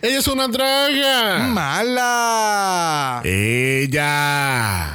Ella 0.00 0.20
es 0.20 0.28
una 0.28 0.46
draga. 0.46 1.38
¡Mala! 1.48 3.20
Ella. 3.24 4.92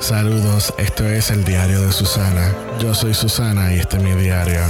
Saludos, 0.00 0.72
esto 0.78 1.06
es 1.06 1.30
el 1.30 1.44
diario 1.44 1.82
de 1.82 1.92
Susana. 1.92 2.54
Yo 2.78 2.94
soy 2.94 3.12
Susana 3.12 3.74
y 3.74 3.80
este 3.80 3.98
es 3.98 4.02
mi 4.02 4.12
diario. 4.12 4.62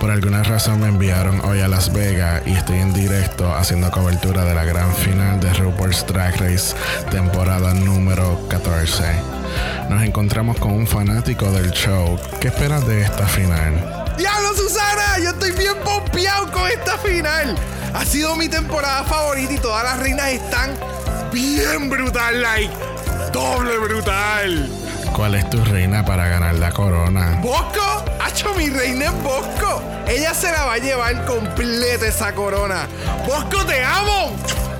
Por 0.00 0.10
alguna 0.10 0.42
razón 0.42 0.80
me 0.80 0.88
enviaron 0.88 1.40
hoy 1.46 1.60
a 1.60 1.68
Las 1.68 1.94
Vegas 1.94 2.42
y 2.44 2.52
estoy 2.52 2.80
en 2.80 2.92
directo 2.92 3.54
haciendo 3.54 3.90
cobertura 3.90 4.44
de 4.44 4.54
la 4.54 4.66
gran 4.66 4.94
final 4.94 5.40
de 5.40 5.50
RuPaul's 5.54 6.06
Drag 6.06 6.38
Race, 6.38 6.76
temporada 7.10 7.72
número 7.72 8.46
14. 8.50 9.02
Nos 9.88 10.02
encontramos 10.02 10.58
con 10.58 10.72
un 10.72 10.86
fanático 10.86 11.50
del 11.52 11.70
show. 11.70 12.20
¿Qué 12.38 12.48
esperas 12.48 12.86
de 12.86 13.00
esta 13.00 13.26
final? 13.26 14.04
¡Diablo, 14.18 14.54
Susana! 14.54 15.20
Yo 15.22 15.30
estoy 15.30 15.52
bien 15.52 15.76
pompeado 15.82 16.52
con 16.52 16.68
esta 16.68 16.98
final. 16.98 17.56
Ha 17.94 18.04
sido 18.04 18.34
mi 18.34 18.48
temporada 18.48 19.04
favorita 19.04 19.52
y 19.52 19.58
todas 19.58 19.84
las 19.84 20.00
reinas 20.00 20.28
están 20.32 20.72
bien 21.32 21.88
brutal, 21.88 22.42
like 22.42 22.74
doble 23.32 23.78
brutal. 23.78 24.68
¿Cuál 25.14 25.36
es 25.36 25.48
tu 25.48 25.64
reina 25.64 26.04
para 26.04 26.26
ganar 26.26 26.56
la 26.56 26.72
corona? 26.72 27.38
¿Bosco? 27.40 28.04
¡Hacho, 28.20 28.52
mi 28.54 28.68
reina 28.68 29.06
es 29.06 29.22
Bosco! 29.22 29.80
Ella 30.08 30.34
se 30.34 30.50
la 30.50 30.64
va 30.64 30.74
a 30.74 30.78
llevar 30.78 31.24
completa 31.24 32.06
esa 32.06 32.34
corona. 32.34 32.88
¡Bosco, 33.26 33.64
te 33.64 33.82
amo! 33.84 34.36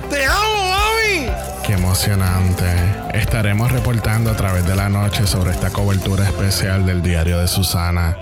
¡Te 0.09 0.25
amo, 0.25 0.69
mami! 0.69 1.29
Qué 1.65 1.73
emocionante. 1.73 2.65
Estaremos 3.13 3.71
reportando 3.71 4.29
a 4.29 4.35
través 4.35 4.65
de 4.67 4.75
la 4.75 4.89
noche 4.89 5.25
sobre 5.25 5.51
esta 5.51 5.69
cobertura 5.69 6.25
especial 6.25 6.85
del 6.85 7.01
diario 7.01 7.39
de 7.39 7.47
Susana. 7.47 8.17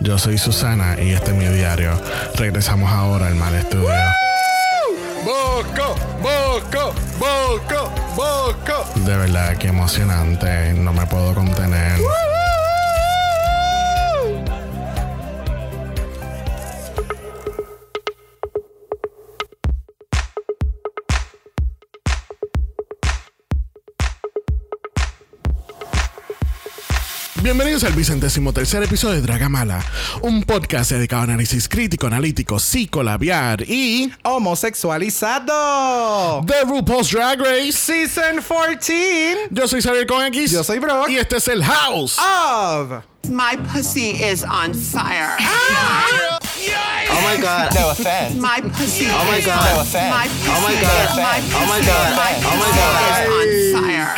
Yo 0.00 0.18
soy 0.18 0.38
Susana 0.38 0.96
y 1.00 1.12
este 1.12 1.30
es 1.30 1.36
mi 1.36 1.46
diario. 1.46 1.92
Regresamos 2.34 2.90
ahora 2.90 3.28
al 3.28 3.36
mal 3.36 3.54
estudio. 3.54 3.94
¡Bosco! 5.24 5.96
¡Bosco! 6.20 6.92
¡Bosco! 7.18 7.90
¡Bosco! 8.14 9.00
De 9.00 9.16
verdad, 9.16 9.56
qué 9.56 9.68
emocionante. 9.68 10.74
No 10.74 10.92
me 10.92 11.06
puedo 11.06 11.34
contener. 11.34 11.98
Bienvenidos 27.44 27.84
al 27.84 27.92
vicentésimo 27.92 28.54
tercer 28.54 28.82
episodio 28.82 29.16
de 29.16 29.20
Dragamala, 29.20 29.84
un 30.22 30.44
podcast 30.44 30.90
dedicado 30.92 31.20
a 31.20 31.24
análisis 31.24 31.68
crítico, 31.68 32.06
analítico, 32.06 32.58
psicolabiar 32.58 33.60
y 33.68 34.10
Homosexualizado. 34.22 36.42
The 36.46 36.62
RuPaul's 36.64 37.10
Drag 37.10 37.38
Race. 37.38 37.72
Season 37.72 38.40
14 38.40 39.48
Yo 39.50 39.68
soy 39.68 39.82
Xavier 39.82 40.06
con 40.06 40.24
X. 40.24 40.52
Yo 40.52 40.64
soy 40.64 40.78
Brock. 40.78 41.10
Y 41.10 41.18
este 41.18 41.36
es 41.36 41.46
el 41.48 41.62
House. 41.62 42.16
of 42.18 43.02
My 43.28 43.58
pussy 43.74 44.12
is 44.12 44.42
on 44.42 44.72
fire. 44.74 45.36
Oh 47.10 47.20
my 47.20 47.36
god. 47.42 47.74
No 47.74 47.90
offense. 47.90 48.36
My 48.40 48.62
pussy 48.62 49.06
Oh 49.10 49.22
my 49.30 49.36
is 49.40 49.44
God. 49.46 49.58
on 49.58 49.66
No 49.76 49.80
offense. 49.82 50.10
My 50.10 50.28
pussy 50.28 50.48
Oh 50.48 50.60
my 50.62 50.74
God. 50.80 51.10
is- 51.10 51.16
my 51.16 51.42
Oh 51.54 51.66
my 51.66 51.76
pussy- 51.76 51.86
God. 51.86 52.16
My 52.16 52.32
Oh 52.40 52.56
my 52.56 52.64
pussy 52.64 52.80
God. 52.80 53.44
is 53.44 53.74
on 53.74 53.82
fire. 53.84 54.14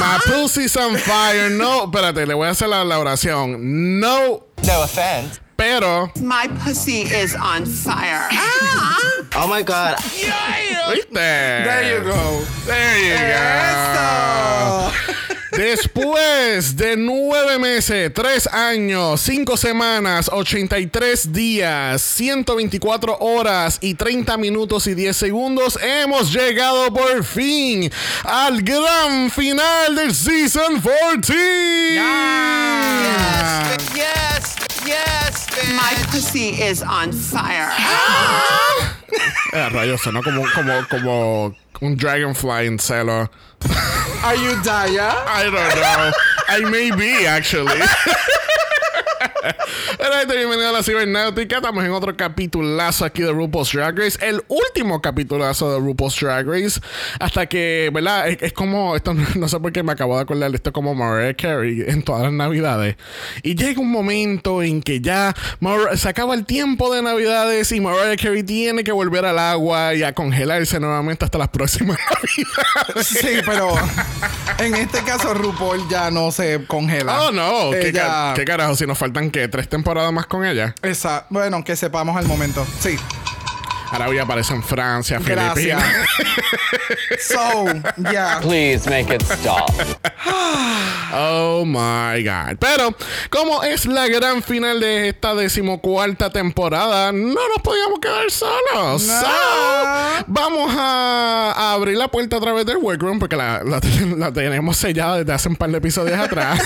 My 0.00 0.18
pussy's 0.24 0.76
on 0.76 0.96
fire. 0.96 1.50
No, 1.50 1.84
espérate, 1.84 2.26
le 2.26 2.34
voy 2.34 2.46
a 2.48 2.50
hacer 2.50 2.68
la, 2.68 2.82
la 2.84 2.98
oración. 2.98 4.00
No, 4.00 4.42
No 4.66 4.82
offense. 4.82 5.40
pero. 5.56 6.10
My 6.20 6.48
pussy 6.64 7.02
is 7.02 7.34
on 7.36 7.66
fire. 7.66 8.28
Oh 9.36 9.46
my 9.46 9.62
god. 9.62 9.96
There 11.12 11.82
you 11.98 12.00
go. 12.04 12.44
There 12.66 12.98
you 12.98 13.14
go. 15.04 15.09
Después 15.60 16.74
de 16.74 16.96
nueve 16.96 17.58
meses, 17.58 18.10
tres 18.14 18.46
años, 18.46 19.20
cinco 19.20 19.58
semanas, 19.58 20.30
83 20.32 21.34
días, 21.34 22.00
124 22.00 23.18
horas 23.18 23.76
y 23.82 23.92
30 23.92 24.38
minutos 24.38 24.86
y 24.86 24.94
10 24.94 25.14
segundos, 25.14 25.78
hemos 25.82 26.32
llegado 26.32 26.90
por 26.94 27.22
fin 27.24 27.92
al 28.24 28.62
gran 28.62 29.30
final 29.30 29.96
del 29.96 30.14
Season 30.14 30.80
14. 30.80 31.34
Yes. 31.92 32.00
Yes, 33.94 34.59
My 35.74 35.94
pussy 36.10 36.60
is 36.60 36.82
on 36.82 37.12
fire. 37.12 37.70
Eh, 39.52 39.68
rayos, 39.70 40.00
sonó 40.00 40.22
como, 40.22 40.44
como, 40.54 40.86
como 40.88 41.56
un 41.80 41.96
dragonfly 41.96 42.68
en 42.68 42.78
celo. 42.78 43.28
Are 44.22 44.36
you 44.36 44.54
Daya? 44.62 45.10
I 45.26 45.44
don't 45.44 45.74
know. 45.74 46.12
I 46.46 46.70
may 46.70 46.92
be, 46.92 47.26
actually. 47.26 47.80
Hola, 49.42 50.18
gente, 50.20 50.36
bienvenido 50.36 50.68
a 50.68 50.72
la 50.72 50.82
cibernáutica. 50.82 51.56
Estamos 51.56 51.82
en 51.84 51.90
otro 51.92 52.14
capitulazo 52.14 53.06
aquí 53.06 53.22
de 53.22 53.32
RuPaul's 53.32 53.72
Drag 53.72 53.98
Race. 53.98 54.18
El 54.20 54.42
último 54.48 55.00
capitulazo 55.00 55.72
de 55.72 55.78
RuPaul's 55.78 56.20
Drag 56.20 56.46
Race. 56.46 56.78
Hasta 57.18 57.46
que, 57.46 57.90
¿verdad? 57.92 58.28
Es, 58.28 58.38
es 58.42 58.52
como, 58.52 58.96
esto 58.96 59.14
no, 59.14 59.48
sé 59.48 59.58
por 59.58 59.72
qué 59.72 59.82
me 59.82 59.92
acabo 59.92 60.16
de 60.16 60.22
acordar 60.22 60.54
esto 60.54 60.72
como 60.72 60.94
Mariah 60.94 61.34
Carey 61.34 61.82
en 61.86 62.02
todas 62.02 62.22
las 62.24 62.32
navidades. 62.32 62.96
Y 63.42 63.54
llega 63.54 63.80
un 63.80 63.90
momento 63.90 64.62
en 64.62 64.82
que 64.82 65.00
ya 65.00 65.34
Mar- 65.60 65.96
se 65.96 66.08
acaba 66.08 66.34
el 66.34 66.44
tiempo 66.44 66.92
de 66.94 67.00
navidades 67.02 67.72
y 67.72 67.80
Mariah 67.80 68.16
Carey 68.16 68.42
tiene 68.42 68.84
que 68.84 68.92
volver 68.92 69.24
al 69.24 69.38
agua 69.38 69.94
y 69.94 70.02
a 70.02 70.12
congelarse 70.14 70.78
nuevamente 70.80 71.24
hasta 71.24 71.38
las 71.38 71.48
próximas 71.48 71.98
navidades. 72.86 73.06
Sí, 73.06 73.40
pero 73.46 73.74
en 74.60 74.74
este 74.74 75.02
caso 75.02 75.34
RuPaul 75.34 75.88
ya 75.88 76.10
no 76.10 76.30
se 76.32 76.64
congela. 76.66 77.22
Oh, 77.22 77.32
no. 77.32 77.70
¿Qué, 77.70 77.88
Ella- 77.88 78.32
qué 78.34 78.44
carajo? 78.44 78.74
Si 78.76 78.86
nos 78.86 78.98
faltan, 78.98 79.30
¿qué? 79.30 79.48
¿Tres 79.48 79.68
temporadas 79.68 80.12
más 80.12 80.26
con 80.26 80.44
ella? 80.44 80.74
Esa, 80.82 81.26
bueno, 81.30 81.64
que 81.64 81.76
sepamos 81.76 82.16
al 82.16 82.26
momento. 82.26 82.66
Sí. 82.80 82.96
Arabia 83.92 84.22
aparece 84.22 84.54
en 84.54 84.62
Francia, 84.62 85.18
Gracias. 85.24 85.82
Filipinas. 85.82 86.06
So, 87.20 87.64
yeah. 88.12 88.38
Please 88.40 88.88
make 88.88 89.12
it 89.12 89.22
stop. 89.22 89.70
Oh 91.12 91.64
my 91.64 92.22
God. 92.22 92.56
Pero, 92.58 92.94
como 93.30 93.62
es 93.62 93.86
la 93.86 94.06
gran 94.08 94.42
final 94.42 94.80
de 94.80 95.08
esta 95.08 95.34
decimocuarta 95.34 96.30
temporada, 96.30 97.12
no 97.12 97.34
nos 97.48 97.58
podíamos 97.62 97.98
quedar 98.00 98.30
solos. 98.30 99.02
No. 99.06 99.20
So, 99.20 99.26
vamos 100.26 100.72
a, 100.76 101.52
a 101.56 101.72
abrir 101.72 101.96
la 101.96 102.08
puerta 102.08 102.36
a 102.36 102.40
través 102.40 102.64
del 102.66 102.76
workroom 102.78 103.18
porque 103.18 103.36
la, 103.36 103.62
la- 103.64 103.80
la 104.16 104.32
tenemos 104.32 104.76
sellada 104.76 105.18
desde 105.18 105.32
hace 105.32 105.48
un 105.48 105.56
par 105.56 105.70
de 105.70 105.78
episodios 105.78 106.18
atrás. 106.18 106.60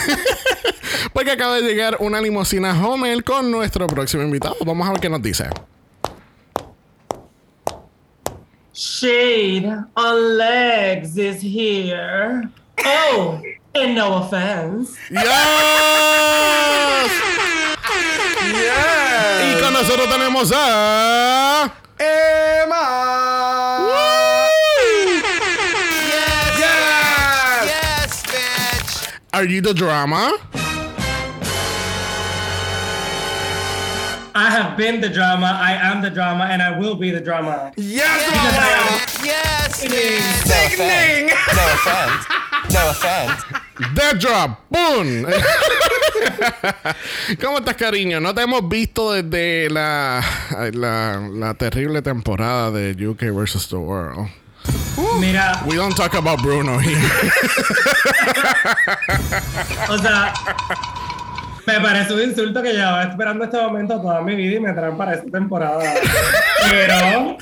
porque 1.13 1.31
acaba 1.31 1.57
de 1.57 1.63
llegar 1.63 1.97
una 2.01 2.21
limusina 2.21 2.73
Homer 2.87 3.23
con 3.25 3.51
nuestro 3.51 3.87
próximo 3.87 4.23
invitado. 4.23 4.57
Vamos 4.65 4.87
a 4.89 4.93
ver 4.93 5.01
qué 5.01 5.09
nos 5.09 5.23
dice. 5.23 5.49
Shade 8.73 9.67
on 9.97 10.37
legs 10.37 11.17
is 11.17 11.41
here. 11.41 12.49
Oh, 12.85 13.41
and 13.75 13.95
no 13.95 14.15
offense. 14.19 14.97
¡Yes! 15.11 15.25
yes. 18.53 19.57
Y 19.57 19.61
con 19.61 19.73
nosotros 19.73 20.09
tenemos 20.09 20.53
a. 20.55 21.73
Emma. 21.99 22.85
Yes. 26.09 26.59
Yes, 26.59 27.65
Yes, 27.67 28.23
bitch. 28.27 29.13
Are 29.33 29.45
you 29.45 29.61
the 29.61 29.75
drama? 29.75 30.33
I 34.37 34.51
have 34.51 34.77
been 34.77 35.01
the 35.01 35.09
drama, 35.09 35.47
I 35.63 35.75
am 35.75 36.03
the 36.03 36.11
drama, 36.11 36.45
and 36.51 36.61
I 36.61 36.77
will 36.77 36.97
be 36.97 37.11
the 37.13 37.21
drama. 37.21 37.71
Yes, 37.77 38.25
Because 38.27 38.59
I 38.59 38.61
mama. 38.61 38.91
am 38.91 39.25
Yes, 39.25 39.85
bitch. 39.85 40.23
Sickening. 40.45 41.29
No 41.55 41.65
offense. 41.75 42.27
No 42.75 42.91
offense. 42.91 43.45
The 43.77 44.19
Drop. 44.19 44.61
¡Boom! 44.71 45.27
¿Cómo 47.41 47.59
estás, 47.59 47.77
cariño? 47.77 48.21
No 48.21 48.35
te 48.35 48.43
hemos 48.43 48.69
visto 48.69 49.13
desde 49.13 49.69
la, 49.69 50.23
la, 50.73 51.29
la 51.33 51.55
terrible 51.55 52.03
temporada 52.03 52.71
de 52.71 53.09
UK 53.09 53.33
vs. 53.33 53.69
The 53.69 53.77
World. 53.77 54.29
Mira, 55.21 55.63
We 55.67 55.77
don't 55.77 55.95
talk 55.97 56.15
about 56.15 56.41
Bruno 56.41 56.79
here. 56.79 56.97
o 59.89 59.99
sea, 59.99 60.33
me 61.67 61.81
parece 61.81 62.15
un 62.15 62.23
insulto 62.23 62.63
que 62.63 62.73
llevaba 62.73 63.05
esperando 63.05 63.45
este 63.45 63.57
momento 63.57 64.01
toda 64.01 64.21
mi 64.23 64.35
vida 64.35 64.57
y 64.57 64.61
me 64.61 64.73
traen 64.73 64.97
para 64.97 65.15
esta 65.15 65.31
temporada. 65.31 65.83
Pero, 66.71 67.37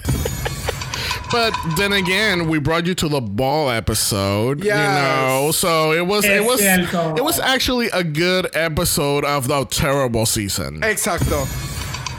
But 1.32 1.56
then 1.76 1.92
again, 1.94 2.46
we 2.46 2.58
brought 2.58 2.84
you 2.84 2.94
to 2.96 3.08
the 3.08 3.22
ball 3.22 3.70
episode. 3.70 4.62
Yes. 4.62 4.76
You 4.76 4.84
know, 5.02 5.50
so 5.52 5.92
it 5.92 6.06
was 6.06 6.26
it 6.26 6.44
was 6.44 6.60
cierto. 6.60 7.16
it 7.16 7.24
was 7.24 7.40
actually 7.40 7.88
a 7.88 8.04
good 8.04 8.54
episode 8.54 9.24
of 9.24 9.48
the 9.48 9.64
terrible 9.64 10.26
season. 10.26 10.82
Exacto. 10.82 11.46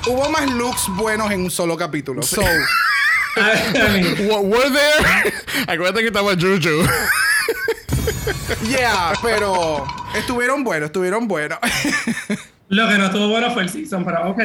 Hubo 0.04 0.30
más 0.32 0.50
looks 0.58 0.88
buenos 0.98 1.32
en 1.32 1.44
un 1.44 1.50
solo 1.52 1.78
capítulo. 1.78 2.24
So, 2.24 2.42
I 3.36 4.18
mean, 4.18 4.28
Were 4.28 4.42
were 4.42 4.70
there? 4.70 5.00
Acuérdate 5.68 6.02
que 6.02 6.10
estaba 6.10 6.36
Juju. 6.36 6.84
Yeah, 8.68 9.14
pero 9.22 9.86
estuvieron 10.16 10.64
buenos, 10.64 10.90
estuvieron 10.90 11.28
buenos. 11.28 11.60
lo 12.70 12.88
que 12.90 12.98
no 12.98 13.06
estuvo 13.06 13.30
bueno 13.30 13.54
fue 13.54 13.62
el 13.62 13.70
season, 13.70 14.04
pero 14.04 14.32
ok. 14.32 14.40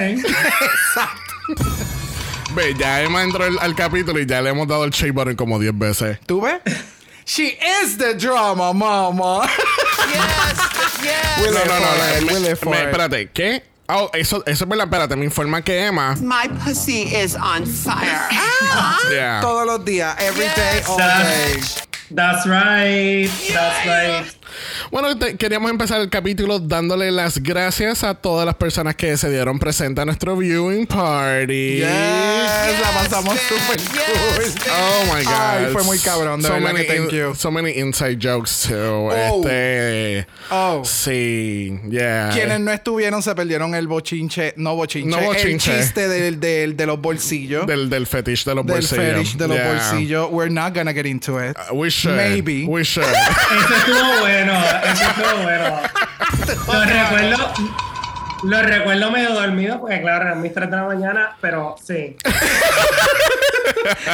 Ve, 2.54 2.74
ya 2.78 3.02
Emma 3.02 3.22
entró 3.22 3.44
al, 3.44 3.58
al 3.60 3.74
capítulo 3.74 4.18
y 4.20 4.26
ya 4.26 4.40
le 4.40 4.50
hemos 4.50 4.66
dado 4.66 4.84
el 4.84 4.90
shake 4.90 5.12
button 5.12 5.36
como 5.36 5.58
10 5.58 5.78
veces. 5.78 6.18
¿Tú 6.26 6.40
ves? 6.40 6.60
She 7.26 7.58
is 7.82 7.98
the 7.98 8.14
drama, 8.14 8.72
mama. 8.72 9.46
Yes, 10.08 11.02
yes. 11.02 11.40
We'll 11.42 11.52
No, 11.52 11.64
no, 11.66 11.78
no, 11.78 11.80
no. 11.80 12.26
me- 12.26 12.40
me- 12.40 12.50
espérate, 12.52 13.30
¿qué? 13.30 13.62
Oh, 13.90 14.08
eso, 14.14 14.42
eso 14.46 14.64
es 14.64 14.68
verdad, 14.68 14.86
espérate, 14.86 15.16
me 15.16 15.26
informa 15.26 15.60
que 15.62 15.78
Emma. 15.84 16.14
My 16.20 16.48
pussy 16.64 17.02
is 17.02 17.34
on 17.34 17.66
fire. 17.66 18.28
Yeah. 19.12 19.40
Todos 19.42 19.66
los 19.66 19.84
días, 19.84 20.14
every 20.20 20.46
day, 20.56 20.82
all 20.88 20.96
day. 20.96 21.54
That's, 21.56 21.86
that's 22.14 22.46
right. 22.46 23.30
That's 23.52 23.86
right. 23.86 24.24
Bueno, 24.90 25.18
te- 25.18 25.36
queríamos 25.36 25.70
empezar 25.70 26.00
el 26.00 26.08
capítulo 26.10 26.58
dándole 26.58 27.10
las 27.10 27.42
gracias 27.42 28.04
a 28.04 28.14
todas 28.14 28.46
las 28.46 28.54
personas 28.56 28.94
que 28.96 29.16
se 29.16 29.30
dieron 29.30 29.58
presente 29.58 30.00
a 30.00 30.04
nuestro 30.04 30.36
viewing 30.36 30.86
party. 30.86 31.76
Yes, 31.78 31.86
la 32.80 32.90
pasamos 32.94 33.34
bitch. 33.34 33.42
super 33.48 33.78
Yes, 33.78 34.54
cool. 34.64 34.72
Oh 34.72 35.14
my 35.16 35.24
god. 35.24 35.32
Ay, 35.34 35.66
fue 35.72 35.82
muy 35.84 35.98
cabrón, 35.98 36.40
de 36.42 36.48
so 36.48 36.58
many 36.60 36.86
que 36.86 36.94
thank 36.94 37.10
you. 37.12 37.34
So 37.34 37.50
many 37.50 37.70
inside 37.78 38.18
jokes 38.20 38.66
too. 38.68 38.74
Oh. 38.74 39.42
Este. 39.44 40.26
Oh. 40.50 40.82
Sí, 40.84 41.78
yeah. 41.90 42.30
Quienes 42.32 42.60
no 42.60 42.72
estuvieron 42.72 43.22
se 43.22 43.34
perdieron 43.34 43.74
el 43.74 43.86
bochinche, 43.86 44.54
no 44.56 44.74
bochinche, 44.76 45.08
No 45.10 45.18
el 45.18 45.26
bochinche. 45.26 45.78
chiste 45.80 46.08
del, 46.08 46.40
del- 46.40 46.76
de 46.76 46.86
los 46.86 47.00
bolsillos. 47.00 47.66
Del, 47.66 47.88
del 47.90 48.06
fetish 48.06 48.44
de 48.44 48.54
los 48.54 48.64
del 48.66 48.74
bolsillos. 48.76 49.04
fetish 49.04 49.36
de 49.36 49.48
los 49.48 49.56
Yeah. 49.56 49.72
bolsillos. 49.72 50.28
We're 50.30 50.52
not 50.52 50.74
gonna 50.74 50.92
get 50.92 51.06
into 51.06 51.38
it. 51.42 51.56
Uh, 51.70 51.74
We 51.74 51.90
should. 51.90 52.16
Maybe. 52.16 52.64
We 52.66 52.84
should. 52.84 53.06
Ese 53.08 53.74
estuvo 53.78 54.20
bueno. 54.20 54.37
Ese 54.42 55.04
estuvo 55.04 55.42
bueno. 55.42 55.80
Lo 56.72 56.84
recuerdo. 56.84 57.52
Lo 58.44 58.62
recuerdo 58.62 59.10
medio 59.10 59.34
dormido 59.34 59.80
porque, 59.80 60.00
claro, 60.00 60.26
eran 60.26 60.40
mis 60.40 60.54
3 60.54 60.70
de 60.70 60.76
la 60.76 60.84
mañana, 60.84 61.36
pero 61.40 61.74
sí. 61.82 62.16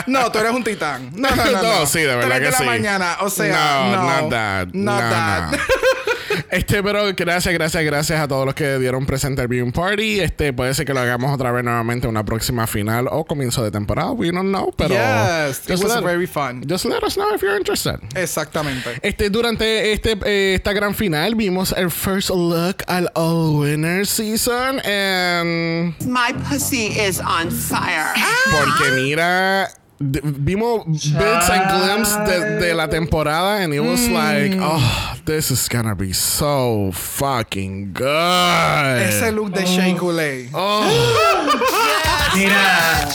No, 0.07 0.31
tú 0.33 0.39
eres 0.39 0.53
un 0.53 0.65
titán. 0.65 1.11
No, 1.15 1.29
no, 1.35 1.45
no. 1.45 1.63
No, 1.81 1.87
sí, 1.87 2.01
de 2.01 2.17
verdad 2.17 2.37
que 2.39 2.45
de 2.45 2.51
la 2.51 2.59
sí. 2.59 2.65
mañana, 2.65 3.17
o 3.21 3.29
sea, 3.29 3.91
no. 3.93 4.03
not 4.21 4.31
that. 4.31 4.67
Not 4.73 5.03
No, 5.03 5.11
that. 5.11 5.53
Este, 6.51 6.83
pero 6.83 7.05
gracias, 7.17 7.53
gracias, 7.55 7.85
gracias 7.85 8.21
a 8.21 8.29
todos 8.29 8.47
los 8.47 8.55
que 8.55 8.79
dieron 8.79 9.07
presente 9.07 9.43
al 9.43 9.49
viewing 9.49 9.73
party. 9.73 10.21
Este, 10.21 10.53
puede 10.53 10.75
ser 10.75 10.87
que 10.87 10.95
lo 10.95 11.01
hagamos 11.01 11.33
otra 11.35 11.51
vez 11.53 11.65
nuevamente 11.65 12.07
en 12.07 12.11
una 12.11 12.25
próxima 12.25 12.67
final 12.67 13.07
o 13.11 13.25
comienzo 13.25 13.63
de 13.65 13.71
temporada. 13.71 14.13
We 14.13 14.31
don't 14.31 14.49
know, 14.51 14.73
pero. 14.77 14.95
Yes, 14.95 15.61
it 15.65 15.71
just 15.73 15.85
was 15.85 15.95
let- 15.95 16.05
very 16.05 16.27
fun. 16.27 16.63
Just 16.69 16.85
let 16.85 17.03
us 17.03 17.15
know 17.15 17.35
if 17.35 17.43
you're 17.43 17.57
interested. 17.57 17.97
Exactamente. 18.15 18.99
Este, 19.03 19.31
durante 19.31 19.93
este, 19.93 20.17
eh, 20.25 20.55
esta 20.55 20.73
gran 20.73 20.95
final 20.95 21.35
vimos 21.35 21.73
el 21.77 21.91
first 21.91 22.31
look 22.31 22.83
al 22.87 23.11
All 23.15 23.57
Winner 23.61 24.07
Season 24.07 24.81
and 24.85 25.95
My 26.07 26.33
pussy 26.49 26.87
is 26.89 27.21
on 27.21 27.51
fire. 27.51 28.13
porque 28.51 28.91
mira 28.95 29.69
vimos 30.11 30.85
bits 30.87 31.49
and 31.51 31.71
glimpses 31.71 32.17
de, 32.29 32.59
de 32.61 32.75
la 32.75 32.87
temporada 32.89 33.63
and 33.63 33.73
it 33.75 33.81
was 33.81 34.09
like 34.09 34.57
oh 34.61 35.15
this 35.25 35.51
is 35.51 35.69
gonna 35.69 35.95
be 35.95 36.13
so 36.13 36.91
fucking 36.93 37.93
good 37.93 39.03
Ese 39.03 39.33
look 39.33 39.53
de 39.53 39.65
Shea 39.67 39.95
Coulee. 39.97 40.49
oh 40.53 40.85
Mira. 42.37 43.09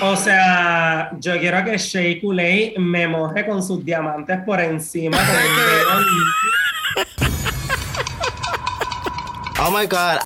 O 0.00 0.14
sea, 0.16 1.10
yo 1.20 1.38
quiero 1.38 1.64
que 1.64 1.76
Shea 1.78 2.20
Coulee 2.20 2.74
me 2.78 3.06
moje 3.08 3.44
con 3.46 3.62
sus 3.62 3.84
diamantes 3.84 4.38
por 4.46 4.60
encima. 4.60 5.16
con 5.18 5.36
el 5.36 5.56
dedo. 5.56 6.04
Oh 9.60 9.70
my 9.72 9.86
god. 9.86 10.20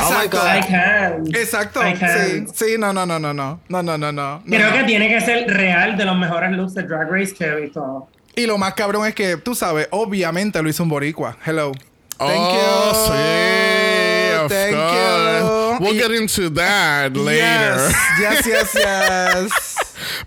Oh 0.00 0.10
my 0.10 0.26
Exacto. 0.26 0.38
I 0.38 0.60
can. 0.62 1.26
Exacto. 1.34 1.80
I 1.82 1.94
Sí, 1.96 2.46
sí, 2.54 2.78
no, 2.78 2.92
no, 2.92 3.04
no, 3.04 3.18
no, 3.18 3.32
no. 3.32 3.60
No, 3.68 3.82
no, 3.82 3.98
no, 3.98 4.12
no. 4.12 4.42
Creo 4.46 4.70
no. 4.70 4.76
que 4.76 4.84
tiene 4.84 5.08
que 5.08 5.20
ser 5.20 5.46
real 5.48 5.96
de 5.96 6.04
los 6.04 6.16
mejores 6.16 6.52
looks 6.52 6.74
de 6.74 6.82
Drag 6.84 7.10
Race 7.10 7.34
que 7.34 7.44
he 7.44 7.56
visto. 7.60 8.08
Y 8.34 8.46
lo 8.46 8.56
más 8.58 8.74
cabrón 8.74 9.06
es 9.06 9.14
que, 9.14 9.36
tú 9.36 9.54
sabes, 9.54 9.88
obviamente 9.90 10.62
lo 10.62 10.68
hizo 10.68 10.82
un 10.82 10.88
boricua. 10.88 11.36
Hello. 11.44 11.72
Thank 12.18 12.30
oh, 12.30 12.92
you. 12.92 13.12
sí, 13.12 14.44
of 14.44 14.50
Thank 14.52 14.74
course. 14.76 15.40
you. 15.42 15.84
We'll 15.84 15.94
Y- 15.94 15.98
get 15.98 16.10
into 16.12 16.50
that 16.50 17.16
later. 17.16 17.90
Yes, 18.20 18.46
yes, 18.46 18.46
yes, 18.46 18.74
yes. 18.74 19.76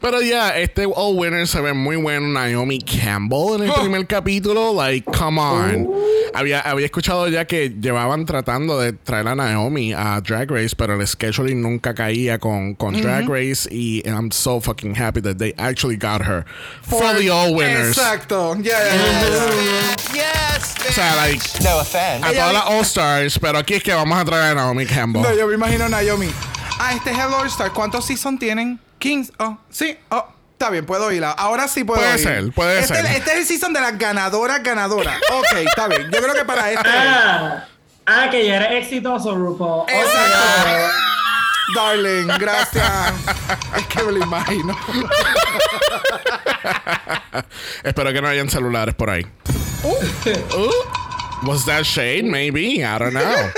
Pero 0.02 0.22
ya, 0.22 0.58
este 0.58 0.86
All 0.86 1.16
Winner 1.18 1.48
se 1.48 1.62
ve 1.62 1.74
muy 1.74 1.96
bueno. 1.96 2.28
Naomi 2.28 2.80
Campbell 2.80 3.56
en 3.58 3.64
el 3.64 3.70
Oh. 3.72 3.82
primer 3.82 4.06
capítulo. 4.08 4.74
Like, 4.74 5.10
come 5.12 5.40
on. 5.40 5.90
Había, 6.34 6.60
había 6.62 6.86
escuchado 6.86 7.28
ya 7.30 7.46
que 7.46 7.70
llevaban 7.70 8.26
tratando 8.26 8.78
de 8.80 8.94
traer 8.94 9.28
a 9.28 9.36
Naomi 9.36 9.94
a 9.94 10.20
Drag 10.22 10.50
Race, 10.52 10.76
pero 10.76 11.00
el 11.00 11.08
scheduling 11.08 11.62
nunca 11.62 11.94
caía 11.94 12.40
con, 12.40 12.76
con 12.76 13.00
Drag 13.02 13.28
Race. 13.30 13.68
Y 13.72 14.02
I'm 14.06 14.32
so 14.32 14.60
fucking 14.60 14.96
happy 14.96 15.22
that 15.22 15.38
they 15.38 15.54
actually 15.58 15.96
got 15.98 16.22
her 16.22 16.46
for, 16.84 17.14
the 17.18 17.30
All 17.30 17.54
Winners. 17.54 17.98
Exacto. 17.98 18.56
Yeah, 18.62 18.78
yeah, 18.84 18.96
yeah, 18.96 19.32
yeah. 20.14 20.26
Yes, 20.54 20.76
O 20.90 20.92
sea, 20.92 21.16
like, 21.16 21.42
No 21.64 21.80
offense. 21.80 22.26
a 22.26 22.32
todas 22.34 22.54
las 22.54 22.66
All 22.68 22.82
Stars, 22.86 23.40
pero 23.40 23.58
aquí 23.60 23.76
es 23.76 23.84
que 23.84 23.94
vamos 23.94 24.18
a 24.18 24.26
traer 24.26 24.52
a 24.52 24.56
Naomi 24.56 24.86
Campbell. 24.86 25.22
No, 25.24 25.34
yo 25.36 25.48
me 25.48 25.56
imagino 25.56 25.86
a 25.86 25.90
Naomi. 25.90 26.30
Ah, 26.80 26.94
este 26.94 27.12
es 27.12 27.18
el 27.18 27.34
All 27.34 27.48
Star. 27.48 27.72
¿Cuántos 27.72 28.06
seasons 28.06 28.40
tienen? 28.40 28.80
15. 29.06 29.34
Oh, 29.38 29.58
sí. 29.70 29.96
Oh, 30.10 30.26
está 30.54 30.72
bien, 30.72 30.84
puedo 30.86 31.12
ir. 31.12 31.24
Ahora 31.24 31.68
sí 31.68 31.84
puedo 31.84 32.02
Puede 32.02 32.16
ir. 32.16 32.24
ser, 32.24 32.52
puede 32.54 32.80
este, 32.80 32.96
ser. 32.96 33.06
Este 33.06 33.32
es 33.34 33.38
el 33.38 33.46
season 33.46 33.72
de 33.72 33.82
las 33.82 33.96
ganadoras, 34.00 34.64
ganadoras. 34.64 35.18
Ok, 35.32 35.58
está 35.58 35.88
bien. 35.88 36.10
Yo 36.12 36.22
creo 36.22 36.34
que 36.34 36.44
para 36.44 36.72
este. 36.74 36.90
Ah, 36.90 37.68
ah, 38.08 38.28
que 38.32 38.48
ya 38.48 38.56
eres 38.56 38.84
exitoso, 38.84 39.36
RuPaul. 39.36 39.82
Ok. 39.82 39.90
Exacto. 39.90 40.96
Darling, 41.76 42.28
gracias. 42.40 43.14
es 43.78 43.86
que 43.88 44.04
me 44.04 44.12
lo 44.14 44.24
imagino. 44.24 44.76
Espero 47.84 48.12
que 48.14 48.22
no 48.22 48.28
hayan 48.28 48.50
celulares 48.50 48.96
por 48.96 49.10
ahí. 49.12 49.26
Uh, 49.84 50.70
Was 51.46 51.64
that 51.66 51.84
shade? 51.84 52.24
Maybe. 52.24 52.84
I 52.84 52.98
don't 52.98 53.14
know. 53.14 53.52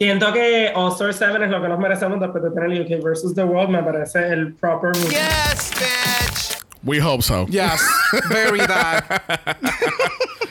Siento 0.00 0.32
que 0.32 0.72
All 0.74 0.92
Star 0.92 1.12
7 1.12 1.44
es 1.44 1.50
lo 1.50 1.60
que 1.60 1.68
nos 1.68 1.78
merecemos 1.78 2.18
después 2.18 2.42
de 2.42 2.50
tener 2.52 2.80
UK 2.80 3.04
versus 3.04 3.34
The 3.34 3.44
World. 3.44 3.68
Me 3.68 3.82
parece 3.82 4.32
el 4.32 4.54
proper. 4.54 4.92
Yes, 4.94 5.72
bitch. 5.78 6.59
We 6.82 6.98
hope 6.98 7.22
so. 7.22 7.46
Yes, 7.48 7.82
very 8.28 8.58
that. 8.66 9.58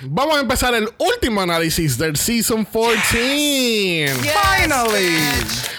Vamos 0.01 0.37
a 0.37 0.41
empezar 0.41 0.73
el 0.75 0.87
último 0.97 1.41
análisis 1.41 1.97
del 1.97 2.15
Season 2.15 2.63
14. 2.63 4.07
Finally. 4.07 5.17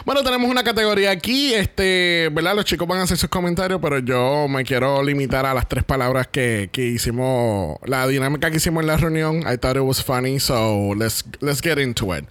Bueno, 0.05 0.23
tenemos 0.23 0.51
una 0.51 0.63
categoría 0.63 1.11
aquí. 1.11 1.55
Este, 1.55 2.29
¿verdad? 2.33 2.55
Los 2.55 2.65
chicos 2.65 2.87
van 2.87 3.01
a 3.01 3.03
hacer 3.05 3.17
sus 3.17 3.31
comentarios, 3.31 3.81
pero 3.81 3.99
yo 3.99 4.47
me 4.49 4.65
quiero 4.65 5.03
limitar 5.03 5.47
a 5.47 5.55
las 5.55 5.69
tres 5.69 5.85
palabras 5.85 6.27
que, 6.27 6.69
que 6.73 6.87
hicimos, 6.87 7.79
la 7.85 8.07
dinámica 8.07 8.51
que 8.51 8.59
hicimos 8.59 8.83
en 8.83 8.89
la 8.89 8.97
reunión. 8.97 9.39
I 9.41 9.57
thought 9.57 9.77
it 9.77 9.83
was 9.83 10.03
funny, 10.03 10.39
so 10.39 10.95
let's, 10.97 11.25
let's 11.41 11.63
get 11.63 11.79
into 11.79 12.13
it. 12.15 12.27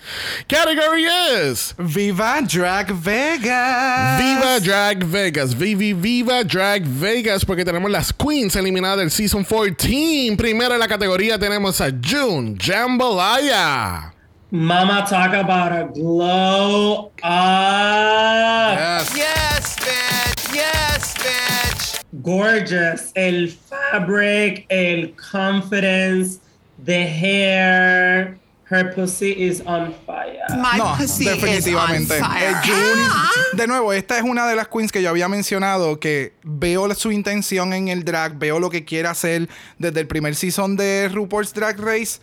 Category 0.48 1.06
is 1.06 1.74
Viva 1.78 2.42
Drag 2.46 2.92
Vegas. 2.92 4.22
Viva 4.22 4.60
Drag 4.60 5.04
Vegas. 5.06 5.58
Vivi 5.58 5.94
Viva 5.94 6.44
Drag 6.44 6.84
Vegas, 6.86 7.46
porque 7.46 7.66
tenemos 7.66 7.90
las 7.90 8.09
queens 8.14 8.56
eliminadas 8.56 9.00
del 9.00 9.12
Season 9.12 9.44
14. 9.44 10.36
Primero 10.38 10.74
en 10.74 10.80
la 10.80 10.88
categoría 10.88 11.38
tenemos 11.38 11.80
a 11.82 11.90
June 11.92 12.56
Jambalaya. 12.60 14.14
Mama 14.52 15.06
talk 15.08 15.34
about 15.34 15.72
a 15.72 15.84
glow 15.94 17.12
up. 17.22 18.76
Yes. 18.76 19.16
Yes, 19.16 19.76
bitch. 19.78 20.56
Yes, 20.56 21.14
bitch. 21.20 22.02
Gorgeous. 22.24 23.12
El 23.16 23.50
fabric, 23.50 24.66
el 24.72 25.14
confidence, 25.16 26.40
the 26.84 27.06
hair. 27.06 28.39
Her 28.72 28.94
pussy 28.94 29.32
is 29.32 29.62
on 29.66 29.94
fire. 30.06 30.38
My 30.50 30.78
No, 30.78 30.94
pussy 30.98 31.24
is 31.26 31.30
on 31.32 31.40
definitivamente. 31.42 32.18
Eh, 32.18 32.22
fire. 32.22 32.56
June- 32.64 33.10
de 33.54 33.68
nuevo, 33.68 33.94
esta 33.94 34.18
es 34.18 34.24
una 34.24 34.46
de 34.48 34.56
las 34.56 34.68
queens 34.68 34.92
que 34.92 35.02
yo 35.02 35.10
había 35.10 35.28
mencionado 35.28 36.00
que 36.00 36.34
veo 36.44 36.88
la- 36.88 36.94
su 36.96 37.12
intención 37.12 37.74
en 37.74 37.88
el 37.88 38.04
drag, 38.06 38.38
veo 38.38 38.60
lo 38.60 38.70
que 38.70 38.86
quiere 38.86 39.08
hacer 39.08 39.50
desde 39.80 40.02
el 40.02 40.08
primer 40.08 40.36
season 40.36 40.76
de 40.78 41.10
RuPaul's 41.12 41.54
Drag 41.54 41.80
Race, 41.80 42.20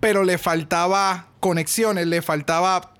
pero 0.00 0.24
le 0.24 0.36
faltaba 0.36 1.28
conexiones, 1.38 2.06
le 2.08 2.22
faltaba 2.22 2.90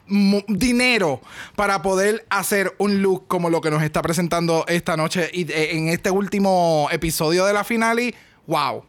dinero 0.47 1.21
para 1.57 1.83
poder 1.83 2.25
hacer 2.31 2.75
un 2.79 3.03
look 3.03 3.27
como 3.27 3.51
lo 3.51 3.61
que 3.61 3.71
nos 3.71 3.83
está 3.83 4.03
presentando 4.03 4.65
esta 4.69 4.97
noche 4.97 5.31
y 5.33 5.51
eh, 5.51 5.77
en 5.77 5.89
este 5.89 6.11
último 6.11 6.89
episodio 6.93 7.45
de 7.47 7.53
la 7.55 7.65
finale. 7.65 8.15
Wow. 8.47 8.85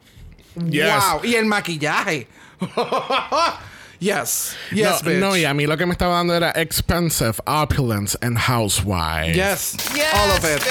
Yes. 0.70 0.94
Wow. 1.12 1.22
Y 1.24 1.36
el 1.36 1.46
maquillaje. 1.46 2.28
Yes. 4.00 4.56
Yes, 4.72 5.04
no, 5.04 5.10
bitch. 5.10 5.20
no, 5.20 5.38
y 5.38 5.46
a 5.46 5.54
mí 5.54 5.66
lo 5.66 5.78
que 5.78 5.86
me 5.86 5.94
estaba 5.94 6.16
dando 6.16 6.36
era 6.36 6.52
expensive, 6.56 7.36
opulence, 7.46 8.18
and 8.22 8.38
housewife. 8.38 9.34
Yes. 9.36 9.76
All 10.14 10.32
of 10.32 10.44
it. 10.44 10.62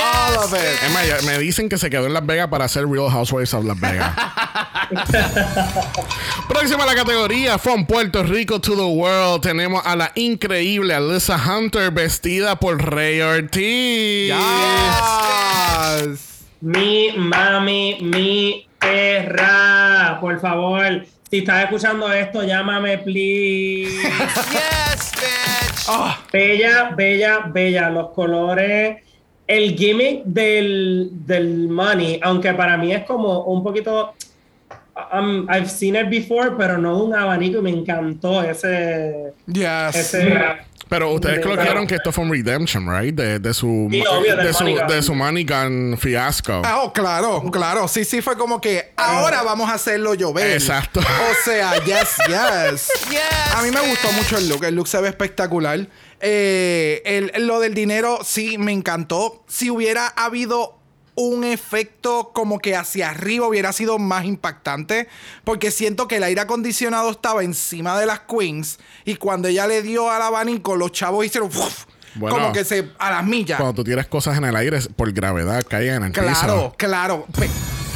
All 0.00 0.44
of 0.44 0.54
it. 0.54 1.08
Ya 1.08 1.22
me 1.26 1.38
dicen 1.38 1.68
que 1.68 1.78
se 1.78 1.90
quedó 1.90 2.06
en 2.06 2.14
Las 2.14 2.24
Vegas 2.24 2.48
para 2.48 2.64
hacer 2.64 2.86
Real 2.86 3.10
Housewives 3.10 3.52
of 3.54 3.64
Las 3.64 3.78
Vegas. 3.78 4.14
Próxima 6.48 6.84
a 6.84 6.86
la 6.86 6.94
categoría, 6.94 7.58
From 7.58 7.86
Puerto 7.86 8.22
Rico 8.22 8.60
to 8.60 8.76
the 8.76 8.82
World, 8.82 9.42
tenemos 9.42 9.82
a 9.84 9.96
la 9.96 10.12
increíble 10.14 10.94
Alyssa 10.94 11.36
Hunter 11.36 11.90
vestida 11.90 12.56
por 12.56 12.78
Ray 12.82 13.20
Ortiz. 13.20 14.32
Yes. 16.08 16.44
Mi 16.60 17.12
mami, 17.16 17.98
mi 18.02 18.66
perra. 18.78 20.18
Por 20.20 20.40
favor, 20.40 21.04
si 21.32 21.38
estás 21.38 21.64
escuchando 21.64 22.12
esto, 22.12 22.44
llámame, 22.44 22.98
please. 22.98 23.88
Yes, 24.52 25.12
bitch. 25.16 25.86
Ah, 25.88 26.20
Bella, 26.30 26.90
bella, 26.94 27.38
bella. 27.50 27.88
Los 27.88 28.10
colores. 28.10 28.98
El 29.46 29.74
gimmick 29.74 30.24
del, 30.24 31.08
del 31.24 31.68
money, 31.68 32.20
aunque 32.22 32.52
para 32.52 32.76
mí 32.76 32.92
es 32.92 33.04
como 33.04 33.44
un 33.44 33.62
poquito. 33.62 34.12
um, 35.10 35.48
I've 35.48 35.70
seen 35.70 35.96
it 35.96 36.10
before, 36.10 36.50
pero 36.58 36.76
no 36.76 37.02
un 37.02 37.14
abanico 37.14 37.60
y 37.60 37.62
me 37.62 37.70
encantó 37.70 38.42
ese. 38.42 39.32
yes. 39.46 39.94
ese 39.94 40.38
Pero 40.92 41.10
ustedes 41.14 41.36
Pero- 41.38 41.50
colocaron 41.52 41.86
que 41.86 41.94
esto 41.94 42.12
fue 42.12 42.24
un 42.24 42.30
redemption, 42.30 42.86
right? 42.86 43.14
De, 43.14 43.38
de 43.38 43.54
su, 43.54 43.88
Sí, 43.90 44.04
obvio, 44.06 44.36
del 44.36 44.46
de, 44.48 44.52
su, 44.52 44.64
de 44.66 45.02
su 45.02 45.14
Money 45.14 45.44
Gun 45.46 45.96
fiasco. 45.98 46.60
Ah, 46.62 46.82
oh, 46.82 46.92
claro, 46.92 47.42
claro. 47.50 47.88
Sí, 47.88 48.04
sí, 48.04 48.20
fue 48.20 48.36
como 48.36 48.60
que 48.60 48.92
ahora 48.98 49.42
vamos 49.42 49.70
a 49.70 49.74
hacerlo 49.74 50.12
llover. 50.12 50.50
Exacto. 50.50 51.00
O 51.00 51.44
sea, 51.46 51.72
yes, 51.86 52.16
yes. 52.28 52.90
Yes. 53.10 53.22
A 53.56 53.62
mí 53.62 53.70
me 53.70 53.80
gustó 53.88 54.12
mucho 54.12 54.36
el 54.36 54.50
look. 54.50 54.64
El 54.64 54.74
look 54.74 54.86
se 54.86 55.00
ve 55.00 55.08
espectacular. 55.08 55.88
Eh, 56.20 57.00
el- 57.06 57.46
lo 57.46 57.58
del 57.60 57.72
dinero, 57.72 58.18
sí, 58.22 58.58
me 58.58 58.72
encantó. 58.72 59.44
Si 59.48 59.70
hubiera 59.70 60.08
habido 60.08 60.78
un 61.14 61.44
efecto 61.44 62.30
como 62.34 62.58
que 62.58 62.74
hacia 62.76 63.10
arriba 63.10 63.46
hubiera 63.46 63.72
sido 63.72 63.98
más 63.98 64.24
impactante. 64.24 65.08
Porque 65.44 65.70
siento 65.70 66.08
que 66.08 66.16
el 66.16 66.22
aire 66.24 66.40
acondicionado 66.40 67.10
estaba 67.10 67.42
encima 67.44 67.98
de 67.98 68.06
las 68.06 68.20
queens. 68.20 68.78
Y 69.04 69.16
cuando 69.16 69.48
ella 69.48 69.66
le 69.66 69.82
dio 69.82 70.10
al 70.10 70.22
abanico, 70.22 70.76
los 70.76 70.92
chavos 70.92 71.26
hicieron 71.26 71.48
uf, 71.48 71.84
Bueno. 72.14 72.36
como 72.36 72.52
que 72.52 72.64
se 72.64 72.90
a 72.98 73.10
las 73.10 73.24
millas. 73.24 73.58
Cuando 73.58 73.74
tú 73.74 73.84
tiras 73.84 74.06
cosas 74.06 74.36
en 74.38 74.44
el 74.44 74.56
aire 74.56 74.78
por 74.96 75.12
gravedad, 75.12 75.62
caen 75.68 75.94
en 75.96 76.04
el 76.04 76.12
Claro, 76.12 76.30
piso. 76.32 76.74
claro. 76.78 77.26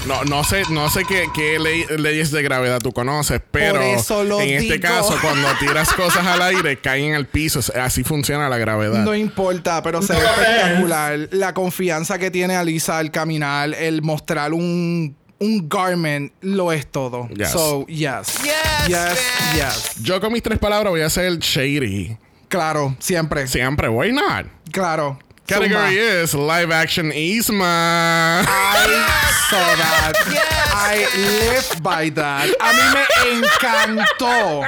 No, 0.07 0.25
no 0.25 0.45
sé, 0.45 0.63
no 0.71 0.89
sé 0.89 1.03
qué, 1.05 1.27
qué 1.35 1.59
ley- 1.59 1.85
leyes 1.99 2.31
de 2.31 2.43
gravedad 2.43 2.79
tú 2.81 2.93
conoces, 2.93 3.41
pero 3.51 3.81
eso 3.83 4.23
lo 4.23 4.41
en 4.41 4.51
este 4.51 4.79
caso, 4.79 5.17
cuando 5.21 5.49
tiras 5.61 5.93
cosas 5.95 6.25
al 6.27 6.41
aire, 6.43 6.77
caen 6.79 7.07
en 7.07 7.15
el 7.15 7.27
piso. 7.27 7.61
Así 7.81 8.05
funciona 8.05 8.49
la 8.49 8.57
gravedad. 8.59 9.03
No 9.03 9.15
importa, 9.15 9.83
pero 9.83 10.01
se 10.03 10.13
ve 10.15 10.21
espectacular. 10.21 11.29
La 11.33 11.53
confianza 11.55 12.19
que 12.19 12.31
tiene 12.31 12.55
Alisa 12.55 12.99
al 12.99 13.11
caminar, 13.11 13.75
el 13.75 14.03
mostrar 14.03 14.53
un, 14.53 15.17
un 15.41 15.69
garment, 15.69 16.33
lo 16.41 16.71
es 16.73 16.87
todo. 16.87 17.29
Yes. 17.31 17.51
So, 17.51 17.85
yes. 17.87 18.39
Yes, 18.87 19.19
Yes. 19.55 20.03
Yo 20.03 20.21
con 20.21 20.33
mis 20.33 20.43
tres 20.43 20.59
palabras 20.61 20.91
voy 20.93 21.01
a 21.01 21.07
hacer 21.07 21.39
shady. 21.39 22.17
Claro, 22.49 22.95
siempre. 23.01 23.49
Siempre, 23.49 23.89
why 23.89 24.13
not? 24.13 24.47
Claro. 24.71 25.19
Category 25.47 25.95
Zumba. 25.95 26.23
is 26.23 26.35
live 26.35 26.71
action 26.71 27.11
Isma. 27.13 27.63
I 27.63 28.43
saw 29.51 29.77
that. 29.77 30.13
Yes. 30.31 30.73
I 30.75 31.07
live 31.17 31.83
by 31.83 32.09
that. 32.11 32.49
A 32.61 32.73
mí 32.75 32.85
me 32.95 33.05
encantó. 33.41 34.67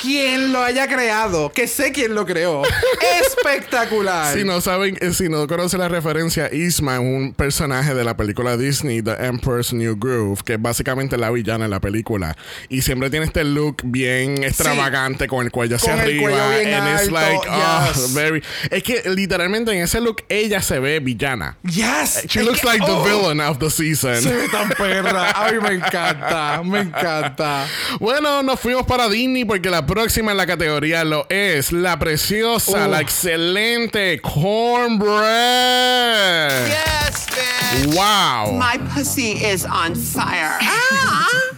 Quien 0.00 0.52
lo 0.52 0.62
haya 0.62 0.86
creado, 0.88 1.50
que 1.52 1.66
sé 1.66 1.92
quién 1.92 2.14
lo 2.14 2.26
creó. 2.26 2.62
Espectacular. 3.26 4.36
Si 4.36 4.44
no 4.44 4.60
saben, 4.60 4.96
eh, 5.00 5.12
si 5.12 5.28
no 5.28 5.46
conocen 5.46 5.80
la 5.80 5.88
referencia, 5.88 6.52
Isma 6.52 6.94
es 6.94 7.00
un 7.00 7.32
personaje 7.34 7.94
de 7.94 8.04
la 8.04 8.16
película 8.16 8.56
Disney, 8.56 9.02
The 9.02 9.26
Emperor's 9.26 9.72
New 9.72 9.96
Groove, 9.98 10.42
que 10.44 10.54
es 10.54 10.62
básicamente 10.62 11.16
la 11.16 11.30
villana 11.30 11.64
de 11.64 11.70
la 11.70 11.80
película. 11.80 12.36
Y 12.68 12.82
siempre 12.82 13.10
tiene 13.10 13.26
este 13.26 13.44
look 13.44 13.76
bien 13.84 14.42
extravagante 14.44 15.26
con 15.26 15.44
el 15.44 15.50
cuello 15.50 15.76
hacia 15.76 15.92
Con 15.92 16.00
el 16.00 16.06
arriba. 16.06 16.22
cuello 16.22 16.50
bien 16.50 16.74
and 16.74 16.88
it's 16.88 17.00
alto, 17.02 17.12
like, 17.14 17.48
oh, 17.50 17.92
yes. 17.94 18.14
very. 18.14 18.42
Es 18.70 18.82
que 18.82 19.02
literalmente 19.10 19.72
en 19.72 19.82
ese 19.82 20.00
look 20.00 20.24
ella 20.28 20.60
se 20.62 20.78
ve 20.78 21.00
villana. 21.00 21.56
Yes. 21.64 22.24
She 22.28 22.40
Es 22.40 22.46
looks 22.46 22.60
que- 22.60 22.66
like 22.66 22.84
oh, 22.86 23.02
the 23.04 23.10
villain 23.10 23.40
of 23.40 23.58
the 23.58 23.70
season. 23.70 24.20
Se 24.22 24.32
ve 24.34 24.48
tan 24.50 24.68
perra. 24.70 25.30
A 25.30 25.50
mí 25.52 25.58
me 25.60 25.74
encanta. 25.74 26.62
Me 26.64 26.80
encanta. 26.80 27.66
Bueno, 28.00 28.42
nos 28.42 28.60
fuimos 28.60 28.84
para 28.86 29.08
Disney 29.08 29.44
porque 29.44 29.70
la 29.70 29.85
próxima 29.86 30.32
en 30.32 30.36
la 30.36 30.46
categoría 30.46 31.04
lo 31.04 31.26
es 31.28 31.72
la 31.72 31.98
preciosa, 31.98 32.86
Uh. 32.86 32.90
la 32.90 33.00
excelente 33.00 34.20
Cornbread. 35.36 36.66
Yes, 36.68 37.26
bitch. 37.28 37.94
Wow. 37.94 38.52
My 38.58 38.78
pussy 38.94 39.32
is 39.32 39.64
on 39.64 39.94
fire. 39.94 40.58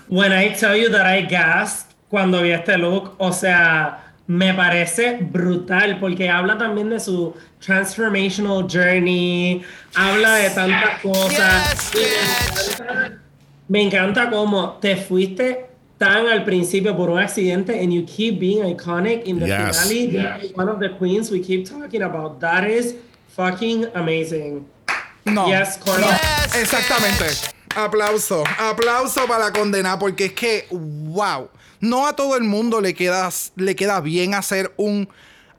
When 0.09 0.33
I 0.33 0.55
tell 0.55 0.77
you 0.77 0.89
that 0.91 1.07
I 1.07 1.23
gasped 1.23 1.95
cuando 2.11 2.43
vi 2.43 2.51
este 2.53 2.77
look, 2.79 3.15
o 3.19 3.33
sea, 3.33 3.99
me 4.27 4.53
parece 4.55 5.19
brutal 5.21 5.99
porque 6.01 6.29
habla 6.29 6.57
también 6.59 6.91
de 6.91 7.01
su 7.01 7.35
transformational 7.61 8.67
journey, 8.69 9.63
habla 9.95 10.35
de 10.37 10.51
tantas 10.51 11.01
cosas. 11.03 11.91
Yes, 11.93 12.79
me 12.81 12.87
encanta- 12.87 13.19
Me 13.71 13.83
encanta 13.83 14.31
cómo 14.31 14.79
te 14.81 14.97
fuiste 14.97 15.67
tan 15.99 16.27
al 16.29 16.45
principio 16.45 16.97
por 16.97 17.11
un 17.11 17.19
accidente 17.19 17.81
and 17.83 17.93
you 17.93 18.05
keep 18.05 18.39
being 18.39 18.63
iconic 18.63 19.25
in 19.27 19.39
the 19.41 19.47
Yes. 19.47 19.89
finale. 19.89 20.53
One 20.55 20.69
of 20.71 20.79
the 20.79 20.91
queens 20.97 21.31
we 21.31 21.41
keep 21.41 21.69
talking 21.69 22.03
about. 22.03 22.41
That 22.41 22.65
is 22.69 22.95
fucking 23.37 23.87
amazing. 23.95 24.67
No. 25.25 25.49
Yes. 25.49 25.79
Yes, 25.85 26.57
Exactamente. 26.57 27.25
Aplauso. 27.77 28.45
Aplauso 28.59 29.27
para 29.27 29.47
la 29.47 29.53
condena 29.53 29.99
porque 29.99 30.27
es 30.27 30.33
que, 30.33 30.67
wow. 30.71 31.49
No 31.81 32.07
a 32.09 32.15
todo 32.17 32.37
el 32.37 32.43
mundo 32.45 32.81
le 32.81 32.95
queda, 32.95 33.29
le 33.57 33.77
queda 33.77 34.01
bien 34.01 34.35
hacer 34.35 34.73
un 34.77 35.09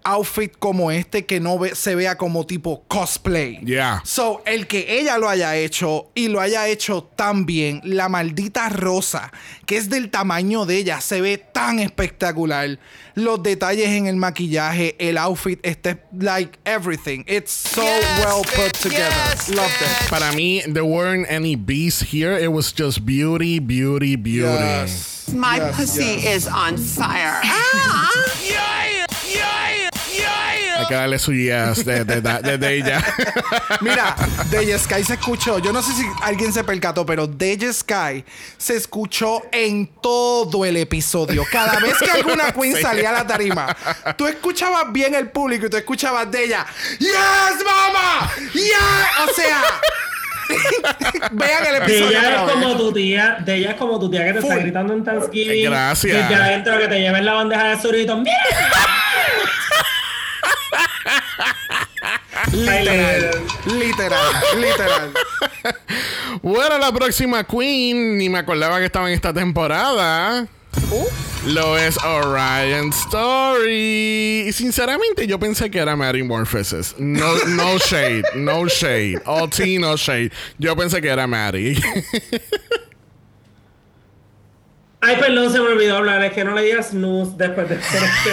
outfit 0.03 0.51
como 0.59 0.91
este 0.91 1.25
que 1.25 1.39
no 1.39 1.57
ve- 1.59 1.75
se 1.75 1.95
vea 1.95 2.17
como 2.17 2.45
tipo 2.45 2.83
cosplay. 2.87 3.59
Yeah. 3.65 4.01
So, 4.05 4.41
el 4.45 4.67
que 4.67 4.99
ella 4.99 5.17
lo 5.17 5.27
haya 5.29 5.55
hecho 5.55 6.09
y 6.15 6.27
lo 6.27 6.39
haya 6.41 6.67
hecho 6.67 7.03
tan 7.03 7.45
bien, 7.45 7.81
la 7.83 8.09
maldita 8.09 8.69
rosa, 8.69 9.31
que 9.65 9.77
es 9.77 9.89
del 9.89 10.09
tamaño 10.09 10.65
de 10.65 10.77
ella, 10.77 11.01
se 11.01 11.21
ve 11.21 11.37
tan 11.37 11.79
espectacular. 11.79 12.79
Los 13.15 13.43
detalles 13.43 13.89
en 13.89 14.07
el 14.07 14.15
maquillaje, 14.15 14.95
el 14.97 15.17
outfit, 15.17 15.59
este, 15.63 15.97
like 16.17 16.57
everything. 16.63 17.23
It's 17.27 17.51
so 17.51 17.81
Yes, 17.83 18.05
well 18.25 18.43
put 18.43 18.71
bitch. 18.73 18.81
together. 18.81 19.11
Yes, 19.29 19.49
it. 19.49 19.55
bitch. 19.57 20.09
Para 20.09 20.31
mí, 20.31 20.61
there 20.71 20.85
weren't 20.85 21.29
any 21.29 21.55
beasts 21.57 22.01
here. 22.13 22.37
It 22.37 22.51
was 22.51 22.71
just 22.73 23.05
beauty, 23.05 23.59
beauty, 23.59 24.15
beauty. 24.15 24.47
Yes. 24.63 25.17
My 25.33 25.57
Yes, 25.57 25.75
pussy 25.75 26.03
yes. 26.23 26.45
is 26.45 26.47
on 26.47 26.77
fire. 26.77 27.41
Hay 27.43 28.98
que 30.89 30.96
darle 30.96 31.19
su 31.19 31.31
yes 31.34 31.86
de, 31.86 32.03
de, 32.03 32.19
de- 32.22 32.58
de 32.58 32.74
ella. 32.75 33.03
Mira, 33.81 34.15
Deja 34.50 34.77
Sky 34.79 35.03
se 35.03 35.13
escuchó. 35.13 35.60
Yo 35.60 35.72
no 35.72 35.81
sé 35.81 35.93
si 35.93 36.03
alguien 36.22 36.51
se 36.51 36.63
percató, 36.63 37.05
pero 37.05 37.27
Deja 37.27 37.72
Sky 37.72 38.25
se 38.58 38.75
escuchó 38.75 39.43
en 39.51 39.88
todo 40.01 40.65
el 40.65 40.75
episodio. 40.77 41.46
Cada 41.51 41.79
vez 41.79 41.93
que 41.98 42.12
alguna 42.12 42.51
queen 42.53 42.75
Sí. 42.75 42.81
salía 42.81 43.10
a 43.10 43.13
la 43.13 43.27
tarima, 43.27 43.75
tú 44.17 44.27
escuchabas 44.27 44.91
bien 44.91 45.15
el 45.15 45.29
público 45.29 45.65
y 45.67 45.69
tú 45.69 45.77
escuchabas 45.77 46.29
de 46.31 46.43
ella. 46.46 46.65
¡Yes, 47.00 47.12
mama! 47.63 48.31
¡Yeah! 48.53 49.25
O 49.29 49.34
sea. 49.34 49.62
Vean 51.31 51.65
el 51.67 51.72
De 51.74 51.77
episodio. 51.77 52.19
ella 52.19 52.41
otra 52.43 52.55
es 52.55 52.63
como 52.63 52.75
tu 52.77 52.91
tía, 52.93 53.38
de 53.46 53.55
ella 53.55 53.69
es 53.72 53.75
como 53.77 54.00
tu 54.00 54.10
tía 54.10 54.25
que 54.25 54.34
te 54.34 54.39
está 54.39 54.55
gritando 54.55 54.93
en 54.93 55.03
Thanksgiving. 55.03 55.65
Gracias. 55.69 56.17
Desde 56.29 56.36
adentro 56.43 56.79
que 56.79 56.88
te 56.88 57.00
lleven 57.00 57.24
la 57.24 57.34
bandeja 57.34 57.63
de 57.65 57.79
suritos. 57.81 58.17
¡Mira! 58.19 58.34
Literal, 62.53 63.31
literal, 63.65 64.33
literal. 64.57 65.11
bueno, 66.41 66.77
la 66.77 66.91
próxima 66.91 67.43
queen, 67.43 68.17
ni 68.17 68.29
me 68.29 68.39
acordaba 68.39 68.79
que 68.79 68.85
estaba 68.85 69.07
en 69.09 69.15
esta 69.15 69.33
temporada. 69.33 70.47
Lo 71.45 71.77
es 71.77 71.97
Orion 72.03 72.89
Story. 72.89 74.45
Y 74.47 74.51
sinceramente, 74.51 75.25
yo 75.27 75.39
pensé 75.39 75.69
que 75.71 75.79
era 75.79 75.95
Mary 75.95 76.23
Morphosis. 76.23 76.95
No, 76.97 77.33
no 77.47 77.77
shade, 77.77 78.23
no 78.35 78.67
shade. 78.67 79.21
All 79.25 79.49
tea, 79.49 79.79
no 79.79 79.95
shade. 79.95 80.31
Yo 80.57 80.75
pensé 80.75 81.01
que 81.01 81.07
era 81.09 81.27
Mary. 81.27 81.81
Ay, 85.01 85.15
perdón, 85.17 85.51
se 85.51 85.59
me 85.59 85.67
olvidó 85.67 85.97
hablar. 85.97 86.23
Es 86.23 86.33
que 86.33 86.43
no 86.43 86.53
le 86.53 86.63
digas 86.63 86.89
snooze 86.89 87.33
después 87.37 87.69
de 87.69 87.75
hacer 87.75 88.03
este 88.03 88.31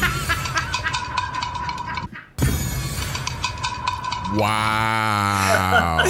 wow. 4.36 6.04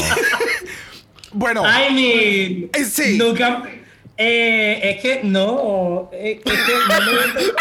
Bueno, 1.32 1.62
I 1.64 1.92
mean, 1.92 2.70
Eh, 2.72 2.84
sí. 2.84 3.18
nunca. 3.18 3.62
Eh, 4.18 4.80
es 4.96 5.02
que 5.02 5.20
no, 5.22 6.08
eh, 6.12 6.40
es 6.42 6.52
que 6.52 6.72
no 6.88 7.12
me- 7.12 7.52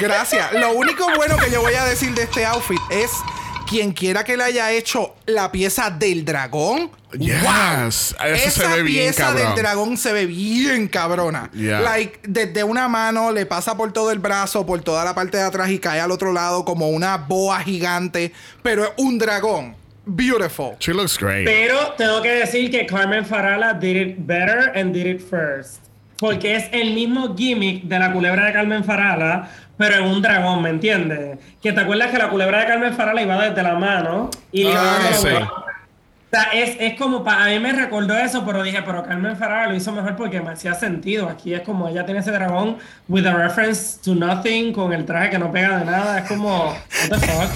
Gracias. 0.00 0.52
Lo 0.52 0.72
único 0.72 1.06
bueno 1.16 1.38
que 1.38 1.50
yo 1.50 1.62
voy 1.62 1.72
a 1.74 1.84
decir 1.86 2.12
de 2.14 2.24
este 2.24 2.44
outfit 2.44 2.78
es 2.90 3.10
quien 3.66 3.92
quiera 3.92 4.24
que 4.24 4.36
le 4.36 4.44
haya 4.44 4.72
hecho 4.72 5.14
la 5.26 5.52
pieza 5.52 5.90
del 5.90 6.24
dragón. 6.24 6.90
Yes. 7.18 7.42
¡Wow! 7.42 7.88
Eso 7.88 8.16
Esa 8.24 8.50
se 8.50 8.66
ve 8.68 8.82
bien 8.82 9.04
pieza 9.04 9.24
cabrón. 9.24 9.46
del 9.54 9.62
dragón 9.62 9.96
se 9.96 10.12
ve 10.12 10.26
bien 10.26 10.88
cabrona. 10.88 11.50
Yeah. 11.52 11.80
Like, 11.80 12.20
desde 12.22 12.64
una 12.64 12.88
mano 12.88 13.32
le 13.32 13.46
pasa 13.46 13.76
por 13.76 13.92
todo 13.92 14.10
el 14.10 14.18
brazo, 14.18 14.64
por 14.64 14.80
toda 14.82 15.04
la 15.04 15.14
parte 15.14 15.36
de 15.36 15.42
atrás 15.44 15.70
y 15.70 15.78
cae 15.78 16.00
al 16.00 16.10
otro 16.10 16.32
lado 16.32 16.64
como 16.64 16.88
una 16.90 17.16
boa 17.16 17.60
gigante. 17.60 18.32
Pero 18.62 18.84
es 18.84 18.90
un 18.96 19.18
dragón. 19.18 19.74
Beautiful. 20.06 20.76
She 20.78 20.92
looks 20.94 21.18
great. 21.18 21.44
Pero 21.44 21.94
tengo 21.98 22.22
que 22.22 22.30
decir 22.30 22.70
que 22.70 22.86
Carmen 22.86 23.26
Farala 23.26 23.74
did 23.74 23.96
it 23.96 24.16
better 24.18 24.72
and 24.76 24.94
did 24.94 25.06
it 25.06 25.20
first. 25.20 25.80
Porque 26.18 26.54
es 26.54 26.64
el 26.72 26.94
mismo 26.94 27.36
gimmick 27.36 27.82
de 27.82 27.98
la 27.98 28.12
culebra 28.12 28.46
de 28.46 28.52
Carmen 28.52 28.84
Farala, 28.84 29.50
pero 29.76 29.96
en 29.96 30.04
un 30.04 30.22
dragón, 30.22 30.62
¿me 30.62 30.70
entiendes? 30.70 31.38
Que 31.62 31.72
te 31.72 31.80
acuerdas 31.80 32.10
que 32.10 32.18
la 32.18 32.28
culebra 32.28 32.60
de 32.60 32.66
Carmen 32.66 32.94
Farala 32.94 33.22
iba 33.22 33.42
desde 33.48 33.62
la 33.62 33.74
mano 33.74 34.30
y 34.52 34.64
le 34.64 34.70
iba 34.70 34.96
Ah, 34.96 35.12
sí. 35.12 35.28
O 35.28 36.28
sea, 36.28 36.42
es, 36.52 36.76
es 36.80 36.98
como, 36.98 37.22
para 37.22 37.44
a 37.44 37.48
mí 37.48 37.58
me 37.60 37.72
recordó 37.72 38.16
eso, 38.18 38.44
pero 38.44 38.62
dije, 38.62 38.82
pero 38.82 39.04
Carmen 39.04 39.36
Farala 39.36 39.68
lo 39.68 39.76
hizo 39.76 39.92
mejor 39.92 40.16
porque 40.16 40.40
me 40.40 40.50
hacía 40.50 40.74
sentido. 40.74 41.28
Aquí 41.28 41.54
es 41.54 41.60
como 41.60 41.88
ella 41.88 42.04
tiene 42.04 42.20
ese 42.20 42.32
dragón 42.32 42.78
with 43.08 43.26
a 43.26 43.32
reference 43.32 44.00
to 44.02 44.14
nothing, 44.14 44.72
con 44.72 44.92
el 44.92 45.04
traje 45.04 45.30
que 45.30 45.38
no 45.38 45.52
pega 45.52 45.78
de 45.78 45.84
nada. 45.84 46.18
Es 46.18 46.28
como, 46.28 46.68
what 47.08 47.08
the 47.10 47.26
fuck? 47.26 47.50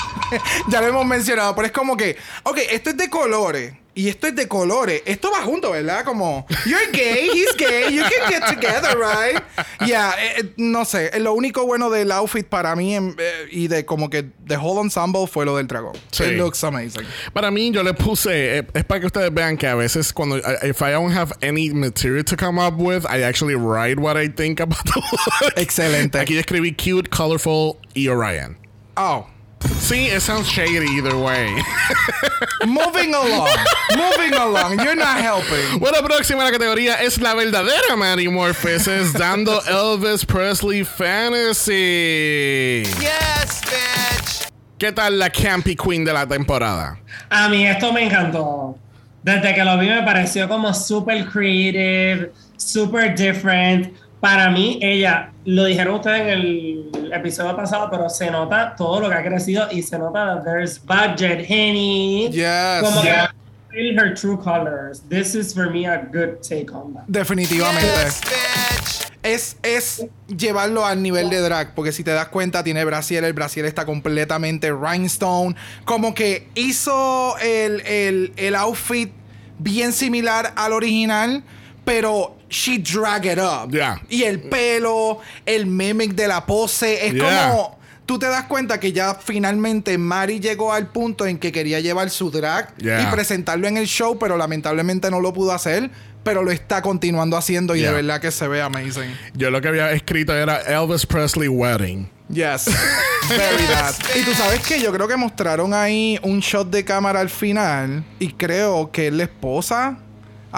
ya 0.68 0.80
lo 0.80 0.88
hemos 0.88 1.06
mencionado, 1.06 1.54
pero 1.54 1.66
es 1.66 1.72
como 1.72 1.96
que, 1.96 2.16
ok, 2.42 2.58
esto 2.70 2.90
es 2.90 2.96
de 2.96 3.10
colores. 3.10 3.74
Y 3.98 4.08
esto 4.10 4.26
es 4.26 4.36
de 4.36 4.46
colores. 4.46 5.00
Esto 5.06 5.30
va 5.32 5.40
junto, 5.42 5.70
¿verdad? 5.70 6.04
Como, 6.04 6.46
you're 6.66 6.90
gay, 6.92 7.30
he's 7.32 7.56
gay, 7.56 7.90
you 7.96 8.02
can 8.02 8.30
get 8.30 8.42
together, 8.46 8.94
right? 8.98 9.42
Yeah, 9.86 10.12
eh, 10.20 10.40
eh, 10.40 10.52
no 10.58 10.84
sé. 10.84 11.10
eh, 11.14 11.18
Lo 11.18 11.32
único 11.32 11.64
bueno 11.64 11.88
del 11.88 12.12
outfit 12.12 12.46
para 12.46 12.76
mí 12.76 12.94
eh, 12.94 13.12
y 13.50 13.68
de 13.68 13.86
como 13.86 14.10
que 14.10 14.22
the 14.46 14.58
whole 14.58 14.82
ensemble 14.82 15.26
fue 15.26 15.46
lo 15.46 15.56
del 15.56 15.66
dragón. 15.66 15.94
Sí. 16.12 16.24
It 16.24 16.32
looks 16.36 16.62
amazing. 16.62 17.06
Para 17.32 17.50
mí, 17.50 17.70
yo 17.70 17.82
le 17.82 17.94
puse, 17.94 18.58
eh, 18.58 18.66
es 18.74 18.84
para 18.84 19.00
que 19.00 19.06
ustedes 19.06 19.32
vean 19.32 19.56
que 19.56 19.66
a 19.66 19.74
veces 19.74 20.12
cuando, 20.12 20.36
I- 20.36 20.42
if 20.68 20.82
I 20.82 20.90
don't 20.90 21.16
have 21.16 21.32
any 21.40 21.70
material 21.70 22.22
to 22.26 22.36
come 22.36 22.60
up 22.60 22.74
with, 22.78 23.06
I 23.08 23.22
actually 23.22 23.54
write 23.54 23.98
what 23.98 24.18
I 24.22 24.28
think 24.28 24.60
about 24.60 24.84
the 24.84 25.00
look. 25.00 25.52
Excelente. 25.56 26.18
Aquí 26.18 26.36
escribí 26.36 26.74
cute, 26.76 27.08
colorful 27.08 27.78
y 27.94 28.08
Orion. 28.08 28.58
Oh. 28.98 29.26
Sí, 29.60 30.08
it 30.08 30.20
sounds 30.20 30.48
shady 30.48 30.86
either 30.96 31.16
way. 31.16 31.46
Moving 32.66 33.14
along. 33.14 33.56
Moving 33.96 34.34
along. 34.34 34.80
You're 34.80 34.96
not 34.96 35.18
helping. 35.18 35.78
bueno, 35.80 36.02
próxima 36.02 36.44
la 36.44 36.50
categoría 36.50 37.00
es 37.02 37.20
la 37.20 37.34
verdadera 37.34 37.96
Manny 37.96 38.28
Morpheses 38.28 39.12
dando 39.12 39.60
Elvis 39.68 40.24
Presley 40.24 40.84
Fantasy. 40.84 42.82
Yes, 43.00 43.60
bitch. 43.62 44.48
¿Qué 44.78 44.92
tal 44.92 45.18
la 45.18 45.30
Campy 45.30 45.74
Queen 45.76 46.04
de 46.04 46.12
la 46.12 46.26
temporada? 46.26 46.98
A 47.30 47.48
mí 47.48 47.66
esto 47.66 47.92
me 47.92 48.04
encantó. 48.04 48.76
Desde 49.22 49.54
que 49.54 49.64
lo 49.64 49.78
vi 49.78 49.88
me 49.88 50.02
pareció 50.02 50.48
como 50.48 50.72
super 50.74 51.24
creative, 51.26 52.30
super 52.56 53.14
different. 53.14 53.92
Para 54.20 54.50
mí, 54.50 54.78
ella, 54.82 55.30
lo 55.44 55.64
dijeron 55.64 55.96
ustedes 55.96 56.22
en 56.22 56.28
el 56.30 57.12
episodio 57.12 57.54
pasado, 57.54 57.88
pero 57.90 58.08
se 58.08 58.30
nota 58.30 58.74
todo 58.76 59.00
lo 59.00 59.08
que 59.08 59.14
ha 59.14 59.22
crecido 59.22 59.68
y 59.70 59.82
se 59.82 59.98
nota 59.98 60.36
that 60.36 60.44
there's 60.44 60.80
budget, 60.84 61.44
Henny. 61.48 62.28
Yes. 62.30 62.80
Como 62.82 63.02
Yeah. 63.02 63.30
que 63.70 63.76
feel 63.76 63.98
her 63.98 64.14
true 64.14 64.38
colors. 64.38 65.02
This 65.08 65.34
is 65.34 65.52
for 65.52 65.70
me 65.70 65.86
a 65.86 65.98
good 65.98 66.40
take 66.40 66.72
on 66.72 66.94
that. 66.94 67.04
Definitivamente. 67.06 67.86
Yes, 67.86 68.20
bitch. 68.22 69.12
Es, 69.22 69.56
es 69.62 70.06
llevarlo 70.28 70.86
al 70.86 71.02
nivel 71.02 71.28
de 71.30 71.40
drag, 71.40 71.74
porque 71.74 71.90
si 71.92 72.04
te 72.04 72.12
das 72.12 72.28
cuenta, 72.28 72.62
tiene 72.62 72.84
brasier, 72.84 73.24
el 73.24 73.32
brasier 73.32 73.66
está 73.66 73.84
completamente 73.84 74.72
rhinestone. 74.72 75.56
Como 75.84 76.14
que 76.14 76.48
hizo 76.54 77.36
el, 77.38 77.80
el, 77.80 78.32
el 78.36 78.54
outfit 78.54 79.12
bien 79.58 79.92
similar 79.92 80.52
al 80.54 80.72
original, 80.72 81.42
pero 81.84 82.35
she 82.48 82.78
drag 82.78 83.26
it 83.26 83.38
up. 83.38 83.70
Yeah. 83.72 84.00
Y 84.08 84.22
el 84.24 84.40
pelo, 84.40 85.18
el 85.44 85.66
mimic 85.66 86.12
de 86.14 86.28
la 86.28 86.44
pose, 86.46 87.06
es 87.06 87.14
Yeah. 87.14 87.50
como. 87.50 87.76
Tú 88.06 88.20
te 88.20 88.26
das 88.26 88.44
cuenta 88.44 88.78
que 88.78 88.92
ya 88.92 89.16
finalmente 89.16 89.98
Mari 89.98 90.38
llegó 90.38 90.72
al 90.72 90.86
punto 90.86 91.26
en 91.26 91.38
que 91.38 91.50
quería 91.50 91.80
llevar 91.80 92.08
su 92.10 92.30
drag 92.30 92.72
Yeah. 92.76 93.02
y 93.02 93.06
presentarlo 93.06 93.66
en 93.66 93.76
el 93.78 93.86
show, 93.86 94.16
pero 94.18 94.36
lamentablemente 94.36 95.10
no 95.10 95.20
lo 95.20 95.32
pudo 95.32 95.52
hacer. 95.52 95.90
Pero 96.22 96.42
lo 96.42 96.50
está 96.52 96.82
continuando 96.82 97.36
haciendo 97.36 97.74
y 97.76 97.80
Yeah. 97.80 97.90
de 97.90 97.96
verdad 98.02 98.20
que 98.20 98.30
se 98.30 98.46
ve 98.48 98.60
amazing. 98.62 99.12
Yo 99.34 99.50
lo 99.50 99.60
que 99.60 99.68
había 99.68 99.90
escrito 99.92 100.34
era 100.36 100.58
Elvis 100.60 101.04
Presley 101.06 101.48
Wedding. 101.48 102.08
Yes. 102.28 102.66
Very 103.28 103.64
that. 103.72 103.94
Y 104.16 104.22
tú 104.24 104.32
sabes 104.34 104.60
que 104.60 104.80
yo 104.80 104.92
creo 104.92 105.06
que 105.08 105.16
mostraron 105.16 105.72
ahí 105.74 106.18
un 106.22 106.40
shot 106.40 106.68
de 106.70 106.84
cámara 106.84 107.20
al 107.20 107.30
final 107.30 108.04
y 108.20 108.32
creo 108.32 108.90
que 108.92 109.08
es 109.08 109.12
la 109.12 109.24
esposa. 109.24 109.98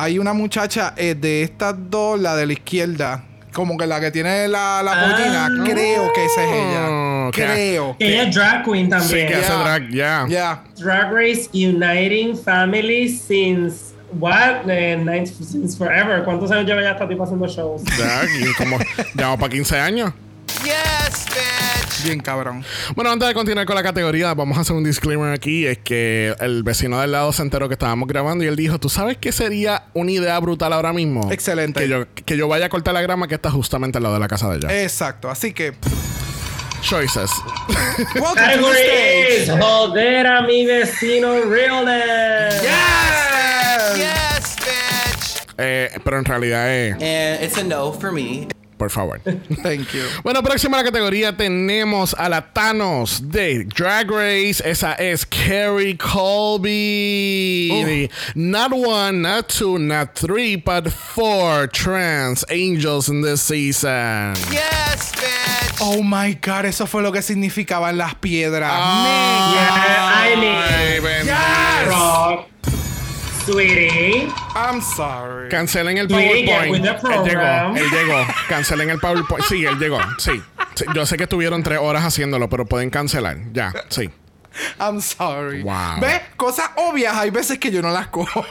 Hay 0.00 0.20
una 0.20 0.32
muchacha 0.32 0.94
eh, 0.96 1.16
de 1.18 1.42
estas 1.42 1.74
dos, 1.90 2.20
la 2.20 2.36
de 2.36 2.46
la 2.46 2.52
izquierda, 2.52 3.24
como 3.52 3.76
que 3.76 3.84
la 3.84 3.98
que 4.00 4.12
tiene 4.12 4.46
la, 4.46 4.80
la 4.84 4.92
Ah. 4.92 5.10
pollina, 5.10 5.64
creo 5.64 6.12
que 6.12 6.24
esa 6.24 6.44
es 6.44 6.50
Oh, 6.52 6.54
ella. 6.54 7.26
ok. 7.28 7.34
Creo. 7.34 7.96
Que 7.98 8.08
ella 8.14 8.22
es 8.28 8.34
drag 8.36 8.64
queen 8.64 8.84
Sí, 8.86 8.90
también. 8.90 9.26
que 9.26 9.34
hace 9.34 9.52
drag, 9.52 9.88
ya. 9.90 10.26
Yeah. 10.28 10.62
Drag 10.78 11.12
Race 11.12 11.48
Uniting 11.52 12.36
Family 12.38 13.08
since 13.08 13.92
what? 14.20 14.68
Eh, 14.68 15.26
since 15.26 15.76
forever. 15.76 16.22
¿Cuántos 16.22 16.48
años 16.52 16.64
lleva 16.66 16.80
ya 16.80 16.92
esta 16.92 17.08
tipa 17.08 17.24
haciendo 17.24 17.48
shows? 17.48 17.82
Drag, 17.84 18.28
y 18.40 18.54
como, 18.54 18.78
ya 19.16 19.24
vamos 19.24 19.40
para 19.40 19.50
15 19.52 19.80
años. 19.80 20.12
Yes, 20.68 21.24
bitch. 21.26 22.04
Bien 22.04 22.20
cabrón. 22.20 22.62
Bueno, 22.94 23.10
antes 23.10 23.26
de 23.26 23.32
continuar 23.32 23.64
con 23.64 23.74
la 23.74 23.82
categoría, 23.82 24.34
vamos 24.34 24.58
a 24.58 24.60
hacer 24.60 24.76
un 24.76 24.84
disclaimer 24.84 25.32
aquí. 25.32 25.64
Es 25.66 25.78
que 25.78 26.34
el 26.40 26.62
vecino 26.62 27.00
del 27.00 27.12
lado 27.12 27.32
se 27.32 27.40
enteró 27.40 27.68
que 27.68 27.74
estábamos 27.74 28.06
grabando 28.06 28.44
y 28.44 28.48
él 28.48 28.56
dijo, 28.56 28.78
¿tú 28.78 28.90
sabes 28.90 29.16
qué 29.16 29.32
sería 29.32 29.84
una 29.94 30.10
idea 30.10 30.38
brutal 30.40 30.74
ahora 30.74 30.92
mismo? 30.92 31.32
Excelente. 31.32 31.80
Que 31.80 31.88
yo, 31.88 32.04
que 32.12 32.36
yo 32.36 32.48
vaya 32.48 32.66
a 32.66 32.68
cortar 32.68 32.92
la 32.92 33.00
grama 33.00 33.28
que 33.28 33.34
está 33.34 33.50
justamente 33.50 33.96
al 33.96 34.02
lado 34.02 34.16
de 34.16 34.20
la 34.20 34.28
casa 34.28 34.50
de 34.50 34.58
ella. 34.58 34.82
Exacto. 34.82 35.30
Así 35.30 35.54
que. 35.54 35.72
Choices. 36.82 37.30
Welcome 38.14 38.34
to 38.34 38.34
the 38.34 39.46
Category. 39.46 39.60
Joder 39.60 40.26
a 40.26 40.42
mi 40.42 40.66
vecino 40.66 41.40
realness. 41.44 42.62
Yes. 42.62 43.96
Yes, 43.96 44.56
bitch. 44.58 45.46
Eh, 45.56 45.98
pero 46.04 46.18
en 46.18 46.24
realidad 46.26 46.70
es... 46.72 46.92
And 46.92 47.42
it's 47.42 47.58
a 47.58 47.64
no 47.64 47.92
for 47.92 48.12
me. 48.12 48.46
Por 48.78 48.90
favor. 48.90 49.20
Thank 49.62 49.92
you. 49.92 50.04
Bueno, 50.22 50.42
próxima 50.42 50.78
a 50.78 50.82
la 50.82 50.90
categoría 50.90 51.36
tenemos 51.36 52.14
a 52.16 52.28
la 52.28 52.52
Thanos 52.52 53.30
de 53.30 53.64
Drag 53.64 54.08
Race. 54.10 54.62
Esa 54.64 54.94
es 54.94 55.26
Carrie 55.26 55.96
Colby. 55.98 58.08
Not 58.34 58.72
one, 58.72 59.22
not 59.22 59.48
two, 59.48 59.78
not 59.78 60.14
three, 60.14 60.56
but 60.56 60.90
four 60.92 61.66
trans 61.68 62.44
angels 62.50 63.08
in 63.08 63.22
this 63.22 63.42
season. 63.42 64.34
Yes, 64.52 65.12
bitch. 65.12 65.78
Oh 65.80 66.02
my 66.02 66.34
god, 66.34 66.64
eso 66.66 66.86
fue 66.86 67.02
lo 67.02 67.12
que 67.12 67.22
significaban 67.22 67.96
las 67.96 68.14
piedras. 68.16 68.70
Ah. 68.72 70.24
I 70.24 70.36
mean- 70.36 70.56
Ay, 70.56 71.00
bendito. 71.00 71.90
Rock. 71.90 72.46
Sweetie. 73.50 74.28
I'm 74.54 74.82
sorry. 74.82 75.48
Cancelen 75.48 75.96
el 75.96 76.06
PowerPoint. 76.06 76.84
Él 76.84 76.94
llegó, 77.24 77.76
él 77.76 77.90
llegó. 77.90 78.26
Cancelen 78.46 78.90
el 78.90 78.98
PowerPoint. 79.00 79.42
Sí, 79.46 79.64
él 79.64 79.78
llegó. 79.78 79.98
Sí. 80.18 80.42
Sí, 80.74 80.84
Yo 80.94 81.06
sé 81.06 81.16
que 81.16 81.22
estuvieron 81.22 81.62
tres 81.62 81.78
horas 81.80 82.04
haciéndolo, 82.04 82.50
pero 82.50 82.66
pueden 82.66 82.90
cancelar. 82.90 83.38
Ya, 83.52 83.72
sí. 83.88 84.10
I'm 84.78 85.00
sorry. 85.00 85.62
Wow. 85.62 86.00
¿Ves? 86.00 86.20
Cosas 86.36 86.70
obvias 86.76 87.16
hay 87.16 87.30
veces 87.30 87.58
que 87.58 87.70
yo 87.70 87.80
no 87.80 87.90
las 87.90 88.08
cojo. 88.08 88.44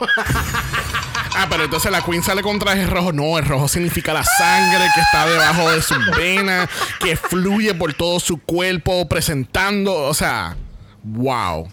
Ah, 1.36 1.46
pero 1.48 1.66
entonces 1.66 1.92
la 1.92 2.02
Queen 2.02 2.24
sale 2.24 2.42
con 2.42 2.58
traje 2.58 2.88
rojo. 2.88 3.14
No, 3.14 3.38
el 3.38 3.46
rojo 3.46 3.68
significa 3.68 4.12
la 4.12 4.24
sangre 4.24 4.88
que 4.96 5.02
está 5.02 5.28
debajo 5.30 5.70
de 5.70 5.84
sus 5.84 6.04
venas, 6.18 6.68
que 7.00 7.16
fluye 7.16 7.76
por 7.76 7.94
todo 7.94 8.20
su 8.20 8.40
cuerpo, 8.40 9.08
presentando. 9.08 9.94
O 9.94 10.16
sea, 10.16 10.58
wow. 11.04 11.70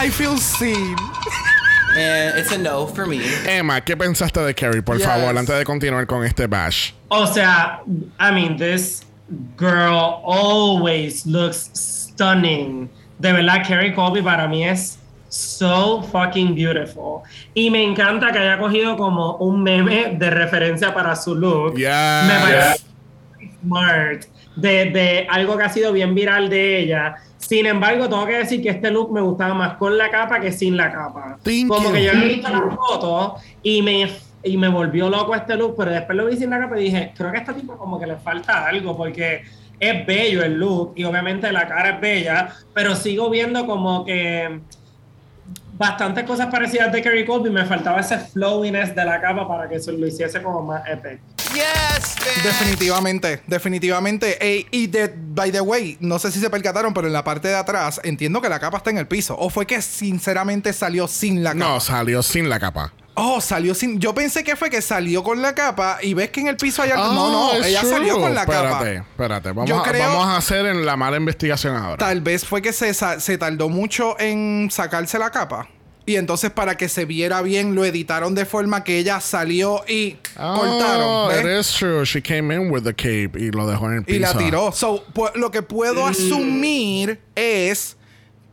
I 0.00 0.08
feel 0.08 0.38
seen. 0.38 0.94
And 1.96 2.38
it's 2.38 2.50
a 2.52 2.58
no 2.58 2.86
for 2.86 3.06
me. 3.06 3.20
Emma, 3.46 3.80
¿qué 3.80 3.96
pensaste 3.96 4.40
de 4.40 4.54
Carrie, 4.54 4.82
por 4.82 4.96
Yes. 4.98 5.06
favor, 5.06 5.36
antes 5.36 5.56
de 5.56 5.64
continuar 5.64 6.06
con 6.06 6.24
este 6.24 6.46
bash? 6.46 6.92
O 7.08 7.26
sea, 7.26 7.80
I 8.18 8.32
mean, 8.32 8.56
this 8.56 9.02
girl 9.56 10.20
always 10.24 11.24
looks 11.26 11.70
stunning. 11.74 12.88
De 13.18 13.32
verdad, 13.32 13.62
Carrie 13.66 13.94
Colby 13.94 14.22
para 14.22 14.48
mí 14.48 14.64
es 14.64 14.98
so 15.28 16.02
fucking 16.10 16.54
beautiful. 16.54 17.22
Y 17.54 17.70
me 17.70 17.82
encanta 17.84 18.32
que 18.32 18.38
haya 18.38 18.58
cogido 18.58 18.96
como 18.96 19.36
un 19.36 19.62
meme 19.62 20.16
de 20.18 20.30
referencia 20.30 20.92
para 20.92 21.14
su 21.14 21.34
look. 21.34 21.76
Yeah. 21.76 22.24
Me 22.26 22.40
parece 22.40 22.84
smart. 23.62 24.24
De, 24.56 24.86
de 24.86 25.26
algo 25.30 25.56
que 25.56 25.64
ha 25.64 25.68
sido 25.68 25.92
bien 25.92 26.14
viral 26.14 26.48
de 26.48 26.78
ella. 26.80 27.16
Sin 27.38 27.66
embargo, 27.66 28.08
tengo 28.08 28.24
que 28.26 28.38
decir 28.38 28.62
que 28.62 28.70
este 28.70 28.90
look 28.90 29.12
me 29.12 29.20
gustaba 29.20 29.52
más 29.52 29.76
con 29.76 29.98
la 29.98 30.10
capa 30.10 30.40
que 30.40 30.52
sin 30.52 30.76
la 30.76 30.90
capa. 30.92 31.38
Thank 31.42 31.68
Como 31.68 31.88
you. 31.88 31.92
que 31.92 32.04
yo 32.04 32.12
he 32.12 32.28
visto 32.28 32.48
la 32.48 32.70
foto 32.70 33.36
y 33.62 33.82
me 33.82 34.08
y 34.44 34.56
me 34.58 34.68
volvió 34.68 35.08
loco 35.08 35.34
este 35.34 35.56
look, 35.56 35.74
pero 35.76 35.90
después 35.90 36.16
lo 36.16 36.26
vi 36.26 36.36
sin 36.36 36.50
la 36.50 36.60
capa 36.60 36.78
y 36.78 36.84
dije, 36.84 37.12
creo 37.16 37.30
que 37.30 37.38
a 37.38 37.40
esta 37.40 37.54
tipo 37.54 37.76
como 37.78 37.98
que 37.98 38.06
le 38.06 38.16
falta 38.16 38.66
algo, 38.66 38.96
porque 38.96 39.42
es 39.80 40.06
bello 40.06 40.44
el 40.44 40.54
look 40.58 40.92
y 40.96 41.04
obviamente 41.04 41.50
la 41.50 41.66
cara 41.66 41.90
es 41.90 42.00
bella, 42.00 42.48
pero 42.74 42.94
sigo 42.94 43.30
viendo 43.30 43.66
como 43.66 44.04
que 44.04 44.60
bastantes 45.76 46.24
cosas 46.24 46.46
parecidas 46.48 46.92
de 46.92 47.02
Kerry 47.02 47.24
Colby, 47.24 47.50
me 47.50 47.64
faltaba 47.64 48.00
ese 48.00 48.18
flowiness 48.18 48.94
de 48.94 49.04
la 49.04 49.20
capa 49.20 49.48
para 49.48 49.68
que 49.68 49.76
eso 49.76 49.92
lo 49.92 50.06
hiciese 50.06 50.42
como 50.42 50.62
más 50.62 50.86
epic. 50.88 51.20
Yes, 51.54 52.14
bitch. 52.16 52.42
Definitivamente, 52.42 53.40
definitivamente. 53.46 54.44
Ey, 54.44 54.66
y 54.70 54.86
de, 54.88 55.12
by 55.16 55.52
the 55.52 55.60
way, 55.60 55.96
no 56.00 56.18
sé 56.18 56.30
si 56.32 56.40
se 56.40 56.50
percataron, 56.50 56.92
pero 56.94 57.06
en 57.06 57.12
la 57.12 57.24
parte 57.24 57.48
de 57.48 57.54
atrás 57.56 58.00
entiendo 58.04 58.40
que 58.40 58.48
la 58.48 58.58
capa 58.60 58.78
está 58.78 58.90
en 58.90 58.98
el 58.98 59.06
piso. 59.06 59.36
¿O 59.38 59.50
fue 59.50 59.66
que 59.66 59.80
sinceramente 59.80 60.72
salió 60.72 61.06
sin 61.08 61.42
la 61.44 61.52
capa? 61.52 61.64
No, 61.64 61.80
salió 61.80 62.22
sin 62.22 62.48
la 62.48 62.58
capa. 62.60 62.92
Oh, 63.16 63.40
salió 63.40 63.76
sin. 63.76 64.00
Yo 64.00 64.12
pensé 64.12 64.42
que 64.42 64.56
fue 64.56 64.68
que 64.70 64.82
salió 64.82 65.22
con 65.22 65.40
la 65.40 65.54
capa 65.54 65.98
y 66.02 66.14
ves 66.14 66.30
que 66.30 66.40
en 66.40 66.48
el 66.48 66.56
piso 66.56 66.82
hay 66.82 66.90
algo. 66.90 67.12
No, 67.14 67.30
no, 67.30 67.56
it's 67.58 67.66
ella 67.68 67.80
true. 67.82 67.90
salió 67.92 68.20
con 68.20 68.34
la 68.34 68.40
espérate, 68.40 68.68
capa. 68.68 68.88
Espérate, 68.90 69.48
Vamos, 69.52 69.68
Yo 69.70 69.78
a, 69.78 69.82
creo- 69.84 70.08
vamos 70.08 70.26
a 70.26 70.36
hacer 70.36 70.66
en 70.66 70.84
la 70.84 70.96
mala 70.96 71.16
investigación 71.16 71.76
ahora. 71.76 71.96
Tal 71.98 72.20
vez 72.22 72.44
fue 72.44 72.60
que 72.60 72.72
se 72.72 73.38
tardó 73.38 73.68
mucho 73.68 74.18
en 74.18 74.68
sacarse 74.72 75.16
la 75.20 75.30
capa. 75.30 75.68
Y 76.06 76.16
entonces 76.16 76.50
para 76.50 76.76
que 76.76 76.88
se 76.90 77.06
viera 77.06 77.40
bien 77.40 77.74
lo 77.74 77.84
editaron 77.84 78.34
de 78.34 78.44
forma 78.44 78.84
que 78.84 78.98
ella 78.98 79.20
salió 79.20 79.82
y 79.88 80.16
Oh, 80.38 80.54
cortaron. 80.58 81.28
¿ves? 81.28 81.40
it 81.44 81.60
is 81.60 81.72
true. 81.78 82.04
She 82.04 82.20
came 82.20 82.54
in 82.54 82.70
with 82.70 82.82
the 82.82 82.92
cape 82.94 83.30
y 83.38 83.50
lo 83.50 83.66
dejó 83.66 83.86
en 83.90 83.94
el 83.98 84.04
piso. 84.04 84.16
y 84.16 84.20
la 84.20 84.34
tiró. 84.36 84.70
So, 84.72 85.04
pu- 85.14 85.34
lo 85.34 85.50
que 85.50 85.62
puedo 85.62 86.04
asumir 86.06 87.20
es 87.34 87.96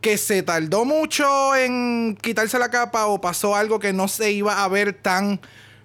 que 0.00 0.16
se 0.16 0.42
tardó 0.42 0.84
mucho 0.84 1.54
en 1.54 2.16
quitarse 2.20 2.58
la 2.58 2.70
capa 2.70 3.06
o 3.06 3.20
pasó 3.20 3.54
algo 3.54 3.78
que 3.78 3.92
no 3.92 4.08
se 4.08 4.32
iba 4.32 4.64
a 4.64 4.68
ver 4.68 4.94
tan 4.94 5.38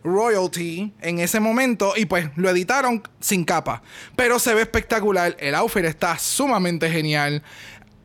royalty 0.04 0.94
en 1.02 1.20
ese 1.20 1.40
momento 1.40 1.94
y 1.96 2.06
pues 2.06 2.30
lo 2.36 2.50
editaron 2.50 3.04
sin 3.20 3.44
capa. 3.44 3.82
Pero 4.16 4.40
se 4.40 4.54
ve 4.54 4.62
espectacular. 4.62 5.36
El 5.40 5.54
outfit 5.56 5.84
está 5.86 6.18
sumamente 6.18 6.90
genial. 6.90 7.44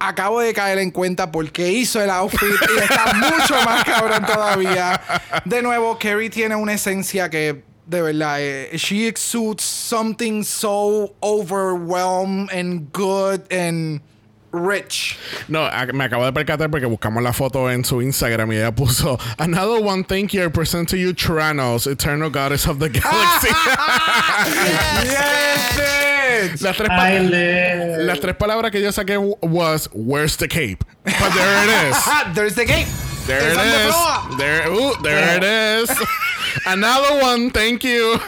Acabo 0.05 0.41
de 0.41 0.53
caer 0.53 0.79
en 0.79 0.91
cuenta 0.91 1.31
porque 1.31 1.71
hizo 1.71 2.03
el 2.03 2.11
outfit 2.11 2.41
y 2.43 2.79
está 2.83 3.13
mucho 3.15 3.55
más 3.65 3.85
cabrón 3.85 4.27
todavía. 4.27 5.01
De 5.45 5.63
nuevo, 5.63 5.97
Carrie 5.99 6.29
tiene 6.29 6.57
una 6.57 6.75
esencia 6.75 7.31
que 7.31 7.63
de 7.87 8.03
verdad, 8.03 8.41
eh, 8.41 8.77
she 8.77 9.07
exudes 9.07 9.63
something 9.63 10.43
so 10.43 11.15
overwhelmed 11.23 12.51
and 12.53 12.93
good 12.93 13.43
and 13.51 14.01
rich. 14.53 15.19
No, 15.49 15.69
me 15.93 16.05
acabo 16.05 16.25
de 16.25 16.33
percatar 16.33 16.71
porque 16.71 16.87
buscamos 16.87 17.23
la 17.23 17.33
foto 17.33 17.71
en 17.71 17.85
su 17.85 18.01
Instagram 18.03 18.53
y 18.53 18.57
ella 18.57 18.73
puso 18.75 19.19
Another 19.39 19.83
one 19.83 20.05
thank 20.05 20.33
you 20.33 20.45
I 20.45 20.49
present 20.49 20.89
to 20.91 20.97
you 20.97 21.13
Tyrannos, 21.13 21.87
Eternal 21.87 22.31
Goddess 22.31 22.67
of 22.67 22.79
the 22.79 22.89
Galaxy. 22.89 23.49
yes, 25.05 25.99
bitch. 26.51 26.61
las, 26.61 26.77
tres 26.77 26.89
pa- 26.89 27.05
Ay, 27.05 27.27
le- 27.27 28.05
las 28.05 28.21
tres 28.21 28.37
palabras 28.37 28.71
que 28.71 28.81
yo 28.81 28.91
saqué 28.93 29.17
was 29.41 29.89
Where's 29.93 30.37
the 30.37 30.49
cape? 30.49 30.85
But 31.05 31.33
there 31.35 31.65
it 31.65 31.91
is. 31.91 31.97
There's 32.35 32.55
the 32.55 32.65
gate. 32.65 32.87
There 33.27 33.39
There's 33.41 33.57
it 33.57 33.61
the 33.61 33.89
is. 33.89 34.37
There, 34.37 34.69
ooh, 34.69 34.95
there 35.03 35.37
it 35.37 35.45
is. 35.45 35.91
Another 36.67 37.21
one, 37.23 37.51
thank 37.51 37.83
you. 37.85 38.19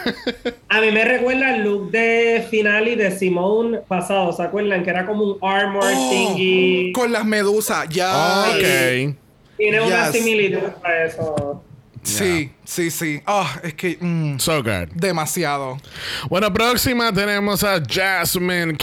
A 0.71 0.81
mí 0.81 0.93
me 0.93 1.05
recuerda 1.05 1.57
el 1.57 1.63
look 1.65 1.91
de 1.91 2.47
Finale 2.51 2.97
de 2.97 3.11
Simone 3.11 3.79
pasado, 3.89 4.33
¿se 4.33 4.43
acuerdan? 4.43 4.83
Que 4.85 4.91
era 4.91 5.05
como 5.05 5.25
un 5.25 5.39
armor 5.43 5.83
Oh, 5.85 6.11
thingy. 6.11 6.93
Con 6.93 7.11
las 7.13 7.25
medusas, 7.25 7.89
ya. 7.89 8.47
ok. 8.51 9.17
Tiene 9.57 9.81
una 9.81 10.11
similitud 10.13 10.63
a 10.83 11.05
eso. 11.05 11.63
Sí, 12.05 12.51
sí, 12.65 12.91
sí. 12.91 13.23
Ah, 13.27 13.59
es 13.63 13.75
que 13.75 13.97
mm, 14.01 14.39
So 14.39 14.63
good. 14.63 14.89
demasiado. 14.95 15.79
Bueno, 16.29 16.53
próxima 16.53 17.13
tenemos 17.13 17.65
a 17.65 17.81
Jasmine 17.87 18.77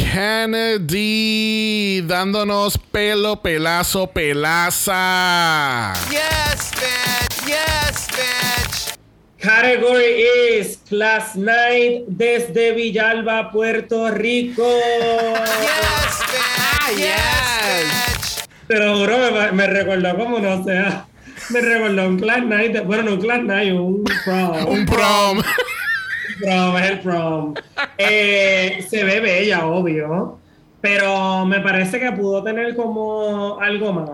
Kennedy 0.91 2.01
dándonos 2.01 2.77
pelo, 2.77 3.41
pelazo, 3.41 4.07
pelaza. 4.07 5.93
Yes, 6.09 6.71
bitch. 6.71 7.45
Yes, 7.47 8.07
bitch. 8.09 8.97
Category 9.39 10.23
is 10.59 10.77
Class 10.89 11.35
Night 11.35 12.03
desde 12.07 12.73
Villalba, 12.73 13.51
Puerto 13.51 14.09
Rico. 14.11 14.63
Yes, 15.61 16.21
bitch. 16.31 16.97
Yes, 16.97 17.15
bitch. 17.87 18.47
Pero 18.67 18.97
juro, 18.97 19.17
me, 19.31 19.51
me 19.51 19.67
recordó 19.67 20.15
como 20.17 20.39
no 20.39 20.63
sea. 20.63 21.05
Me 21.49 21.61
recordó 21.61 22.07
un 22.07 22.19
Class 22.19 22.43
Night. 22.45 22.71
de- 22.73 22.81
bueno, 22.81 23.03
no 23.03 23.13
un 23.15 23.21
Class 23.21 23.43
Night, 23.43 23.73
un 23.73 24.03
prom. 24.25 24.67
Un 24.67 24.85
prom. 24.85 25.41
prom, 26.39 26.77
es 26.77 26.89
el 26.91 26.99
prom. 26.99 27.53
Eh, 27.97 28.85
se 28.89 29.03
ve 29.03 29.19
bella, 29.19 29.65
obvio. 29.65 30.37
Pero 30.79 31.45
me 31.45 31.59
parece 31.59 31.99
que 31.99 32.11
pudo 32.13 32.41
tener 32.43 32.75
como 32.75 33.59
algo 33.59 33.93
más. 33.93 34.09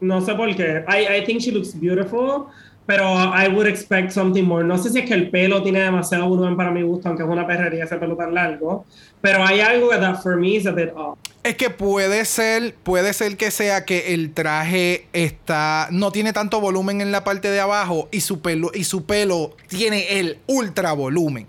No 0.00 0.20
sé 0.20 0.34
por 0.34 0.54
qué. 0.54 0.84
I, 0.88 1.18
I 1.18 1.24
think 1.24 1.40
she 1.40 1.50
looks 1.52 1.78
beautiful. 1.78 2.46
Pero 2.86 3.04
I 3.04 3.48
would 3.48 3.66
expect 3.66 4.12
something 4.12 4.44
more. 4.44 4.64
No 4.64 4.78
sé 4.78 4.88
si 4.88 5.00
es 5.00 5.04
que 5.06 5.12
el 5.12 5.28
pelo 5.28 5.62
tiene 5.62 5.80
demasiado 5.80 6.26
volumen 6.26 6.56
para 6.56 6.70
mi 6.70 6.80
gusto, 6.80 7.08
aunque 7.08 7.22
es 7.22 7.28
una 7.28 7.46
perrería 7.46 7.84
ese 7.84 7.96
pelo 7.96 8.16
tan 8.16 8.32
largo. 8.32 8.86
Pero 9.20 9.44
hay 9.44 9.60
algo 9.60 9.90
que 9.90 9.96
that 9.98 10.22
for 10.22 10.36
me 10.38 10.54
is 10.56 10.66
a 10.66 10.70
bit 10.70 10.90
off. 10.96 11.18
Es 11.44 11.56
que 11.56 11.70
puede 11.70 12.24
ser, 12.24 12.74
puede 12.74 13.12
ser 13.12 13.36
que 13.36 13.50
sea 13.50 13.84
que 13.84 14.12
el 14.12 14.34
traje 14.34 15.06
está, 15.12 15.88
no 15.90 16.10
tiene 16.10 16.32
tanto 16.32 16.60
volumen 16.60 17.00
en 17.00 17.12
la 17.12 17.24
parte 17.24 17.50
de 17.50 17.60
abajo 17.60 18.08
y 18.10 18.20
su 18.20 18.40
pelo, 18.40 18.70
y 18.74 18.84
su 18.84 19.06
pelo 19.06 19.56
tiene 19.68 20.18
el 20.18 20.38
ultra 20.46 20.92
volumen. 20.92 21.46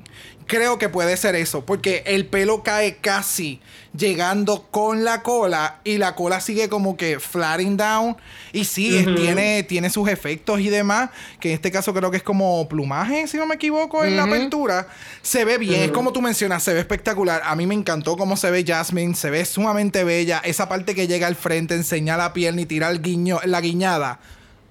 Creo 0.50 0.80
que 0.80 0.90
puede 0.90 1.16
ser 1.16 1.36
eso, 1.36 1.64
porque 1.64 2.02
el 2.08 2.26
pelo 2.26 2.64
cae 2.64 2.98
casi 2.98 3.62
llegando 3.96 4.68
con 4.72 5.04
la 5.04 5.22
cola 5.22 5.80
y 5.84 6.00
la 6.00 6.16
cola 6.16 6.42
sigue 6.42 6.70
como 6.70 6.98
que 6.98 7.20
flatting 7.20 7.78
down. 7.78 8.18
Y 8.52 8.66
sí, 8.66 9.06
tiene, 9.16 9.62
tiene 9.62 9.92
sus 9.92 10.10
efectos 10.10 10.60
y 10.60 10.70
demás, 10.70 11.12
que 11.40 11.50
en 11.50 11.54
este 11.54 11.70
caso 11.70 11.94
creo 11.94 12.10
que 12.10 12.18
es 12.18 12.24
como 12.24 12.68
plumaje, 12.68 13.28
si 13.28 13.38
no 13.38 13.46
me 13.46 13.56
equivoco, 13.56 14.04
en 14.04 14.18
la 14.18 14.24
apertura. 14.24 14.88
Se 15.22 15.46
ve 15.46 15.60
bien, 15.60 15.84
es 15.84 15.92
como 15.92 16.14
tú 16.14 16.20
mencionas, 16.20 16.64
se 16.64 16.74
ve 16.74 16.80
espectacular. 16.80 17.44
A 17.46 17.56
mí 17.56 17.68
me 17.68 17.76
encantó 17.76 18.18
cómo 18.18 18.36
se 18.36 18.50
ve 18.50 18.66
Jasmine, 18.66 19.14
se 19.14 19.30
ve 19.30 19.46
sumamente 19.46 20.04
bella. 20.04 20.42
Esa 20.44 20.68
parte 20.68 20.96
que 20.96 21.06
llega 21.06 21.28
al 21.28 21.36
frente, 21.36 21.76
enseña 21.76 22.18
la 22.18 22.34
pierna 22.34 22.62
y 22.62 22.66
tira 22.66 22.90
el 22.90 23.04
guiño, 23.04 23.40
la 23.46 23.62
guiñada. 23.62 24.20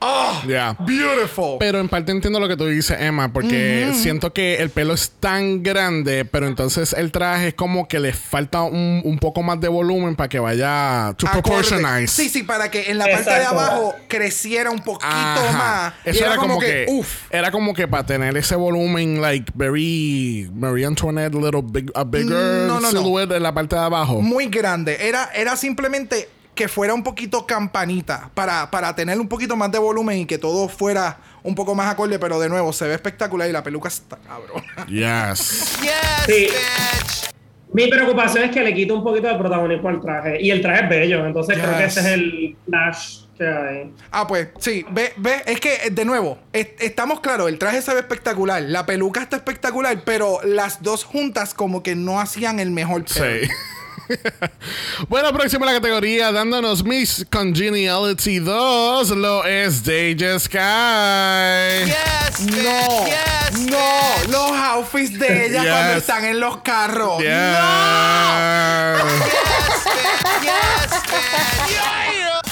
¡Oh! 0.00 0.42
Yeah. 0.46 0.76
Beautiful. 0.80 1.56
Pero 1.58 1.80
en 1.80 1.88
parte 1.88 2.12
entiendo 2.12 2.38
lo 2.38 2.46
que 2.48 2.56
tú 2.56 2.66
dices, 2.66 2.96
Emma, 3.00 3.32
porque 3.32 3.90
siento 3.94 4.32
que 4.32 4.56
el 4.56 4.70
pelo 4.70 4.94
es 4.94 5.10
tan 5.18 5.62
grande, 5.62 6.24
pero 6.24 6.46
entonces 6.46 6.92
el 6.92 7.10
traje 7.10 7.48
es 7.48 7.54
como 7.54 7.88
que 7.88 7.98
le 7.98 8.12
falta 8.12 8.62
un, 8.62 9.02
un 9.04 9.18
poco 9.18 9.42
más 9.42 9.60
de 9.60 9.68
volumen 9.68 10.14
para 10.14 10.28
que 10.28 10.38
vaya 10.38 11.14
to 11.16 11.26
Acorde. 11.26 11.42
proportionize. 11.42 12.08
Sí, 12.22 12.28
sí, 12.28 12.42
para 12.44 12.70
que 12.70 12.90
en 12.90 12.98
la 12.98 13.06
parte 13.06 13.30
de 13.30 13.44
abajo 13.44 13.94
creciera 14.08 14.70
un 14.70 14.80
poquito 14.80 15.06
Ajá. 15.10 15.52
más. 15.58 15.94
Eso 16.04 16.24
era, 16.24 16.36
como, 16.36 16.58
que, 16.60 16.86
uf. 16.88 17.24
era 17.30 17.50
como 17.50 17.74
que 17.74 17.88
para 17.88 18.06
tener 18.06 18.36
ese 18.36 18.54
volumen 18.54 19.20
like 19.20 19.50
very 19.54 20.48
Marie 20.54 20.86
Antoinette 20.86 21.34
little 21.34 21.62
big 21.62 21.90
a 21.94 22.04
bigger 22.04 22.28
No, 22.66 22.74
no, 22.74 22.80
no. 22.80 22.90
silhouette 22.90 23.32
en 23.32 23.42
la 23.42 23.52
parte 23.52 23.74
de 23.74 23.82
abajo. 23.82 24.20
muy 24.22 24.46
grande. 24.46 24.96
Era, 25.08 25.30
era 25.34 25.56
simplemente 25.56 26.28
que 26.58 26.66
fuera 26.66 26.92
un 26.92 27.04
poquito 27.04 27.46
campanita 27.46 28.30
para, 28.34 28.68
para 28.68 28.92
tener 28.96 29.20
un 29.20 29.28
poquito 29.28 29.54
más 29.54 29.70
de 29.70 29.78
volumen 29.78 30.18
y 30.18 30.26
que 30.26 30.38
todo 30.38 30.68
fuera 30.68 31.18
un 31.44 31.54
poco 31.54 31.72
más 31.76 31.88
acorde, 31.88 32.18
pero 32.18 32.40
de 32.40 32.48
nuevo 32.48 32.72
se 32.72 32.88
ve 32.88 32.94
espectacular 32.94 33.48
y 33.48 33.52
la 33.52 33.62
peluca 33.62 33.86
está 33.86 34.16
cabrón. 34.16 34.64
Yes. 34.88 35.78
Yes, 35.80 36.26
Sí. 36.26 36.32
bitch. 36.48 37.30
Mi 37.72 37.86
preocupación 37.86 38.42
es 38.44 38.50
que 38.50 38.60
le 38.62 38.74
quito 38.74 38.96
un 38.96 39.04
poquito 39.04 39.28
de 39.28 39.36
protagonismo 39.36 39.88
al 39.88 40.00
traje. 40.00 40.42
Y 40.42 40.50
el 40.50 40.60
traje 40.60 40.82
es 40.84 40.88
bello, 40.88 41.24
entonces 41.26 41.56
creo 41.58 41.76
que 41.78 41.84
ese 41.84 42.00
es 42.00 42.06
el 42.06 42.56
flash 42.66 43.18
que 43.36 43.46
hay. 43.46 43.92
Ah, 44.10 44.26
pues 44.26 44.48
sí, 44.58 44.84
ve, 44.90 45.12
ve, 45.18 45.42
es 45.46 45.60
que 45.60 45.90
de 45.90 46.04
nuevo, 46.04 46.38
es- 46.52 46.70
estamos 46.80 47.20
claros, 47.20 47.48
el 47.48 47.58
traje 47.58 47.82
se 47.82 47.94
ve 47.94 48.00
espectacular, 48.00 48.62
la 48.62 48.84
peluca 48.84 49.20
está 49.22 49.36
espectacular, 49.36 50.00
pero 50.04 50.40
las 50.42 50.82
dos 50.82 51.04
juntas 51.04 51.54
como 51.54 51.84
que 51.84 51.94
no 51.94 52.18
hacían 52.20 52.58
el 52.58 52.72
mejor 52.72 53.04
pelo. 53.04 53.26
Sí. 53.46 53.48
bueno, 55.08 55.32
próxima 55.32 55.66
la 55.66 55.72
categoría, 55.72 56.32
dándonos 56.32 56.84
Miss 56.84 57.26
Congeniality 57.30 58.38
2, 58.38 59.10
lo 59.10 59.44
es 59.44 59.84
Deja 59.84 60.38
Sky. 60.38 61.86
Yes. 61.86 62.40
No, 62.62 63.06
Yes, 63.06 63.60
no, 63.70 64.30
los 64.30 64.50
outfits 64.52 65.18
de 65.18 65.46
ella 65.46 65.62
Yes. 65.62 65.70
cuando 65.72 65.92
están 65.98 66.24
en 66.24 66.40
los 66.40 66.58
carros. 66.58 67.18
Yes. 67.18 67.28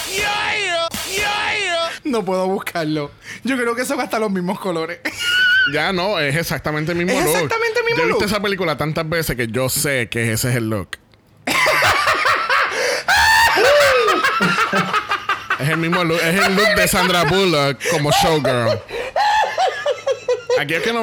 Yeah, 0.09 0.54
yeah, 0.66 0.88
yeah. 1.14 1.90
No 2.04 2.24
puedo 2.24 2.46
buscarlo. 2.48 3.11
Yo 3.44 3.56
creo 3.56 3.74
que 3.74 3.85
son 3.85 4.00
hasta 4.00 4.18
los 4.18 4.30
mismos 4.30 4.59
colores. 4.61 5.00
Ya 5.72 5.92
no, 5.92 6.20
es 6.20 6.37
exactamente 6.37 6.92
el 6.92 6.98
mismo 6.98 7.11
Es 7.11 7.24
look. 7.24 7.35
exactamente 7.35 7.80
el 7.80 7.85
mismo 7.87 7.96
Yo 7.98 8.02
he 8.04 8.06
visto 8.06 8.20
look. 8.20 8.30
esa 8.30 8.40
película 8.40 8.76
tantas 8.76 9.09
veces 9.09 9.35
que 9.35 9.48
yo 9.48 9.68
sé 9.68 10.09
que 10.09 10.32
ese 10.32 10.50
es 10.50 10.54
el 10.54 10.70
look. 10.70 10.90
Es 15.61 15.69
el 15.69 15.77
mismo 15.77 16.05
look, 16.05 16.21
es 16.21 16.47
el 16.47 16.55
look 16.55 16.75
de 16.77 16.88
Sandra 16.88 17.25
Bullock 17.25 17.79
como 17.90 18.11
showgirl. 18.11 18.81
aquellos 20.59 20.83
que 20.83 20.92
no, 20.92 21.03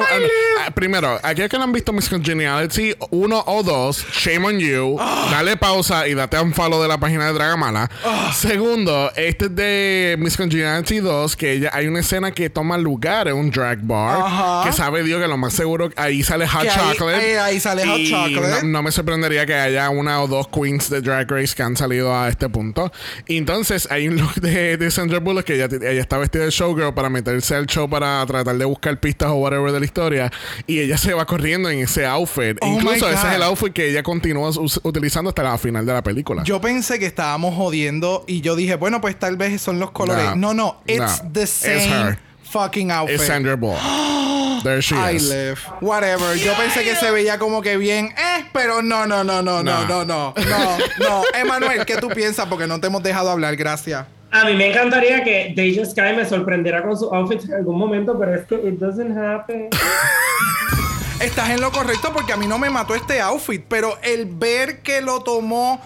primero, 0.74 1.18
aquellos 1.22 1.50
que 1.50 1.56
no 1.58 1.64
han 1.64 1.72
visto 1.72 1.92
Miss 1.92 2.08
Congeniality 2.08 2.94
1 3.10 3.44
o 3.46 3.62
2, 3.62 4.06
shame 4.12 4.46
on 4.46 4.58
you. 4.58 4.96
Dale 5.30 5.56
pausa 5.56 6.06
y 6.08 6.14
date 6.14 6.38
un 6.40 6.52
follow 6.54 6.80
de 6.82 6.88
la 6.88 6.98
página 6.98 7.26
de 7.26 7.32
Dragamala. 7.32 7.90
Segundo, 8.32 9.10
este 9.16 9.46
es 9.46 9.54
de 9.56 10.16
Miss 10.18 10.36
Congeniality 10.36 11.00
2, 11.00 11.36
que 11.36 11.52
ella, 11.52 11.70
hay 11.72 11.86
una 11.86 12.00
escena 12.00 12.30
que 12.32 12.50
toma 12.50 12.76
lugar 12.78 13.28
en 13.28 13.34
un 13.36 13.50
drag 13.50 13.80
bar. 13.82 14.20
Ajá. 14.20 14.62
Que 14.68 14.72
sabe 14.72 15.02
Dios 15.02 15.20
que 15.20 15.28
lo 15.28 15.36
más 15.36 15.52
seguro 15.52 15.90
ahí 15.96 16.22
sale 16.22 16.46
Hot 16.48 16.62
Que 16.62 16.70
ahí- 16.70 16.92
Chocolate. 16.92 17.32
eh, 17.32 17.38
ahí 17.38 17.60
sale 17.60 17.86
Hot 17.86 18.00
Chocolate. 18.04 18.62
No, 18.64 18.68
no 18.68 18.82
me 18.82 18.92
sorprendería 18.92 19.46
que 19.46 19.54
haya 19.54 19.90
una 19.90 20.22
o 20.22 20.26
dos 20.28 20.48
queens 20.48 20.90
de 20.90 21.00
Drag 21.00 21.30
Race 21.30 21.54
que 21.54 21.62
han 21.62 21.76
salido 21.76 22.14
a 22.14 22.28
este 22.28 22.48
punto. 22.48 22.92
Y 23.26 23.36
entonces 23.38 23.88
hay 23.90 24.08
un 24.08 24.16
look 24.16 24.34
de, 24.36 24.76
de 24.76 24.90
Sandra 24.90 25.20
Bullock 25.20 25.44
que 25.44 25.54
ella, 25.54 25.66
ella 25.70 26.00
está 26.00 26.18
vestida 26.18 26.44
de 26.44 26.50
showgirl 26.50 26.92
para 26.94 27.08
meterse 27.10 27.54
al 27.54 27.66
show 27.66 27.88
para 27.88 28.24
tratar 28.26 28.56
de 28.56 28.64
buscar 28.64 28.98
pistas 28.98 29.28
o 29.30 29.34
whatever 29.34 29.72
de 29.72 29.80
la 29.80 29.84
historia. 29.86 30.32
Y 30.66 30.80
ella 30.80 30.96
se 30.98 31.12
va 31.14 31.24
corriendo 31.26 31.68
en 31.70 31.80
ese 31.80 32.06
outfit. 32.06 32.56
Oh 32.60 32.66
Incluso 32.66 33.08
ese 33.08 33.28
es 33.28 33.34
el 33.34 33.42
outfit 33.42 33.72
que 33.72 33.90
ella 33.90 34.02
continúa 34.02 34.50
utilizando 34.82 35.28
hasta 35.30 35.42
la 35.42 35.58
final 35.58 35.84
de 35.86 35.92
la 35.92 36.02
película. 36.02 36.42
Yo 36.44 36.60
pensé 36.60 36.98
que 36.98 37.06
estábamos 37.06 37.54
jodiendo 37.54 38.24
y 38.26 38.40
yo 38.40 38.56
dije, 38.56 38.76
bueno, 38.76 39.00
pues 39.00 39.18
tal 39.18 39.36
vez 39.36 39.60
son 39.60 39.78
los 39.78 39.90
colores. 39.90 40.36
No. 40.36 40.54
No, 40.54 40.54
no, 40.54 40.76
it's 40.86 41.22
the 41.32 41.42
It's 41.42 41.50
same 41.50 41.88
her. 41.88 42.18
fucking 42.44 42.90
outfit. 42.90 43.20
es 43.20 43.26
Sandra 43.26 43.56
Bullock. 43.56 43.80
There 44.62 44.80
she 44.80 44.94
I 44.94 45.16
is. 45.16 45.28
live. 45.28 45.58
Whatever. 45.82 46.36
Yo 46.38 46.52
pensé 46.54 46.84
que 46.84 46.94
se 46.96 47.10
veía 47.10 47.38
como 47.38 47.60
que 47.60 47.76
bien, 47.76 48.06
eh, 48.16 48.44
pero 48.52 48.80
no, 48.82 49.06
no, 49.06 49.22
no, 49.22 49.42
no, 49.42 49.62
no, 49.62 49.62
No. 49.62 49.84
no, 49.86 50.04
no, 50.04 50.34
no, 50.36 50.78
no. 51.00 51.22
Emanuel, 51.38 51.84
¿qué 51.84 51.96
tú 51.98 52.08
piensas? 52.08 52.46
Porque 52.46 52.66
no 52.66 52.80
te 52.80 52.86
hemos 52.86 53.02
dejado 53.02 53.30
hablar, 53.30 53.56
gracias. 53.56 54.06
A 54.30 54.44
mí 54.46 54.54
me 54.54 54.70
encantaría 54.70 55.22
que 55.22 55.52
Deja 55.54 55.84
Sky 55.84 56.16
me 56.16 56.24
sorprendiera 56.24 56.82
con 56.82 56.96
su 56.96 57.06
outfit 57.14 57.44
en 57.44 57.54
algún 57.54 57.78
momento, 57.78 58.18
pero 58.18 58.34
es 58.34 58.46
que 58.46 58.54
it 58.54 58.78
doesn't 58.78 59.16
happen. 59.16 59.68
Estás 61.20 61.50
en 61.50 61.60
lo 61.60 61.70
correcto 61.72 62.12
porque 62.12 62.32
a 62.32 62.36
mí 62.36 62.46
no 62.46 62.58
me 62.58 62.68
mató 62.70 62.94
este 62.94 63.20
outfit, 63.20 63.62
pero 63.68 63.98
el 64.02 64.26
ver 64.26 64.82
que 64.82 65.00
lo 65.00 65.20
tomó 65.22 65.80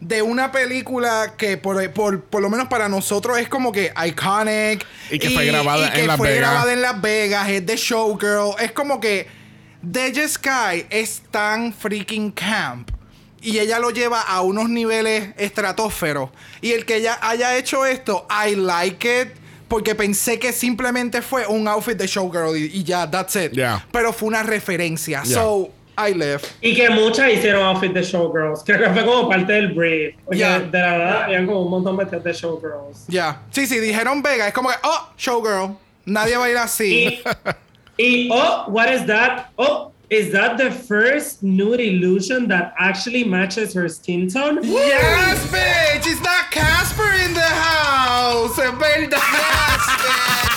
de 0.00 0.22
una 0.22 0.52
película 0.52 1.34
que 1.36 1.56
por, 1.56 1.92
por, 1.92 2.22
por 2.22 2.40
lo 2.40 2.48
menos 2.48 2.68
para 2.68 2.88
nosotros 2.88 3.36
es 3.38 3.48
como 3.48 3.72
que 3.72 3.92
iconic 4.06 4.86
Y 5.10 5.18
que 5.18 5.30
fue 5.30 5.44
grabada 5.46 5.88
y 5.88 5.90
que 5.90 6.00
en 6.02 6.06
Las 6.06 6.16
fue 6.16 6.30
Vegas. 6.30 6.50
grabada 6.52 6.72
en 6.72 6.82
Las 6.82 7.00
Vegas, 7.00 7.48
es 7.48 7.66
de 7.66 7.76
Showgirl, 7.76 8.54
es 8.60 8.72
como 8.72 9.00
que 9.00 9.26
Deja 9.82 10.26
Sky 10.28 10.86
es 10.90 11.22
tan 11.30 11.72
freaking 11.72 12.30
camp 12.30 12.90
y 13.40 13.58
ella 13.58 13.78
lo 13.78 13.90
lleva 13.90 14.22
a 14.22 14.40
unos 14.40 14.68
niveles 14.68 15.30
estratosferos 15.36 16.30
y 16.60 16.72
el 16.72 16.84
que 16.86 16.96
ella 16.96 17.18
haya 17.20 17.56
hecho 17.56 17.84
esto, 17.84 18.26
I 18.30 18.54
like 18.54 19.22
it. 19.22 19.28
Porque 19.68 19.94
pensé 19.94 20.38
que 20.38 20.52
simplemente 20.52 21.20
fue 21.22 21.46
un 21.46 21.68
outfit 21.68 21.96
de 21.96 22.06
showgirl 22.06 22.56
y, 22.56 22.70
y 22.78 22.82
ya, 22.84 23.08
that's 23.10 23.36
it. 23.36 23.52
Yeah. 23.52 23.84
Pero 23.92 24.12
fue 24.12 24.28
una 24.28 24.42
referencia. 24.42 25.22
Yeah. 25.24 25.34
So, 25.34 25.70
I 25.98 26.14
live. 26.14 26.40
Y 26.62 26.74
que 26.74 26.88
muchas 26.90 27.30
hicieron 27.32 27.62
outfit 27.66 27.92
de 27.92 28.02
showgirls. 28.02 28.62
Creo 28.64 28.78
que 28.78 28.88
fue 28.90 29.04
como 29.04 29.28
parte 29.28 29.52
del 29.52 29.72
brief. 29.74 30.14
Porque 30.24 30.38
Ya. 30.38 30.60
de 30.60 30.78
la 30.78 30.92
verdad 30.98 31.22
habían 31.24 31.46
como 31.46 31.62
un 31.62 31.70
montón 31.70 31.96
vestidos 31.96 32.24
de 32.24 32.32
showgirls. 32.32 33.06
Ya. 33.08 33.42
Sí, 33.50 33.66
sí, 33.66 33.78
dijeron 33.78 34.22
Vega. 34.22 34.46
Es 34.48 34.54
como 34.54 34.68
que, 34.70 34.76
oh, 34.84 35.08
showgirl. 35.18 35.76
Nadie 36.06 36.36
va 36.36 36.44
a 36.46 36.50
ir 36.50 36.56
así. 36.56 37.20
Y, 37.98 38.04
y 38.28 38.28
oh, 38.32 38.64
what 38.68 38.90
is 38.92 39.04
that? 39.06 39.48
Oh, 39.56 39.92
is 40.10 40.32
that 40.32 40.56
the 40.58 40.70
first 40.70 41.42
nude 41.42 41.80
illusion 41.80 42.48
that 42.48 42.72
actually 42.78 43.24
matches 43.24 43.74
her 43.74 43.88
skin 43.88 44.28
tone? 44.28 44.60
yes, 44.62 45.46
bitch. 45.52 46.06
It's 46.10 46.22
not 46.22 46.50
Casper 46.50 47.12
in 47.24 47.34
the 47.34 47.40
house. 47.40 48.58
Es 48.58 48.70
verdad. 48.70 49.10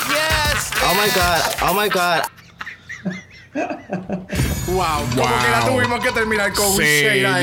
Yes. 0.09 0.71
Oh 0.83 0.93
my 0.95 1.09
god. 1.13 1.55
Oh 1.61 1.73
my 1.73 1.89
god. 1.89 2.23
Wow. 3.53 5.03
Como 5.13 5.27
que 5.27 5.49
la 5.51 5.59
Wow. 5.65 5.69
tuvimos 5.75 5.99
que 5.99 6.11
terminar 6.13 6.53
con 6.53 6.67
un 6.67 6.77
Sí, 6.77 7.05
a 7.09 7.15
ya. 7.15 7.39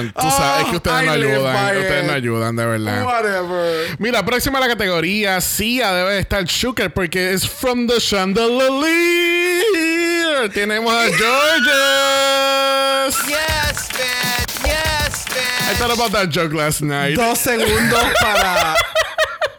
ella. 0.00 0.12
Tú 0.14 0.30
sabes, 0.30 0.60
es 0.60 0.64
que 0.64 0.70
Oh, 0.72 0.76
ustedes 0.76 1.02
I 1.02 1.04
no 1.06 1.12
ayudan. 1.12 1.76
Ustedes 1.76 2.00
it. 2.02 2.06
no 2.06 2.12
ayudan, 2.14 2.56
de 2.56 2.64
verdad. 2.66 3.04
Whatever. 3.04 3.96
Mira, 3.98 4.24
próxima 4.24 4.58
a 4.58 4.60
la 4.62 4.68
categoría, 4.68 5.40
sí, 5.42 5.78
debe 5.78 6.18
estar 6.18 6.44
Shooker 6.44 6.90
porque 6.94 7.32
es 7.34 7.46
From 7.46 7.86
the 7.86 8.00
Chandelier. 8.00 9.95
Tenemos 10.52 10.92
a 10.92 11.06
Georges. 11.16 13.16
Yes, 13.28 13.88
bitch. 13.88 14.64
Yes, 14.64 15.24
I 15.26 15.30
bitch. 15.30 15.76
thought 15.78 15.92
about 15.92 16.12
that 16.12 16.28
joke 16.30 16.52
last 16.54 16.82
night. 16.82 17.16
Dos 17.16 17.38
segundos 17.38 18.04
para. 18.20 18.74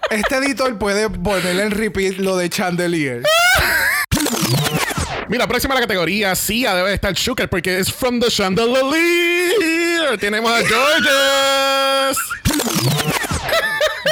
Este 0.10 0.38
editor 0.38 0.78
puede 0.78 1.10
ponerle 1.10 1.64
en 1.64 1.72
repeat 1.72 2.18
lo 2.18 2.38
de 2.38 2.50
Chandelier. 2.50 3.24
Mira, 5.28 5.46
próxima 5.48 5.74
a 5.74 5.76
la 5.76 5.82
categoría, 5.82 6.34
sí, 6.36 6.64
debe 6.64 6.94
estar 6.94 7.14
Shooker 7.14 7.50
porque 7.50 7.78
es 7.80 7.92
From 7.92 8.20
the 8.22 8.30
Chandelier. 8.30 10.18
Tenemos 10.20 10.50
a 10.50 10.60
Georges. 10.66 12.18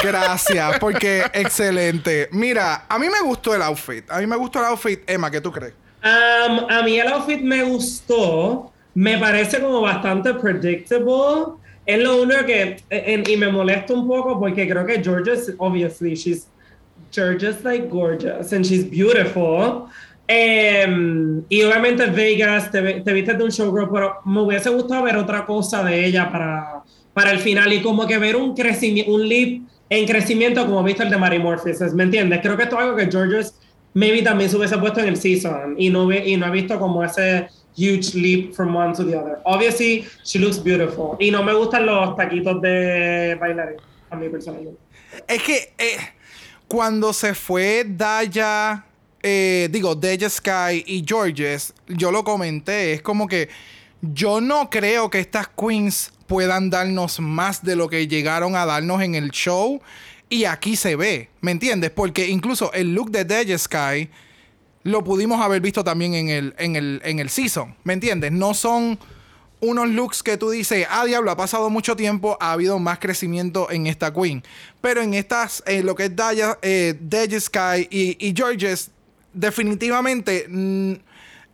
Gracias, 0.03 0.77
porque 0.79 1.25
excelente. 1.33 2.27
Mira, 2.31 2.85
a 2.89 2.99
mí 2.99 3.07
me 3.09 3.21
gustó 3.21 3.55
el 3.55 3.61
outfit. 3.61 4.11
A 4.11 4.19
mí 4.19 4.27
me 4.27 4.35
gustó 4.35 4.59
el 4.59 4.65
outfit. 4.65 4.99
Emma, 5.09 5.31
¿qué 5.31 5.39
tú 5.39 5.51
crees? 5.51 5.73
Um, 6.05 6.69
a 6.69 6.83
mí 6.83 6.99
el 6.99 7.07
outfit 7.07 7.41
me 7.41 7.63
gustó. 7.63 8.71
Me 8.93 9.17
parece 9.17 9.59
como 9.59 9.81
bastante 9.81 10.33
predictable. 10.35 11.55
Es 11.85 11.99
lo 12.01 12.21
único 12.21 12.45
que. 12.45 12.77
en- 12.89 13.23
y 13.29 13.35
me 13.37 13.47
molesta 13.49 13.93
un 13.93 14.07
poco 14.07 14.39
porque 14.39 14.67
creo 14.69 14.85
que 14.85 15.03
Georgia's, 15.03 15.51
obviously, 15.57 16.15
she's. 16.15 16.47
Georgia's 17.11 17.63
like 17.63 17.87
gorgeous 17.89 18.51
and 18.53 18.63
she's 18.65 18.83
beautiful. 18.89 19.87
Em, 20.27 21.43
y 21.49 21.61
obviamente 21.63 22.05
Vegas, 22.07 22.71
te, 22.71 22.81
te 23.01 23.13
viste 23.13 23.33
de 23.35 23.43
un 23.43 23.49
showgirl, 23.51 23.89
pero 23.91 24.15
me 24.25 24.41
hubiese 24.41 24.69
gustado 24.69 25.03
ver 25.03 25.15
otra 25.17 25.45
cosa 25.45 25.83
de 25.83 26.05
ella 26.05 26.29
para, 26.31 26.81
para 27.13 27.31
el 27.31 27.39
final 27.39 27.71
y 27.71 27.81
como 27.81 28.05
que 28.07 28.17
ver 28.17 28.35
un 28.35 28.55
crecimiento, 28.55 29.11
un 29.11 29.27
leap 29.29 29.61
en 29.89 30.05
crecimiento 30.07 30.65
como 30.65 30.83
viste 30.83 31.03
el 31.03 31.09
de 31.11 31.17
Mary 31.17 31.37
Morpheus, 31.39 31.93
¿me 31.93 32.03
entiendes? 32.03 32.39
Creo 32.41 32.57
que 32.57 32.63
esto 32.63 32.75
es 32.75 32.81
algo 32.83 32.95
que 32.97 33.05
Georgia's 33.09 33.55
maybe 33.95 34.21
también 34.21 34.49
se 34.49 34.57
hubiese 34.57 34.77
puesto 34.77 34.99
en 34.99 35.07
el 35.07 35.17
season 35.17 35.73
y 35.77 35.89
no, 35.89 36.05
ve- 36.05 36.23
y 36.27 36.37
no 36.37 36.45
he 36.45 36.51
visto 36.51 36.77
como 36.77 37.03
ese 37.03 37.47
huge 37.77 38.13
leap 38.13 38.53
from 38.53 38.75
one 38.75 38.93
to 38.93 39.03
the 39.03 39.15
other. 39.17 39.39
Obviously, 39.45 40.05
she 40.23 40.37
looks 40.37 40.61
beautiful. 40.63 41.17
Y 41.19 41.31
no 41.31 41.41
me 41.43 41.53
gustan 41.53 41.85
los 41.87 42.15
taquitos 42.15 42.61
de 42.61 43.35
bailarín, 43.39 43.77
a 44.11 44.15
mí 44.15 44.29
personalmente. 44.29 44.79
Es 45.27 45.41
que 45.41 45.73
eh, 45.77 45.97
cuando 46.67 47.11
se 47.13 47.33
fue 47.33 47.83
Daya, 47.87 48.85
eh, 49.23 49.67
digo, 49.71 49.95
Deja 49.95 50.29
Sky 50.29 50.83
y 50.85 51.03
Georges, 51.05 51.73
yo 51.87 52.11
lo 52.11 52.23
comenté, 52.23 52.93
es 52.93 53.01
como 53.01 53.27
que 53.27 53.49
yo 54.01 54.39
no 54.41 54.69
creo 54.69 55.09
que 55.09 55.19
estas 55.19 55.47
queens 55.49 56.11
puedan 56.27 56.69
darnos 56.69 57.19
más 57.19 57.63
de 57.63 57.75
lo 57.75 57.87
que 57.87 58.07
llegaron 58.07 58.55
a 58.55 58.65
darnos 58.65 59.01
en 59.01 59.15
el 59.15 59.31
show. 59.31 59.81
Y 60.29 60.45
aquí 60.45 60.75
se 60.75 60.95
ve, 60.95 61.29
¿me 61.41 61.51
entiendes? 61.51 61.91
Porque 61.91 62.27
incluso 62.27 62.73
el 62.73 62.93
look 62.93 63.11
de 63.11 63.25
Deja 63.25 63.57
Sky 63.57 64.09
lo 64.83 65.03
pudimos 65.03 65.41
haber 65.41 65.61
visto 65.61 65.83
también 65.83 66.13
en 66.13 66.29
el, 66.29 66.55
en 66.57 66.75
el, 66.75 67.01
en 67.03 67.19
el 67.19 67.29
season, 67.29 67.75
¿me 67.83 67.93
entiendes? 67.93 68.31
No 68.31 68.53
son 68.53 68.99
unos 69.59 69.89
looks 69.89 70.21
que 70.21 70.37
tú 70.37 70.49
dices, 70.49 70.85
ah, 70.89 71.05
diablo, 71.05 71.31
ha 71.31 71.37
pasado 71.37 71.69
mucho 71.69 71.95
tiempo, 71.95 72.37
ha 72.39 72.51
habido 72.51 72.77
más 72.79 72.99
crecimiento 72.99 73.71
en 73.71 73.87
esta 73.87 74.13
queen. 74.13 74.43
Pero 74.81 75.01
en 75.01 75.13
estas, 75.13 75.63
eh, 75.65 75.81
lo 75.81 75.95
que 75.95 76.05
es 76.05 76.15
Daya, 76.15 76.59
eh, 76.61 76.95
Sky 77.39 77.87
y, 77.89 78.27
y 78.27 78.33
Georges, 78.35 78.91
definitivamente 79.33 80.45
mm, 80.47 80.93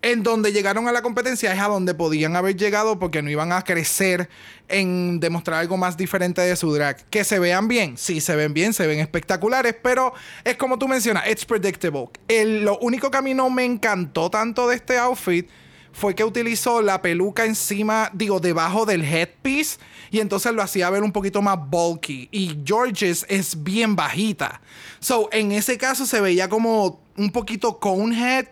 en 0.04 0.24
donde 0.24 0.52
llegaron 0.52 0.88
a 0.88 0.92
la 0.92 1.02
competencia 1.02 1.54
es 1.54 1.60
a 1.60 1.68
donde 1.68 1.94
podían 1.94 2.36
haber 2.36 2.56
llegado 2.56 2.98
porque 2.98 3.22
no 3.22 3.30
iban 3.30 3.52
a 3.52 3.64
crecer 3.64 4.30
en 4.68 5.20
demostrar 5.20 5.60
algo 5.60 5.78
más 5.78 5.96
diferente 5.98 6.42
de 6.42 6.56
su 6.56 6.74
drag. 6.74 7.06
Que 7.10 7.24
se 7.24 7.38
vean 7.40 7.68
bien, 7.68 7.98
sí, 7.98 8.20
se 8.22 8.36
ven 8.36 8.54
bien, 8.54 8.74
se 8.74 8.88
ven 8.88 9.00
espectaculares, 9.00 9.76
pero 9.82 10.14
es 10.44 10.56
como 10.58 10.80
tú 10.80 10.88
mencionas, 10.88 11.28
it's 11.30 11.46
predictable. 11.46 12.08
El- 12.28 12.64
lo 12.66 12.80
único 12.80 13.12
que 13.12 13.18
a 13.18 13.22
mí 13.22 13.34
no 13.34 13.50
me 13.50 13.64
encantó 13.64 14.30
tanto 14.32 14.68
de 14.68 14.76
este 14.78 14.98
outfit 14.98 15.48
fue 15.94 16.16
que 16.16 16.24
utilizó 16.24 16.82
la 16.82 17.02
peluca 17.02 17.46
encima, 17.46 18.10
digo, 18.14 18.40
debajo 18.40 18.86
del 18.86 19.04
headpiece 19.04 19.78
y 20.10 20.20
entonces 20.22 20.54
lo 20.54 20.62
hacía 20.64 20.90
ver 20.90 21.04
un 21.04 21.12
poquito 21.12 21.42
más 21.42 21.58
bulky. 21.70 22.30
Y 22.32 22.58
Georges 22.66 23.26
es 23.30 23.62
bien 23.62 23.96
bajita. 23.96 24.62
So, 25.00 25.30
en 25.34 25.52
ese 25.52 25.78
caso 25.78 26.06
se 26.06 26.22
veía 26.22 26.48
como 26.50 27.02
un 27.18 27.30
poquito 27.32 27.78
conehead 27.80 28.46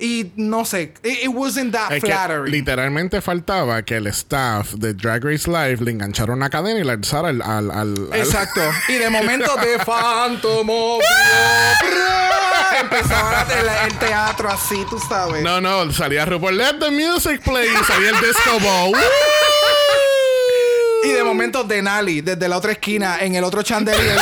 y 0.00 0.32
no 0.36 0.64
sé, 0.64 0.94
it, 1.02 1.24
it 1.24 1.28
wasn't 1.32 1.72
that 1.72 1.92
Es 1.92 2.00
flattering. 2.00 2.50
literalmente 2.52 3.20
faltaba 3.20 3.82
que 3.82 3.96
el 3.96 4.06
staff 4.08 4.72
de 4.74 4.94
Drag 4.94 5.22
Race 5.24 5.48
Live 5.50 5.78
le 5.84 5.90
enganchara 5.92 6.32
una 6.32 6.48
cadena 6.50 6.80
y 6.80 6.84
la 6.84 6.94
alzara 6.94 7.28
al. 7.28 7.42
al, 7.42 7.70
al- 7.70 8.08
al- 8.12 8.18
Exacto. 8.18 8.60
Y 8.88 8.94
de 8.94 9.10
momento 9.10 9.54
de 9.56 9.78
the- 9.84 11.00
Empezaba 12.80 13.46
el, 13.58 13.90
el 13.92 13.98
teatro 13.98 14.48
así, 14.50 14.84
tú 14.88 14.98
sabes. 15.08 15.42
No, 15.42 15.60
no, 15.60 15.92
salía 15.92 16.24
RuPaul, 16.24 16.56
let 16.56 16.78
the 16.78 16.90
music 16.90 17.42
play 17.42 17.68
y 17.68 17.84
salía 17.84 18.10
el 18.10 18.16
disco 18.20 18.58
ball. 18.60 18.92
Y 21.04 21.08
de 21.12 21.24
momento 21.24 21.64
Denali, 21.64 22.20
desde 22.20 22.48
la 22.48 22.56
otra 22.58 22.72
esquina, 22.72 23.18
en 23.20 23.34
el 23.34 23.42
otro 23.44 23.62
chandelier. 23.62 24.16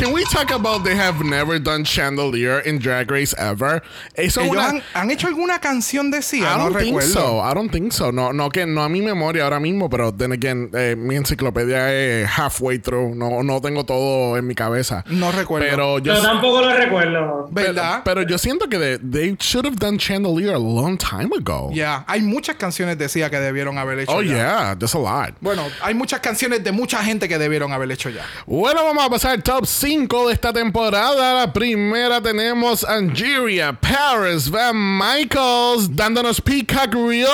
can 0.00 0.12
we 0.12 0.24
talk 0.24 0.50
about 0.50 0.82
they 0.84 0.96
have 0.96 1.22
never 1.24 1.58
done 1.60 1.84
Chandelier 1.84 2.60
in 2.60 2.78
Drag 2.78 3.10
Race 3.10 3.34
ever? 3.38 3.82
Eso 4.14 4.40
es 4.40 4.46
Ellos 4.46 4.56
una... 4.56 4.68
han, 4.68 4.82
han 4.94 5.10
hecho 5.10 5.26
alguna 5.28 5.58
canción 5.60 6.10
de 6.10 6.22
Sia, 6.22 6.54
I 6.54 6.56
no 6.58 6.64
don't 6.70 6.78
think 6.78 6.96
recuerdo. 6.96 7.12
so. 7.12 7.40
I 7.40 7.54
don't 7.54 7.70
think 7.70 7.92
so. 7.92 8.10
No, 8.10 8.32
no 8.32 8.48
que 8.50 8.66
no 8.66 8.82
a 8.82 8.88
mi 8.88 9.02
memoria 9.02 9.44
ahora 9.44 9.60
mismo, 9.60 9.88
pero 9.90 10.12
then 10.12 10.32
again, 10.32 10.70
eh, 10.74 10.94
mi 10.96 11.16
enciclopedia 11.16 11.92
es 11.92 12.26
halfway 12.28 12.78
through. 12.78 13.14
No, 13.14 13.42
no 13.42 13.60
tengo 13.60 13.84
todo 13.84 14.36
en 14.38 14.46
mi 14.46 14.54
cabeza. 14.54 15.04
No 15.08 15.30
recuerdo. 15.32 15.66
Pero 15.70 15.98
yo, 15.98 16.14
Yo 16.14 16.22
tampoco 16.22 16.62
lo 16.62 16.72
recuerdo. 16.74 17.48
¿Verdad? 17.50 18.02
pero, 18.04 18.20
pero 18.20 18.28
yo 18.28 18.38
siento 18.38 18.68
que 18.68 18.78
they, 18.78 18.98
they 18.98 19.36
should 19.38 19.66
have 19.66 19.76
done 19.76 19.98
Chandelier 19.98 20.54
a 20.54 20.58
long 20.58 20.96
time 20.96 21.30
ago. 21.36 21.70
Ya, 21.72 22.04
hay 22.06 22.22
muchas 22.22 22.56
canciones 22.56 22.96
de 22.96 23.08
Sia 23.08 23.28
que 23.30 23.38
debieron 23.38 23.76
haber 23.78 23.98
hecho 24.00 24.12
Oh 24.12 24.22
ya. 24.22 24.34
yeah, 24.34 24.74
there's 24.78 24.94
a 24.94 24.98
lot. 24.98 25.34
Bueno, 25.40 25.64
hay 25.82 25.94
muchas 25.94 26.20
canciones 26.20 26.64
de 26.64 26.72
mucha 26.72 27.02
gente 27.04 27.28
que 27.28 27.38
debieron 27.38 27.72
haber 27.72 27.90
hecho 27.90 28.08
ya. 28.08 28.24
Bueno, 28.46 28.84
vamos 28.84 29.04
a 29.04 29.10
pasar 29.10 29.32
al 29.32 29.42
top 29.42 29.66
5 29.66 29.89
de 29.90 30.32
esta 30.32 30.52
temporada. 30.52 31.34
La 31.34 31.52
primera 31.52 32.20
tenemos 32.20 32.84
Angeria, 32.84 33.72
Paris, 33.72 34.48
Van 34.48 34.76
Michaels, 34.76 35.96
dándonos 35.96 36.40
picagriones. 36.40 37.28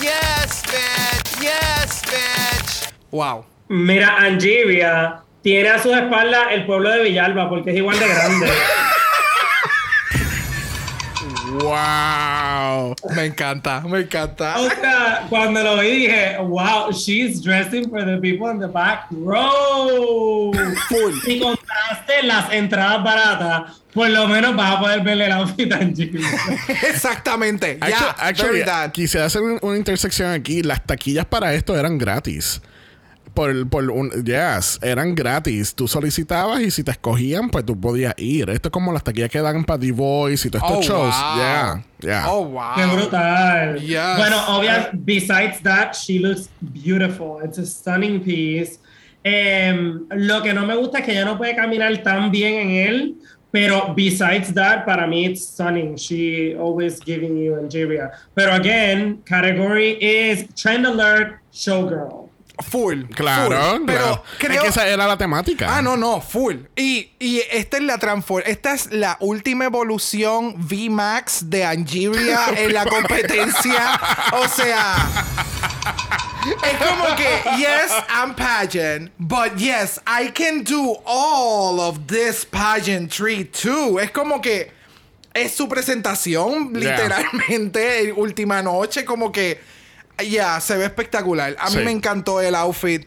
Yes, 0.00 0.64
bitch. 0.66 1.40
Yes, 1.40 2.02
bitch. 2.02 2.92
Wow. 3.12 3.44
Mira, 3.68 4.16
Angeria 4.18 5.20
tiene 5.40 5.68
a 5.68 5.80
su 5.80 5.94
espalda 5.94 6.48
el 6.50 6.66
pueblo 6.66 6.90
de 6.90 7.04
Villalba 7.04 7.48
porque 7.48 7.70
es 7.70 7.76
igual 7.76 7.96
de 7.96 8.08
grande. 8.08 8.48
Wow. 11.62 12.94
Me 13.14 13.26
encanta, 13.26 13.80
me 13.80 14.00
encanta. 14.00 14.58
O 14.58 14.68
sea, 14.68 15.26
cuando 15.28 15.62
lo 15.62 15.78
vi 15.78 15.90
dije, 16.06 16.36
wow, 16.40 16.90
she's 16.92 17.42
dressing 17.42 17.88
for 17.90 18.04
the 18.04 18.16
people 18.20 18.50
in 18.50 18.58
the 18.58 18.66
back 18.66 19.06
row. 19.10 20.52
Full. 20.88 21.20
Si 21.24 21.38
compraste 21.40 22.22
las 22.24 22.52
entradas 22.52 23.02
baratas, 23.04 23.80
por 23.92 24.08
lo 24.10 24.26
menos 24.28 24.56
vas 24.56 24.76
a 24.76 24.80
poder 24.80 25.00
ver 25.02 25.20
el 25.20 25.32
outfit 25.32 25.72
a. 25.72 25.80
Exactamente. 26.88 27.78
Ya, 27.80 27.86
Actu- 27.88 28.14
actually, 28.18 28.64
that. 28.64 28.90
quisiera 28.92 29.26
hacer 29.26 29.42
un- 29.42 29.58
una 29.62 29.76
intersección 29.76 30.30
aquí. 30.32 30.62
Las 30.62 30.84
taquillas 30.84 31.24
para 31.26 31.54
esto 31.54 31.76
eran 31.78 31.98
gratis. 31.98 32.60
Por, 33.34 33.68
por 33.68 33.90
un, 33.90 34.10
yes, 34.24 34.78
eran 34.80 35.14
gratis. 35.14 35.74
Tú 35.74 35.88
solicitabas 35.88 36.60
y 36.60 36.70
si 36.70 36.84
te 36.84 36.92
escogían, 36.92 37.50
pues 37.50 37.66
tú 37.66 37.78
podías 37.78 38.14
ir. 38.16 38.48
Esto 38.50 38.68
es 38.68 38.72
como 38.72 38.92
las 38.92 39.02
taquillas 39.02 39.28
que 39.28 39.40
dan 39.40 39.64
para 39.64 39.80
The 39.80 39.90
Voice 39.92 40.46
y 40.46 40.50
todos 40.52 40.64
estos 40.64 40.78
Oh, 40.78 40.88
shows. 40.88 41.14
wow. 41.14 41.36
Yeah, 41.36 41.84
yeah. 42.00 42.30
Oh, 42.30 42.44
wow. 42.44 42.74
Qué 42.76 42.86
brutal. 42.86 43.80
Yes. 43.80 44.16
Bueno, 44.16 44.36
obvio, 44.48 44.70
besides 44.92 45.60
that, 45.64 45.94
she 45.94 46.18
looks 46.20 46.48
beautiful. 46.60 47.38
It's 47.44 47.58
a 47.58 47.66
stunning 47.66 48.20
piece. 48.22 48.78
Em, 49.24 50.06
lo 50.10 50.42
que 50.42 50.52
no 50.54 50.64
me 50.66 50.76
gusta 50.76 50.98
es 50.98 51.04
que 51.06 51.12
ella 51.12 51.24
no 51.24 51.36
puede 51.36 51.56
caminar 51.56 51.96
tan 52.02 52.30
bien 52.30 52.54
en 52.54 52.70
él, 52.70 53.14
pero 53.50 53.94
besides 53.96 54.52
that, 54.54 54.84
para 54.84 55.06
mí 55.06 55.24
it's 55.26 55.40
stunning. 55.48 55.96
She 55.96 56.54
always 56.54 57.00
giving 57.00 57.36
you 57.38 57.56
Angeria. 57.56 58.10
Pero 58.34 58.52
again, 58.52 59.22
category 59.24 59.96
is 60.00 60.46
trend 60.54 60.86
alert, 60.86 61.40
showgirl. 61.52 62.23
Full. 62.58 63.04
Claro, 63.14 63.70
full. 63.78 63.86
Pero 63.86 63.98
claro. 64.00 64.22
creo. 64.38 64.52
Es 64.52 64.60
que 64.62 64.68
esa 64.68 64.86
era 64.86 65.06
la 65.08 65.18
temática. 65.18 65.76
Ah, 65.76 65.82
no, 65.82 65.96
no, 65.96 66.20
full. 66.20 66.56
Y, 66.76 67.10
y 67.18 67.42
esta 67.50 67.78
es 67.78 67.82
la 67.82 67.98
transfor 67.98 68.44
esta 68.46 68.74
es 68.74 68.92
la 68.92 69.16
última 69.20 69.64
evolución 69.64 70.54
VMAX 70.56 71.50
de 71.50 71.64
Angeria 71.64 72.40
en 72.56 72.72
la 72.72 72.86
competencia. 72.86 74.00
O 74.32 74.46
sea, 74.48 74.96
es 76.44 76.88
como 76.88 77.16
que, 77.16 77.28
yes, 77.58 77.92
I'm 78.08 78.34
pageant, 78.34 79.10
but 79.18 79.56
yes, 79.56 80.00
I 80.06 80.30
can 80.30 80.62
do 80.62 80.96
all 81.04 81.80
of 81.80 82.06
this 82.06 82.44
pageantry 82.44 83.44
too. 83.44 83.98
Es 83.98 84.10
como 84.10 84.40
que 84.40 84.70
es 85.32 85.52
su 85.52 85.68
presentación, 85.68 86.72
Yeah. 86.74 86.96
literalmente, 86.96 88.12
última 88.12 88.62
noche, 88.62 89.04
como 89.04 89.32
que, 89.32 89.58
ya, 90.22 90.60
se 90.60 90.76
ve 90.76 90.84
espectacular. 90.84 91.56
A 91.58 91.70
mí 91.70 91.76
Sí. 91.78 91.84
me 91.84 91.90
encantó 91.90 92.40
el 92.40 92.54
outfit. 92.54 93.06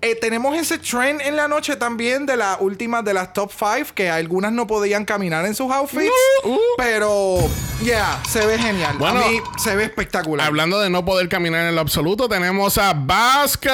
Eh, 0.00 0.16
tenemos 0.20 0.54
ese 0.54 0.76
trend 0.76 1.22
en 1.22 1.34
la 1.34 1.48
noche 1.48 1.76
también 1.76 2.26
de 2.26 2.36
las 2.36 2.58
últimas 2.60 3.02
de 3.06 3.14
las 3.14 3.32
top 3.32 3.50
5 3.50 3.94
que 3.94 4.10
algunas 4.10 4.52
no 4.52 4.66
podían 4.66 5.06
caminar 5.06 5.46
en 5.46 5.54
sus 5.54 5.72
outfits. 5.72 6.12
Uh, 6.44 6.48
uh. 6.50 6.58
Pero, 6.76 7.38
yeah, 7.82 8.20
se 8.28 8.44
ve 8.44 8.58
genial. 8.58 8.96
Bueno, 8.98 9.20
a 9.24 9.28
mí 9.30 9.40
se 9.56 9.74
ve 9.74 9.84
espectacular. 9.84 10.46
Hablando 10.46 10.78
de 10.78 10.90
no 10.90 11.06
poder 11.06 11.30
caminar 11.30 11.66
en 11.66 11.74
lo 11.74 11.80
absoluto, 11.80 12.28
tenemos 12.28 12.76
a 12.76 12.92
Vasco, 12.92 13.70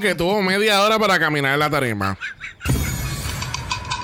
que 0.00 0.14
tuvo 0.14 0.40
media 0.40 0.82
hora 0.82 0.98
para 0.98 1.18
caminar 1.18 1.52
en 1.52 1.60
la 1.60 1.68
tarima. 1.68 2.16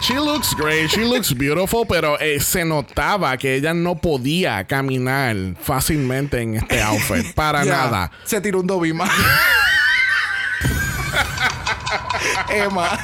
She 0.00 0.18
looks 0.18 0.54
great, 0.54 0.90
she 0.90 1.04
looks 1.04 1.34
beautiful, 1.34 1.84
pero 1.86 2.18
eh, 2.18 2.40
se 2.40 2.64
notaba 2.64 3.36
que 3.36 3.56
ella 3.56 3.74
no 3.74 3.96
podía 3.96 4.66
caminar 4.66 5.36
fácilmente 5.60 6.40
en 6.40 6.56
este 6.56 6.80
outfit. 6.80 7.34
Para 7.34 7.64
nada. 7.68 8.10
Se 8.24 8.40
tiró 8.40 8.60
un 8.60 8.66
dobima. 8.66 9.04
Emma. 12.50 12.98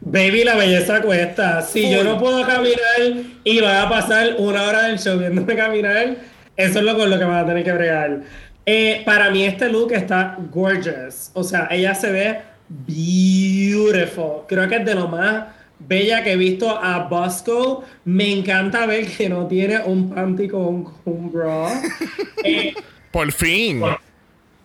Baby, 0.00 0.44
la 0.44 0.56
belleza 0.56 1.00
cuesta. 1.00 1.62
Si 1.62 1.90
yo 1.90 2.04
no 2.04 2.18
puedo 2.18 2.46
caminar 2.46 3.24
y 3.42 3.60
va 3.60 3.82
a 3.82 3.88
pasar 3.88 4.34
una 4.38 4.64
hora 4.64 4.82
del 4.82 4.98
show 4.98 5.18
viéndome 5.18 5.56
caminar, 5.56 6.16
eso 6.56 6.78
es 6.78 6.84
lo 6.84 6.96
con 6.96 7.08
lo 7.08 7.18
que 7.18 7.24
van 7.24 7.44
a 7.44 7.46
tener 7.46 7.64
que 7.64 7.72
bregar. 7.72 8.20
Eh, 8.66 9.02
para 9.06 9.30
mí 9.30 9.44
este 9.44 9.70
look 9.70 9.92
está 9.92 10.36
gorgeous. 10.52 11.30
O 11.32 11.42
sea, 11.42 11.66
ella 11.70 11.94
se 11.94 12.12
ve 12.12 12.40
beautiful. 12.68 14.42
Creo 14.46 14.68
que 14.68 14.76
es 14.76 14.84
de 14.84 14.94
lo 14.94 15.08
más 15.08 15.44
bella 15.80 16.22
que 16.22 16.32
he 16.32 16.36
visto 16.36 16.70
a 16.70 17.00
Bosco. 17.08 17.84
Me 18.04 18.30
encanta 18.32 18.86
ver 18.86 19.06
que 19.06 19.28
no 19.28 19.46
tiene 19.46 19.78
un 19.84 20.10
panty 20.10 20.48
con 20.48 20.86
un 21.04 21.32
bra. 21.32 21.68
Eh, 22.44 22.72
Por 23.10 23.32
fin. 23.32 23.82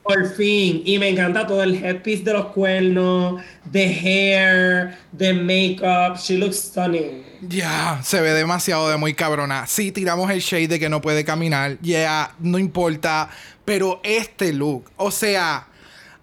por 0.04 0.34
fin. 0.36 0.82
Y 0.86 0.97
me 0.97 1.10
encanta 1.10 1.45
todo 1.45 1.62
el 1.63 1.84
headpiece 1.84 2.23
de 2.23 2.32
los 2.34 2.45
cuernos, 2.47 3.41
the 3.71 3.86
hair, 3.86 4.97
the 5.17 5.34
makeup. 5.34 6.17
She 6.17 6.38
looks 6.38 6.58
stunning. 6.58 7.23
Ya, 7.41 7.99
se 8.04 8.21
ve 8.21 8.32
demasiado 8.32 8.89
de 8.89 8.95
muy 8.97 9.13
cabrona. 9.13 9.67
Sí, 9.67 9.91
tiramos 9.91 10.32
el 10.32 10.39
shade 10.39 10.67
de 10.69 10.80
que 10.80 10.88
no 10.89 11.01
puede 11.01 11.25
caminar. 11.25 11.78
Ya, 11.82 12.34
no 12.39 12.58
importa. 12.60 13.30
Pero 13.65 13.99
este 14.04 14.54
look, 14.54 14.89
o 14.95 15.12
sea, 15.12 15.67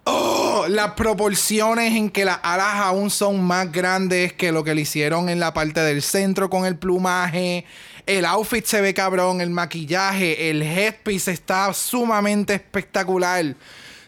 oh, 0.05 0.65
las 0.69 0.93
proporciones 0.93 1.93
en 1.93 2.09
que 2.09 2.25
las 2.25 2.39
alas 2.43 2.75
aún 2.75 3.09
son 3.09 3.43
más 3.43 3.71
grandes 3.71 4.33
que 4.33 4.51
lo 4.51 4.63
que 4.63 4.75
le 4.75 4.81
hicieron 4.81 5.29
en 5.29 5.39
la 5.39 5.53
parte 5.53 5.81
del 5.81 6.01
centro 6.01 6.49
con 6.49 6.65
el 6.65 6.77
plumaje. 6.77 7.65
El 8.05 8.25
outfit 8.25 8.65
se 8.65 8.81
ve 8.81 8.93
cabrón, 8.93 9.41
el 9.41 9.49
maquillaje, 9.49 10.49
el 10.49 10.61
headpiece 10.61 11.31
está 11.31 11.73
sumamente 11.73 12.53
espectacular. 12.53 13.55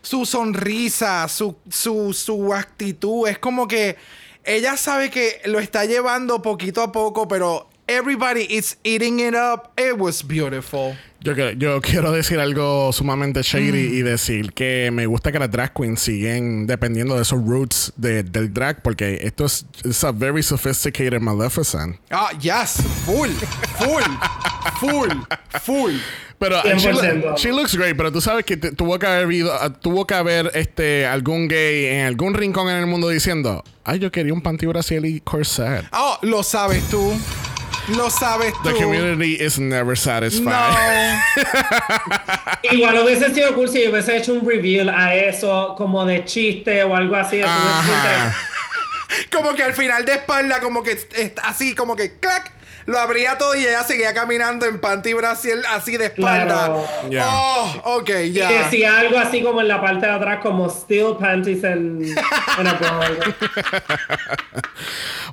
Su 0.02 0.26
sonrisa, 0.26 1.28
su, 1.28 1.56
su, 1.70 2.14
su 2.14 2.54
actitud, 2.54 3.28
es 3.28 3.40
como 3.40 3.68
que 3.68 3.96
ella 4.44 4.78
sabe 4.78 5.10
que 5.10 5.42
lo 5.46 5.60
está 5.60 5.86
llevando 5.86 6.42
poquito 6.42 6.84
a 6.84 6.92
poco, 6.92 7.28
pero 7.28 7.68
everybody 7.88 8.46
is 8.50 8.78
eating 8.84 9.20
it 9.20 9.34
up. 9.36 9.72
It 9.80 9.98
was 9.98 10.22
beautiful. 10.24 10.96
Yo, 11.22 11.34
quiero- 11.34 11.52
yo 11.54 11.82
quiero 11.82 12.12
decir 12.12 12.40
algo 12.40 12.92
sumamente 12.94 13.42
shady 13.42 13.98
y 13.98 14.02
decir 14.04 14.54
que 14.54 14.92
me 14.94 15.08
gusta 15.08 15.32
que 15.32 15.40
las 15.40 15.50
drag 15.50 15.74
queens 15.74 16.00
siguen 16.00 16.68
dependiendo 16.68 17.16
de 17.16 17.24
esos 17.24 17.44
roots 17.44 17.92
de- 17.98 18.22
del 18.22 18.54
drag 18.54 18.84
porque 18.84 19.20
esto 19.24 19.46
es 19.46 19.66
it's 19.84 20.04
a 20.04 20.12
very 20.12 20.44
sophisticated 20.44 21.20
Maleficent. 21.22 21.98
Ah, 22.12 22.30
yes, 22.40 22.78
full, 23.06 23.30
full, 23.80 24.04
full, 24.80 25.10
full. 25.62 25.94
Pero 26.38 26.62
she, 26.78 26.90
100%. 26.92 27.38
she 27.38 27.52
looks 27.52 27.74
great, 27.76 27.96
pero 27.98 28.12
tú 28.12 28.20
sabes 28.22 28.46
que 28.46 28.58
tuvo 28.58 29.00
que 29.00 29.08
haber 29.08 29.26
uh, 29.46 29.70
tuvo 29.82 30.06
que 30.06 30.14
haber 30.14 30.52
este 30.54 31.06
algún 31.08 31.48
gay 31.48 31.86
en 31.86 32.06
algún 32.06 32.34
rincón 32.34 32.68
en 32.70 32.76
el 32.76 32.86
mundo 32.88 33.08
diciendo, 33.10 33.64
"Ay, 33.86 33.98
yo 34.00 34.12
quería 34.12 34.34
un 34.34 34.42
panty 34.42 34.66
brasil 34.68 35.04
y 35.06 35.22
corset." 35.22 35.86
Oh, 35.94 36.20
lo 36.24 36.44
sabes 36.44 36.84
tú. 36.90 37.14
Lo 37.90 38.10
sabes 38.10 38.54
tú. 38.64 38.70
The 38.70 38.76
community 38.84 39.36
is 39.44 39.60
never 39.60 39.96
satisfied. 39.96 40.46
No. 40.46 41.22
Igual 42.72 42.98
hubiese 43.00 43.34
sido 43.34 43.54
cool 43.54 43.70
si 43.70 43.84
yo 43.84 43.92
hubiese 43.92 44.18
hecho 44.18 44.34
un 44.34 44.48
reveal 44.48 44.90
a 44.90 45.14
eso, 45.16 45.76
como 45.78 46.06
de 46.06 46.26
chiste 46.26 46.84
o 46.84 46.96
algo 46.96 47.16
así. 47.16 47.42
Ajá. 47.44 48.36
como 49.32 49.54
que 49.54 49.64
al 49.64 49.74
final 49.74 50.04
de 50.06 50.14
espalda, 50.14 50.60
como 50.62 50.82
que 50.82 50.92
es- 50.94 51.08
así, 51.44 51.76
como 51.76 51.96
que 51.96 52.18
clac. 52.20 52.54
Lo 52.86 53.00
abría 53.00 53.38
todo 53.38 53.56
y 53.56 53.66
ella 53.66 53.84
seguía 53.84 54.14
caminando 54.14 54.66
en 54.68 54.80
panty 54.80 55.14
brasil 55.14 55.64
así 55.70 55.98
de 55.98 56.06
espalda. 56.06 56.46
Claro. 56.46 56.88
Ya. 57.10 57.28
Oh, 57.28 57.82
ok, 57.98 58.10
ya. 58.32 58.52
decía 58.64 59.00
algo 59.00 59.18
así 59.18 59.42
como 59.42 59.62
en 59.62 59.68
la 59.68 59.82
parte 59.82 60.06
de 60.06 60.12
atrás, 60.12 60.40
como 60.44 60.70
still 60.70 61.16
panties 61.20 61.64
en, 61.64 62.04
en 62.60 62.68
a 62.68 62.74
bra. 62.80 63.02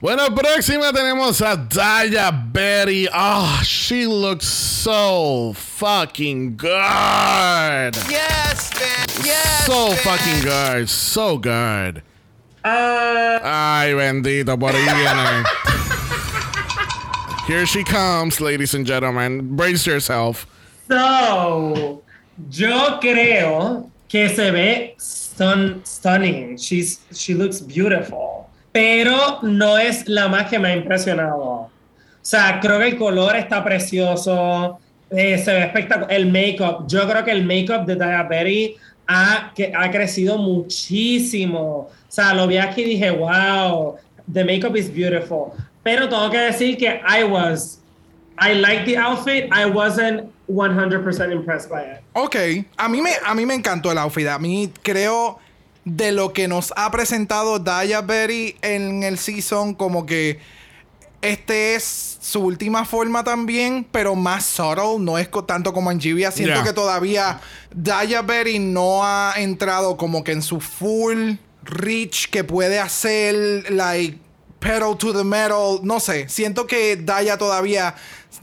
Bueno, 0.01 0.35
próxima 0.35 0.93
tenemos 0.93 1.43
a 1.43 1.55
Daya 1.57 2.31
Betty. 2.33 3.07
Oh, 3.15 3.61
she 3.63 4.07
looks 4.07 4.47
so 4.47 5.53
fucking 5.55 6.57
good. 6.57 7.95
Yes, 8.09 8.71
bitch. 8.73 9.25
Yes, 9.25 9.67
So 9.67 9.93
fucking 9.97 10.43
good. 10.43 10.89
So 10.89 11.37
good. 11.39 12.03
Ah, 12.65 13.81
Ay, 13.83 13.93
bendito, 13.95 14.59
por 14.59 14.75
ahí 14.75 14.83
viene. 14.83 15.45
Here 17.53 17.67
she 17.67 17.85
comes, 17.85 18.41
ladies 18.41 18.73
and 18.73 18.87
gentlemen. 18.87 19.55
Brace 19.55 19.87
yourself. 19.87 20.47
so, 20.89 22.03
yo 22.49 22.99
creo 22.99 23.91
que 24.09 24.31
se 24.31 24.51
ve 24.51 24.95
stun- 24.99 25.85
stunning. 25.85 26.57
She's, 26.57 27.01
she 27.13 27.35
looks 27.35 27.61
beautiful. 27.61 28.49
Pero 28.73 29.41
no 29.43 29.77
es 29.77 30.09
la 30.09 30.29
más 30.29 30.49
que 30.49 30.59
me 30.59 30.71
ha 30.71 30.77
impresionado. 30.77 31.43
O 31.43 31.71
sea, 32.23 32.59
creo 32.59 32.79
que 32.79 32.89
el 32.89 32.97
color 32.97 33.37
está 33.37 33.63
precioso. 33.63 34.79
eh, 35.11 35.37
se 35.37 35.53
ve 35.53 35.65
espectacular. 35.65 36.11
El 36.11 36.33
make-up. 36.33 36.87
Yo 36.89 37.07
creo 37.07 37.23
que 37.23 37.33
el 37.33 37.45
make-up 37.45 37.85
de 37.85 37.97
Daya 37.97 38.23
Berry 38.23 38.77
ha, 39.07 39.53
que, 39.55 39.71
ha 39.77 39.91
crecido 39.91 40.39
muchísimo. 40.39 41.61
O 41.61 41.91
sea, 42.09 42.33
lo 42.33 42.47
vi 42.47 42.57
aquí 42.57 42.81
y 42.81 42.85
dije, 42.97 43.11
wow, 43.11 43.97
the 44.33 44.43
make-up 44.43 44.75
is 44.75 44.91
beautiful. 44.91 45.53
Pero 45.83 46.09
tengo 46.09 46.31
que 46.31 46.39
decir 46.39 46.77
que 46.77 47.01
I 47.09 47.25
was 47.25 47.79
I 48.41 48.55
like 48.55 48.85
the 48.85 48.97
outfit. 48.99 49.45
I 49.53 49.67
wasn't 49.67 50.31
100% 50.49 51.33
impressed 51.33 51.69
by 51.71 51.83
it. 51.83 52.01
Ok, 52.15 52.37
a 52.77 52.89
mí, 52.89 53.01
me, 53.03 53.11
a 53.25 53.35
mí 53.35 53.47
me 53.47 53.55
encantó 53.55 53.91
el 53.93 53.99
outfit. 53.99 54.27
A 54.29 54.39
mí 54.39 54.73
creo 54.83 55.39
de 55.85 56.13
lo 56.13 56.33
que 56.33 56.47
nos 56.49 56.73
ha 56.77 56.91
presentado 56.91 57.59
Daya 57.59 58.01
Berry 58.03 58.57
en 58.63 59.03
el 59.03 59.19
season, 59.19 59.75
como 59.75 60.07
que 60.07 60.39
este 61.21 61.75
es 61.77 62.19
su 62.21 62.41
última 62.41 62.85
forma 62.85 63.23
también, 63.23 63.87
pero 63.91 64.15
más 64.17 64.45
subtle, 64.45 64.99
no 64.99 65.19
es 65.19 65.29
co- 65.29 65.45
tanto 65.45 65.73
como 65.73 65.91
en 65.93 66.01
Jivia. 66.01 66.31
Siento 66.33 66.55
Yeah. 66.55 66.65
que 66.65 66.73
todavía 66.73 67.41
Daya 67.75 68.23
Berry 68.23 68.59
no 68.59 69.05
ha 69.05 69.35
entrado 69.37 69.97
como 69.97 70.25
que 70.25 70.33
en 70.33 70.43
su 70.43 70.61
full 70.61 71.35
reach 71.65 72.29
que 72.29 72.43
puede 72.43 72.81
hacer, 72.81 73.71
like, 73.71 74.19
pedal 74.63 74.97
to 74.97 75.13
the 75.13 75.25
metal. 75.25 75.81
No 75.83 76.01
sé, 76.01 76.29
siento 76.29 76.67
que 76.67 76.97
Daya 76.97 77.37
todavía 77.37 77.95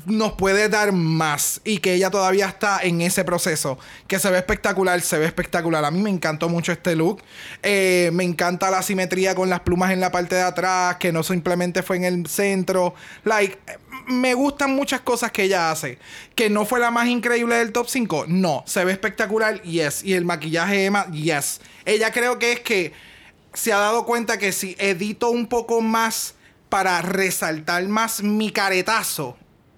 nos 0.06 0.34
puede 0.34 0.70
dar 0.70 0.92
más 0.92 1.62
y 1.64 1.80
que 1.80 1.94
ella 1.94 2.12
todavía 2.12 2.48
está 2.48 2.80
en 2.84 3.02
ese 3.02 3.24
proceso. 3.24 3.80
Que 4.08 4.20
se 4.20 4.30
ve 4.30 4.38
espectacular, 4.38 5.00
se 5.02 5.18
ve 5.18 5.26
espectacular. 5.26 5.84
A 5.86 5.92
mí 5.92 6.02
me 6.02 6.10
encantó 6.10 6.50
mucho 6.50 6.72
este 6.72 6.96
look. 6.96 7.24
Eh, 7.64 8.12
me 8.14 8.24
encanta 8.24 8.70
la 8.70 8.84
simetría 8.84 9.34
con 9.34 9.50
las 9.50 9.62
plumas 9.62 9.92
en 9.92 10.02
la 10.02 10.12
parte 10.12 10.36
de 10.36 10.42
atrás, 10.42 10.98
que 10.98 11.12
no 11.12 11.24
simplemente 11.24 11.82
fue 11.82 11.98
en 11.98 12.04
el 12.04 12.28
centro. 12.28 12.94
Like, 13.24 13.58
me 14.08 14.34
gustan 14.34 14.76
muchas 14.76 15.02
cosas 15.02 15.32
que 15.32 15.44
ella 15.44 15.72
hace. 15.72 15.98
Que 16.36 16.50
no 16.50 16.66
fue 16.66 16.80
la 16.80 16.92
más 16.92 17.08
increíble 17.08 17.56
del 17.56 17.72
top 17.72 17.88
5. 17.88 18.26
No, 18.28 18.64
se 18.68 18.84
ve 18.84 18.92
espectacular, 18.92 19.62
yes. 19.62 20.04
Y 20.04 20.14
el 20.14 20.26
maquillaje 20.26 20.86
Emma, 20.86 21.10
yes. 21.12 21.62
Ella 21.86 22.12
creo 22.12 22.38
que 22.38 22.52
es 22.52 22.60
que 22.60 23.09
se 23.54 23.74
ha 23.74 23.80
dado 23.80 24.06
cuenta 24.06 24.38
que 24.38 24.52
si 24.52 24.76
edito 24.80 25.30
un 25.30 25.48
poco 25.48 25.82
más 25.82 26.36
para 26.70 27.02
resaltar 27.02 27.88
más 27.88 28.22
mi 28.22 28.52
caretazo, 28.52 29.38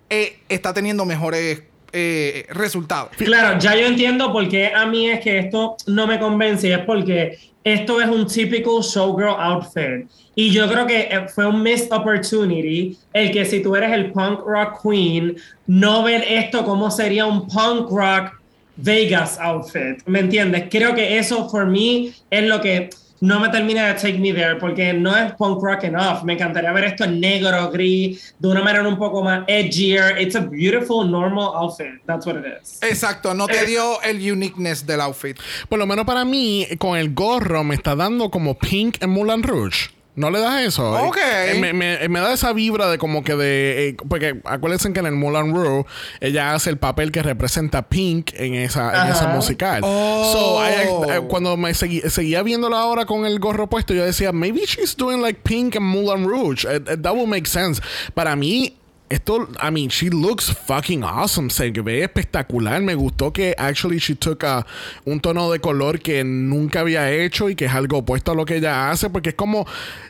eh, 0.09 0.39
está 0.49 0.73
teniendo 0.73 1.05
mejores 1.05 1.63
eh, 1.93 2.45
resultados. 2.49 3.11
Claro, 3.17 3.59
ya 3.59 3.75
yo 3.75 3.85
entiendo 3.87 4.31
por 4.31 4.47
qué 4.49 4.73
a 4.73 4.85
mí 4.85 5.09
es 5.09 5.19
que 5.21 5.39
esto 5.39 5.75
no 5.87 6.07
me 6.07 6.19
convence 6.19 6.67
y 6.67 6.71
es 6.71 6.79
porque 6.79 7.37
esto 7.63 8.01
es 8.01 8.07
un 8.07 8.27
típico 8.27 8.81
showgirl 8.81 9.35
outfit. 9.37 10.09
Y 10.35 10.51
yo 10.51 10.69
creo 10.69 10.87
que 10.87 11.01
eh, 11.01 11.27
fue 11.33 11.45
un 11.45 11.61
missed 11.61 11.91
opportunity 11.91 12.97
el 13.13 13.31
que 13.31 13.45
si 13.45 13.61
tú 13.61 13.75
eres 13.75 13.91
el 13.91 14.11
punk 14.11 14.39
rock 14.45 14.81
queen, 14.81 15.35
no 15.67 16.03
ver 16.03 16.23
esto 16.27 16.63
como 16.63 16.89
sería 16.89 17.25
un 17.25 17.47
punk 17.47 17.89
rock 17.89 18.39
Vegas 18.77 19.37
outfit. 19.39 20.01
¿Me 20.05 20.19
entiendes? 20.19 20.65
Creo 20.71 20.95
que 20.95 21.17
eso, 21.17 21.49
for 21.49 21.65
me, 21.65 22.13
es 22.29 22.43
lo 22.43 22.61
que 22.61 22.89
no 23.21 23.39
me 23.39 23.49
termina 23.49 23.87
de 23.87 23.93
take 23.93 24.17
me 24.17 24.33
there 24.33 24.55
porque 24.55 24.93
no 24.93 25.15
es 25.15 25.31
punk 25.33 25.61
rock 25.61 25.83
enough. 25.83 26.23
Me 26.23 26.33
encantaría 26.33 26.71
ver 26.71 26.85
esto 26.85 27.03
en 27.03 27.19
negro, 27.19 27.69
gris, 27.71 28.33
de 28.39 28.47
una 28.47 28.63
manera 28.63 28.87
un 28.87 28.97
poco 28.97 29.23
más 29.23 29.43
edgier. 29.47 30.19
It's 30.19 30.35
a 30.35 30.41
beautiful, 30.41 31.09
normal 31.09 31.51
outfit. 31.55 32.01
That's 32.07 32.25
what 32.25 32.37
it 32.37 32.45
is. 32.61 32.79
Exacto, 32.81 33.33
no 33.35 33.47
te 33.47 33.65
dio 33.65 34.01
el 34.01 34.17
uniqueness 34.19 34.85
del 34.85 35.01
outfit. 35.01 35.37
Por 35.69 35.77
lo 35.77 35.85
menos 35.85 36.05
para 36.05 36.25
mí, 36.25 36.67
con 36.79 36.97
el 36.97 37.13
gorro 37.13 37.63
me 37.63 37.75
está 37.75 37.95
dando 37.95 38.31
como 38.31 38.57
pink 38.57 38.97
en 39.01 39.11
Moulin 39.11 39.43
Rouge. 39.43 40.00
¿No 40.13 40.29
le 40.29 40.39
das 40.41 40.61
eso? 40.61 40.91
Ok. 41.07 41.17
Eh, 41.17 41.57
me, 41.59 41.71
me- 41.71 42.09
me 42.09 42.19
da 42.19 42.33
esa 42.33 42.51
vibra 42.51 42.89
de 42.89 42.97
como 42.97 43.23
que 43.23 43.35
de... 43.35 43.89
eh, 43.89 43.97
porque 44.09 44.41
acuérdense 44.43 44.91
que 44.91 44.99
en 44.99 45.05
el 45.05 45.13
Moulin 45.13 45.53
Rouge 45.55 45.87
ella 46.19 46.53
hace 46.53 46.69
el 46.69 46.77
papel 46.77 47.13
que 47.13 47.23
representa 47.23 47.87
Pink 47.87 48.31
en 48.35 48.55
esa, 48.55 49.05
en 49.05 49.11
esa 49.13 49.27
musical. 49.29 49.81
Oh. 49.85 50.31
So, 50.33 50.61
I- 51.09 51.13
eh, 51.15 51.21
cuando 51.29 51.55
me 51.55 51.71
segui- 51.71 52.07
seguía 52.09 52.43
viéndola 52.43 52.79
ahora 52.81 53.05
con 53.05 53.25
el 53.25 53.39
gorro 53.39 53.67
puesto, 53.69 53.93
yo 53.93 54.03
decía, 54.03 54.33
maybe 54.33 54.61
she's 54.65 54.97
doing 54.97 55.21
like 55.21 55.39
Pink 55.43 55.75
en 55.77 55.83
Moulin 55.83 56.27
Rouge. 56.27 56.65
Eh, 56.67 56.81
eh, 56.87 56.97
that 57.01 57.13
would 57.13 57.27
make 57.29 57.47
sense. 57.47 57.81
Para 58.13 58.35
mí... 58.35 58.75
Esto, 59.11 59.49
I 59.61 59.71
mean, 59.71 59.89
she 59.89 60.09
looks 60.09 60.49
fucking 60.65 61.03
awesome. 61.03 61.49
Se 61.49 61.69
ve 61.71 62.03
espectacular. 62.03 62.81
Me 62.81 62.95
gustó 62.95 63.33
que 63.33 63.53
actually 63.57 63.97
she 63.99 64.15
took 64.15 64.43
a- 64.45 64.65
un 65.03 65.19
tono 65.19 65.51
de 65.51 65.59
color 65.59 65.99
que 65.99 66.23
nunca 66.23 66.79
había 66.79 67.11
hecho 67.11 67.49
y 67.49 67.55
que 67.55 67.65
es 67.65 67.73
algo 67.73 67.97
opuesto 67.97 68.31
a 68.31 68.35
lo 68.35 68.45
que 68.45 68.55
ella 68.55 68.89
hace. 68.89 69.09
Porque 69.09 69.29
es 69.29 69.35
como, 69.35 69.67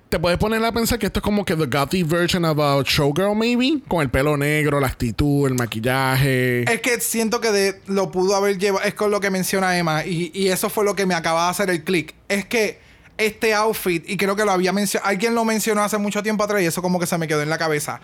te 0.09 0.19
puedes 0.19 0.37
poner 0.37 0.63
a 0.63 0.71
pensar 0.71 0.99
que 0.99 1.07
esto 1.07 1.19
es 1.19 1.23
como 1.23 1.43
que 1.43 1.55
the 1.55 1.65
gothic 1.65 2.07
version 2.07 2.45
of 2.45 2.59
a 2.59 2.83
showgirl, 2.85 3.35
maybe. 3.35 3.81
Con 3.87 4.01
el 4.03 4.09
pelo 4.11 4.37
negro, 4.37 4.79
la 4.79 4.87
actitud, 4.87 5.47
el 5.47 5.55
maquillaje. 5.55 6.71
Es 6.71 6.81
que 6.81 6.99
siento 7.01 7.41
que 7.41 7.79
lo 7.87 8.11
pudo 8.11 8.35
haber 8.35 8.59
llevado, 8.59 8.85
es 8.85 8.93
con 8.93 9.09
lo 9.09 9.19
que 9.19 9.31
menciona 9.31 9.77
Emma, 9.79 10.05
y, 10.05 10.29
y 10.33 10.49
eso 10.49 10.69
fue 10.69 10.85
lo 10.85 10.95
que 10.95 11.07
me 11.07 11.15
acaba 11.15 11.45
de 11.45 11.49
hacer 11.49 11.69
el 11.71 11.83
click. 11.83 12.13
Es 12.29 12.45
que 12.45 12.79
este 13.17 13.53
outfit, 13.55 14.07
y 14.09 14.17
creo 14.17 14.35
que 14.35 14.45
lo 14.45 14.51
había 14.51 14.73
mencionado, 14.73 15.09
alguien 15.09 15.33
lo 15.35 15.43
mencionó 15.45 15.81
hace 15.83 15.97
mucho 15.97 16.21
tiempo 16.23 16.43
atrás 16.43 16.61
y 16.61 16.65
eso 16.65 16.81
como 16.81 16.99
que 16.99 17.05
se 17.07 17.17
me 17.17 17.27
quedó 17.27 17.41
en 17.41 17.49
la 17.49 17.57
cabeza. 17.57 17.99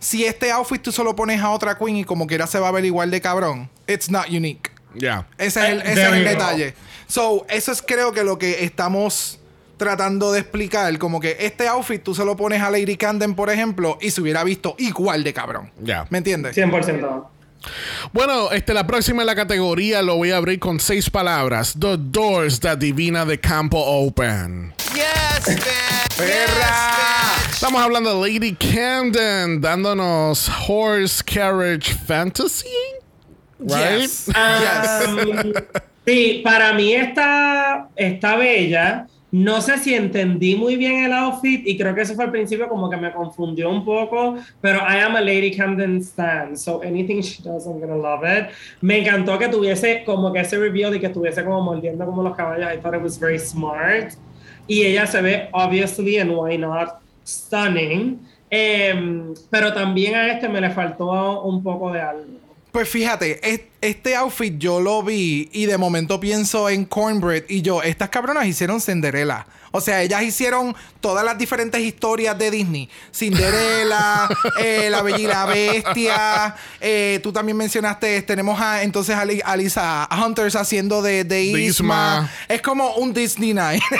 Si 0.00 0.24
este 0.24 0.50
outfit 0.50 0.82
tú 0.82 0.90
solo 0.90 1.14
pones 1.14 1.40
a 1.40 1.50
otra 1.50 1.78
queen 1.78 1.98
y 1.98 2.04
como 2.04 2.26
quiera 2.26 2.46
se 2.46 2.58
va 2.58 2.68
a 2.68 2.72
ver 2.72 2.84
igual 2.84 3.10
de 3.10 3.20
cabrón, 3.20 3.70
it's 3.86 4.10
not 4.10 4.28
unique. 4.28 4.70
Yeah. 4.94 5.26
Ese 5.38 5.60
es 5.60 5.70
el, 5.70 5.78
Eh, 5.82 5.92
ese 5.92 6.18
es 6.18 6.24
detalle. 6.24 6.74
So, 7.06 7.46
eso 7.48 7.70
es 7.70 7.82
creo 7.82 8.12
que 8.12 8.24
lo 8.24 8.38
que 8.38 8.64
estamos 8.64 9.38
tratando 9.76 10.32
de 10.32 10.40
explicar. 10.40 10.96
Como 10.98 11.20
que 11.20 11.36
este 11.40 11.66
outfit 11.68 12.02
tú 12.02 12.14
se 12.14 12.24
lo 12.24 12.36
pones 12.36 12.60
a 12.62 12.70
Lady 12.70 12.96
Camden, 12.96 13.34
por 13.34 13.50
ejemplo, 13.50 13.98
y 14.00 14.10
se 14.10 14.20
hubiera 14.20 14.42
visto 14.44 14.74
igual 14.78 15.24
de 15.24 15.32
cabrón. 15.32 15.70
Ya. 15.80 16.06
¿Me 16.10 16.18
entiendes? 16.18 16.56
100%. 16.56 17.26
Bueno, 18.12 18.50
este, 18.52 18.74
la 18.74 18.86
próxima 18.86 19.22
en 19.22 19.26
la 19.26 19.34
categoría 19.34 20.02
lo 20.02 20.16
voy 20.16 20.30
a 20.30 20.36
abrir 20.36 20.58
con 20.58 20.80
seis 20.80 21.10
palabras. 21.10 21.74
The 21.78 21.96
doors 21.98 22.60
that 22.60 22.78
Divina 22.78 23.24
de 23.24 23.38
Campo 23.38 23.78
open. 23.78 24.72
Yes, 24.94 25.46
bitch. 25.46 26.16
¡Perra! 26.16 27.10
Estamos 27.50 27.82
hablando 27.82 28.22
de 28.22 28.32
Lady 28.32 28.54
Camden 28.54 29.60
dándonos 29.60 30.50
Horse 30.66 31.22
Carriage 31.24 31.94
Fantasy. 32.06 32.68
Right? 33.58 34.00
Yes. 34.00 34.28
Um, 34.28 35.52
sí, 36.06 36.40
para 36.42 36.72
mí 36.72 36.94
está, 36.94 37.88
está 37.96 38.36
bella. 38.36 39.06
No 39.32 39.60
sé 39.60 39.78
si 39.78 39.94
entendí 39.94 40.56
muy 40.56 40.74
bien 40.76 41.04
el 41.04 41.12
outfit 41.12 41.62
y 41.66 41.76
creo 41.78 41.94
que 41.94 42.00
eso 42.02 42.14
fue 42.14 42.24
al 42.24 42.32
principio 42.32 42.68
como 42.68 42.90
que 42.90 42.96
me 42.96 43.12
confundió 43.12 43.70
un 43.70 43.84
poco, 43.84 44.36
pero 44.60 44.78
I 44.80 44.98
am 45.00 45.14
a 45.14 45.20
Lady 45.20 45.56
Camden 45.56 45.98
stan, 45.98 46.56
so 46.56 46.80
anything 46.82 47.20
she 47.20 47.40
does 47.42 47.64
I'm 47.66 47.78
gonna 47.80 47.94
love 47.96 48.22
it. 48.24 48.48
Me 48.80 48.98
encantó 48.98 49.38
que 49.38 49.48
tuviese 49.48 50.02
como 50.04 50.32
que 50.32 50.40
ese 50.40 50.58
reveal 50.58 50.94
y 50.96 51.00
que 51.00 51.06
estuviese 51.06 51.44
como 51.44 51.60
mordiendo 51.62 52.04
como 52.06 52.22
los 52.22 52.34
caballos. 52.36 52.68
I 52.74 52.78
thought 52.78 52.94
it 52.96 53.02
was 53.02 53.18
very 53.20 53.38
smart. 53.38 54.14
Y 54.66 54.82
ella 54.82 55.06
se 55.06 55.20
ve 55.22 55.48
obviously 55.52 56.18
and 56.18 56.32
why 56.32 56.58
not 56.58 56.96
stunning. 57.24 58.18
Em, 58.50 59.32
pero 59.48 59.72
también 59.72 60.14
a 60.16 60.32
este 60.32 60.48
me 60.48 60.60
le 60.60 60.70
faltó 60.70 61.42
un 61.42 61.62
poco 61.62 61.92
de 61.92 62.00
algo. 62.00 62.24
Pues 62.72 62.88
fíjate, 62.88 63.38
es- 63.48 63.62
este 63.80 64.14
outfit 64.16 64.58
yo 64.58 64.80
lo 64.80 65.02
vi 65.02 65.48
y 65.52 65.66
de 65.66 65.78
momento 65.78 66.20
pienso 66.20 66.68
en 66.68 66.84
Cornbread 66.84 67.44
y 67.48 67.62
yo, 67.62 67.82
estas 67.82 68.10
cabronas 68.10 68.46
hicieron 68.46 68.80
Cinderella. 68.80 69.46
O 69.72 69.80
sea, 69.80 70.02
ellas 70.02 70.22
hicieron 70.22 70.74
todas 71.00 71.24
las 71.24 71.38
diferentes 71.38 71.80
historias 71.80 72.36
de 72.36 72.50
Disney. 72.50 72.88
Cinderella, 73.14 74.28
eh, 74.58 74.88
La 74.90 75.02
Bella 75.02 75.18
y 75.18 75.26
la 75.26 75.46
Bestia. 75.46 76.56
eh, 76.80 77.20
tú 77.22 77.32
también 77.32 77.56
mencionaste, 77.56 78.22
tenemos 78.22 78.60
a, 78.60 78.82
entonces 78.82 79.14
a, 79.14 79.20
a 79.22 79.56
Lisa 79.56 80.08
Hunters 80.10 80.56
haciendo 80.56 81.02
de, 81.02 81.22
de 81.22 81.42
Isma. 81.42 81.60
Isma. 81.60 82.30
Es 82.48 82.62
como 82.62 82.94
un 82.94 83.12
Disney 83.14 83.54
Night. 83.54 83.82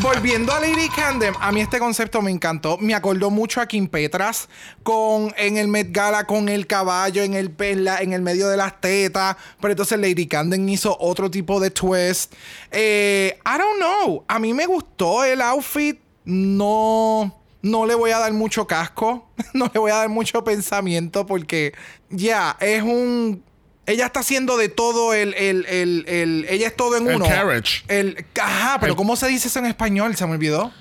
Volviendo 0.00 0.52
a 0.52 0.58
Lady 0.58 0.88
Camden, 0.88 1.34
a 1.40 1.52
mí 1.52 1.60
este 1.60 1.78
concepto 1.78 2.20
me 2.20 2.32
encantó. 2.32 2.78
Me 2.78 2.94
acordó 2.94 3.30
mucho 3.30 3.60
a 3.60 3.66
Kim 3.66 3.86
Petras 3.86 4.48
con 4.82 5.32
en 5.36 5.56
el 5.56 5.68
Met 5.68 5.92
Gala 5.92 6.24
con 6.26 6.48
el 6.48 6.66
caballo 6.82 7.22
en 7.22 7.34
el 7.34 7.54
en, 7.58 7.84
la- 7.84 7.98
en 8.00 8.12
el 8.12 8.22
medio 8.22 8.48
de 8.48 8.56
las 8.56 8.80
tetas. 8.80 9.36
Pero 9.60 9.72
entonces 9.72 9.98
Lady 9.98 10.26
Camden 10.26 10.68
hizo 10.68 10.96
otro 11.00 11.30
tipo 11.30 11.60
de 11.60 11.70
twist. 11.70 12.32
Eh, 12.70 13.38
I 13.46 13.58
don't 13.58 13.76
know. 13.78 14.24
A 14.28 14.38
mí 14.38 14.52
me 14.54 14.66
gustó 14.66 15.24
el 15.24 15.40
outfit. 15.40 15.98
No. 16.24 17.38
No 17.62 17.86
le 17.86 17.94
voy 17.94 18.10
a 18.10 18.18
dar 18.18 18.32
mucho 18.32 18.66
casco. 18.66 19.28
No 19.54 19.70
le 19.72 19.78
voy 19.78 19.90
a 19.90 19.96
dar 19.96 20.08
mucho 20.08 20.42
pensamiento 20.44 21.26
porque 21.26 21.72
ya 22.10 22.56
es 22.60 22.82
un 22.82 23.42
Ella 23.86 24.06
está 24.06 24.20
haciendo 24.20 24.56
de 24.56 24.68
todo 24.68 25.12
el, 25.14 25.34
el, 25.34 25.66
el, 25.66 26.04
el- 26.08 26.46
ella 26.48 26.68
es 26.68 26.76
todo 26.76 26.96
en 26.96 27.06
El 27.08 27.16
uno. 27.16 27.26
carriage. 27.26 27.84
El, 27.88 28.24
ajá, 28.40 28.78
pero 28.80 28.96
¿cómo 28.96 29.14
se 29.16 29.26
dice 29.28 29.48
eso 29.48 29.58
en 29.58 29.66
español? 29.66 30.14
Se 30.16 30.24
me 30.26 30.32
olvidó. 30.32 30.72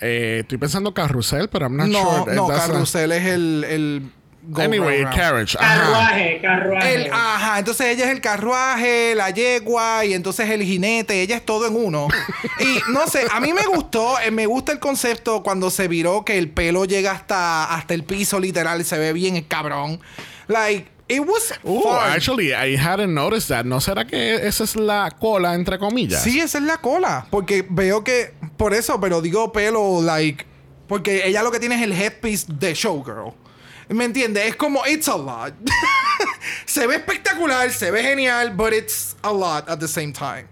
Eh, 0.00 0.38
estoy 0.42 0.58
pensando 0.58 0.92
carrusel, 0.94 1.48
pero 1.48 1.66
I'm 1.66 1.76
not 1.76 1.88
No, 1.88 2.18
sure. 2.24 2.34
no, 2.36 2.46
That's 2.48 2.64
a- 2.64 2.66
carrusel 2.72 3.12
es 3.12 3.26
el, 3.26 4.12
Anyway, 4.56 5.02
round. 5.02 5.16
carriage. 5.16 5.56
Ajá. 5.58 5.82
Carruaje, 5.82 6.40
carruaje. 6.40 6.94
El, 6.94 7.12
ajá, 7.12 7.58
entonces 7.58 7.86
ella 7.88 8.06
es 8.06 8.10
el 8.10 8.20
carruaje, 8.20 9.14
la 9.14 9.30
yegua 9.30 10.04
y 10.04 10.14
entonces 10.14 10.48
el 10.48 10.62
jinete, 10.62 11.20
ella 11.20 11.36
es 11.36 11.44
todo 11.44 11.66
en 11.66 11.76
uno. 11.76 12.08
Y 12.60 12.90
no 12.90 13.06
sé, 13.06 13.24
a 13.30 13.40
mí 13.40 13.52
me 13.52 13.66
gustó, 13.66 14.18
eh, 14.20 14.30
me 14.30 14.46
gusta 14.46 14.72
el 14.72 14.78
concepto 14.78 15.42
cuando 15.42 15.70
se 15.70 15.86
viró 15.86 16.24
que 16.24 16.38
el 16.38 16.50
pelo 16.50 16.84
llega 16.86 17.12
hasta, 17.12 17.72
hasta 17.74 17.94
el 17.94 18.04
piso 18.04 18.40
literal, 18.40 18.84
se 18.84 18.98
ve 18.98 19.12
bien 19.12 19.36
el 19.36 19.46
cabrón. 19.46 20.00
Like, 20.48 20.88
it 21.08 21.20
was 21.20 21.52
fun. 21.62 21.98
actually, 22.10 22.52
I 22.52 22.76
hadn't 22.76 23.12
noticed 23.12 23.48
that. 23.48 23.64
¿No 23.64 23.80
será 23.80 24.06
que 24.06 24.34
esa 24.46 24.64
es 24.64 24.76
la 24.76 25.10
cola, 25.18 25.54
entre 25.54 25.78
comillas? 25.78 26.22
Sí, 26.22 26.40
esa 26.40 26.58
es 26.58 26.64
la 26.64 26.78
cola, 26.78 27.26
porque 27.30 27.66
veo 27.68 28.02
que, 28.02 28.34
por 28.56 28.74
eso, 28.74 28.98
pero 29.00 29.20
digo 29.20 29.52
pelo, 29.52 30.00
like, 30.02 30.44
porque 30.86 31.26
ella 31.26 31.42
lo 31.42 31.50
que 31.50 31.60
tiene 31.60 31.76
es 31.76 31.82
el 31.82 31.92
headpiece 31.92 32.46
de 32.48 32.74
Showgirl. 32.74 33.34
¿Me 33.88 34.04
entiendes? 34.04 34.46
Es 34.46 34.56
como, 34.56 34.86
it's 34.86 35.08
a 35.08 35.16
lot. 35.16 35.54
se 36.66 36.86
ve 36.86 36.96
espectacular, 36.96 37.70
se 37.70 37.90
ve 37.90 38.02
genial, 38.02 38.54
but 38.54 38.72
it's 38.72 39.16
a 39.22 39.32
lot 39.32 39.68
at 39.68 39.78
the 39.78 39.88
same 39.88 40.12
time. 40.12 40.46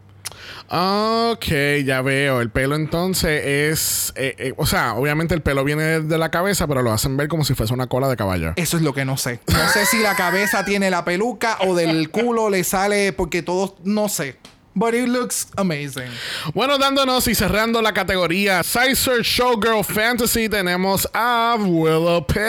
Ok, 0.68 1.46
ya 1.84 2.02
veo. 2.02 2.40
El 2.40 2.50
pelo 2.50 2.74
entonces 2.74 3.42
es... 3.44 4.12
eh, 4.16 4.34
eh, 4.38 4.54
o 4.56 4.66
sea, 4.66 4.94
obviamente 4.94 5.34
el 5.34 5.42
pelo 5.42 5.62
viene 5.64 6.00
de 6.00 6.18
la 6.18 6.30
cabeza, 6.30 6.66
pero 6.66 6.82
lo 6.82 6.92
hacen 6.92 7.16
ver 7.16 7.28
como 7.28 7.44
si 7.44 7.54
fuese 7.54 7.72
una 7.72 7.86
cola 7.86 8.08
de 8.08 8.16
caballo. 8.16 8.52
Eso 8.56 8.76
es 8.76 8.82
lo 8.82 8.92
que 8.92 9.04
no 9.04 9.16
sé. 9.16 9.40
No 9.46 9.68
sé 9.68 9.86
si 9.86 9.98
la 9.98 10.16
cabeza 10.16 10.64
tiene 10.64 10.90
la 10.90 11.04
peluca 11.04 11.58
o 11.60 11.74
del 11.74 12.10
culo 12.10 12.50
le 12.50 12.64
sale 12.64 13.12
porque 13.12 13.42
todos, 13.42 13.74
no 13.84 14.08
sé. 14.08 14.38
But 14.78 14.92
it 14.94 15.08
looks 15.08 15.46
amazing. 15.56 16.10
Bueno, 16.52 16.76
dándonos 16.76 17.26
y 17.28 17.34
cerrando 17.34 17.80
la 17.80 17.92
categoría 17.94 18.62
Sizer 18.62 19.22
Showgirl 19.22 19.82
Fantasy, 19.82 20.50
tenemos 20.50 21.08
a 21.14 21.56
Willow 21.58 22.26
Pill. 22.26 22.44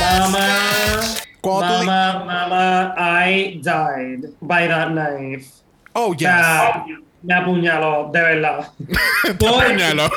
Mama, 0.00 1.02
mama, 1.44 2.24
mama, 2.24 2.94
I 2.98 3.60
died 3.62 4.30
by 4.40 4.66
that 4.68 4.88
knife. 4.92 5.48
Oh, 5.94 6.14
yes. 6.14 6.30
me 7.22 7.34
apuñaló, 7.34 8.10
de 8.12 8.20
verdad. 8.20 8.68
Porque- 9.38 9.74
Puñalo. 9.74 10.08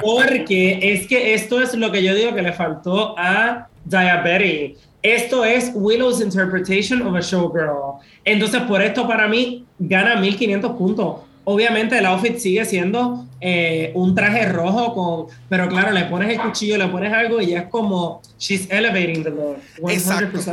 Porque 0.00 0.78
es 0.92 1.06
que 1.08 1.34
esto 1.34 1.60
es 1.60 1.74
lo 1.74 1.90
que 1.90 2.02
yo 2.02 2.14
digo 2.14 2.34
que 2.34 2.42
le 2.42 2.52
faltó 2.52 3.14
a 3.18 3.66
Diabetes. 3.84 4.78
Esto 5.02 5.44
es 5.44 5.70
Willow's 5.74 6.20
interpretation 6.20 7.02
of 7.02 7.14
a 7.14 7.20
showgirl. 7.20 8.00
Entonces, 8.24 8.62
por 8.62 8.82
esto 8.82 9.06
para 9.06 9.28
mí 9.28 9.64
gana 9.78 10.16
1500 10.16 10.72
puntos. 10.72 11.16
Obviamente 11.44 11.96
el 11.98 12.06
outfit 12.06 12.36
sigue 12.36 12.64
siendo 12.66 13.26
eh, 13.40 13.92
un 13.94 14.14
traje 14.14 14.46
rojo 14.46 14.94
con, 14.94 15.36
pero 15.48 15.68
claro, 15.68 15.90
le 15.90 16.04
pones 16.04 16.28
el 16.30 16.40
cuchillo, 16.40 16.76
le 16.76 16.86
pones 16.88 17.12
algo 17.12 17.40
y 17.40 17.54
es 17.54 17.64
como 17.64 18.20
she's 18.38 18.70
elevating 18.70 19.24
the 19.24 19.30
look. 19.30 19.56
100%. 19.78 19.90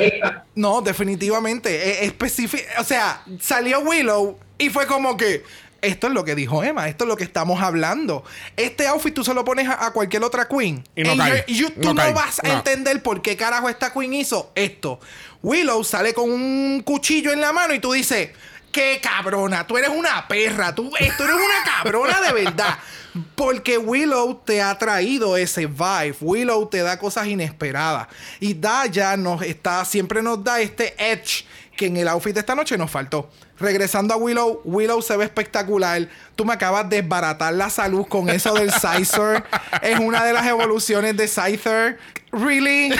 Exacto. 0.02 0.42
No, 0.56 0.82
definitivamente. 0.82 1.92
Es 1.92 2.04
específico. 2.04 2.64
O 2.80 2.84
sea, 2.84 3.22
salió 3.40 3.82
Willow 3.82 4.38
y 4.58 4.70
fue 4.70 4.88
como 4.88 5.18
que. 5.18 5.44
Esto 5.82 6.08
es 6.08 6.14
lo 6.14 6.26
que 6.26 6.36
dijo 6.36 6.64
Emma, 6.64 6.88
esto 6.90 7.04
es 7.04 7.08
lo 7.08 7.16
que 7.18 7.24
estamos 7.24 7.62
hablando. 7.62 8.24
Este 8.56 8.88
outfit 8.88 9.14
tú 9.14 9.24
se 9.24 9.34
lo 9.34 9.46
pones 9.46 9.68
a, 9.70 9.86
a 9.86 9.92
cualquier 9.92 10.24
otra 10.24 10.48
queen. 10.48 10.84
Y 10.96 11.04
no 11.04 11.16
cae. 11.18 11.46
you- 11.48 11.70
tú 11.70 11.94
No 11.94 12.14
vas 12.14 12.40
a 12.44 12.48
No. 12.48 12.54
entender 12.56 13.02
por 13.04 13.22
qué 13.22 13.38
carajo 13.38 13.70
esta 13.70 13.94
queen 13.94 14.14
hizo 14.14 14.52
esto. 14.56 15.00
Willow 15.44 15.84
sale 15.84 16.14
con 16.14 16.32
un 16.32 16.82
cuchillo 16.84 17.32
en 17.32 17.42
la 17.42 17.54
mano 17.54 17.74
y 17.74 17.80
tú 17.80 17.92
dices, 17.92 18.30
qué 18.72 19.00
cabrona, 19.02 19.66
tú 19.68 19.78
eres 19.78 19.90
una 19.92 20.28
perra, 20.28 20.74
tú, 20.74 20.90
tú 20.90 20.96
eres 21.24 21.36
una 21.36 21.64
cabrona 21.76 22.22
de 22.22 22.34
verdad. 22.34 22.78
Porque 23.36 23.80
Willow 23.80 24.42
te 24.46 24.62
ha 24.62 24.78
traído 24.78 25.38
ese 25.38 25.66
vibe. 25.66 26.16
Willow 26.22 26.68
te 26.68 26.84
da 26.84 27.00
cosas 27.00 27.26
inesperadas. 27.28 28.08
Y 28.40 28.54
Daya 28.54 29.18
nos 29.18 29.42
está, 29.42 29.84
siempre 29.86 30.22
nos 30.22 30.44
da 30.44 30.60
este 30.60 30.94
edge 31.00 31.46
que 31.78 31.86
en 31.86 31.96
el 31.96 32.08
outfit 32.10 32.34
de 32.34 32.42
esta 32.42 32.56
noche 32.56 32.78
nos 32.78 32.92
faltó. 32.92 33.30
Regresando 33.60 34.14
a 34.14 34.18
Willow, 34.18 34.62
Willow 34.66 35.02
se 35.02 35.16
ve 35.16 35.24
espectacular. 35.24 36.10
Tú 36.36 36.44
me 36.44 36.54
acabas 36.54 36.90
de 36.90 37.02
desbaratar 37.02 37.54
la 37.54 37.70
salud 37.70 38.06
con 38.08 38.30
eso 38.30 38.54
del 38.54 38.72
Scyther. 38.72 39.46
es 39.82 40.00
una 40.00 40.26
de 40.26 40.34
las 40.34 40.46
evoluciones 40.46 41.16
de 41.16 41.28
Scyther. 41.28 41.98
Really? 42.32 42.94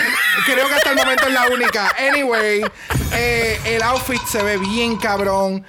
Creo 0.46 0.68
que 0.70 0.74
hasta 0.76 0.92
el 0.92 0.96
momento 0.96 1.28
es 1.28 1.34
la 1.34 1.48
única. 1.48 1.92
Anyway, 2.10 2.62
eh, 3.14 3.60
el 3.66 3.82
outfit 3.82 4.22
se 4.26 4.42
ve 4.42 4.58
bien 4.58 4.98
cabrón. 4.98 5.66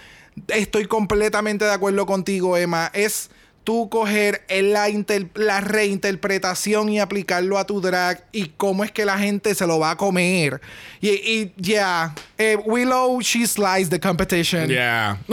Estoy 0.46 0.86
completamente 0.86 1.64
de 1.64 1.72
acuerdo 1.72 2.06
contigo, 2.06 2.56
Emma. 2.56 2.90
Es 2.94 3.30
tú 3.68 3.90
coger 3.90 4.40
el- 4.48 4.72
la, 4.72 4.88
inter- 4.88 5.28
la 5.34 5.60
reinterpretación 5.60 6.88
y 6.88 7.00
aplicarlo 7.00 7.58
a 7.58 7.66
tu 7.66 7.82
drag 7.82 8.24
y 8.32 8.46
cómo 8.56 8.82
es 8.82 8.90
que 8.90 9.04
la 9.04 9.18
gente 9.18 9.54
se 9.54 9.66
lo 9.66 9.78
va 9.78 9.90
a 9.90 9.96
comer. 9.98 10.58
Y, 11.02 11.10
y 11.10 11.52
yeah, 11.60 12.14
eh, 12.38 12.56
Willow, 12.64 13.20
she 13.20 13.46
sliced 13.46 13.90
the 13.90 14.00
competition. 14.00 14.70
Yeah. 14.70 15.18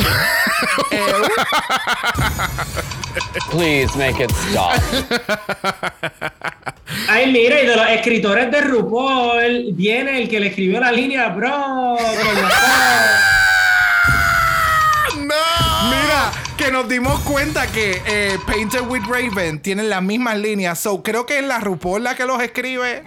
Eh, 0.91 1.01
Please 3.51 3.95
make 3.97 4.19
it 4.21 4.31
stop. 4.49 4.71
Ay, 7.09 7.31
mira, 7.31 7.61
y 7.61 7.65
de 7.67 7.75
los 7.75 7.87
escritores 7.89 8.51
de 8.51 8.61
RuPaul 8.61 9.71
viene 9.73 10.21
el 10.21 10.27
que 10.29 10.39
le 10.41 10.47
escribió 10.47 10.79
la 10.81 10.91
línea, 10.91 11.29
bro. 11.29 11.95
con 11.97 12.41
la- 12.41 13.21
Mira, 15.89 16.31
que 16.65 16.71
nos 16.71 16.89
dimos 16.89 17.19
cuenta 17.19 17.67
que 17.67 18.01
eh, 18.07 18.39
Painted 18.47 18.81
with 18.87 19.03
Raven 19.07 19.59
tienen 19.59 19.87
las 19.87 20.01
mismas 20.01 20.39
líneas. 20.39 20.79
So, 20.79 21.03
creo 21.03 21.23
que 21.27 21.37
es 21.37 21.45
la 21.45 21.59
RuPaul 21.59 22.03
la 22.03 22.15
que 22.15 22.25
los 22.25 22.41
escribe. 22.41 23.03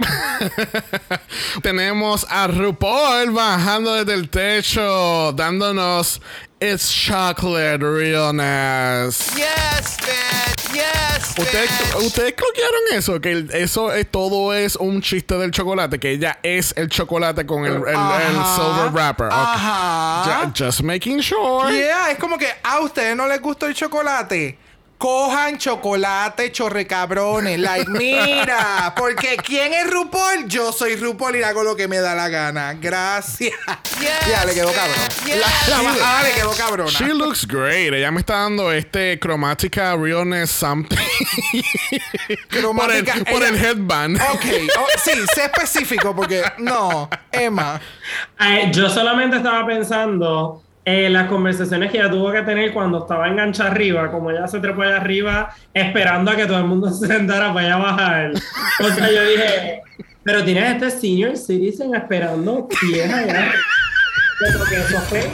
Tenemos 1.62 2.24
a 2.30 2.46
RuPaul 2.46 3.32
bajando 3.32 3.94
desde 3.94 4.14
el 4.14 4.28
techo, 4.28 5.32
dándonos 5.32 6.22
It's 6.60 6.90
Chocolate 6.92 7.78
Realness. 7.82 9.30
yes, 9.36 9.96
bitch. 9.98 10.74
Yes, 10.74 11.34
¿Ustedes, 11.38 11.70
¿Ustedes 12.04 12.34
cloquearon 12.34 12.80
eso? 12.98 13.20
Que 13.20 13.30
el- 13.32 13.50
eso 13.52 13.92
es 13.92 14.10
todo 14.10 14.52
es 14.52 14.74
un 14.76 15.00
chiste 15.00 15.36
del 15.38 15.50
chocolate, 15.52 15.98
que 16.00 16.10
ella 16.10 16.38
es 16.42 16.74
el 16.76 16.88
chocolate 16.88 17.46
con 17.46 17.64
el, 17.64 17.74
el- 17.76 17.88
el 17.88 17.94
Ajá. 17.96 18.56
silver 18.56 18.90
wrapper. 18.92 19.28
Ajá. 19.30 20.24
Ju- 20.46 20.52
just 20.66 20.82
making 20.82 21.20
sure. 21.22 21.72
Yeah, 21.72 22.10
es 22.10 22.18
como 22.18 22.36
que 22.36 22.48
a 22.62 22.80
ustedes 22.80 23.14
no 23.16 23.26
les 23.28 23.40
gustó 23.40 23.66
el 23.66 23.74
chocolate. 23.74 24.58
Cojan 24.98 25.58
chocolate, 25.58 26.50
chorre 26.50 26.84
cabrones. 26.86 27.56
Like, 27.60 27.88
mira, 27.88 28.92
porque 28.96 29.36
¿quién 29.36 29.72
es 29.72 29.88
RuPaul? 29.88 30.48
Yo 30.48 30.72
soy 30.72 30.96
RuPaul 30.96 31.36
y 31.36 31.42
hago 31.44 31.62
lo 31.62 31.76
que 31.76 31.86
me 31.86 31.98
da 31.98 32.16
la 32.16 32.28
gana. 32.28 32.74
Gracias. 32.74 33.54
ya, 34.28 34.44
le 34.44 34.54
quedó 34.54 34.72
cabrón. 34.72 34.96
La, 35.28 35.76
la 35.76 35.82
bajada 35.82 36.22
le 36.24 36.32
quedó 36.32 36.50
cabrona. 36.56 36.90
She 36.90 37.14
looks 37.14 37.46
great. 37.46 37.92
Ella 37.94 38.10
me 38.10 38.18
está 38.20 38.38
dando 38.40 38.72
este 38.72 39.20
cromática 39.20 39.94
realness 39.96 40.50
something. 40.50 40.96
Cromática, 42.48 43.12
por 43.12 43.18
el, 43.18 43.24
por 43.24 43.42
ella- 43.42 43.48
el 43.48 43.64
headband. 43.64 44.16
Ok, 44.32 44.44
oh, 44.80 44.86
sí, 45.02 45.12
sé 45.34 45.44
específico 45.44 46.14
porque 46.14 46.42
no, 46.58 47.08
Emma. 47.30 47.80
Ay, 48.36 48.72
yo 48.72 48.90
solamente 48.90 49.36
estaba 49.36 49.64
pensando 49.66 50.62
en 50.88 51.12
las 51.12 51.28
conversaciones 51.28 51.90
que 51.90 51.98
ella 51.98 52.10
tuvo 52.10 52.32
que 52.32 52.40
tener 52.40 52.72
cuando 52.72 53.00
estaba 53.00 53.28
enganchada 53.28 53.70
arriba, 53.70 54.10
como 54.10 54.30
ella 54.30 54.48
se 54.48 54.58
trepó 54.58 54.82
allá 54.82 54.96
arriba, 54.96 55.54
esperando 55.74 56.30
a 56.30 56.36
que 56.36 56.46
todo 56.46 56.56
el 56.58 56.64
mundo 56.64 56.90
se 56.92 57.06
sentara 57.06 57.52
para 57.52 57.66
allá 57.66 57.76
bajar. 57.76 58.32
O 58.80 58.88
sea, 58.94 59.10
yo 59.10 59.22
dije, 59.24 59.82
pero 60.22 60.42
tienes 60.44 60.74
este 60.74 60.90
senior 60.90 61.36
citizen 61.36 61.94
esperando 61.94 62.66
pies 62.68 63.12
allá. 63.12 63.52
Pero 64.40 64.64
que 64.64 64.76
eso 64.76 65.00
fue. 65.02 65.30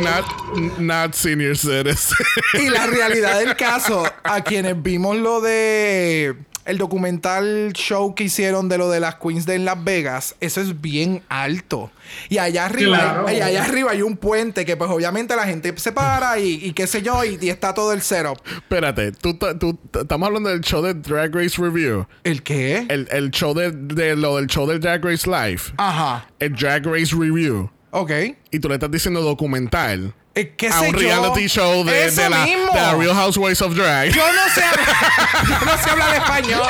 Not, 0.00 0.78
not 0.78 1.12
senior 1.12 1.54
citizen. 1.54 2.16
Y 2.54 2.70
la 2.70 2.86
realidad 2.86 3.40
del 3.40 3.54
caso, 3.56 4.04
a 4.22 4.40
quienes 4.40 4.80
vimos 4.82 5.18
lo 5.18 5.42
de 5.42 6.34
el 6.64 6.78
documental 6.78 7.72
show 7.74 8.14
que 8.14 8.24
hicieron 8.24 8.68
de 8.68 8.78
lo 8.78 8.88
de 8.90 9.00
las 9.00 9.16
queens 9.16 9.46
de 9.46 9.54
en 9.56 9.64
Las 9.64 9.82
Vegas, 9.82 10.34
eso 10.40 10.60
es 10.60 10.80
bien 10.80 11.22
alto. 11.28 11.90
Y 12.28 12.38
allá 12.38 12.66
arriba, 12.66 12.98
Claro. 12.98 13.30
y 13.32 13.40
allá 13.40 13.64
arriba 13.64 13.90
hay 13.92 14.02
un 14.02 14.16
puente 14.16 14.64
que 14.64 14.76
pues 14.76 14.90
obviamente 14.90 15.34
la 15.36 15.44
gente 15.46 15.72
se 15.76 15.92
para 15.92 16.38
y, 16.38 16.54
y 16.64 16.72
qué 16.72 16.86
sé 16.86 17.02
yo, 17.02 17.24
y, 17.24 17.38
y 17.40 17.48
está 17.50 17.74
todo 17.74 17.92
el 17.92 18.02
setup. 18.02 18.38
Espérate, 18.46 19.12
tú, 19.12 19.34
tú- 19.34 19.74
ta- 19.90 20.00
estamos 20.02 20.26
hablando 20.26 20.50
del 20.50 20.60
show 20.60 20.82
de 20.82 20.94
Drag 20.94 21.34
Race 21.34 21.60
Review. 21.60 22.06
¿El 22.24 22.42
qué? 22.42 22.86
El, 22.88 23.08
el 23.10 23.30
show 23.30 23.54
de, 23.54 23.70
de 23.72 24.16
lo 24.16 24.36
del 24.36 24.46
show 24.46 24.66
del 24.66 24.80
Drag 24.80 25.04
Race 25.04 25.28
Live. 25.28 25.62
Ajá. 25.76 26.26
El 26.38 26.54
Drag 26.54 26.84
Race 26.86 27.14
Review. 27.16 27.70
Ok. 27.90 28.10
Y 28.50 28.58
tú 28.58 28.68
le 28.68 28.74
estás 28.74 28.90
diciendo 28.90 29.20
documental. 29.20 30.14
Eh, 30.34 30.54
¿Qué 30.56 30.68
a 30.68 30.72
sé 30.80 30.88
un 30.88 30.92
yo? 30.94 30.98
reality 31.00 31.46
show 31.46 31.84
de, 31.84 32.10
la, 32.30 32.44
de 32.46 32.58
la 32.74 32.94
Real 32.94 33.14
Housewives 33.14 33.60
of 33.60 33.74
Drag. 33.74 34.10
Yo 34.12 34.22
no 34.32 34.54
sé, 34.54 34.62
yo 35.48 35.66
no 35.66 35.76
sé 35.82 35.90
hablar 35.90 36.14
español. 36.14 36.62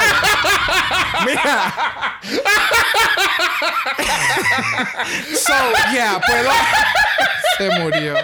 Mira. 1.24 1.74
So, 5.34 5.54
yeah, 5.92 6.20
puedo. 6.26 6.50
Se 7.58 7.80
murió. 7.80 8.14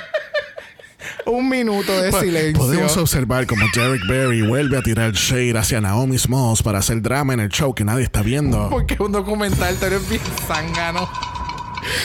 Un 1.27 1.49
minuto 1.49 1.93
de 2.01 2.11
silencio. 2.13 2.59
Podemos 2.59 2.97
observar 2.97 3.47
como 3.47 3.65
Derek 3.75 4.03
Berry 4.09 4.43
vuelve 4.43 4.79
a 4.79 4.83
tirar 4.83 5.13
shade 5.13 5.57
hacia 5.57 5.81
Naomi 5.81 6.19
Smalls 6.19 6.63
para 6.63 6.79
hacer 6.79 7.01
drama 7.03 7.35
en 7.35 7.41
el 7.41 7.49
show 7.51 7.75
que 7.75 7.85
nadie 7.85 8.05
está 8.05 8.23
viendo. 8.23 8.69
Porque 8.71 8.95
es 8.95 9.01
un 9.01 9.13
documental, 9.13 9.77
tú 9.77 9.87
eres 9.87 10.09
bien 10.09 10.23
zángano. 10.47 11.09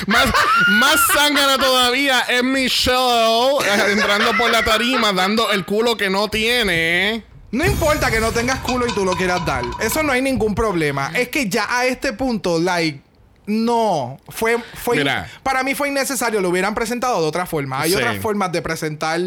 Más, 0.08 0.26
más 0.70 1.00
zángana 1.14 1.58
todavía 1.58 2.22
es 2.22 2.44
Michelle 2.44 3.58
entrando 3.92 4.36
por 4.38 4.52
la 4.52 4.64
tarima 4.64 5.14
dando 5.14 5.52
el 5.52 5.66
culo 5.66 5.96
que 5.98 6.10
no 6.10 6.28
tiene. 6.30 7.24
No 7.52 7.66
importa 7.66 8.10
que 8.10 8.20
no 8.20 8.32
tengas 8.32 8.60
culo 8.60 8.88
y 8.88 8.92
tú 8.94 9.06
lo 9.06 9.14
quieras 9.16 9.46
dar. 9.46 9.64
Eso 9.80 10.02
no 10.04 10.12
hay 10.12 10.22
ningún 10.22 10.56
problema. 10.56 11.12
Es 11.14 11.30
que 11.30 11.48
ya 11.48 11.68
a 11.70 11.86
este 11.86 12.14
punto, 12.14 12.60
like, 12.60 13.00
no. 13.46 14.18
Fue, 14.30 14.58
fue 14.84 14.98
Mira. 14.98 15.30
para 15.44 15.62
mí 15.64 15.76
fue 15.76 15.90
innecesario. 15.90 16.42
Lo 16.42 16.50
hubieran 16.50 16.74
presentado 16.74 17.22
de 17.22 17.28
otra 17.28 17.46
forma. 17.46 17.82
Hay 17.82 17.92
Sí. 17.92 17.96
otras 17.98 18.18
formas 18.20 18.52
de 18.52 18.62
presentar 18.62 19.20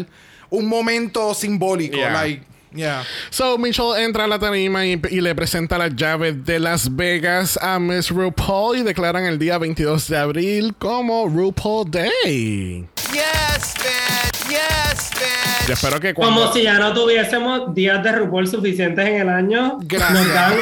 un 0.49 0.67
momento 0.67 1.33
simbólico. 1.33 1.95
Yeah. 1.95 2.11
Like, 2.11 2.43
yeah. 2.73 3.03
So 3.29 3.57
Michelle 3.57 4.03
entra 4.03 4.25
a 4.25 4.27
la 4.27 4.39
tarima 4.39 4.85
y, 4.85 5.01
y 5.09 5.21
le 5.21 5.35
presenta 5.35 5.77
las 5.77 5.95
llaves 5.95 6.45
de 6.45 6.59
Las 6.59 6.95
Vegas 6.95 7.57
a 7.61 7.79
Miss 7.79 8.09
RuPaul 8.09 8.77
y 8.77 8.83
declaran 8.83 9.25
el 9.25 9.39
día 9.39 9.57
22 9.57 10.07
de 10.07 10.17
abril 10.17 10.75
como 10.77 11.27
RuPaul 11.27 11.89
Day. 11.89 12.87
Yes, 13.11 13.75
man. 13.79 14.49
Yes, 14.49 15.11
man. 15.15 15.67
Yo 15.67 15.73
espero 15.73 15.99
que 15.99 16.13
cuando... 16.13 16.41
Como 16.41 16.53
si 16.53 16.63
ya 16.63 16.79
no 16.79 16.93
tuviésemos 16.93 17.73
días 17.73 18.03
de 18.03 18.11
RuPaul 18.11 18.47
suficientes 18.47 19.05
en 19.07 19.21
el 19.21 19.29
año. 19.29 19.77
Gracias. 19.81 20.13
Nos 20.13 20.33
dan. 20.33 20.53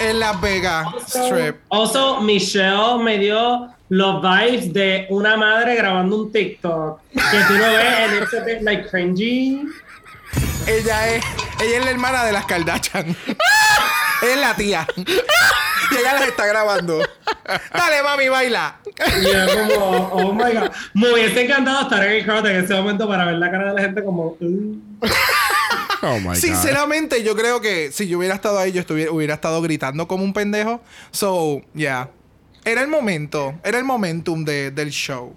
En 0.00 0.18
Las 0.18 0.40
Vegas 0.40 0.86
Strip. 1.08 1.56
Also, 1.68 2.22
Michelle 2.22 3.02
me 3.02 3.18
dio 3.18 3.68
los 3.90 4.22
vibes 4.22 4.72
de 4.72 5.06
una 5.10 5.36
madre 5.36 5.74
grabando 5.74 6.22
un 6.22 6.32
TikTok. 6.32 7.00
Que 7.12 7.38
tú 7.48 7.54
lo 7.54 7.64
ves 7.72 7.98
en 8.06 8.22
ese 8.22 8.40
bit 8.42 8.62
like 8.62 8.88
cringy. 8.88 9.62
Ella 10.66 11.08
es, 11.16 11.24
ella 11.60 11.78
es 11.78 11.84
la 11.84 11.90
hermana 11.90 12.24
de 12.24 12.32
las 12.32 12.46
Kardashian. 12.46 13.08
es 14.22 14.40
la 14.40 14.54
tía. 14.54 14.86
y 14.96 15.96
ella 15.96 16.14
las 16.14 16.28
está 16.28 16.46
grabando. 16.46 17.00
Dale, 17.74 18.02
mami, 18.04 18.28
baila. 18.28 18.78
Y 19.20 19.24
yo 19.24 19.68
como, 19.68 20.08
oh 20.12 20.32
my 20.34 20.52
god. 20.52 20.70
Me 20.94 21.12
hubiese 21.12 21.44
encantado 21.46 21.82
estar 21.82 22.04
en 22.04 22.12
el 22.12 22.24
crowd 22.24 22.46
en 22.46 22.64
ese 22.64 22.74
momento 22.74 23.08
para 23.08 23.24
ver 23.24 23.34
la 23.34 23.50
cara 23.50 23.70
de 23.70 23.74
la 23.74 23.82
gente 23.82 24.04
como... 24.04 24.36
"Uh". 24.40 24.78
Oh 26.02 26.18
my 26.20 26.26
God. 26.28 26.34
Sinceramente, 26.36 27.24
yo 27.24 27.34
creo 27.34 27.60
que 27.60 27.90
si 27.90 28.06
yo 28.06 28.18
hubiera 28.18 28.36
estado 28.36 28.58
ahí, 28.60 28.70
yo 28.70 28.80
estuviera, 28.80 29.10
hubiera 29.10 29.34
estado 29.34 29.60
gritando 29.60 30.06
como 30.06 30.22
un 30.22 30.32
pendejo. 30.32 30.80
So, 31.10 31.60
yeah. 31.74 32.08
Era 32.64 32.82
el 32.82 32.88
momento, 32.88 33.54
era 33.64 33.78
el 33.78 33.84
momentum 33.84 34.44
de- 34.44 34.70
del 34.70 34.90
show. 34.90 35.34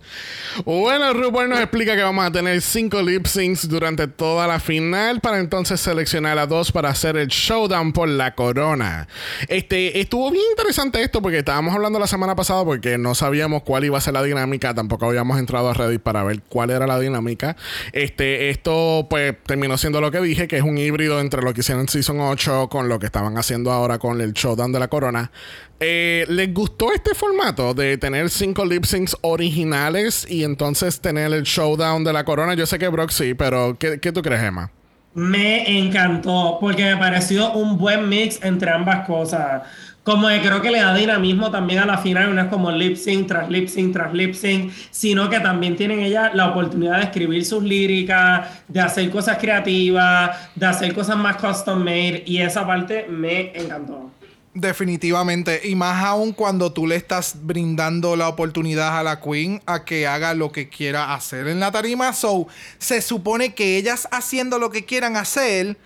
Bueno, 0.66 1.14
RuPaul 1.14 1.48
nos 1.50 1.60
explica 1.60 1.96
que 1.96 2.04
vamos 2.04 2.26
a 2.26 2.32
tener 2.32 2.62
cinco 2.62 3.02
lip 3.02 3.26
syncs 3.28 3.68
durante 3.70 4.08
toda 4.08 4.46
la 4.46 4.60
final 4.60 5.22
para 5.22 5.40
entonces 5.40 5.80
seleccionar 5.80 6.38
a 6.38 6.46
dos 6.48 6.72
para 6.72 6.90
hacer 6.90 7.16
el 7.16 7.30
showdown 7.30 7.94
por 7.94 8.10
la 8.10 8.36
corona. 8.36 9.08
Este 9.48 10.00
estuvo 10.02 10.32
bien 10.32 10.44
interesante 10.52 11.02
esto 11.02 11.22
porque 11.22 11.38
estábamos 11.40 11.74
hablando 11.74 11.98
la 11.98 12.08
semana 12.08 12.36
pasada 12.36 12.66
porque 12.66 12.98
no 12.98 13.16
sabíamos 13.16 13.64
cuál 13.64 13.86
iba 13.86 13.98
a 13.98 14.02
ser 14.02 14.14
la 14.14 14.22
dinámica, 14.24 14.74
tampoco 14.74 15.06
habíamos 15.08 15.40
entrado 15.40 15.70
a 15.70 15.74
Reddit 15.74 16.02
para 16.02 16.24
ver 16.24 16.42
cuál 16.50 16.72
era 16.72 16.86
la 16.88 17.00
dinámica. 17.00 17.56
Este 17.94 18.50
esto 18.50 19.08
pues 19.10 19.34
terminó 19.46 19.78
siendo 19.78 20.02
lo 20.02 20.12
que 20.12 20.20
dije, 20.20 20.48
que 20.50 20.58
es 20.58 20.64
un 20.64 20.78
híbrido 20.78 21.22
entre 21.22 21.42
lo 21.42 21.54
que 21.54 21.62
hicieron 21.62 21.84
en 21.84 21.88
Season 21.88 22.20
8 22.20 22.68
con 22.70 22.90
lo 22.90 23.00
que 23.00 23.06
estaban 23.06 23.38
haciendo 23.38 23.72
ahora 23.72 23.98
con 23.98 24.20
el 24.20 24.34
showdown 24.34 24.72
de 24.74 24.80
la 24.80 24.90
corona. 24.90 25.32
Eh, 25.80 26.26
¿Les 26.30 26.54
gustó 26.54 26.94
este 26.94 27.14
formato 27.14 27.74
de 27.74 27.98
tener 27.98 28.30
cinco 28.30 28.66
lip 28.66 28.86
syncs 28.86 29.18
originales 29.22 30.26
y 30.30 30.44
entonces 30.44 31.02
tener 31.02 31.34
el 31.34 31.44
showdown 31.44 32.04
de 32.04 32.14
la 32.14 32.24
corona? 32.24 32.54
Yo 32.54 32.66
sé 32.66 32.80
que 32.80 32.88
Brock 32.88 33.10
sí, 33.10 33.34
pero 33.34 33.78
¿qué, 33.78 34.00
qué 34.00 34.12
tú 34.12 34.22
crees, 34.22 34.44
Emma? 34.44 34.72
Me 35.14 35.78
encantó 35.80 36.58
porque 36.60 36.86
me 36.86 36.98
pareció 36.98 37.52
un 37.54 37.78
buen 37.78 38.10
mix 38.10 38.40
entre 38.44 38.72
ambas 38.72 39.06
cosas. 39.06 39.64
Como 40.04 40.28
que 40.28 40.42
creo 40.42 40.62
que 40.62 40.70
le 40.70 40.80
da 40.80 40.94
dinamismo 40.94 41.50
también 41.50 41.80
a 41.80 41.86
la 41.86 41.98
final, 41.98 42.36
no 42.36 42.42
es 42.42 42.48
como 42.48 42.72
lip 42.72 42.98
sync 42.98 43.28
tras 43.28 43.50
lip 43.50 43.70
sync 43.70 43.94
tras 43.94 44.14
lip 44.14 44.34
sync, 44.34 44.72
sino 44.92 45.30
que 45.30 45.40
también 45.40 45.78
tienen 45.78 46.00
ellas 46.02 46.32
la 46.34 46.50
oportunidad 46.50 46.98
de 46.98 47.04
escribir 47.04 47.46
sus 47.46 47.64
líricas, 47.64 48.50
de 48.68 48.82
hacer 48.82 49.10
cosas 49.10 49.38
creativas, 49.38 50.50
de 50.56 50.66
hacer 50.66 50.94
cosas 50.94 51.16
más 51.16 51.38
custom 51.38 51.80
made 51.80 52.24
y 52.26 52.40
esa 52.40 52.68
parte 52.68 53.06
me 53.10 53.58
encantó. 53.58 54.12
Definitivamente. 54.56 55.68
Y 55.68 55.76
más 55.76 56.04
aún 56.04 56.32
cuando 56.32 56.72
tú 56.72 56.86
le 56.86 56.96
estás 56.96 57.38
brindando 57.42 58.16
la 58.16 58.30
oportunidad 58.30 59.00
a 59.00 59.04
la 59.04 59.20
Queen 59.20 59.62
a 59.66 59.84
que 59.84 60.06
haga 60.06 60.36
lo 60.36 60.52
que 60.52 60.70
quiera 60.70 61.16
hacer 61.16 61.48
en 61.48 61.60
la 61.60 61.72
tarima. 61.72 62.14
So, 62.14 62.48
se 62.78 63.02
supone 63.02 63.56
que 63.56 63.78
ellas 63.78 64.08
haciendo 64.12 64.60
lo 64.60 64.70
que 64.70 64.86
quieran 64.86 65.18
hacer 65.18 65.78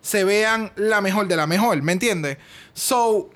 se 0.00 0.24
vean 0.24 0.72
la 0.76 1.02
mejor 1.02 1.28
de 1.28 1.36
la 1.36 1.46
mejor. 1.46 1.82
¿Me 1.82 1.92
entiendes? 1.92 2.38
So, 2.72 3.30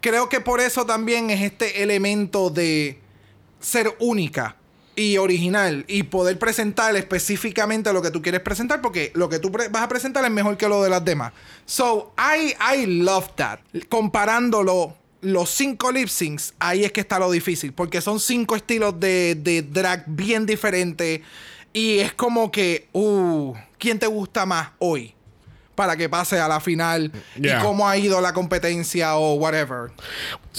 creo 0.00 0.28
que 0.28 0.40
por 0.40 0.60
eso 0.60 0.84
también 0.84 1.30
es 1.30 1.40
este 1.40 1.82
elemento 1.82 2.50
de 2.50 2.98
ser 3.60 3.96
única 3.98 4.56
y 4.96 5.18
original 5.18 5.84
y 5.88 6.04
poder 6.04 6.38
presentar 6.38 6.94
específicamente 6.96 7.92
lo 7.92 8.02
que 8.02 8.10
tú 8.10 8.22
quieres 8.22 8.40
presentar 8.40 8.80
porque 8.80 9.12
lo 9.14 9.28
que 9.28 9.38
tú 9.38 9.50
vas 9.50 9.82
a 9.82 9.88
presentar 9.88 10.24
es 10.24 10.30
mejor 10.30 10.56
que 10.56 10.68
lo 10.68 10.82
de 10.82 10.90
las 10.90 11.04
demás. 11.04 11.32
So, 11.66 12.12
I, 12.18 12.54
I 12.60 12.86
love 12.86 13.30
that. 13.36 13.60
Comparándolo 13.88 14.94
los 15.20 15.50
cinco 15.50 15.90
lip 15.90 16.08
syncs, 16.08 16.54
ahí 16.58 16.84
es 16.84 16.92
que 16.92 17.00
está 17.00 17.18
lo 17.18 17.30
difícil 17.30 17.72
porque 17.72 18.00
son 18.00 18.20
cinco 18.20 18.56
estilos 18.56 18.98
de, 19.00 19.34
de 19.34 19.62
drag 19.62 20.04
bien 20.06 20.46
diferentes 20.46 21.20
y 21.72 21.98
es 21.98 22.12
como 22.12 22.50
que, 22.52 22.88
uh, 22.92 23.54
¿quién 23.78 23.98
te 23.98 24.06
gusta 24.06 24.46
más 24.46 24.70
hoy? 24.78 25.13
Para 25.74 25.96
que 25.96 26.08
pase 26.08 26.38
a 26.38 26.46
la 26.48 26.60
final 26.60 27.10
Yeah. 27.36 27.58
y 27.58 27.62
cómo 27.62 27.88
ha 27.88 27.96
ido 27.96 28.20
la 28.20 28.32
competencia 28.32 29.16
o 29.16 29.34
whatever. 29.34 29.90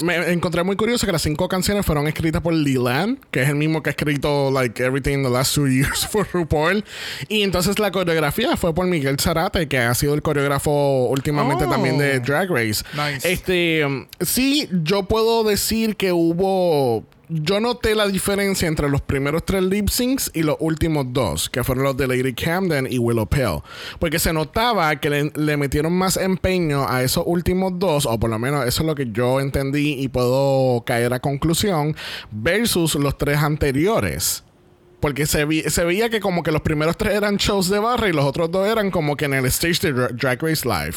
Me 0.02 0.30
encontré 0.30 0.62
muy 0.62 0.76
curioso 0.76 1.06
que 1.06 1.12
las 1.12 1.22
cinco 1.22 1.48
canciones 1.48 1.86
fueron 1.86 2.06
escritas 2.06 2.42
por 2.42 2.52
Leland, 2.52 3.18
que 3.30 3.42
es 3.42 3.48
el 3.48 3.54
mismo 3.54 3.82
que 3.82 3.88
ha 3.90 3.92
escrito 3.92 4.50
like 4.50 4.82
everything 4.82 5.14
in 5.14 5.22
the 5.22 5.30
last 5.30 5.54
two 5.54 5.66
years 5.68 6.06
for 6.06 6.26
RuPaul. 6.30 6.84
Y 7.28 7.42
entonces 7.42 7.78
la 7.78 7.90
coreografía 7.90 8.56
fue 8.58 8.74
por 8.74 8.86
Miguel 8.86 9.18
Zarate, 9.18 9.68
que 9.68 9.78
ha 9.78 9.94
sido 9.94 10.12
el 10.14 10.20
coreógrafo 10.22 11.06
últimamente 11.06 11.64
Oh. 11.64 11.70
también 11.70 11.96
de 11.96 12.20
Drag 12.20 12.50
Race. 12.50 12.84
Nice. 12.94 13.32
Este, 13.32 13.84
um, 13.86 14.06
sí, 14.20 14.68
yo 14.84 15.04
puedo 15.04 15.44
decir 15.44 15.96
que 15.96 16.12
hubo. 16.12 17.04
Yo 17.28 17.58
noté 17.58 17.96
la 17.96 18.06
diferencia 18.06 18.68
entre 18.68 18.88
los 18.88 19.00
primeros 19.00 19.44
tres 19.44 19.60
lip 19.64 19.88
syncs 19.88 20.30
y 20.32 20.44
los 20.44 20.56
últimos 20.60 21.06
dos, 21.12 21.50
que 21.50 21.64
fueron 21.64 21.82
los 21.82 21.96
de 21.96 22.06
Lady 22.06 22.32
Camden 22.34 22.86
y 22.88 22.98
Willow 22.98 23.26
Pill. 23.26 23.62
Porque 23.98 24.20
se 24.20 24.32
notaba 24.32 24.94
que 25.00 25.30
le, 25.34 25.56
metieron 25.56 25.92
más 25.92 26.16
empeño 26.16 26.88
a 26.88 27.02
esos 27.02 27.24
últimos 27.26 27.80
dos, 27.80 28.06
o 28.06 28.16
por 28.20 28.30
lo 28.30 28.38
menos 28.38 28.64
eso 28.64 28.82
es 28.82 28.86
lo 28.86 28.94
que 28.94 29.10
yo 29.10 29.40
entendí 29.40 29.94
y 30.00 30.06
puedo 30.06 30.84
caer 30.86 31.12
a 31.14 31.18
conclusión, 31.18 31.96
versus 32.30 32.94
los 32.94 33.18
tres 33.18 33.38
anteriores. 33.38 34.44
Porque 35.00 35.26
se, 35.26 35.68
se 35.68 35.84
veía 35.84 36.08
que 36.08 36.20
como 36.20 36.44
que 36.44 36.52
los 36.52 36.62
primeros 36.62 36.96
tres 36.96 37.14
eran 37.14 37.38
shows 37.38 37.68
de 37.68 37.80
barra 37.80 38.08
y 38.08 38.12
los 38.12 38.24
otros 38.24 38.52
dos 38.52 38.68
eran 38.68 38.92
como 38.92 39.16
que 39.16 39.24
en 39.24 39.34
el 39.34 39.46
stage 39.46 39.80
de 39.92 39.94
Dra- 39.94 40.10
Drag 40.12 40.40
Race 40.40 40.66
Live. 40.66 40.96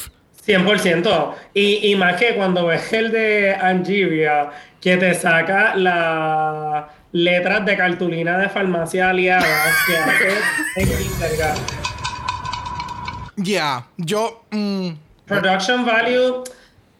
100%. 0.49 1.33
Y, 1.53 1.91
y 1.91 1.95
más 1.95 2.15
que 2.15 2.35
cuando 2.35 2.65
ves 2.65 2.91
el 2.93 3.11
de 3.11 3.53
Angeria, 3.53 4.49
que 4.81 4.97
te 4.97 5.13
saca 5.13 5.75
las 5.75 6.85
letras 7.11 7.65
de 7.65 7.77
cartulina 7.77 8.37
de 8.37 8.49
farmacia 8.49 9.09
aliadas 9.09 9.45
que 9.87 9.97
hace 9.97 10.29
en 10.75 10.87
kindergarten. 10.87 11.77
Ya, 13.37 13.85
yo... 13.97 14.43
mm, 14.51 14.89
Production 15.25 15.85
value, 15.85 16.43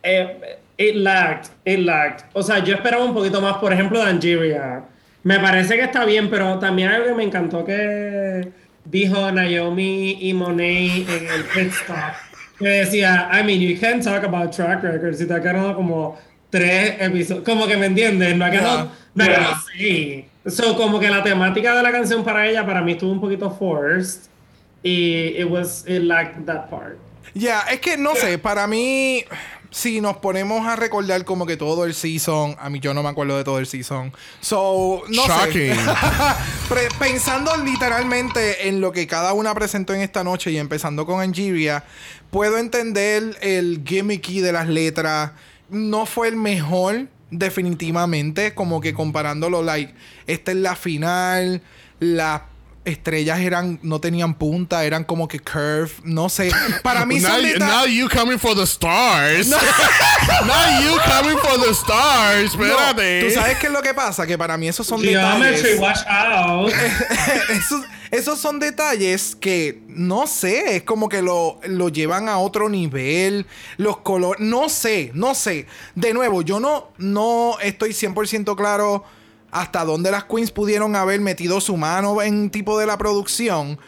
eh, 0.04 0.60
it 0.78 0.96
lacked, 0.96 1.50
it 1.66 1.80
lacked. 1.80 2.26
O 2.34 2.44
sea, 2.44 2.60
yo 2.60 2.76
esperaba 2.76 3.04
un 3.04 3.14
poquito 3.14 3.42
más, 3.42 3.58
por 3.58 3.74
ejemplo, 3.74 4.00
de 4.04 4.12
Angeria. 4.12 4.84
Me 5.24 5.40
parece 5.40 5.76
que 5.76 5.82
está 5.82 6.06
bien, 6.06 6.30
pero 6.30 6.60
también 6.60 6.90
algo 6.90 7.08
que 7.08 7.14
me 7.16 7.24
encantó 7.24 7.66
que 7.66 8.50
dijo 8.86 9.32
Naomi 9.32 10.18
y 10.22 10.34
Monet 10.34 11.10
en 11.10 11.28
el 11.28 11.44
pit 11.46 11.74
stop. 11.74 12.14
Que 12.60 12.68
decía, 12.68 13.30
I 13.32 13.42
mean, 13.44 13.62
you 13.62 13.80
can 13.80 14.02
talk 14.02 14.24
about 14.24 14.52
track 14.52 14.84
records 14.84 15.22
y 15.22 15.26
te 15.26 15.34
ha 15.34 15.42
quedado 15.42 15.76
como 15.76 16.20
tres 16.50 16.96
episodios. 17.00 17.46
Como 17.46 17.66
que 17.68 17.78
me 17.78 17.86
entiendes, 17.86 18.36
no 18.36 18.46
ha 18.46 18.52
quedado, 18.52 18.92
no 19.16 19.24
ha 19.24 19.52
así. 19.52 20.26
So, 20.46 20.76
como 20.76 21.00
que 21.00 21.10
la 21.10 21.24
temática 21.24 21.74
de 21.76 21.84
la 21.84 21.92
canción 21.92 22.24
para 22.24 22.48
ella, 22.48 22.66
para 22.66 22.82
mí 22.82 22.92
estuvo 22.92 23.12
un 23.12 23.22
poquito 23.22 23.50
forced. 23.50 24.30
Y 24.84 25.36
it 25.38 25.50
was, 25.50 25.86
it 25.88 26.04
lacked 26.04 26.46
that 26.46 26.70
part. 26.70 26.98
Ya, 27.34 27.62
es 27.70 27.80
que 27.80 27.98
no 27.98 28.16
sé, 28.16 28.38
para 28.38 28.68
mí 28.68 29.24
si 29.72 30.02
nos 30.02 30.18
ponemos 30.18 30.66
a 30.66 30.76
recordar 30.76 31.24
como 31.26 31.46
que 31.46 31.58
todo 31.58 31.86
el 31.86 31.94
season, 31.94 32.56
a 32.60 32.70
mí 32.70 32.80
yo 32.80 32.94
no 32.94 33.04
me 33.04 33.10
acuerdo 33.10 33.38
de 33.38 33.44
todo 33.44 33.60
el 33.60 33.68
season. 33.68 34.12
So, 34.42 35.04
no 35.10 35.28
Shocking. 35.28 35.76
sé. 36.70 36.90
Pensando 36.98 37.56
literalmente 37.58 38.68
en 38.68 38.82
lo 38.82 38.92
que 38.92 39.06
cada 39.08 39.34
una 39.34 39.54
presentó 39.54 39.94
en 39.94 40.02
esta 40.02 40.24
noche 40.24 40.52
y 40.52 40.58
empezando 40.58 41.06
con 41.06 41.22
Angeria, 41.22 41.84
puedo 42.32 42.58
entender 42.58 43.38
el 43.42 43.84
gimmicky 43.86 44.42
de 44.42 44.52
las 44.52 44.68
letras. 44.68 45.32
No 45.70 46.06
fue 46.06 46.30
el 46.30 46.36
mejor, 46.36 47.08
definitivamente, 47.30 48.56
como 48.56 48.82
que 48.82 48.94
comparándolo, 48.94 49.62
like, 49.62 49.94
esta 50.26 50.52
es 50.52 50.58
la 50.58 50.76
final, 50.76 51.62
las 52.00 52.42
estrellas 52.86 53.40
eran, 53.40 53.80
no 53.84 54.00
tenían 54.00 54.34
punta, 54.34 54.84
eran 54.86 55.04
como 55.04 55.28
que 55.28 55.40
curve, 55.40 55.92
no 56.04 56.30
sé. 56.30 56.52
Para 56.84 57.06
mí 57.06 57.16
now, 57.20 57.30
son 57.32 57.42
you- 57.42 57.48
deta- 57.54 57.68
now 57.68 57.86
you 57.86 58.10
coming 58.10 58.40
for 58.40 58.56
the 58.56 58.64
stars. 58.66 59.48
now 60.46 60.82
you 60.82 60.98
coming 61.06 61.38
for 61.38 61.60
the 61.60 61.72
stars. 61.74 62.56
No, 62.56 62.66
Espérate. 62.66 63.24
¿Tú 63.28 63.32
sabes 63.34 63.58
qué 63.60 63.68
es 63.68 63.74
lo 63.74 63.82
que 63.82 63.94
pasa? 63.94 64.26
Que 64.26 64.38
para 64.38 64.58
mí 64.58 64.68
esos 64.68 64.86
son 64.88 65.02
Geometry, 65.02 65.56
detalles. 65.56 65.80
watch 65.80 66.00
out. 66.08 66.72
esos, 67.50 67.86
esos 68.12 68.40
son 68.40 68.60
detalles 68.60 69.36
que 69.36 69.82
no 69.88 70.26
sé, 70.28 70.78
es 70.78 70.84
como 70.84 71.10
que 71.10 71.22
lo, 71.22 71.60
lo 71.66 71.90
llevan 71.90 72.30
a 72.30 72.38
otro 72.40 72.70
nivel. 72.70 73.46
Los 73.78 73.98
colores, 73.98 74.40
no 74.42 74.70
sé, 74.70 75.12
no 75.14 75.36
sé. 75.36 75.68
De 75.96 76.14
nuevo, 76.14 76.42
yo 76.42 76.60
no, 76.60 76.92
no 76.98 77.58
estoy 77.62 77.92
100% 77.92 78.56
claro 78.56 79.04
hasta 79.52 79.84
dónde 79.86 80.12
las 80.12 80.26
queens 80.26 80.52
pudieron 80.52 80.96
haber 80.96 81.20
metido 81.22 81.60
su 81.62 81.76
mano 81.78 82.22
en 82.22 82.50
tipo 82.50 82.78
de 82.80 82.86
la 82.86 82.98
producción. 82.98 83.80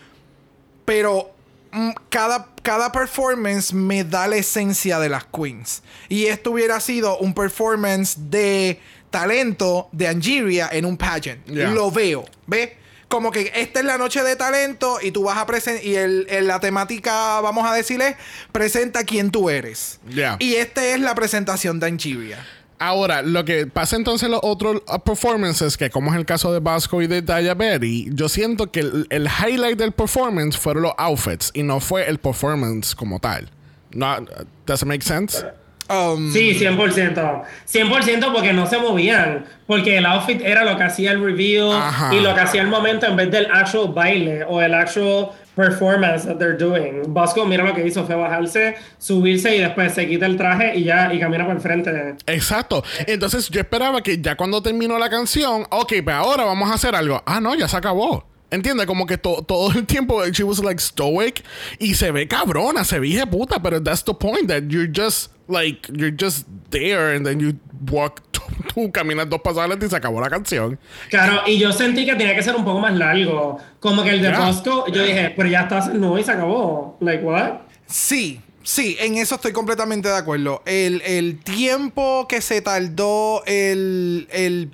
Pero 0.85 1.31
mm, 1.71 1.91
cada, 2.09 2.47
cada 2.63 2.91
performance 2.91 3.73
me 3.73 4.03
da 4.03 4.27
la 4.27 4.37
esencia 4.37 4.99
de 4.99 5.09
las 5.09 5.25
queens. 5.25 5.83
Y 6.09 6.25
esto 6.25 6.51
hubiera 6.51 6.79
sido 6.79 7.17
un 7.19 7.33
performance 7.33 8.15
de 8.29 8.79
talento 9.09 9.89
de 9.91 10.07
Angeria 10.07 10.69
en 10.71 10.85
un 10.85 10.97
pageant. 10.97 11.45
Yeah. 11.45 11.69
Lo 11.71 11.91
veo, 11.91 12.25
¿ves? 12.47 12.71
Como 13.07 13.29
que 13.29 13.51
esta 13.55 13.79
es 13.81 13.85
la 13.85 13.97
noche 13.97 14.23
de 14.23 14.37
talento 14.37 14.99
y 15.01 15.11
tú 15.11 15.23
vas 15.23 15.37
a 15.37 15.45
presentar. 15.45 15.83
Y 15.85 15.95
el, 15.97 16.25
el- 16.29 16.47
la 16.47 16.61
temática, 16.61 17.41
vamos 17.41 17.69
a 17.69 17.73
decirle, 17.73 18.15
presenta 18.53 19.03
quién 19.03 19.31
tú 19.31 19.49
eres. 19.49 19.99
Yeah. 20.09 20.37
Y 20.39 20.55
esta 20.55 20.85
es 20.85 20.99
la 21.01 21.13
presentación 21.13 21.79
de 21.81 21.87
Angeria. 21.87 22.47
Ahora, 22.83 23.21
lo 23.21 23.45
que 23.45 23.67
pasa 23.67 23.95
entonces 23.95 24.25
en 24.25 24.31
los 24.31 24.39
otros 24.41 24.81
uh, 24.87 24.97
performances, 24.99 25.77
que 25.77 25.91
como 25.91 26.09
es 26.09 26.17
el 26.17 26.25
caso 26.25 26.51
de 26.51 26.59
Vasco 26.59 26.99
y 27.03 27.05
de 27.05 27.21
Daya 27.21 27.53
Berry, 27.53 28.09
yo 28.11 28.27
siento 28.27 28.71
que 28.71 28.79
el, 28.79 29.05
el 29.11 29.27
highlight 29.27 29.77
del 29.77 29.91
performance 29.91 30.57
fueron 30.57 30.81
los 30.81 30.93
outfits 30.97 31.51
y 31.53 31.61
no 31.61 31.79
fue 31.79 32.09
el 32.09 32.17
performance 32.17 32.95
como 32.95 33.19
tal. 33.19 33.51
No, 33.93 34.25
does 34.65 34.81
it 34.81 34.87
make 34.87 35.03
sense? 35.03 35.45
Um, 35.89 36.33
Sí, 36.33 36.57
100%. 36.57 37.43
100% 37.71 38.33
porque 38.33 38.51
no 38.51 38.65
se 38.65 38.79
movían. 38.79 39.45
Porque 39.67 39.97
el 39.97 40.05
outfit 40.07 40.41
era 40.41 40.63
lo 40.63 40.75
que 40.75 40.83
hacía 40.83 41.11
el 41.11 41.23
review 41.23 41.71
Ajá. 41.71 42.15
y 42.15 42.19
lo 42.19 42.33
que 42.33 42.41
hacía 42.41 42.63
el 42.63 42.67
momento 42.67 43.05
en 43.05 43.15
vez 43.15 43.29
del 43.29 43.45
actual 43.51 43.89
baile 43.93 44.43
o 44.45 44.59
el 44.59 44.73
actual 44.73 45.29
performance 45.55 46.25
that 46.25 46.37
they're 46.37 46.57
doing. 46.57 47.03
Bosco, 47.13 47.45
mira 47.45 47.63
lo 47.63 47.73
que 47.73 47.85
hizo, 47.85 48.05
fue 48.05 48.15
bajarse, 48.15 48.75
subirse 48.97 49.55
y 49.55 49.59
después 49.59 49.93
se 49.93 50.07
quita 50.07 50.25
el 50.25 50.37
traje 50.37 50.75
y 50.77 50.83
ya 50.83 51.13
y 51.13 51.19
camina 51.19 51.45
por 51.45 51.55
el 51.55 51.61
frente. 51.61 52.15
Exacto. 52.27 52.83
Entonces 53.07 53.49
yo 53.49 53.59
esperaba 53.61 54.01
que 54.01 54.21
ya 54.21 54.35
cuando 54.35 54.61
terminó 54.61 54.97
la 54.97 55.09
canción, 55.09 55.65
ok, 55.69 55.93
pues 56.03 56.15
ahora 56.15 56.45
vamos 56.45 56.69
a 56.69 56.75
hacer 56.75 56.95
algo. 56.95 57.21
Ah, 57.25 57.39
no, 57.41 57.53
ya 57.55 57.67
se 57.67 57.77
acabó. 57.77 58.25
¿Entiendes? 58.49 58.85
Como 58.85 59.05
que 59.05 59.17
to- 59.17 59.43
todo 59.47 59.71
el 59.71 59.85
tiempo 59.85 60.25
she 60.29 60.43
was 60.43 60.59
like 60.61 60.81
stoic 60.81 61.41
y 61.79 61.93
se 61.93 62.11
ve 62.11 62.27
cabrona, 62.27 62.83
se 62.83 62.99
ve 62.99 63.25
puta, 63.25 63.61
pero 63.61 63.81
that's 63.81 64.03
the 64.03 64.13
point 64.13 64.47
that 64.49 64.63
you're 64.67 64.91
just 64.93 65.31
like 65.47 65.87
you're 65.93 66.11
just 66.13 66.45
there 66.69 67.15
and 67.15 67.25
then 67.25 67.39
you 67.39 67.53
walk 67.89 68.21
tú, 68.73 68.91
caminas 68.91 69.29
dos 69.29 69.41
pasos 69.41 69.59
adelante 69.59 69.85
y 69.85 69.89
se 69.89 69.95
acabó 69.95 70.19
la 70.21 70.29
canción. 70.29 70.79
Claro, 71.09 71.41
y 71.47 71.57
yo 71.57 71.71
sentí 71.71 72.05
que 72.05 72.15
tenía 72.15 72.35
que 72.35 72.43
ser 72.43 72.55
un 72.55 72.65
poco 72.65 72.79
más 72.79 72.95
largo. 72.95 73.57
Como 73.79 74.03
que 74.03 74.11
el 74.11 74.21
de 74.21 74.29
Yeah. 74.29 74.45
Bosco, 74.45 74.85
yo 74.91 75.03
dije, 75.03 75.33
pero 75.35 75.49
ya 75.49 75.61
está 75.61 75.87
nuevo 75.93 76.17
y 76.17 76.23
se 76.23 76.31
acabó. 76.31 76.97
Like, 77.01 77.23
what? 77.23 77.53
Sí, 77.85 78.39
sí, 78.63 78.95
en 78.99 79.17
eso 79.17 79.35
estoy 79.35 79.51
completamente 79.51 80.07
de 80.07 80.15
acuerdo. 80.15 80.61
El, 80.65 81.01
el 81.01 81.39
tiempo 81.39 82.27
que 82.29 82.41
se 82.41 82.61
tardó 82.61 83.43
el, 83.45 84.27
el, 84.31 84.71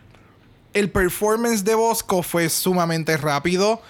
el 0.73 0.91
performance 0.91 1.63
de 1.63 1.73
Bosco 1.73 2.21
fue 2.21 2.49
sumamente 2.49 3.17
rápido. 3.17 3.81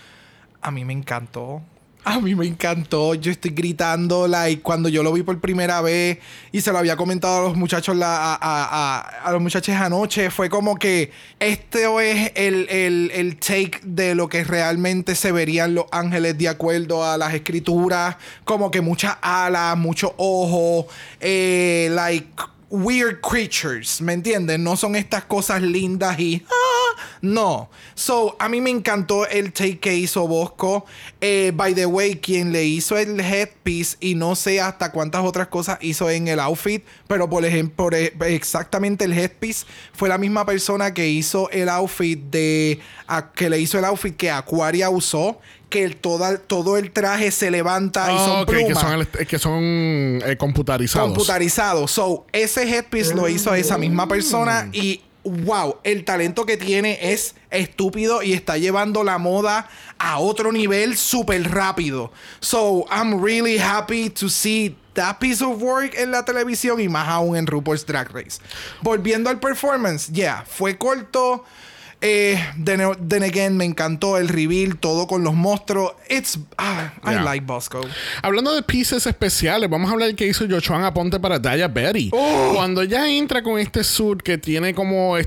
A 0.62 0.72
mí 0.72 0.86
me 0.86 0.94
encantó. 0.94 1.62
A 2.10 2.22
mí 2.22 2.36
me 2.36 2.48
encantó. 2.48 3.16
Yo 3.16 3.32
estoy 3.34 3.52
gritando, 3.52 4.30
like, 4.30 4.62
cuando 4.62 4.88
yo 4.88 5.04
lo 5.04 5.12
vi 5.12 5.24
por 5.24 5.42
primera 5.42 5.82
vez 5.82 6.20
y 6.54 6.62
se 6.62 6.72
lo 6.72 6.78
había 6.78 6.96
comentado 6.96 7.40
a 7.40 7.42
los 7.50 7.58
muchachos 7.58 7.98
la- 7.98 8.34
a, 8.34 8.38
a- 8.42 9.00
a- 9.26 9.32
los 9.34 9.42
muchachos 9.42 9.76
anoche. 9.76 10.30
Fue 10.32 10.50
como 10.50 10.78
que 10.78 11.12
este 11.42 11.84
es 12.10 12.32
el, 12.36 12.70
el- 12.70 13.12
el 13.14 13.36
take 13.38 13.82
de 13.84 14.16
lo 14.16 14.30
que 14.30 14.46
realmente 14.46 15.16
se 15.16 15.34
verían 15.34 15.76
los 15.76 15.88
ángeles 15.92 16.38
de 16.38 16.48
acuerdo 16.48 17.04
a 17.04 17.18
las 17.18 17.34
escrituras. 17.34 18.16
Como 18.46 18.72
que 18.72 18.80
muchas 18.80 19.18
alas, 19.22 19.78
muchos 19.78 20.12
ojos, 20.16 20.86
eh, 21.20 21.90
like 21.92 22.28
weird 22.70 23.22
creatures, 23.22 24.02
¿me 24.02 24.14
entienden? 24.14 24.64
No 24.64 24.76
son 24.76 24.96
estas 24.96 25.24
cosas 25.24 25.62
lindas 25.62 26.20
y... 26.20 26.44
ah, 26.50 27.02
no. 27.22 27.70
So, 27.96 28.36
a 28.40 28.50
mí 28.50 28.60
me 28.60 28.70
encantó 28.70 29.26
el 29.28 29.54
take 29.54 29.80
que 29.80 29.96
hizo 29.96 30.28
Bosco. 30.28 30.86
Eh, 31.22 31.52
by 31.56 31.74
the 31.74 31.86
way, 31.86 32.18
quien 32.18 32.52
le 32.52 32.66
hizo 32.66 32.98
el 32.98 33.20
headpiece 33.20 33.98
y 34.00 34.16
no 34.16 34.36
sé 34.36 34.60
hasta 34.60 34.92
cuántas 34.92 35.24
otras 35.24 35.48
cosas 35.48 35.78
hizo 35.82 36.10
en 36.10 36.28
el 36.28 36.40
outfit, 36.40 36.84
pero 37.08 37.30
por 37.30 37.46
ejemplo, 37.46 37.90
e- 37.92 38.14
exactamente 38.28 39.06
el 39.06 39.14
headpiece 39.14 39.66
fue 39.94 40.10
la 40.10 40.18
misma 40.18 40.46
persona 40.46 40.94
que 40.94 41.08
hizo 41.08 41.50
el 41.52 41.70
outfit 41.70 42.20
de... 42.20 42.80
que 43.36 43.50
le 43.50 43.60
hizo 43.60 43.80
el 43.80 43.86
outfit 43.86 44.16
que 44.16 44.30
Aquaria 44.30 44.90
usó, 44.90 45.40
que 45.70 45.84
el, 45.84 45.98
toda, 45.98 46.38
todo 46.38 46.78
el 46.78 46.92
traje 46.92 47.32
se 47.32 47.52
levanta 47.52 48.12
y 48.12 48.16
Ah, 48.18 48.26
son 48.26 48.46
que 48.46 48.52
plumas 48.54 48.80
son, 48.82 49.26
que 49.28 49.40
son 49.40 49.62
eh, 49.64 50.36
computarizados. 50.38 51.10
computarizado. 51.10 51.88
So, 51.88 52.26
ese 52.32 52.64
headpiece 52.64 53.14
lo 53.14 53.28
hizo 53.28 53.54
esa 53.54 53.78
misma 53.78 54.08
persona 54.08 54.70
y 54.72 55.02
wow, 55.24 55.76
el 55.84 56.06
talento 56.06 56.46
que 56.46 56.56
tiene 56.56 56.98
es 57.02 57.36
estúpido 57.52 58.24
y 58.24 58.32
está 58.32 58.58
llevando 58.58 59.04
la 59.04 59.18
moda 59.18 59.68
a 59.98 60.20
otro 60.20 60.54
nivel 60.54 60.96
súper 60.96 61.52
rápido. 61.52 62.12
So, 62.40 62.86
I'm 62.90 63.22
really 63.22 63.58
happy 63.60 64.10
to 64.12 64.30
see 64.30 64.78
that 64.94 65.18
piece 65.20 65.44
of 65.44 65.62
work 65.62 65.94
en 65.98 66.12
la 66.12 66.24
televisión 66.24 66.80
y 66.80 66.88
más 66.88 67.10
aún 67.10 67.36
en 67.36 67.46
RuPaul's 67.46 67.86
Drag 67.86 68.10
Race. 68.14 68.40
Volviendo 68.82 69.30
al 69.30 69.40
performance, 69.40 70.10
yeah, 70.14 70.46
fue 70.48 70.78
corto. 70.78 71.44
Eh, 72.00 72.38
then, 72.64 72.82
then 73.08 73.24
again, 73.24 73.58
me 73.58 73.66
encantó 73.66 74.18
el 74.18 74.28
reveal, 74.28 74.78
todo 74.78 75.08
con 75.08 75.24
los 75.24 75.34
monstruos. 75.34 75.94
It's, 76.10 76.38
ah, 76.58 76.94
I 77.04 77.16
like 77.24 77.46
Bosco. 77.46 77.82
Hablando 78.22 78.54
de 78.54 78.62
pieces 78.62 79.08
especiales, 79.08 79.68
vamos 79.68 79.90
a 79.90 79.94
hablar 79.94 80.14
que 80.14 80.28
hizo 80.28 80.46
Jochuan 80.48 80.84
Aponte 80.84 81.20
para 81.20 81.40
Daya 81.40 81.68
Berry. 81.68 82.12
Oh. 82.14 82.52
Cuando 82.54 82.84
ella 82.84 83.10
entra 83.10 83.42
con 83.42 83.58
este 83.60 83.84
suit 83.84 84.22
que 84.22 84.38
tiene 84.38 84.76
como, 84.76 85.18
eh, 85.18 85.26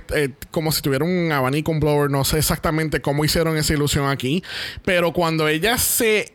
como 0.53 0.71
si 0.71 0.81
tuviera 0.81 1.05
un 1.05 1.33
abanico, 1.33 1.73
un 1.73 1.81
blower, 1.81 2.09
no 2.09 2.25
sé 2.25 2.39
exactamente 2.39 3.01
cómo 3.01 3.25
hicieron 3.25 3.57
esa 3.57 3.75
ilusión 3.75 4.09
aquí, 4.09 4.45
pero 4.85 5.13
cuando 5.13 5.49
ella 5.49 5.77
se, 5.77 6.35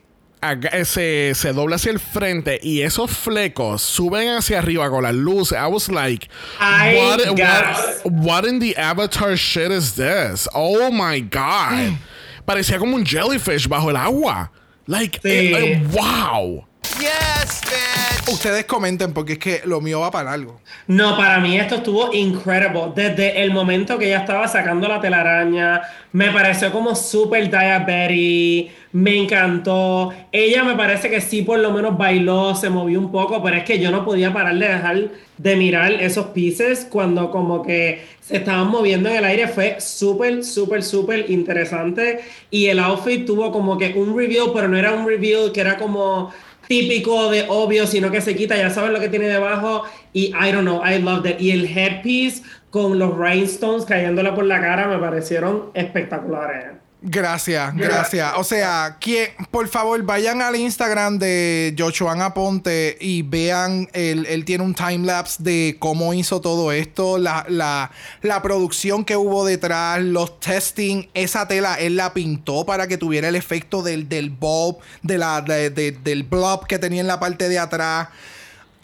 se, 0.86 1.34
se 1.36 1.54
dobla 1.54 1.76
hacia 1.78 1.92
el 1.92 2.00
frente 2.00 2.60
y 2.62 2.82
esos 2.82 3.12
flecos 3.12 3.82
suben 3.82 4.30
hacia 4.30 4.60
arriba 4.60 4.90
con 4.90 5.04
las 5.04 5.14
luces, 5.16 5.58
I 5.58 5.68
was 5.68 5.90
like, 5.90 6.28
I 6.60 6.96
what, 6.96 7.40
what, 7.40 8.06
what 8.06 8.46
in 8.46 8.60
the 8.60 8.76
avatar 8.78 9.36
shit 9.38 9.72
is 9.72 9.94
this? 9.96 10.48
Oh 10.54 10.92
my 10.92 11.20
god. 11.22 11.98
Parecía 12.46 12.78
como 12.78 12.96
un 12.96 13.06
jellyfish 13.06 13.68
bajo 13.68 13.90
el 13.90 13.96
agua. 13.98 14.52
Like, 14.88 15.20
Sí. 15.24 15.30
eh, 15.54 15.74
eh, 15.74 15.84
wow. 15.92 16.64
Yes, 17.00 17.62
bitch. 17.64 17.95
Ustedes 18.32 18.66
comenten 18.66 19.14
porque 19.14 19.34
es 19.34 19.40
que 19.40 19.62
lo 19.66 19.82
mío 19.82 20.00
va 20.00 20.12
para 20.12 20.32
algo. 20.32 20.60
No, 20.88 21.16
para 21.16 21.40
mí 21.40 21.58
esto 21.60 21.76
estuvo 21.76 22.14
incredible. 22.14 22.92
Desde 22.96 23.42
el 23.42 23.52
momento 23.52 23.98
que 23.98 24.08
ella 24.08 24.20
estaba 24.20 24.48
sacando 24.48 24.88
la 24.88 25.00
telaraña, 25.00 25.82
me 26.12 26.32
pareció 26.32 26.72
como 26.72 26.96
super 26.96 27.50
diabetes, 27.50 28.72
me 28.92 29.18
encantó. 29.18 30.14
Ella 30.32 30.64
me 30.64 30.76
parece 30.76 31.10
que 31.10 31.22
sí, 31.22 31.42
por 31.42 31.60
lo 31.60 31.72
menos 31.72 31.98
bailó, 31.98 32.56
se 32.56 32.70
movió 32.70 33.00
un 33.00 33.12
poco, 33.12 33.44
pero 33.44 33.58
es 33.58 33.64
que 33.64 33.80
yo 33.80 33.92
no 33.92 34.06
podía 34.06 34.34
parar 34.34 34.56
de 34.56 34.68
dejar 34.68 35.10
de 35.38 35.56
mirar 35.58 35.92
esos 35.92 36.28
pieces 36.28 36.88
cuando 36.90 37.30
como 37.30 37.62
que 37.62 38.06
se 38.22 38.38
estaban 38.38 38.68
moviendo 38.68 39.10
en 39.10 39.18
el 39.18 39.26
aire. 39.26 39.48
Fue 39.48 39.78
súper, 39.80 40.44
súper, 40.44 40.84
súper 40.84 41.30
interesante. 41.30 42.22
Y 42.50 42.68
el 42.68 42.80
outfit 42.80 43.26
tuvo 43.26 43.52
como 43.52 43.78
que 43.78 43.94
un 43.96 44.18
reveal, 44.18 44.52
pero 44.54 44.68
no 44.68 44.78
era 44.78 44.94
un 44.94 45.06
reveal 45.06 45.52
que 45.52 45.62
era 45.62 45.78
como 45.78 46.32
típico 46.68 47.30
de 47.30 47.46
obvio, 47.48 47.88
sino 47.88 48.12
que 48.12 48.22
se 48.22 48.36
quita, 48.36 48.58
ya 48.58 48.70
saben 48.70 48.94
lo 48.94 49.00
que 49.00 49.10
tiene 49.10 49.28
debajo. 49.28 49.84
Y 50.14 50.28
I 50.28 50.52
don't 50.52 50.62
know, 50.62 50.82
I 50.86 51.02
loved 51.02 51.30
it. 51.30 51.42
Y 51.42 51.52
el 51.52 51.66
headpiece 51.66 52.44
con 52.70 53.00
los 53.00 53.18
rhinestones 53.18 53.86
cayéndole 53.86 54.32
por 54.34 54.46
la 54.46 54.60
cara 54.60 54.88
me 54.88 54.98
parecieron 54.98 55.72
espectaculares. 55.74 56.85
Gracias, 57.08 57.76
gracias. 57.76 58.34
O 58.38 58.44
sea, 58.44 58.98
que, 59.00 59.36
por 59.52 59.68
favor, 59.68 60.02
vayan 60.02 60.42
al 60.42 60.56
Instagram 60.56 61.20
de 61.20 61.76
Joshua 61.78 62.14
Aponte 62.26 62.98
y 63.00 63.22
vean, 63.22 63.88
él, 63.94 64.26
él 64.28 64.44
tiene 64.44 64.64
un 64.64 64.74
timelapse 64.74 65.44
de 65.44 65.76
cómo 65.78 66.16
hizo 66.16 66.42
todo 66.42 66.72
esto, 66.72 67.20
la, 67.20 67.46
la, 67.48 67.92
la 68.24 68.42
producción 68.42 69.06
que 69.06 69.16
hubo 69.18 69.46
detrás, 69.46 70.02
los 70.02 70.40
testing, 70.40 71.04
esa 71.14 71.48
tela, 71.48 71.76
él 71.76 71.96
la 71.96 72.12
pintó 72.12 72.66
para 72.66 72.88
que 72.88 72.98
tuviera 72.98 73.28
el 73.30 73.36
efecto 73.36 73.84
del, 73.84 74.10
del 74.10 74.32
bulb, 74.32 74.78
de 75.04 75.20
la, 75.20 75.42
de- 75.42 75.70
de- 75.70 75.92
del 75.92 76.24
blob 76.24 76.66
que 76.66 76.80
tenía 76.80 77.02
en 77.02 77.08
la 77.08 77.20
parte 77.20 77.50
de 77.50 77.60
atrás. 77.60 78.08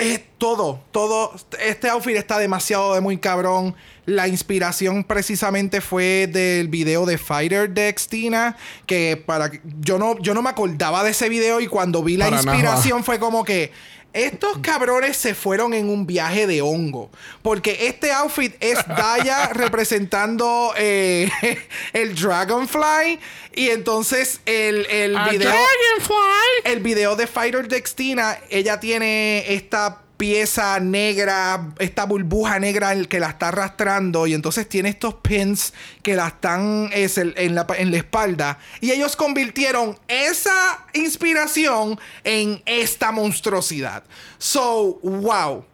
Es 0.02 0.22
todo, 0.40 0.82
todo. 0.92 1.32
Este 1.64 1.88
outfit 1.90 2.16
está 2.16 2.40
demasiado 2.40 2.96
de 2.96 3.02
muy 3.02 3.18
cabrón. 3.20 3.76
La 4.06 4.28
inspiración 4.28 5.04
precisamente 5.04 5.80
fue 5.80 6.26
del 6.28 6.68
video 6.70 7.06
de 7.06 7.20
Fighter 7.20 7.70
de 7.70 7.94
Xtina. 7.96 8.58
Que 8.88 9.16
para 9.24 9.52
que- 9.52 9.62
yo 9.82 10.00
no, 10.00 10.18
yo 10.20 10.34
no 10.34 10.42
me 10.42 10.50
acordaba 10.50 11.04
de 11.04 11.12
ese 11.12 11.30
video. 11.30 11.62
Y 11.62 11.68
cuando 11.68 12.02
vi 12.04 12.18
la 12.18 12.26
Para 12.26 12.42
nada. 12.42 12.58
inspiración 12.58 13.04
fue 13.04 13.20
como 13.20 13.44
que. 13.46 13.72
Estos 14.14 14.58
cabrones 14.60 15.16
se 15.16 15.34
fueron 15.34 15.74
en 15.74 15.90
un 15.90 16.06
viaje 16.06 16.48
de 16.48 16.62
hongo. 16.62 17.10
Porque 17.42 17.88
este 17.88 18.12
outfit 18.12 18.56
es 18.60 18.86
Daya 18.88 19.50
representando 19.50 20.74
eh, 20.78 21.30
el 21.94 22.16
Dragonfly. 22.16 23.20
Y 23.54 23.70
entonces 23.70 24.42
el, 24.46 24.86
el 24.88 25.18
video 25.30 25.50
Dragonfly. 25.50 26.62
el 26.66 26.80
video 26.80 27.16
de 27.16 27.28
Fighter 27.28 27.68
Dextina, 27.68 28.38
ella 28.50 28.80
tiene 28.80 29.54
esta 29.54 30.02
pieza 30.22 30.80
negra, 30.80 31.74
esta 31.80 32.06
burbuja 32.06 32.60
negra 32.60 32.96
que 33.06 33.20
la 33.20 33.30
está 33.30 33.48
arrastrando 33.48 34.28
y 34.28 34.36
entonces 34.36 34.70
tiene 34.70 34.90
estos 34.90 35.16
pins 35.16 35.74
que 36.04 36.16
la 36.16 36.28
están 36.28 36.92
es, 36.94 37.18
el- 37.18 37.34
en, 37.38 37.56
la, 37.56 37.66
en 37.76 37.90
la 37.90 37.98
espalda 37.98 38.60
y 38.82 38.92
ellos 38.92 39.16
convirtieron 39.16 39.98
esa 40.08 40.86
inspiración 40.94 42.00
en 42.24 42.62
esta 42.68 43.12
monstruosidad. 43.12 44.04
So, 44.38 45.00
wow. 45.02 45.66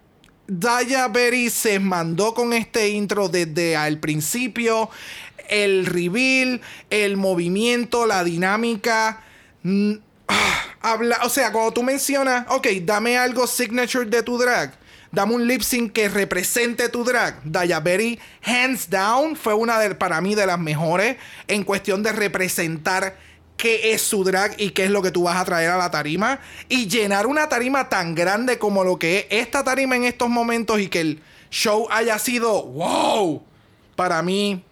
Daya 0.47 1.09
Berry 1.09 1.49
se 1.49 1.77
mandó 1.81 2.33
con 2.33 2.53
este 2.53 2.87
intro 2.87 3.27
desde 3.27 3.75
al 3.75 3.99
principio. 3.99 4.89
El 5.49 5.85
reveal, 5.85 6.61
el 6.89 7.17
movimiento, 7.17 8.05
la 8.05 8.23
dinámica. 8.23 9.25
Ah, 10.27 10.63
habla, 10.81 11.19
o 11.23 11.29
sea, 11.29 11.51
cuando 11.51 11.71
tú 11.71 11.83
mencionas, 11.83 12.45
ok, 12.49 12.67
dame 12.83 13.17
algo 13.17 13.47
signature 13.47 14.05
de 14.05 14.23
tu 14.23 14.37
drag. 14.37 14.73
Dame 15.11 15.35
un 15.35 15.47
lip 15.47 15.61
sync 15.61 15.93
que 15.93 16.09
represente 16.09 16.89
tu 16.89 17.03
drag. 17.03 17.39
Daya 17.43 17.79
Berry, 17.79 18.19
hands 18.43 18.89
down, 18.89 19.35
fue 19.37 19.53
una 19.53 19.79
de, 19.79 19.95
para 19.95 20.19
mí 20.21 20.35
de 20.35 20.45
las 20.45 20.59
mejores 20.59 21.15
en 21.47 21.63
cuestión 21.63 22.03
de 22.03 22.11
representar 22.11 23.15
qué 23.55 23.93
es 23.93 24.01
su 24.01 24.23
drag 24.23 24.55
y 24.59 24.71
qué 24.71 24.83
es 24.83 24.91
lo 24.91 25.01
que 25.01 25.11
tú 25.11 25.23
vas 25.23 25.37
a 25.37 25.45
traer 25.45 25.71
a 25.71 25.77
la 25.77 25.89
tarima. 25.89 26.39
Y 26.67 26.87
llenar 26.87 27.25
una 27.25 27.47
tarima 27.49 27.87
tan 27.89 28.15
grande 28.15 28.59
como 28.59 28.83
lo 28.83 28.99
que 28.99 29.19
es 29.19 29.25
esta 29.41 29.63
tarima 29.63 29.95
en 29.95 30.03
estos 30.03 30.29
momentos 30.29 30.79
y 30.79 30.89
que 30.89 30.99
el 31.01 31.23
show 31.49 31.87
haya 31.89 32.19
sido 32.19 32.63
wow. 32.63 33.43
Para 33.95 34.21
mí, 34.21 34.63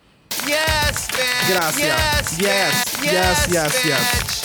Yes. 0.45 1.07
Gracias. 1.49 2.37
Yes, 2.37 2.37
Yes, 2.37 3.01
bitch. 3.01 3.11
yes, 3.11 3.47
yes, 3.47 3.73
bitch. 3.73 3.85
yes. 3.85 4.44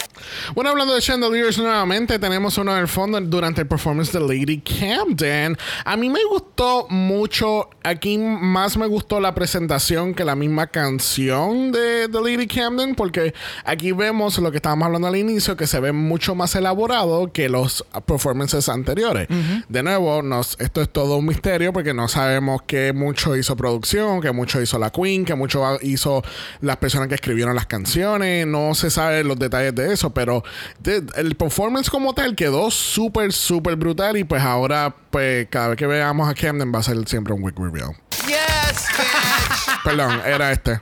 Bueno, 0.54 0.70
hablando 0.70 0.94
de 0.94 1.00
Chandeliers 1.00 1.58
nuevamente, 1.58 2.18
tenemos 2.18 2.58
uno 2.58 2.72
en 2.72 2.78
el 2.78 2.88
fondo 2.88 3.20
durante 3.20 3.60
el 3.60 3.68
performance 3.68 4.12
de 4.12 4.18
Lady 4.18 4.60
Camden. 4.60 5.56
A 5.84 5.96
mí 5.96 6.10
me 6.10 6.24
gustó 6.24 6.86
mucho, 6.88 7.70
aquí 7.84 8.18
más 8.18 8.76
me 8.76 8.88
gustó 8.88 9.20
la 9.20 9.32
presentación 9.32 10.12
que 10.12 10.24
la 10.24 10.34
misma 10.34 10.66
canción 10.66 11.70
de, 11.70 12.08
de 12.08 12.20
Lady 12.20 12.48
Camden, 12.48 12.96
porque 12.96 13.32
aquí 13.64 13.92
vemos 13.92 14.38
lo 14.38 14.50
que 14.50 14.56
estábamos 14.56 14.86
hablando 14.86 15.06
al 15.06 15.16
inicio, 15.16 15.56
que 15.56 15.68
se 15.68 15.78
ve 15.78 15.92
mucho 15.92 16.34
más 16.34 16.56
elaborado 16.56 17.32
que 17.32 17.48
los 17.48 17.84
performances 18.04 18.68
anteriores. 18.68 19.28
De 19.68 19.82
nuevo, 19.84 20.20
nos, 20.22 20.56
esto 20.58 20.82
es 20.82 20.90
todo 20.90 21.18
un 21.18 21.26
misterio 21.26 21.72
porque 21.72 21.94
no 21.94 22.08
sabemos 22.08 22.62
qué 22.66 22.92
mucho 22.92 23.36
hizo 23.36 23.56
producción, 23.56 24.20
qué 24.20 24.32
mucho 24.32 24.60
hizo 24.60 24.80
la 24.80 24.90
Queen, 24.90 25.24
qué 25.24 25.36
mucho 25.36 25.78
hizo 25.82 26.24
las 26.60 26.76
personas 26.78 27.06
que 27.06 27.14
escribieron 27.14 27.54
las 27.54 27.66
canciones. 27.66 28.48
No 28.48 28.74
se 28.74 28.90
sabe 28.90 29.22
los 29.22 29.38
detalles 29.38 29.76
de 29.76 29.92
eso, 29.92 30.10
pero 30.10 30.39
de- 30.80 31.02
el 31.16 31.34
performance 31.36 31.88
como 31.90 32.14
tal 32.14 32.34
quedó 32.34 32.70
súper, 32.70 33.32
súper 33.32 33.76
brutal. 33.76 34.16
Y 34.16 34.24
pues 34.24 34.42
ahora, 34.42 34.94
pues 35.10 35.46
cada 35.50 35.68
vez 35.68 35.76
que 35.76 35.86
veamos 35.86 36.28
a 36.28 36.34
Camden 36.34 36.72
va 36.74 36.78
a 36.80 36.82
ser 36.82 36.96
siempre 37.08 37.32
un 37.34 37.42
wig 37.42 37.54
reveal. 37.58 37.90
Yes, 38.26 38.86
bitch. 38.96 39.82
Perdón, 39.84 40.20
era 40.26 40.52
este. 40.52 40.80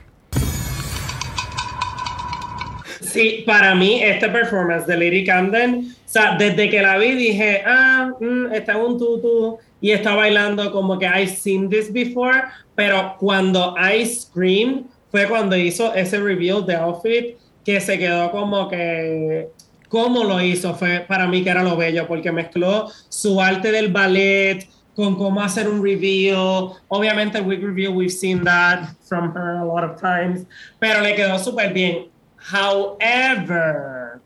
Sí, 3.01 3.43
para 3.45 3.73
mí, 3.75 4.03
este 4.03 4.29
performance 4.29 4.85
de 4.85 4.95
Lady 4.97 5.25
Camden, 5.25 5.95
o 6.05 6.09
sea, 6.09 6.35
desde 6.37 6.69
que 6.69 6.81
la 6.81 6.97
vi 6.97 7.15
dije, 7.15 7.63
ah, 7.65 8.11
mm, 8.19 8.53
está 8.53 8.73
en 8.73 8.79
un 8.79 8.99
tutu 8.99 9.57
y 9.81 9.91
está 9.91 10.13
bailando 10.15 10.71
como 10.71 10.99
que 10.99 11.05
I've 11.05 11.27
seen 11.35 11.69
this 11.69 11.91
before, 11.91 12.43
pero 12.75 13.15
cuando 13.19 13.73
I 13.77 14.05
screamed 14.05 14.83
fue 15.11 15.27
cuando 15.27 15.55
hizo 15.55 15.93
ese 15.95 16.19
reveal 16.19 16.63
de 16.65 16.75
outfit 16.75 17.37
que 17.65 17.79
se 17.81 17.97
quedó 17.97 18.31
como 18.31 18.67
que 18.69 19.49
cómo 19.89 20.23
lo 20.23 20.41
hizo 20.41 20.75
fue 20.75 20.99
para 21.01 21.27
mí 21.27 21.43
que 21.43 21.49
era 21.49 21.63
lo 21.63 21.75
bello 21.75 22.07
porque 22.07 22.31
mezcló 22.31 22.89
su 23.09 23.41
arte 23.41 23.71
del 23.71 23.91
ballet 23.91 24.67
con 24.95 25.15
cómo 25.15 25.41
hacer 25.41 25.67
un 25.69 25.81
reveal. 25.83 26.71
Obviamente, 26.89 27.39
wig 27.41 27.63
reveal, 27.63 27.93
we've 27.95 28.11
seen 28.11 28.43
that 28.43 28.89
from 29.07 29.31
her 29.33 29.57
a 29.57 29.63
lot 29.65 29.83
of 29.83 29.99
times, 29.99 30.45
pero 30.79 31.01
le 31.01 31.15
quedó 31.15 31.39
súper 31.39 31.71
bien. 31.73 32.07
However, 32.51 34.19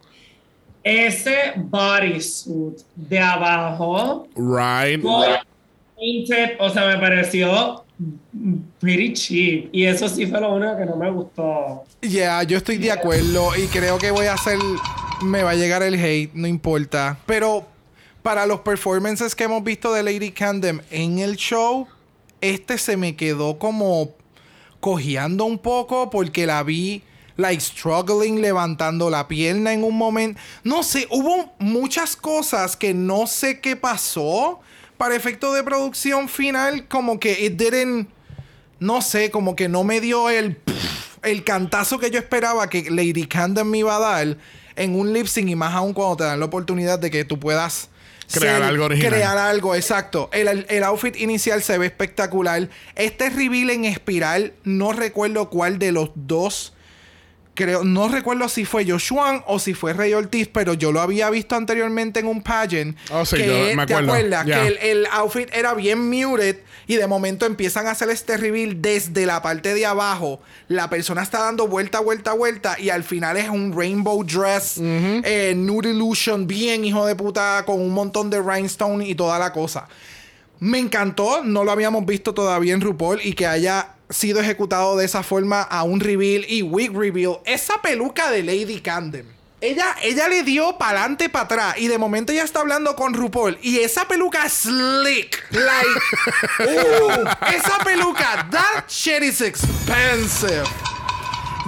ese 0.83 1.53
bodysuit 1.57 2.79
de 2.95 3.19
abajo, 3.19 4.27
Right. 4.35 5.01
con 5.01 5.23
painted, 5.95 6.57
o 6.59 6.69
sea, 6.69 6.87
me 6.87 6.97
pareció 6.97 7.82
pretty 8.79 9.13
cheap. 9.13 9.69
Y 9.71 9.85
eso 9.85 10.07
sí 10.09 10.25
fue 10.27 10.39
lo 10.39 10.55
único 10.55 10.77
que 10.77 10.85
no 10.85 10.95
me 10.95 11.11
gustó. 11.11 11.83
Yeah, 12.01 12.43
yo 12.43 12.57
estoy 12.57 12.77
de 12.77 12.91
acuerdo 12.91 13.55
y 13.55 13.67
creo 13.67 13.97
que 13.97 14.11
voy 14.11 14.27
a 14.27 14.33
hacer. 14.33 14.57
Me 15.21 15.43
va 15.43 15.51
a 15.51 15.55
llegar 15.55 15.83
el 15.83 15.95
hate, 15.95 16.33
no 16.33 16.47
importa. 16.47 17.17
Pero 17.25 17.65
para 18.21 18.45
los 18.45 18.61
performances 18.61 19.35
que 19.35 19.45
hemos 19.45 19.63
visto 19.63 19.93
de 19.93 20.03
Lady 20.03 20.31
Camden 20.31 20.81
en 20.91 21.19
el 21.19 21.35
show, 21.35 21.87
este 22.41 22.77
se 22.77 22.97
me 22.97 23.15
quedó 23.15 23.57
como 23.57 24.11
cojeando 24.79 25.45
un 25.45 25.57
poco 25.57 26.09
porque 26.09 26.45
la 26.45 26.61
vi 26.63 27.03
like 27.37 27.61
struggling 27.61 28.41
levantando 28.41 29.09
la 29.09 29.27
pierna 29.27 29.73
en 29.73 29.83
un 29.83 29.97
momento. 29.97 30.39
No 30.63 30.83
sé, 30.83 31.07
hubo 31.09 31.53
muchas 31.59 32.15
cosas 32.15 32.75
que 32.75 32.93
no 32.93 33.27
sé 33.27 33.59
qué 33.59 33.75
pasó 33.75 34.59
para 35.03 35.15
efecto 35.17 35.51
de 35.51 35.63
producción 35.63 36.29
final, 36.29 36.87
como 36.87 37.19
que 37.19 37.43
it 37.45 37.53
didn't 37.57 38.07
no 38.79 39.01
sé, 39.01 39.31
como 39.31 39.53
que 39.55 39.67
no 39.67 39.83
me 39.83 39.99
dio 39.99 40.29
el 40.29 40.57
el 41.23 41.43
cantazo 41.43 41.99
que 41.99 42.09
yo 42.09 42.19
esperaba 42.19 42.69
que 42.69 42.89
Lady 42.89 43.25
Camden 43.27 43.69
me 43.69 43.79
iba 43.79 43.95
a 43.97 43.99
dar 43.99 44.37
en 44.77 44.95
un 44.95 45.11
lip 45.13 45.25
sync 45.27 45.49
y 45.49 45.55
más 45.55 45.73
aún 45.73 45.93
cuando 45.93 46.15
te 46.17 46.23
dan 46.23 46.39
la 46.39 46.45
oportunidad 46.45 46.99
de 46.99 47.11
que 47.11 47.25
tú 47.25 47.37
puedas 47.39 47.89
Crear 48.31 48.55
ser- 48.57 48.63
algo 48.63 48.85
original. 48.85 49.11
Crear 49.13 49.37
algo, 49.37 49.75
exacto. 49.75 50.29
El, 50.31 50.47
el- 50.47 50.65
el 50.69 50.83
outfit 50.83 51.15
inicial 51.17 51.61
se 51.61 51.77
ve 51.77 51.85
espectacular. 51.87 52.69
Este 52.95 53.29
reveal 53.29 53.69
en 53.71 53.83
espiral, 53.85 54.53
no 54.63 54.93
recuerdo 54.93 55.49
cuál 55.49 55.79
de 55.79 55.91
los 55.91 56.11
dos. 56.15 56.73
Creo, 57.55 57.83
no 57.83 58.07
recuerdo 58.07 58.49
si 58.49 58.65
fue 58.65 58.83
Joshua 58.89 59.43
o 59.45 59.59
si 59.59 59.75
fue 59.75 59.93
Rey 59.93 60.11
Ortiz, 60.13 60.49
pero 60.51 60.73
yo 60.73 60.91
lo 60.91 61.01
había 61.01 61.29
visto 61.29 61.55
anteriormente 61.55 62.19
en 62.19 62.25
un 62.25 62.41
pageant. 62.41 62.97
Oh, 63.11 63.25
sí, 63.25 63.37
que, 63.37 63.45
yo 63.45 63.75
me 63.75 63.85
¿Te 63.85 63.93
acuerdo. 63.93 64.13
acuerdas? 64.13 64.45
Ya. 64.47 64.61
Que 64.61 64.67
el, 64.69 64.77
el 64.77 65.05
outfit 65.11 65.49
era 65.53 65.75
bien 65.75 66.09
muted 66.09 66.57
y 66.87 66.95
de 66.95 67.05
momento 67.05 67.45
empiezan 67.45 67.85
a 67.85 67.91
hacer 67.91 68.09
este 68.09 68.37
reveal 68.37 68.81
desde 68.81 69.27
la 69.27 69.43
parte 69.43 69.75
de 69.75 69.85
abajo. 69.85 70.41
La 70.67 70.89
persona 70.89 71.21
está 71.21 71.41
dando 71.41 71.67
vuelta, 71.67 71.99
vuelta, 71.99 72.33
vuelta 72.33 72.75
y 72.79 72.89
al 72.89 73.03
final 73.03 73.37
es 73.37 73.49
un 73.49 73.71
rainbow 73.77 74.23
dress, 74.23 74.79
eh, 74.81 75.53
nude 75.55 75.91
illusion, 75.91 76.47
bien 76.47 76.83
hijo 76.83 77.05
de 77.05 77.15
puta, 77.15 77.63
con 77.65 77.79
un 77.79 77.91
montón 77.91 78.31
de 78.31 78.41
rhinestone 78.41 79.07
y 79.07 79.13
toda 79.13 79.37
la 79.37 79.53
cosa. 79.53 79.87
Me 80.59 80.79
encantó, 80.79 81.43
no 81.43 81.63
lo 81.63 81.71
habíamos 81.71 82.05
visto 82.05 82.33
todavía 82.33 82.73
en 82.73 82.81
RuPaul 82.81 83.19
y 83.23 83.33
que 83.33 83.45
haya 83.45 83.92
sido 84.09 84.39
ejecutado 84.41 84.97
de 84.97 85.05
esa 85.05 85.23
forma 85.23 85.61
a 85.61 85.83
un 85.83 85.99
reveal 85.99 86.45
y 86.47 86.61
wig 86.61 86.91
reveal. 86.95 87.39
Esa 87.45 87.81
peluca 87.81 88.29
de 88.31 88.43
Lady 88.43 88.79
Camden. 88.81 89.25
Ella, 89.61 89.95
ella 90.03 90.27
le 90.27 90.43
dio 90.43 90.77
para 90.77 90.99
adelante, 90.99 91.29
para 91.29 91.45
atrás 91.45 91.75
y 91.77 91.87
de 91.87 91.97
momento 91.97 92.33
ella 92.33 92.43
está 92.43 92.59
hablando 92.59 92.97
con 92.97 93.13
RuPaul 93.13 93.57
y 93.61 93.79
esa 93.79 94.05
peluca 94.09 94.49
slick, 94.49 95.41
like, 95.51 95.99
uh, 96.59 97.25
esa 97.55 97.77
peluca, 97.85 98.45
that 98.51 98.89
shit 98.89 99.23
is 99.23 99.39
expensive. 99.39 100.65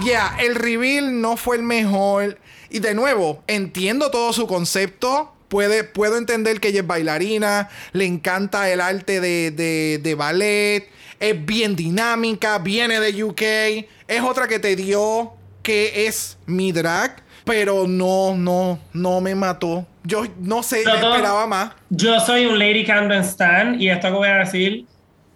Yeah, 0.04 0.36
el 0.40 0.56
reveal 0.56 1.20
no 1.22 1.38
fue 1.38 1.56
el 1.56 1.62
mejor. 1.62 2.38
Y 2.68 2.80
de 2.80 2.94
nuevo, 2.94 3.42
entiendo 3.46 4.10
todo 4.10 4.32
su 4.34 4.46
concepto. 4.46 5.32
Puede, 5.48 5.84
puedo 5.84 6.18
entender 6.18 6.60
que 6.60 6.68
ella 6.68 6.80
es 6.80 6.86
bailarina, 6.86 7.70
le 7.92 8.04
encanta 8.04 8.68
el 8.68 8.80
arte 8.80 9.20
de, 9.20 9.52
de- 9.52 10.00
de 10.02 10.14
ballet, 10.16 10.90
es 11.20 11.44
bien 11.46 11.74
dinámica, 11.76 12.58
viene 12.58 13.00
de 13.00 13.22
UK, 13.24 13.42
es 14.08 14.22
otra 14.22 14.46
que 14.48 14.58
te 14.58 14.76
dio 14.76 15.32
que 15.62 16.06
es 16.06 16.38
mi 16.46 16.72
drag, 16.72 17.22
pero 17.44 17.86
no, 17.88 18.34
no, 18.36 18.78
no 18.92 19.20
me 19.20 19.34
mató. 19.34 19.86
Yo 20.04 20.24
no 20.40 20.62
sé, 20.62 20.78
me 20.84 20.84
Todo- 20.84 21.14
esperaba 21.14 21.46
más. 21.46 21.72
Yo 21.90 22.18
soy 22.20 22.46
un 22.46 22.58
Lady 22.58 22.84
Camden 22.84 23.22
Stan 23.22 23.80
y 23.80 23.88
esto 23.90 24.08
que 24.08 24.14
voy 24.14 24.28
a 24.28 24.36
decir 24.38 24.86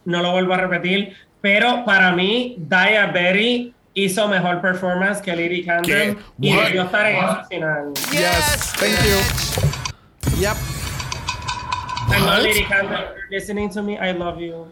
no 0.04 0.22
lo 0.22 0.32
vuelvo 0.32 0.54
a 0.54 0.56
repetir, 0.58 1.14
pero 1.40 1.84
para 1.84 2.12
mí 2.12 2.54
Daya 2.58 3.06
Berry 3.06 3.74
hizo 3.94 4.28
mejor 4.28 4.60
performance 4.60 5.20
que 5.20 5.34
Lady 5.34 5.64
Camden 5.64 6.16
¿Qué? 6.16 6.16
y 6.40 6.54
What? 6.56 6.64
debió 6.66 6.82
estar 6.84 7.06
en 7.06 7.16
esa 7.16 7.44
final. 7.48 7.92
Yes, 8.12 8.72
thank 8.78 8.96
you. 9.04 10.40
Yep. 10.40 10.56
I 12.12 12.20
know? 12.22 12.42
Lady 12.42 12.64
Camden, 12.64 12.98
you're 12.98 13.28
listening 13.30 13.70
to 13.70 13.82
me, 13.82 13.96
I 13.98 14.12
love 14.12 14.40
you. 14.40 14.66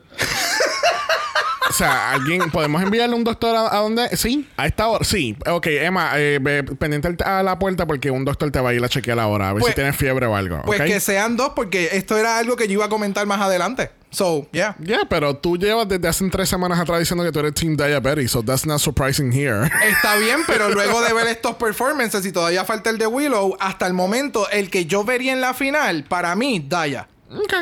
O 1.69 1.73
sea, 1.73 2.13
alguien, 2.13 2.51
¿podemos 2.51 2.83
enviarle 2.83 3.15
un 3.15 3.25
doctor 3.25 3.55
a, 3.55 3.77
a 3.77 3.81
dónde? 3.81 4.17
Sí, 4.17 4.49
a 4.57 4.67
esta 4.67 4.87
hora. 4.89 5.05
Sí, 5.05 5.37
ok, 5.47 5.67
Emma, 5.67 6.13
eh, 6.17 6.41
pendiente 6.79 7.23
a 7.25 7.43
la 7.43 7.59
puerta 7.59 7.87
porque 7.87 8.11
un 8.11 8.25
doctor 8.25 8.51
te 8.51 8.61
va 8.61 8.71
a 8.71 8.75
ir 8.75 8.83
a 8.83 8.89
chequear 8.89 9.19
ahora, 9.19 9.51
a 9.51 9.53
ver 9.53 9.61
Pues- 9.61 9.73
si 9.73 9.75
tienes 9.77 9.97
fiebre 9.97 10.27
o 10.27 10.35
algo. 10.35 10.63
Pues 10.65 10.81
que 10.81 10.99
sean 11.01 11.37
dos, 11.37 11.53
porque 11.55 11.91
esto 11.93 12.17
era 12.17 12.39
algo 12.39 12.57
que 12.57 12.67
yo 12.67 12.75
iba 12.75 12.87
a 12.87 12.89
comentar 12.89 13.27
más 13.27 13.41
adelante. 13.41 13.91
So, 14.11 14.49
yeah. 14.53 14.75
Ya, 14.79 15.01
pero 15.11 15.37
tú 15.37 15.59
llevas 15.59 15.87
desde 15.87 16.09
hace 16.09 16.27
tres 16.31 16.49
semanas 16.49 16.79
atrás 16.81 16.99
diciendo 17.01 17.23
que 17.25 17.31
tú 17.31 17.41
eres 17.41 17.53
Team 17.53 17.77
Diabetes, 17.77 18.31
so 18.31 18.43
that's 18.43 18.65
not 18.65 18.79
surprising 18.81 19.31
here. 19.31 19.71
Está 19.87 20.17
bien, 20.17 20.41
pero 20.47 20.69
luego 20.75 21.03
de 21.03 21.13
ver 21.13 21.27
estos 21.27 21.57
performances 21.57 22.25
y 22.25 22.33
todavía 22.33 22.65
falta 22.65 22.89
el 22.89 22.97
de 22.97 23.07
Willow, 23.07 23.57
hasta 23.61 23.87
el 23.87 23.93
momento, 23.93 24.49
el 24.51 24.71
que 24.71 24.87
yo 24.87 25.05
vería 25.05 25.35
en 25.35 25.43
la 25.43 25.53
final, 25.53 26.05
para 26.09 26.35
mí, 26.35 26.65
Daya. 26.67 27.07
ok. 27.31 27.55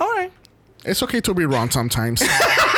Alright. 0.00 0.32
It's 0.84 1.02
okay 1.02 1.20
to 1.22 1.32
be 1.32 1.46
wrong 1.46 1.70
sometimes. 1.70 2.20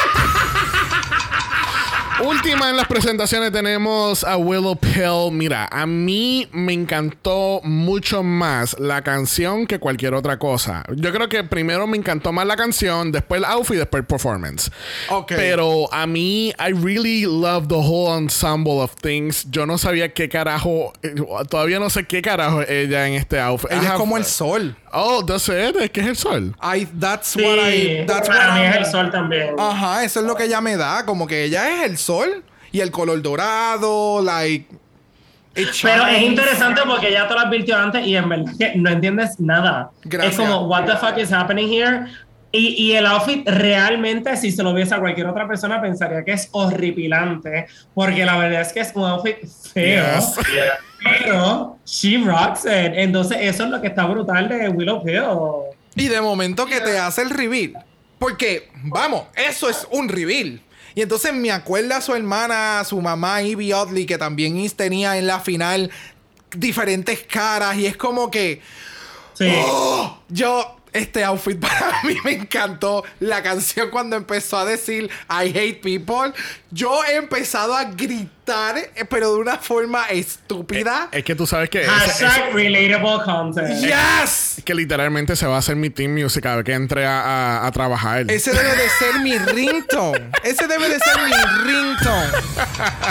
Última 2.24 2.70
en 2.70 2.78
las 2.78 2.86
presentaciones 2.86 3.52
tenemos 3.52 4.24
a 4.24 4.38
Willow 4.38 4.74
Pill. 4.76 5.30
Mira, 5.32 5.68
a 5.70 5.84
mí 5.84 6.48
me 6.50 6.72
encantó 6.72 7.60
mucho 7.62 8.22
más 8.22 8.74
la 8.78 9.02
canción 9.02 9.66
que 9.66 9.78
cualquier 9.78 10.14
otra 10.14 10.38
cosa. 10.38 10.82
Yo 10.94 11.12
creo 11.12 11.28
que 11.28 11.44
primero 11.44 11.86
me 11.86 11.98
encantó 11.98 12.32
más 12.32 12.46
la 12.46 12.56
canción, 12.56 13.12
después 13.12 13.38
el 13.38 13.44
outfit, 13.44 13.76
después 13.76 14.00
el 14.00 14.06
performance. 14.06 14.70
Ok. 15.10 15.32
Pero 15.36 15.92
a 15.92 16.06
mí, 16.06 16.54
I 16.58 16.72
really 16.72 17.26
love 17.26 17.68
the 17.68 17.74
whole 17.74 18.16
ensemble 18.16 18.80
of 18.80 18.94
things. 18.96 19.46
Yo 19.50 19.66
no 19.66 19.76
sabía 19.76 20.14
qué 20.14 20.30
carajo, 20.30 20.94
eh, 21.02 21.14
todavía 21.50 21.78
no 21.78 21.90
sé 21.90 22.06
qué 22.06 22.22
carajo 22.22 22.62
ella 22.62 23.06
en 23.08 23.14
este 23.14 23.38
outfit. 23.38 23.70
Ella 23.70 23.88
es 23.88 23.92
como 23.92 24.16
el 24.16 24.24
sol. 24.24 24.74
Oh, 24.98 25.22
that's 25.24 25.48
it. 25.48 25.76
Es 25.76 25.90
que 25.90 26.00
es 26.00 26.06
el 26.06 26.16
sol. 26.16 26.56
I, 26.62 26.86
that's 26.98 27.28
Sí, 27.28 27.42
what 27.42 27.58
I. 27.68 28.04
That's 28.06 28.28
para 28.28 28.48
what 28.48 28.54
mí 28.54 28.60
I- 28.64 28.66
es 28.70 28.76
el 28.76 28.86
sol 28.86 29.10
también. 29.10 29.54
Ajá, 29.58 30.04
eso 30.04 30.20
es 30.20 30.26
lo 30.26 30.34
que 30.34 30.44
ella 30.44 30.60
me 30.60 30.76
da. 30.76 31.04
Como 31.04 31.26
que 31.26 31.44
ella 31.44 31.68
es 31.84 31.90
el 31.90 31.98
sol 31.98 32.42
y 32.72 32.80
el 32.80 32.90
color 32.90 33.20
dorado, 33.20 34.22
like. 34.22 34.66
Pero 35.82 36.06
es 36.06 36.22
interesante 36.22 36.82
porque 36.86 37.10
ya 37.12 37.26
te 37.26 37.34
lo 37.34 37.40
advirtió 37.40 37.78
antes 37.78 38.06
y 38.06 38.14
en 38.16 38.28
verdad 38.28 38.52
que 38.58 38.72
no 38.76 38.90
entiendes 38.90 39.40
nada. 39.40 39.90
Gracias. 40.04 40.32
Es 40.34 40.38
como, 40.38 40.66
what 40.66 40.84
the 40.84 40.96
fuck 40.96 41.16
is 41.18 41.32
happening 41.32 41.68
here? 41.72 42.06
Y, 42.52 42.68
y 42.90 42.92
el 42.94 43.04
outfit 43.06 43.46
realmente, 43.48 44.34
si 44.36 44.50
se 44.52 44.62
lo 44.62 44.72
viese 44.72 44.94
a 44.94 44.98
cualquier 44.98 45.26
otra 45.26 45.46
persona, 45.48 45.80
pensaría 45.80 46.24
que 46.24 46.32
es 46.32 46.48
horripilante. 46.52 47.66
Porque 47.94 48.24
la 48.24 48.36
verdad 48.38 48.60
es 48.62 48.72
que 48.72 48.80
es 48.80 48.92
un 48.94 49.04
outfit 49.04 49.36
feo. 49.72 50.04
Yes. 50.16 50.34
Pero 51.02 51.78
she 51.84 52.18
rocks 52.18 52.64
it. 52.64 52.92
Entonces, 52.94 53.38
eso 53.40 53.64
es 53.64 53.70
lo 53.70 53.80
que 53.80 53.88
está 53.88 54.06
brutal 54.06 54.48
de 54.48 54.68
Willow 54.68 55.02
Pill. 55.02 55.22
Y 55.94 56.08
de 56.08 56.20
momento 56.20 56.66
que 56.66 56.80
te 56.80 56.98
hace 56.98 57.22
el 57.22 57.30
reveal. 57.30 57.84
Porque, 58.18 58.70
vamos, 58.84 59.24
eso 59.34 59.68
es 59.68 59.86
un 59.90 60.08
reveal. 60.08 60.60
Y 60.94 61.02
entonces 61.02 61.34
me 61.34 61.50
acuerda 61.50 61.98
a 61.98 62.00
su 62.00 62.14
hermana, 62.14 62.80
a 62.80 62.84
su 62.84 63.00
mamá, 63.00 63.42
Evie 63.42 63.74
Oddly, 63.74 64.06
que 64.06 64.16
también 64.16 64.68
tenía 64.70 65.18
en 65.18 65.26
la 65.26 65.40
final 65.40 65.90
diferentes 66.56 67.22
caras. 67.22 67.76
Y 67.76 67.86
es 67.86 67.96
como 67.96 68.30
que. 68.30 68.62
Sí. 69.34 69.52
¡oh! 69.54 70.18
Yo. 70.28 70.75
Este 70.96 71.22
outfit 71.24 71.58
para 71.60 72.02
mí 72.04 72.16
me 72.24 72.32
encantó. 72.32 73.04
La 73.20 73.42
canción 73.42 73.90
cuando 73.90 74.16
empezó 74.16 74.58
a 74.58 74.64
decir 74.64 75.10
I 75.30 75.48
hate 75.56 75.80
people. 75.82 76.32
Yo 76.70 77.02
he 77.04 77.16
empezado 77.16 77.74
a 77.74 77.84
gritar, 77.84 78.76
eh, 78.76 79.04
pero 79.08 79.32
de 79.34 79.40
una 79.40 79.56
forma 79.58 80.06
estúpida. 80.08 81.08
Es 81.12 81.24
que 81.24 81.34
tú 81.34 81.46
sabes 81.46 81.70
que... 81.70 81.84
Hashtag 81.84 82.52
relatable 82.52 83.24
content. 83.24 83.80
¡Yes! 83.80 84.58
Es 84.58 84.64
que 84.64 84.74
literalmente 84.74 85.36
se 85.36 85.46
va 85.46 85.56
a 85.56 85.58
hacer 85.58 85.76
mi 85.76 85.90
team 85.90 86.12
music 86.12 86.44
a 86.46 86.56
ver 86.56 86.64
que 86.64 86.72
entre 86.74 87.06
a, 87.06 87.20
a- 87.62 87.66
a 87.66 87.72
trabajar. 87.72 88.30
Ese 88.30 88.52
debe 88.52 88.70
de 88.76 88.88
ser 88.98 89.20
mi 89.22 89.38
ringtone. 89.38 90.30
Ese 90.42 90.66
debe 90.66 90.88
de 90.88 90.98
ser 90.98 91.16
mi 91.24 91.32
ringtone. 91.64 92.32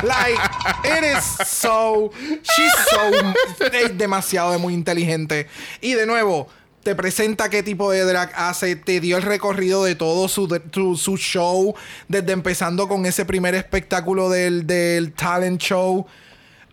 Like, 0.04 0.42
it 0.84 1.18
is 1.18 1.48
so. 1.48 2.12
She's 2.44 2.74
so. 2.90 3.66
Es 3.72 3.98
demasiado 3.98 4.52
de 4.52 4.58
muy 4.58 4.74
inteligente. 4.74 5.48
Y 5.82 5.94
de 5.94 6.06
nuevo, 6.06 6.50
te 6.86 6.94
presenta 6.96 7.50
qué 7.50 7.64
tipo 7.64 7.92
de 7.92 8.04
drag 8.04 8.32
hace. 8.36 8.76
Te 8.76 9.00
dio 9.00 9.18
el 9.18 9.24
recorrido 9.24 9.84
de 9.84 9.96
todo 9.96 10.28
su, 10.28 10.48
su, 10.72 10.96
su 10.96 11.18
show. 11.18 11.74
Desde 12.08 12.32
empezando 12.32 12.88
con 12.88 13.08
ese 13.08 13.26
primer 13.26 13.56
espectáculo 13.56 14.30
del, 14.30 14.68
del 14.68 15.12
talent 15.14 15.60
show. 15.60 16.06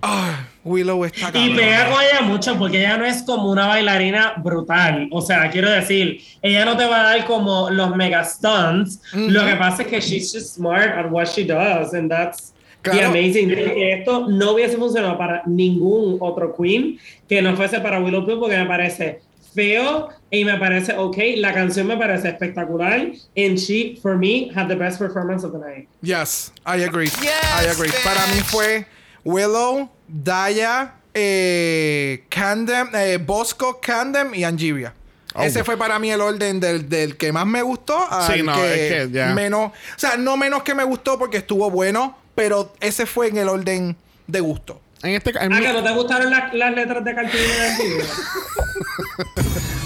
Ah, 0.02 0.46
Willow 0.64 1.04
está 1.06 1.28
Y 1.30 1.32
cabrona. 1.32 1.56
pega 1.56 1.90
con 1.90 2.02
ella 2.02 2.20
mucho 2.22 2.58
porque 2.58 2.80
ella 2.80 2.98
no 2.98 3.06
es 3.06 3.22
como 3.22 3.50
una 3.50 3.66
bailarina 3.68 4.34
brutal. 4.36 5.08
O 5.12 5.22
sea, 5.22 5.48
quiero 5.50 5.70
decir, 5.70 6.20
ella 6.42 6.64
no 6.66 6.76
te 6.76 6.84
va 6.84 7.00
a 7.00 7.04
dar 7.16 7.24
como 7.24 7.70
los 7.70 7.96
mega 7.96 8.22
stunts. 8.24 9.00
Lo 9.14 9.46
que 9.46 9.56
pasa 9.56 9.82
es 9.82 9.88
que 9.88 10.00
she's 10.00 10.30
just 10.32 10.56
smart 10.56 10.90
at 10.98 11.10
what 11.10 11.26
she 11.26 11.44
does. 11.44 11.94
And 11.94 12.10
that's 12.10 12.52
the 12.82 12.90
Claro. 12.90 13.10
amazing. 13.10 13.48
thing. 13.48 13.80
Esto 13.80 14.26
no 14.28 14.52
hubiese 14.52 14.76
funcionado 14.76 15.16
para 15.16 15.42
ningún 15.46 16.18
otro 16.20 16.54
queen 16.54 16.98
que 17.28 17.40
no 17.40 17.56
fuese 17.56 17.80
para 17.80 17.98
Willow 18.00 18.26
Pill 18.26 18.38
porque 18.40 18.58
me 18.58 18.66
parece 18.66 19.20
feo 19.54 20.08
y 20.30 20.44
me 20.44 20.58
parece 20.58 20.94
ok. 20.96 21.16
La 21.36 21.52
canción 21.52 21.86
me 21.86 21.96
parece 21.96 22.28
espectacular. 22.28 23.12
And 23.36 23.58
she, 23.58 23.98
for 24.00 24.16
me, 24.16 24.50
had 24.54 24.68
the 24.68 24.76
best 24.76 24.98
performance 24.98 25.44
of 25.44 25.52
the 25.52 25.58
night. 25.58 25.88
Yes, 26.02 26.52
I 26.66 26.84
agree. 26.84 27.08
I 27.22 27.66
agree. 27.66 27.90
Para 28.04 28.26
mí 28.34 28.40
fue 28.42 28.86
Willow, 29.24 29.88
Daya, 30.08 30.94
eh, 31.14 32.24
Candem, 32.28 32.88
eh, 32.94 33.18
Bosco, 33.18 33.80
Candem 33.80 34.34
y 34.34 34.44
Angivia. 34.44 34.94
Oh. 35.34 35.42
Ese 35.42 35.64
fue 35.64 35.76
para 35.78 35.98
mí 35.98 36.10
el 36.10 36.20
orden 36.20 36.60
del, 36.60 36.88
del 36.88 37.16
que 37.16 37.32
más 37.32 37.46
me 37.46 37.62
gustó 37.62 37.96
al 38.10 38.34
Sí, 38.34 38.42
no, 38.42 38.54
que, 38.54 38.74
es 38.98 39.06
que 39.06 39.10
ya. 39.12 39.32
menos. 39.32 39.72
O 39.72 39.98
sea, 39.98 40.16
no 40.18 40.36
menos 40.36 40.62
que 40.62 40.74
me 40.74 40.84
gustó 40.84 41.18
porque 41.18 41.38
estuvo 41.38 41.70
bueno, 41.70 42.18
pero 42.34 42.74
ese 42.80 43.06
fue 43.06 43.28
en 43.28 43.38
el 43.38 43.48
orden 43.48 43.96
de 44.26 44.40
gusto. 44.40 44.80
En 45.02 45.14
este 45.14 45.30
en 45.30 45.52
Ah, 45.52 45.56
mi- 45.58 45.66
que 45.66 45.72
no 45.72 45.82
te 45.82 45.90
gustaron 45.92 46.30
las, 46.30 46.54
las 46.54 46.72
letras 46.72 47.04
de 47.04 47.14
cartulina 47.14 47.54
del 47.54 47.76
video. 47.76 48.06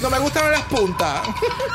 No 0.02 0.10
me 0.10 0.18
gustaron 0.18 0.50
las 0.52 0.62
puntas. 0.64 1.22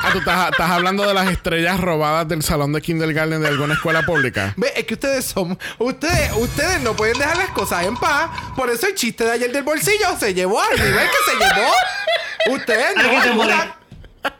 Ah, 0.03 0.09
tú 0.13 0.19
estás, 0.19 0.51
estás 0.51 0.69
hablando 0.69 1.05
de 1.07 1.13
las 1.13 1.27
estrellas 1.29 1.79
robadas 1.79 2.27
del 2.27 2.43
salón 2.43 2.71
de 2.71 2.79
kindergarten 2.79 3.41
de 3.41 3.47
alguna 3.47 3.73
escuela 3.73 4.03
pública. 4.03 4.53
Ve, 4.57 4.71
es 4.75 4.85
que 4.85 4.93
ustedes 4.93 5.25
son. 5.25 5.57
Ustedes, 5.79 6.31
ustedes 6.37 6.79
no 6.81 6.95
pueden 6.95 7.17
dejar 7.17 7.35
las 7.37 7.49
cosas 7.49 7.83
en 7.83 7.97
paz. 7.97 8.29
Por 8.55 8.69
eso 8.69 8.85
el 8.87 8.93
chiste 8.93 9.23
de 9.25 9.31
ayer 9.31 9.51
del 9.51 9.63
bolsillo 9.63 10.15
se 10.19 10.35
llevó 10.35 10.61
al 10.61 10.77
nivel 10.77 11.07
que 11.09 11.31
se 11.31 11.37
llevó. 11.37 12.55
Ustedes 12.55 12.95
no. 12.95 13.01
Ah, 13.03 13.09
que 13.09 13.21
te 13.29 13.33
molesta. 13.35 13.75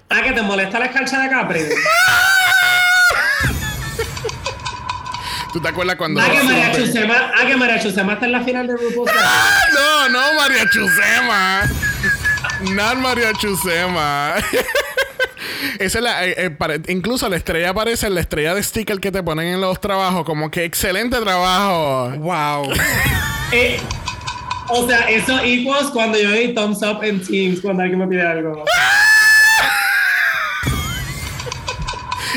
Ah, 0.10 0.22
que 0.24 0.32
te 0.32 0.42
molesta 0.44 0.80
la 0.80 0.86
escarcha 0.86 1.20
de 1.20 1.30
Capri. 1.30 1.62
¿Tú 5.54 5.60
te 5.62 5.68
acuerdas 5.68 5.96
cuando... 5.98 6.22
Ah, 6.22 6.28
que 6.32 6.44
María 6.44 6.72
Chusema, 6.72 7.32
ah, 7.38 7.46
que 7.46 7.58
María 7.58 7.80
Chusema 7.82 8.14
está 8.14 8.26
en 8.26 8.32
la 8.32 8.42
final 8.42 8.68
de 8.68 8.74
Drag 8.74 9.06
Race. 9.06 9.20
No, 9.74 10.10
no, 10.10 10.34
María 10.36 10.64
Chusema. 10.70 11.62
Not 12.72 12.96
María 12.98 13.34
Chusema. 13.34 14.36
Esa 15.80 15.98
es 15.98 16.04
la, 16.04 16.26
eh, 16.26 16.36
eh, 16.38 16.50
pare- 16.52 16.82
incluso 16.88 17.28
la 17.28 17.36
estrella 17.36 17.70
aparece 17.72 18.08
en 18.08 18.16
la 18.16 18.22
estrella 18.22 18.54
de 18.56 18.64
sticker 18.64 19.00
que 19.00 19.12
te 19.12 19.22
ponen 19.24 19.48
en 19.48 19.62
los 19.62 19.80
trabajos. 19.82 20.24
Como 20.26 20.50
que 20.52 20.64
excelente 20.64 21.20
trabajo. 21.20 22.12
Wow. 22.18 22.74
Eh, 23.54 23.78
o 24.70 24.88
sea, 24.88 25.10
eso 25.10 25.38
equals 25.44 25.90
cuando 25.92 26.18
yo 26.18 26.30
doy 26.30 26.54
thumbs 26.56 26.82
up 26.84 27.04
en 27.04 27.22
Teams 27.22 27.60
cuando 27.60 27.84
alguien 27.84 28.00
me 28.00 28.08
pide 28.08 28.22
algo. 28.26 28.64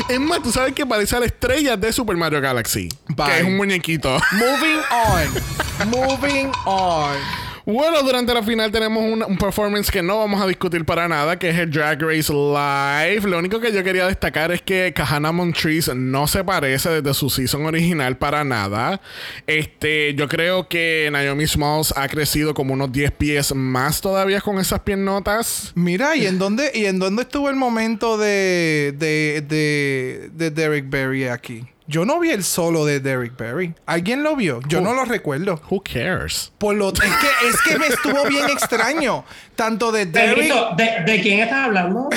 Es 0.07 0.19
más, 0.19 0.41
tú 0.43 0.51
sabes 0.51 0.73
que 0.73 0.85
parece 0.85 1.15
a 1.15 1.19
la 1.19 1.25
estrella 1.25 1.75
de 1.75 1.91
Super 1.91 2.15
Mario 2.15 2.39
Galaxy. 2.39 2.89
Bye. 3.07 3.25
Que 3.27 3.37
es 3.39 3.43
un 3.43 3.57
muñequito. 3.57 4.19
Moving 4.33 4.79
on. 4.91 5.89
Moving 5.89 6.51
on. 6.65 7.44
Bueno, 7.65 8.03
durante 8.03 8.31
la 8.31 8.43
final 8.43 8.71
tenemos 8.71 9.03
un, 9.03 9.37
performance 9.37 9.89
que 9.89 10.03
no 10.03 10.19
vamos 10.19 10.39
a 10.39 10.45
discutir 10.45 10.85
para 10.85 11.07
nada, 11.07 11.39
que 11.39 11.49
es 11.49 11.57
el 11.57 11.71
Drag 11.71 11.99
Race 11.99 12.31
Live. 12.31 13.27
Lo 13.27 13.39
único 13.39 13.59
que 13.59 13.73
yo 13.73 13.83
quería 13.83 14.05
destacar 14.05 14.51
es 14.51 14.61
que 14.61 14.93
Kahana 14.93 15.31
Montrese 15.31 15.95
no 15.95 16.27
se 16.27 16.43
parece 16.43 16.89
desde 16.89 17.15
su 17.15 17.27
season 17.27 17.65
original 17.65 18.17
para 18.17 18.43
nada. 18.43 19.01
Este, 19.47 20.13
yo 20.13 20.27
creo 20.27 20.67
que 20.67 21.09
Naomi 21.11 21.47
Smalls 21.47 21.91
ha 21.97 22.07
crecido 22.07 22.53
como 22.53 22.75
unos 22.75 22.91
10 22.91 23.11
pies 23.13 23.55
más 23.55 23.99
todavía 23.99 24.41
con 24.41 24.59
esas 24.59 24.81
piernotas. 24.81 25.71
Mira, 25.73 26.15
¿y 26.15 26.27
en 26.27 26.37
dónde, 26.37 26.69
y 26.71 26.85
en 26.85 26.99
dónde 26.99 27.23
estuvo 27.23 27.49
el 27.49 27.55
momento 27.55 28.19
de, 28.19 28.93
de, 28.95 29.43
de, 29.47 30.29
de 30.33 30.51
Derek 30.51 30.87
Berry 30.87 31.25
aquí? 31.29 31.63
Yo 31.87 32.03
no 32.03 32.19
vi 32.19 32.31
el 32.31 32.43
solo 32.43 32.83
de 32.83 32.99
Derrick 32.99 33.37
Barry. 33.37 33.75
¿Alguien 33.85 34.23
lo 34.23 34.35
vio? 34.35 34.59
Yo 34.67 34.81
no 34.81 34.93
lo 34.95 35.05
recuerdo. 35.05 35.61
Who 35.69 35.83
cares? 35.83 36.51
Por 36.57 36.75
lo 36.75 36.89
es 36.89 36.99
que 36.99 37.47
es 37.47 37.61
que 37.61 37.77
me 37.77 37.87
estuvo 37.87 38.25
bien 38.27 38.49
extraño. 38.49 39.23
Tanto 39.55 39.91
de 39.91 40.07
Derrick. 40.07 40.51
¿de, 40.77 41.03
¿de 41.05 41.21
quién 41.21 41.41
estás 41.41 41.65
hablando? 41.65 42.09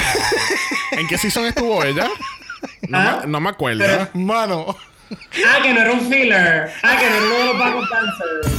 ¿En 0.92 1.06
qué 1.06 1.18
season 1.18 1.44
estuvo 1.44 1.84
ella? 1.84 2.08
No, 2.88 2.98
Ah. 2.98 3.18
me, 3.22 3.26
no 3.30 3.40
me 3.40 3.50
acuerdo. 3.50 3.84
Pero- 3.84 4.08
Mano. 4.14 4.74
Ah, 5.46 5.58
que 5.62 5.72
no 5.74 5.80
era 5.80 5.92
un 5.92 6.00
filler. 6.08 6.70
Ah, 6.82 6.96
que 6.98 7.10
no 7.10 7.16
era 7.16 7.26
uno 7.26 7.34
de 7.36 7.44
los 7.44 7.58
backup 7.58 7.88
dancers. 7.90 8.52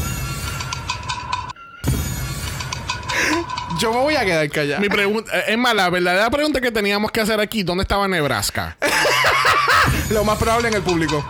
Yo 3.80 3.94
me 3.94 4.00
voy 4.00 4.16
a 4.16 4.26
quedar 4.26 4.50
callado. 4.50 4.82
Mi 4.82 4.90
pregunta, 4.90 5.32
eh, 5.40 5.44
es 5.50 5.58
más, 5.58 5.74
la 5.74 5.90
verdadera 5.90 6.30
pregunta 6.30 6.60
que 6.60 6.72
teníamos 6.72 7.12
que 7.12 7.22
hacer 7.22 7.40
aquí, 7.40 7.64
¿dónde 7.64 7.84
estaba 7.84 8.08
Nebraska? 8.08 8.78
Lo 10.10 10.24
más 10.24 10.38
probable 10.38 10.68
en 10.68 10.74
el 10.76 10.82
público. 10.82 11.24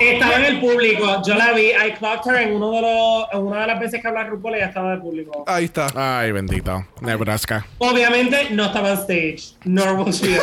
Estaba 0.00 0.36
en 0.36 0.44
el 0.44 0.60
público. 0.60 1.22
Yo 1.24 1.34
la 1.34 1.52
vi. 1.52 1.70
I 1.70 1.94
clocked 1.98 2.30
her 2.30 2.42
en, 2.42 2.54
uno 2.54 2.72
de 2.72 2.80
los, 2.82 3.26
en 3.32 3.46
una 3.46 3.60
de 3.60 3.66
las 3.68 3.80
veces 3.80 4.00
que 4.00 4.08
habla 4.08 4.24
RuPaul. 4.24 4.56
Ella 4.56 4.66
estaba 4.66 4.88
en 4.88 4.94
el 4.94 5.00
público. 5.00 5.44
Ahí 5.46 5.66
está. 5.66 5.86
Ay, 5.94 6.32
bendito. 6.32 6.84
Nebraska. 7.00 7.64
Obviamente 7.78 8.48
no 8.50 8.66
estaba 8.66 8.90
en 8.90 8.98
stage. 8.98 9.56
Nor 9.64 9.92
was 9.92 10.20
she. 10.20 10.36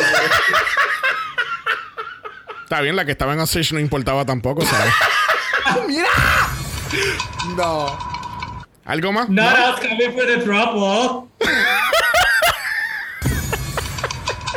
Está 2.64 2.80
bien, 2.80 2.96
la 2.96 3.04
que 3.04 3.12
estaba 3.12 3.34
en 3.34 3.40
stage 3.40 3.74
no 3.74 3.80
importaba 3.80 4.24
tampoco, 4.24 4.64
¿sabes? 4.64 4.94
¡Mira! 5.86 6.08
No. 7.54 8.11
¿Algo 8.84 9.12
más? 9.12 9.28
Not 9.28 9.54
us 9.58 9.80
coming 9.80 10.12
for 10.12 10.26
the 10.26 10.38
trouble. 10.42 11.28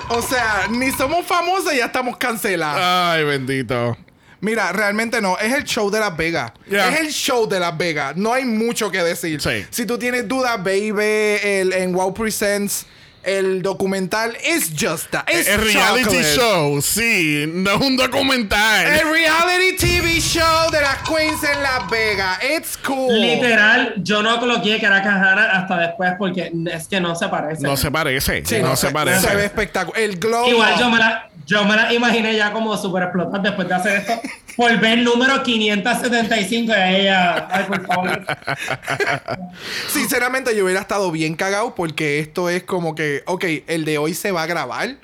O 0.09 0.21
sea, 0.21 0.67
ni 0.69 0.91
somos 0.91 1.25
famosos 1.25 1.73
y 1.73 1.77
ya 1.77 1.85
estamos 1.85 2.15
cancelados. 2.17 2.79
Ay, 2.81 3.23
bendito. 3.23 3.97
Mira, 4.39 4.71
realmente 4.71 5.19
no. 5.21 5.37
Es 5.39 5.53
el 5.53 5.63
show 5.63 5.89
de 5.89 5.99
Las 5.99 6.15
Vegas. 6.15 6.51
Yeah. 6.69 6.89
Es 6.89 6.99
el 7.01 7.11
show 7.11 7.47
de 7.47 7.59
Las 7.59 7.75
Vegas. 7.77 8.15
No 8.15 8.31
hay 8.31 8.45
mucho 8.45 8.91
que 8.91 9.01
decir. 9.03 9.41
Sí. 9.41 9.65
Si 9.69 9.85
tú 9.85 9.97
tienes 9.97 10.27
dudas, 10.27 10.57
baby, 10.63 11.39
el, 11.43 11.73
en 11.73 11.93
Wow 11.93 12.13
Presents, 12.13 12.85
el 13.25 13.61
documental 13.61 14.37
es 14.43 14.71
just 14.79 15.09
that. 15.11 15.23
Es 15.27 15.47
El 15.47 15.61
reality 15.61 16.03
chocolate. 16.03 16.35
show, 16.35 16.81
sí, 16.81 17.45
no 17.47 17.71
es 17.71 17.81
un 17.81 17.97
documental. 17.97 18.85
El 18.85 19.11
reality 19.11 19.75
TV 19.77 20.19
show 20.19 20.71
de 20.71 20.81
las 20.81 20.97
queens 21.07 21.43
en 21.43 21.63
Las 21.63 21.89
Vegas. 21.89 22.39
It's 22.57 22.77
cool. 22.77 23.19
Literal, 23.19 23.93
yo 23.97 24.21
no 24.21 24.39
coloqué 24.39 24.79
que 24.79 24.85
era 24.85 25.01
Kahana 25.01 25.51
hasta 25.51 25.77
después 25.77 26.13
porque 26.17 26.51
es 26.71 26.87
que 26.87 26.99
no 27.01 27.15
se 27.15 27.27
parece. 27.27 27.63
No 27.63 27.75
se 27.77 27.91
parece, 27.91 28.45
Sí, 28.45 28.61
no, 28.61 28.75
se, 28.75 28.91
parece. 28.91 29.27
Se 29.27 29.35
ve 29.35 29.45
espectacular. 29.45 29.99
El 29.99 30.19
glow. 30.19 30.47
Igual 30.47 30.79
yo 30.79 30.89
me 30.89 30.97
la, 30.97 31.29
yo 31.45 31.63
me 31.65 31.75
la 31.75 31.93
imaginé 31.93 32.35
ya 32.35 32.51
como 32.51 32.75
super 32.77 33.03
explotar 33.03 33.41
después 33.41 33.67
de 33.67 33.73
hacer 33.73 33.97
esto. 33.97 34.13
Por 34.55 34.71
número 34.97 35.43
575 35.43 36.71
de 36.71 37.01
ella. 37.01 37.47
Ay, 37.51 37.65
por 37.65 37.85
favor. 37.85 38.25
Sinceramente, 39.89 40.55
yo 40.55 40.63
hubiera 40.63 40.81
estado 40.81 41.11
bien 41.11 41.35
cagado 41.35 41.75
porque 41.75 42.19
esto 42.19 42.49
es 42.49 42.63
como 42.63 42.95
que, 42.95 43.23
ok, 43.25 43.43
el 43.67 43.85
de 43.85 43.97
hoy 43.97 44.13
se 44.13 44.31
va 44.31 44.43
a 44.43 44.47
grabar. 44.47 44.95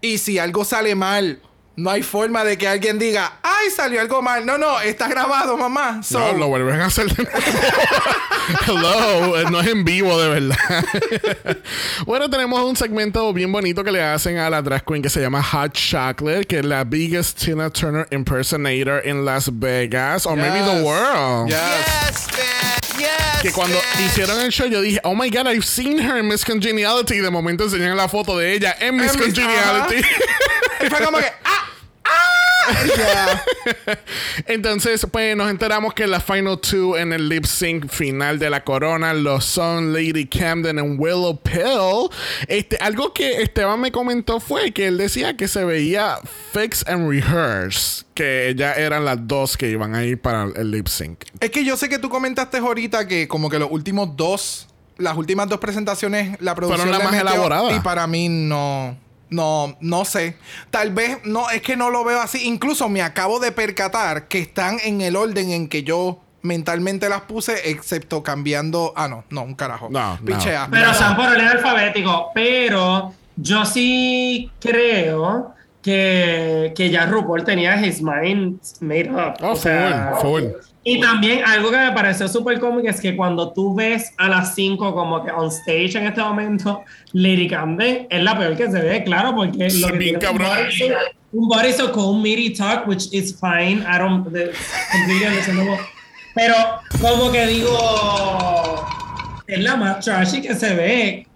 Y 0.00 0.18
si 0.18 0.38
algo 0.38 0.64
sale 0.64 0.94
mal, 0.94 1.40
no 1.78 1.90
hay 1.90 2.02
forma 2.02 2.42
de 2.42 2.58
que 2.58 2.66
alguien 2.66 2.98
diga, 2.98 3.34
ay, 3.40 3.70
salió 3.70 4.00
algo 4.00 4.20
mal. 4.20 4.44
No, 4.44 4.58
no, 4.58 4.80
está 4.80 5.06
grabado, 5.06 5.56
mamá. 5.56 6.02
So, 6.02 6.18
No, 6.18 6.32
lo 6.32 6.48
vuelven 6.48 6.80
a 6.80 6.86
hacer 6.86 7.06
de 7.06 7.22
nuevo. 7.22 7.38
Hello, 8.66 9.38
eh, 9.40 9.44
no 9.50 9.60
es 9.60 9.68
en 9.68 9.84
vivo 9.84 10.20
de 10.20 10.28
verdad. 10.28 10.84
bueno, 12.06 12.28
tenemos 12.28 12.60
un 12.62 12.74
segmento 12.76 13.32
bien 13.32 13.52
bonito 13.52 13.84
que 13.84 13.92
le 13.92 14.02
hacen 14.02 14.38
a 14.38 14.50
la 14.50 14.60
drag 14.60 14.84
queen 14.84 15.02
que 15.02 15.08
se 15.08 15.20
llama 15.20 15.40
Hot 15.42 15.72
Chocolate, 15.72 16.46
que 16.46 16.58
es 16.58 16.64
la 16.64 16.82
biggest 16.82 17.38
Tina 17.38 17.70
Turner 17.70 18.08
impersonator 18.10 19.06
in 19.06 19.24
Las 19.24 19.48
Vegas, 19.52 20.26
or 20.26 20.34
maybe 20.36 20.58
the 20.60 20.72
Yes. 20.78 20.82
world. 20.84 21.48
Yes. 21.48 21.58
Yes, 21.58 22.28
man. 22.32 22.98
Yes. 22.98 23.42
Que 23.42 23.52
cuando 23.52 23.78
hicieron 24.04 24.40
el 24.40 24.50
show, 24.50 24.66
yo 24.66 24.80
dije, 24.80 24.98
oh 25.04 25.14
my 25.14 25.30
god, 25.30 25.46
I've 25.46 25.64
seen 25.64 25.98
her 25.98 26.18
in 26.18 26.26
Miss 26.26 26.44
Congeniality. 26.44 27.14
Y 27.14 27.20
de 27.20 27.30
momento 27.30 27.64
enseñan 27.64 27.96
la 27.96 28.08
foto 28.08 28.36
de 28.36 28.52
ella 28.54 28.74
en 28.80 28.96
Miss 28.96 29.16
Congeniality. 29.16 30.02
Y 30.84 30.88
fue 30.88 31.04
como 31.04 31.18
que, 31.18 31.26
Entonces, 34.46 35.06
pues 35.10 35.36
nos 35.36 35.50
enteramos 35.50 35.94
que 35.94 36.06
la 36.06 36.20
Final 36.20 36.60
Two 36.60 36.96
en 36.96 37.12
el 37.12 37.28
lip 37.28 37.44
sync 37.44 37.88
final 37.88 38.38
de 38.38 38.50
la 38.50 38.64
corona 38.64 39.14
lo 39.14 39.40
son 39.40 39.92
Lady 39.92 40.26
Camden 40.26 40.78
y 40.78 40.82
Willow 40.82 41.40
Pill. 41.40 42.10
Este, 42.46 42.76
algo 42.80 43.12
que 43.12 43.42
Esteban 43.42 43.80
me 43.80 43.92
comentó 43.92 44.40
fue 44.40 44.72
que 44.72 44.86
él 44.86 44.98
decía 44.98 45.36
que 45.36 45.48
se 45.48 45.64
veía 45.64 46.18
Fix 46.52 46.84
and 46.86 47.08
Rehearse, 47.08 48.04
que 48.14 48.54
ya 48.56 48.72
eran 48.72 49.04
las 49.04 49.26
dos 49.26 49.56
que 49.56 49.68
iban 49.70 49.94
a 49.94 50.04
ir 50.04 50.20
para 50.20 50.48
el 50.56 50.70
lip 50.70 50.88
sync. 50.88 51.24
Es 51.40 51.50
que 51.50 51.64
yo 51.64 51.76
sé 51.76 51.88
que 51.88 51.98
tú 51.98 52.08
comentaste 52.08 52.58
ahorita 52.58 53.06
que 53.06 53.28
como 53.28 53.50
que 53.50 53.58
los 53.58 53.70
últimos 53.70 54.16
dos, 54.16 54.68
las 54.96 55.16
últimas 55.16 55.48
dos 55.48 55.58
presentaciones, 55.58 56.40
la 56.40 56.54
producción 56.54 56.90
las 56.90 56.98
le 56.98 57.04
más 57.04 57.14
elaboradas. 57.14 57.76
Y 57.76 57.80
para 57.80 58.06
mí 58.06 58.28
no, 58.28 58.96
no, 59.30 59.76
no 59.80 60.04
sé. 60.04 60.36
Tal 60.70 60.92
vez, 60.92 61.18
no, 61.24 61.50
es 61.50 61.62
que 61.62 61.76
no 61.76 61.90
lo 61.90 62.04
veo 62.04 62.20
así. 62.20 62.46
Incluso 62.46 62.88
me 62.88 63.02
acabo 63.02 63.40
de 63.40 63.52
percatar 63.52 64.28
que 64.28 64.38
están 64.38 64.78
en 64.84 65.00
el 65.00 65.16
orden 65.16 65.50
en 65.50 65.68
que 65.68 65.82
yo 65.82 66.20
mentalmente 66.42 67.08
las 67.08 67.22
puse, 67.22 67.70
excepto 67.70 68.22
cambiando. 68.22 68.92
Ah, 68.96 69.08
no, 69.08 69.24
no, 69.30 69.42
un 69.42 69.54
carajo. 69.54 69.88
No, 69.90 70.16
no. 70.16 70.24
Pichea. 70.24 70.68
Pero 70.70 70.90
están 70.90 71.16
por 71.16 71.26
orden 71.26 71.46
alfabético. 71.46 72.30
Pero 72.34 73.14
yo 73.36 73.64
sí 73.64 74.50
creo 74.60 75.54
que, 75.82 76.72
que 76.76 76.90
ya 76.90 77.06
RuPaul 77.06 77.44
tenía 77.44 77.80
his 77.84 78.02
mind 78.02 78.60
made 78.80 79.10
up. 79.10 79.34
Oh, 79.40 79.52
O 79.52 79.56
sea, 79.56 80.14
full, 80.20 80.42
full. 80.42 80.44
Y 80.90 81.00
también 81.00 81.42
algo 81.44 81.70
que 81.70 81.76
me 81.76 81.92
pareció 81.92 82.28
súper 82.28 82.58
cómico 82.58 82.88
es 82.88 83.00
que 83.00 83.14
cuando 83.14 83.52
tú 83.52 83.74
ves 83.74 84.12
a 84.16 84.28
las 84.28 84.54
5 84.54 84.94
como 84.94 85.22
que 85.24 85.30
on 85.30 85.48
stage 85.48 85.96
en 85.98 86.06
este 86.06 86.20
momento, 86.22 86.82
Lady 87.12 87.46
Camden 87.46 88.06
es 88.08 88.22
la 88.22 88.38
peor 88.38 88.56
que 88.56 88.70
se 88.70 88.80
ve, 88.80 89.04
claro, 89.04 89.34
porque 89.34 89.68
Sí, 89.68 89.80
lo 89.80 89.88
que 89.88 89.98
bien 89.98 90.16
es 90.16 90.80
un 90.80 90.92
un 91.40 91.46
bodysuit 91.48 91.90
con 91.90 92.04
un 92.06 92.22
midi 92.22 92.54
talk, 92.54 92.88
which 92.88 93.08
is 93.12 93.38
fine, 93.38 93.82
I 93.86 93.98
don't 93.98 94.24
the- 94.32 94.50
completely 94.92 95.26
understandable. 95.26 95.78
Pero 96.34 96.54
como 97.02 97.30
que 97.30 97.46
digo, 97.46 98.86
es 99.48 99.64
la 99.64 99.76
más 99.76 100.04
trashy 100.04 100.42
que 100.42 100.54
se 100.54 100.74
ve. 100.74 101.26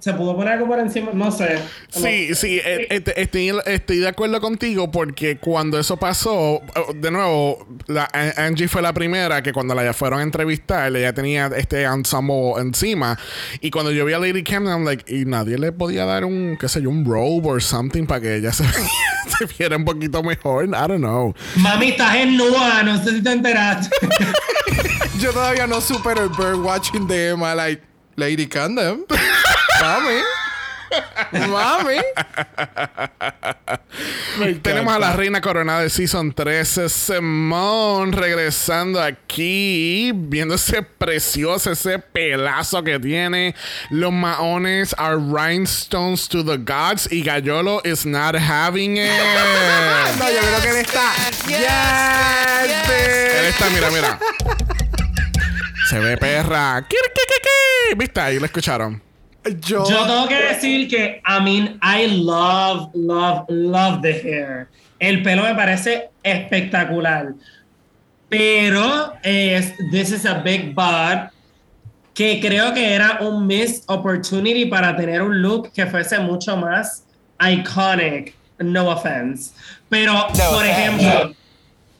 Se 0.00 0.12
pudo 0.14 0.34
poner 0.34 0.54
algo 0.54 0.66
por 0.66 0.80
encima, 0.80 1.12
no 1.14 1.30
sé. 1.30 1.58
Sí, 1.90 2.34
sí, 2.34 2.58
eh, 2.58 2.88
eh, 2.90 3.02
estoy, 3.16 3.52
estoy 3.66 3.98
de 3.98 4.08
acuerdo 4.08 4.40
contigo 4.40 4.90
porque 4.90 5.36
cuando 5.36 5.78
eso 5.78 5.96
pasó, 5.96 6.60
eh, 6.74 6.80
de 6.96 7.10
nuevo, 7.12 7.64
la, 7.86 8.08
Angie 8.36 8.66
fue 8.66 8.82
la 8.82 8.92
primera 8.92 9.42
que 9.42 9.52
cuando 9.52 9.76
la 9.76 9.92
fueron 9.92 10.18
a 10.18 10.22
entrevistar, 10.24 10.94
ella 10.96 11.12
tenía 11.12 11.48
este 11.56 11.84
ensemble 11.84 12.54
encima. 12.58 13.16
Y 13.60 13.70
cuando 13.70 13.92
yo 13.92 14.04
vi 14.04 14.14
a 14.14 14.18
Lady 14.18 14.42
Camden, 14.42 14.72
I'm 14.72 14.84
like, 14.84 15.04
y 15.06 15.24
nadie 15.24 15.56
le 15.56 15.70
podía 15.70 16.04
dar 16.04 16.24
un, 16.24 16.56
qué 16.58 16.68
sé 16.68 16.82
yo, 16.82 16.90
un 16.90 17.04
robe 17.04 17.48
or 17.48 17.62
something 17.62 18.06
para 18.06 18.22
que 18.22 18.36
ella 18.36 18.52
se, 18.52 18.64
se 19.38 19.46
viera 19.56 19.76
un 19.76 19.84
poquito 19.84 20.20
mejor. 20.24 20.64
I 20.64 20.88
don't 20.88 20.98
know. 20.98 21.32
Mami, 21.54 21.90
estás 21.90 22.16
en 22.16 22.36
nua, 22.36 22.82
no 22.82 23.00
sé 23.04 23.12
si 23.12 23.22
te 23.22 23.30
enteraste. 23.30 23.90
Yo 25.18 25.32
todavía 25.32 25.66
no 25.66 25.80
supero 25.80 26.22
el 26.22 26.28
bird 26.28 26.56
watching 26.56 27.06
de 27.06 27.30
Emma, 27.30 27.54
like, 27.54 27.82
Lady 28.16 28.46
Camden. 28.46 29.06
Mami. 29.80 30.20
Mami. 31.48 32.00
Tenemos 34.62 34.94
a 34.94 34.98
la 34.98 35.12
reina 35.14 35.40
coronada 35.40 35.82
de 35.82 35.90
Season 35.90 36.32
13, 36.32 36.88
Simone, 36.88 38.12
regresando 38.12 39.00
aquí, 39.00 40.12
viéndose 40.14 40.82
preciosa, 40.82 41.72
ese 41.72 41.98
pelazo 41.98 42.82
que 42.84 42.98
tiene. 42.98 43.54
Los 43.90 44.12
maones 44.12 44.94
are 44.98 45.16
rhinestones 45.16 46.28
to 46.28 46.42
the 46.44 46.58
gods 46.58 47.08
y 47.10 47.22
Gallolo 47.22 47.80
is 47.86 48.04
not 48.04 48.34
having 48.34 48.98
it. 48.98 49.10
No, 50.18 50.30
yo 50.30 50.40
creo 50.40 50.60
que 50.62 50.70
él 50.70 50.76
está. 50.76 51.12
Yes, 51.48 52.70
bitch. 52.86 53.34
Él 53.38 53.46
está, 53.46 53.70
mira, 53.70 53.90
mira. 53.90 54.18
Se 55.88 56.00
ve 56.00 56.16
perra. 56.16 56.84
¿Viste? 57.96 58.20
Ahí 58.20 58.38
lo 58.38 58.46
escucharon. 58.46 59.00
Yo, 59.60 59.88
Yo 59.88 60.06
tengo 60.06 60.26
que 60.26 60.42
decir 60.42 60.88
que, 60.88 61.22
I 61.24 61.40
mean, 61.40 61.78
I 61.80 62.08
love, 62.08 62.90
love, 62.94 63.44
love 63.48 64.02
the 64.02 64.12
hair. 64.12 64.68
El 64.98 65.22
pelo 65.22 65.44
me 65.44 65.54
parece 65.54 66.10
espectacular. 66.24 67.34
Pero 68.28 69.12
es, 69.22 69.72
this 69.92 70.10
is 70.10 70.26
a 70.26 70.40
big 70.42 70.74
but, 70.74 71.30
que 72.14 72.40
creo 72.40 72.74
que 72.74 72.94
era 72.94 73.18
un 73.20 73.46
missed 73.46 73.84
opportunity 73.86 74.64
para 74.64 74.96
tener 74.96 75.22
un 75.22 75.40
look 75.40 75.70
que 75.72 75.86
fuese 75.86 76.18
mucho 76.18 76.56
más 76.56 77.04
iconic. 77.40 78.34
No 78.58 78.88
offense. 78.88 79.52
Pero, 79.88 80.12
por 80.28 80.64
offense. 80.64 80.70
ejemplo, 80.70 81.34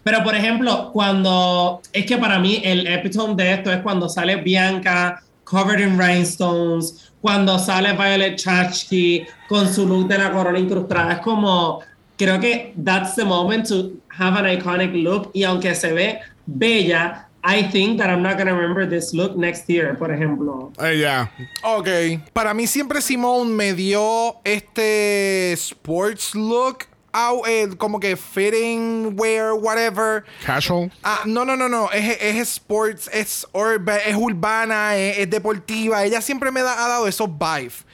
pero 0.06 0.22
por 0.22 0.36
ejemplo, 0.36 0.90
cuando 0.92 1.82
es 1.92 2.06
que 2.06 2.16
para 2.16 2.38
mí 2.38 2.60
el 2.62 2.86
epitome 2.86 3.34
de 3.34 3.54
esto 3.54 3.72
es 3.72 3.80
cuando 3.80 4.08
sale 4.08 4.36
Bianca 4.36 5.20
covered 5.42 5.80
in 5.80 5.98
rhinestones, 5.98 7.12
cuando 7.20 7.58
sale 7.58 7.92
Violet 7.92 8.36
Chachki 8.36 9.26
con 9.48 9.66
su 9.66 9.84
look 9.84 10.06
de 10.06 10.18
la 10.18 10.30
corona 10.30 10.60
incrustada, 10.60 11.14
es 11.14 11.18
como 11.18 11.80
creo 12.16 12.38
que 12.38 12.72
that's 12.84 13.16
the 13.16 13.24
moment 13.24 13.66
to 13.66 13.94
have 14.16 14.38
an 14.38 14.46
iconic 14.46 14.94
look. 14.94 15.32
Y 15.34 15.42
aunque 15.42 15.74
se 15.74 15.92
ve 15.92 16.20
bella, 16.46 17.26
I 17.42 17.64
think 17.64 17.98
that 17.98 18.08
I'm 18.08 18.22
not 18.22 18.38
to 18.38 18.44
remember 18.44 18.88
this 18.88 19.12
look 19.12 19.36
next 19.36 19.68
year, 19.68 19.98
por 19.98 20.12
ejemplo. 20.12 20.72
Eh, 20.84 21.00
ya. 21.00 21.32
Ok. 21.64 21.88
Para 22.32 22.54
mí 22.54 22.68
siempre 22.68 23.00
Simone 23.00 23.50
me 23.50 23.74
dio 23.74 24.36
este 24.44 25.52
sports 25.54 26.32
look. 26.36 26.86
Au- 27.16 27.46
eh, 27.46 27.68
como 27.78 27.98
que 27.98 28.16
fitting 28.16 29.14
wear, 29.18 29.52
whatever. 29.54 30.24
Casual. 30.44 30.90
Ah, 31.02 31.20
no, 31.24 31.44
no, 31.44 31.56
no, 31.56 31.68
no. 31.68 31.90
Es, 31.92 32.16
es 32.20 32.36
sports, 32.56 33.08
es, 33.12 33.46
urba- 33.52 33.98
es 34.04 34.14
urbana, 34.16 34.96
es, 34.96 35.18
es 35.18 35.30
deportiva. 35.30 36.04
Ella 36.04 36.20
siempre 36.20 36.50
me 36.52 36.62
da, 36.62 36.84
ha 36.84 36.88
dado 36.88 37.06
esos 37.08 37.28
vibes. 37.38 37.84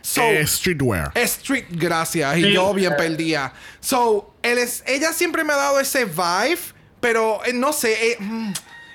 So, 0.00 0.20
Eh, 0.22 0.44
streetwear. 0.46 1.12
Street, 1.14 1.66
gracias. 1.70 2.36
Y 2.38 2.42
Sí. 2.42 2.52
yo 2.52 2.74
bien 2.74 2.94
perdida. 2.96 3.52
So, 3.80 4.34
él 4.42 4.58
es, 4.58 4.82
ella 4.86 5.12
siempre 5.12 5.44
me 5.44 5.52
ha 5.52 5.56
dado 5.56 5.78
ese 5.78 6.04
vibe, 6.04 6.58
pero 7.00 7.40
eh, 7.44 7.52
no 7.52 7.72
sé, 7.72 8.10
eh, 8.12 8.16
mm, 8.18 8.52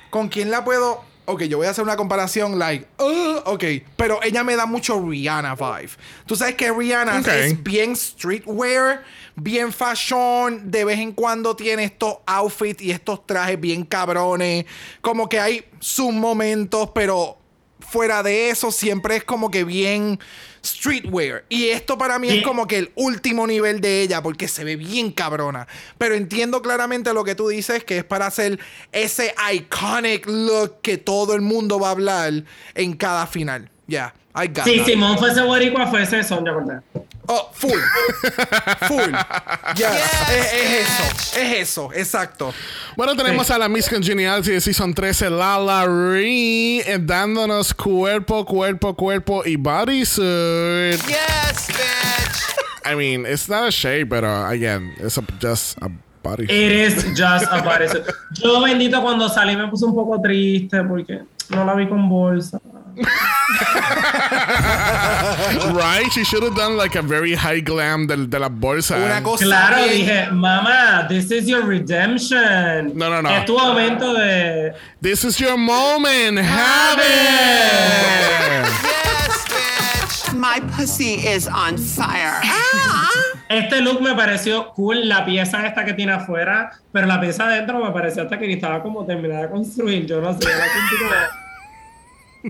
¿con 0.09 0.27
quién 0.27 0.51
la 0.51 0.65
puedo? 0.65 1.05
Ok, 1.29 1.43
yo 1.43 1.57
voy 1.57 1.67
a 1.67 1.71
hacer 1.71 1.83
una 1.83 1.97
comparación, 1.97 2.57
like, 2.57 2.87
uh, 2.99 3.39
ok, 3.43 3.63
pero 3.97 4.21
ella 4.23 4.45
me 4.45 4.55
da 4.55 4.65
mucho 4.65 4.97
Rihanna 5.01 5.55
vibe. 5.55 5.89
Tú 6.25 6.37
sabes 6.37 6.55
que 6.55 6.71
Rihanna 6.71 7.19
Ok. 7.19 7.27
es 7.27 7.63
bien 7.63 7.95
streetwear, 7.97 9.03
bien 9.37 9.71
fashion, 9.71 10.69
de 10.69 10.83
vez 10.83 10.99
en 10.99 11.13
cuando 11.13 11.55
tiene 11.55 11.83
estos 11.83 12.17
outfits 12.25 12.81
y 12.81 12.91
estos 12.91 13.25
trajes 13.25 13.59
bien 13.59 13.85
cabrones. 13.85 14.65
Como 15.01 15.29
que 15.29 15.39
hay 15.39 15.63
sus 15.79 16.11
momentos, 16.11 16.89
pero 16.93 17.37
fuera 17.79 18.23
de 18.23 18.49
eso 18.49 18.71
siempre 18.71 19.15
es 19.17 19.23
como 19.23 19.51
que 19.51 19.63
bien 19.63 20.19
streetwear. 20.65 21.45
Y 21.49 21.67
esto 21.67 21.97
para 21.97 22.17
mí 22.19 22.29
es 22.29 22.43
como 22.43 22.67
que 22.67 22.79
el 22.79 22.91
último 22.95 23.45
nivel 23.45 23.79
de 23.79 24.01
ella 24.01 24.21
porque 24.21 24.47
se 24.47 24.63
ve 24.63 24.75
bien 24.75 25.11
cabrona. 25.11 25.67
Pero 25.99 26.15
entiendo 26.15 26.61
claramente 26.61 27.13
lo 27.13 27.23
que 27.23 27.35
tú 27.35 27.47
dices 27.47 27.83
que 27.83 27.99
es 27.99 28.03
para 28.03 28.25
hacer 28.25 28.59
ese 28.91 29.33
iconic 29.53 30.25
look 30.25 30.81
que 30.81 30.97
todo 30.97 31.35
el 31.35 31.41
mundo 31.41 31.79
va 31.79 31.89
a 31.89 31.91
hablar 31.91 32.43
en 32.73 32.93
cada 32.97 33.27
final. 33.27 33.69
Ya, 33.87 34.13
I 34.35 34.47
got 34.47 34.65
Si 34.65 34.77
that. 34.77 34.85
Simón 34.85 35.17
fuese 35.17 35.41
boricua, 35.41 35.87
fuese 35.87 36.23
Sonja 36.23 36.53
Cortés. 36.53 36.81
Oh, 37.29 37.49
full. 37.53 37.79
full. 38.87 39.11
Yes. 39.75 39.89
Es, 40.29 40.53
es 40.53 40.71
eso. 40.87 41.39
Es 41.39 41.57
eso. 41.57 41.93
Exacto. 41.93 42.53
Bueno, 42.95 43.15
tenemos 43.15 43.47
Sí. 43.47 43.53
a 43.53 43.57
la 43.57 43.67
Miss 43.67 43.89
Congeniality 43.89 44.51
de 44.51 44.61
Season 44.61 44.93
13, 44.93 45.29
Lala 45.29 45.85
Ree, 45.85 46.79
eh, 46.85 46.97
dándonos 47.01 47.73
cuerpo, 47.73 48.45
cuerpo, 48.45 48.93
cuerpo 48.95 49.43
y 49.45 49.55
bodysuit. 49.57 50.99
Yes, 51.07 51.67
bitch. 51.67 52.91
I 52.91 52.95
mean, 52.95 53.25
it's 53.25 53.49
not 53.49 53.67
a 53.67 53.71
shade, 53.71 54.05
pero 54.09 54.45
again, 54.47 54.93
it's 54.99 55.17
a, 55.17 55.23
just 55.41 55.77
a 55.81 55.89
bodysuit. 56.23 56.49
It 56.49 56.71
is 56.71 57.03
just 57.13 57.45
a 57.51 57.61
bodysuit. 57.61 58.05
Yo, 58.41 58.61
bendito, 58.61 59.01
cuando 59.01 59.27
salí 59.29 59.55
me 59.57 59.67
puse 59.67 59.83
un 59.85 59.93
poco 59.93 60.21
triste 60.21 60.81
porque 60.83 61.23
no 61.49 61.65
la 61.65 61.73
vi 61.75 61.87
con 61.87 62.07
bolsa. 62.07 62.59
Right? 65.73 66.09
She 66.11 66.23
should 66.23 66.43
have 66.43 66.55
done 66.55 66.77
like 66.77 66.95
a 66.95 67.01
very 67.01 67.33
high 67.33 67.59
glam 67.59 68.07
de, 68.07 68.25
de 68.27 68.39
la 68.39 68.49
bolsa. 68.49 68.95
Una 68.97 69.21
cosa 69.21 69.45
Claro, 69.45 69.77
bien- 69.77 69.89
dije, 70.05 70.31
mamá, 70.31 71.07
this 71.07 71.31
is 71.31 71.47
your 71.47 71.63
redemption. 71.63 72.91
No, 72.97 73.09
no, 73.09 73.21
no. 73.21 73.29
Es 73.29 73.45
tu 73.45 73.57
momento 73.57 74.13
de. 74.13 74.73
This 75.01 75.23
is 75.23 75.39
your 75.39 75.57
moment. 75.57 76.39
Have 76.39 76.99
it. 76.99 78.65
Yes, 78.83 79.45
bitch. 79.47 80.33
My 80.33 80.59
pussy 80.75 81.15
is 81.15 81.47
on 81.47 81.77
fire. 81.77 82.41
Este 83.49 83.79
look 83.81 84.01
me 84.01 84.13
pareció 84.13 84.73
cool, 84.75 85.07
la 85.07 85.23
pieza 85.25 85.65
esta 85.65 85.85
que 85.85 85.93
tiene 85.93 86.11
afuera, 86.11 86.71
pero 86.91 87.07
la 87.07 87.19
pieza 87.21 87.45
adentro 87.45 87.79
me 87.83 87.91
pareció 87.91 88.23
hasta 88.23 88.37
que 88.37 88.51
estaba 88.51 88.81
como 88.83 89.05
terminada 89.05 89.43
de 89.43 89.49
construir. 89.49 90.05
Yo 90.05 90.19
no 90.19 90.33
sé, 90.33 90.39
yo 90.41 90.49
la 90.49 90.65
sentí 90.65 90.95
como- 90.99 91.46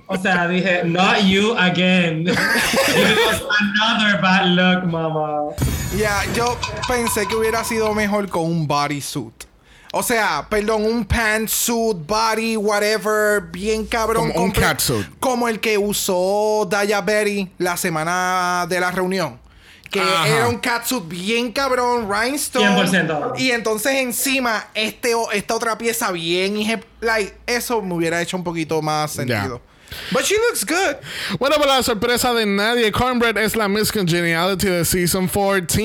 O 0.06 0.18
sea, 0.18 0.48
dije, 0.48 0.84
not 0.86 1.24
you 1.24 1.56
again. 1.58 2.28
It 2.28 3.18
was 3.26 3.42
another 3.60 4.22
bad 4.22 4.46
look, 4.50 4.84
mamá. 4.86 5.56
Ya, 5.98 6.24
yo 6.36 6.58
pensé 6.88 7.28
que 7.28 7.36
hubiera 7.36 7.64
sido 7.64 7.94
mejor 7.94 8.30
con 8.30 8.44
un 8.44 8.68
bodysuit. 8.68 9.46
O 9.94 10.04
sea, 10.04 10.46
perdón, 10.50 10.84
un 10.86 11.06
pantsuit, 11.06 11.98
body, 12.06 12.58
whatever, 12.58 13.42
bien 13.52 13.86
cabrón. 13.86 14.32
Como 14.32 14.44
un 14.46 14.52
catsuit. 14.52 15.08
Como 15.20 15.48
el 15.48 15.60
que 15.60 15.78
usó 15.78 16.68
Daya 16.70 17.02
Berry 17.02 17.50
la 17.58 17.78
semana 17.78 18.66
de 18.70 18.80
la 18.80 18.92
reunión. 18.92 19.40
Que 19.90 20.02
Ajá. 20.02 20.28
era 20.28 20.50
un 20.50 20.58
catsuit 20.58 21.08
bien 21.08 21.54
cabrón, 21.54 22.10
rhinestone. 22.12 22.68
100%. 22.68 23.40
Y 23.40 23.52
entonces 23.52 23.94
encima, 23.96 24.66
este, 24.74 25.16
o- 25.16 25.32
esta 25.32 25.56
otra 25.56 25.78
pieza 25.78 26.12
bien, 26.12 26.84
like, 27.00 27.34
eso 27.48 27.82
me 27.82 27.94
hubiera 27.96 28.22
hecho 28.22 28.36
un 28.36 28.44
poquito 28.44 28.82
más 28.82 29.12
sentido. 29.12 29.62
But 30.12 30.26
she 30.26 30.36
looks 30.38 30.64
good. 30.64 30.98
Bueno, 31.40 31.58
para 31.58 31.78
la 31.78 31.84
sorpresa 31.84 32.34
de 32.34 32.46
nadie, 32.46 32.92
Cornbread 32.92 33.38
es 33.38 33.56
la 33.56 33.68
Miss 33.68 33.92
Congeniality 33.92 34.68
de 34.68 34.86
Season 34.86 35.28
14. 35.28 35.78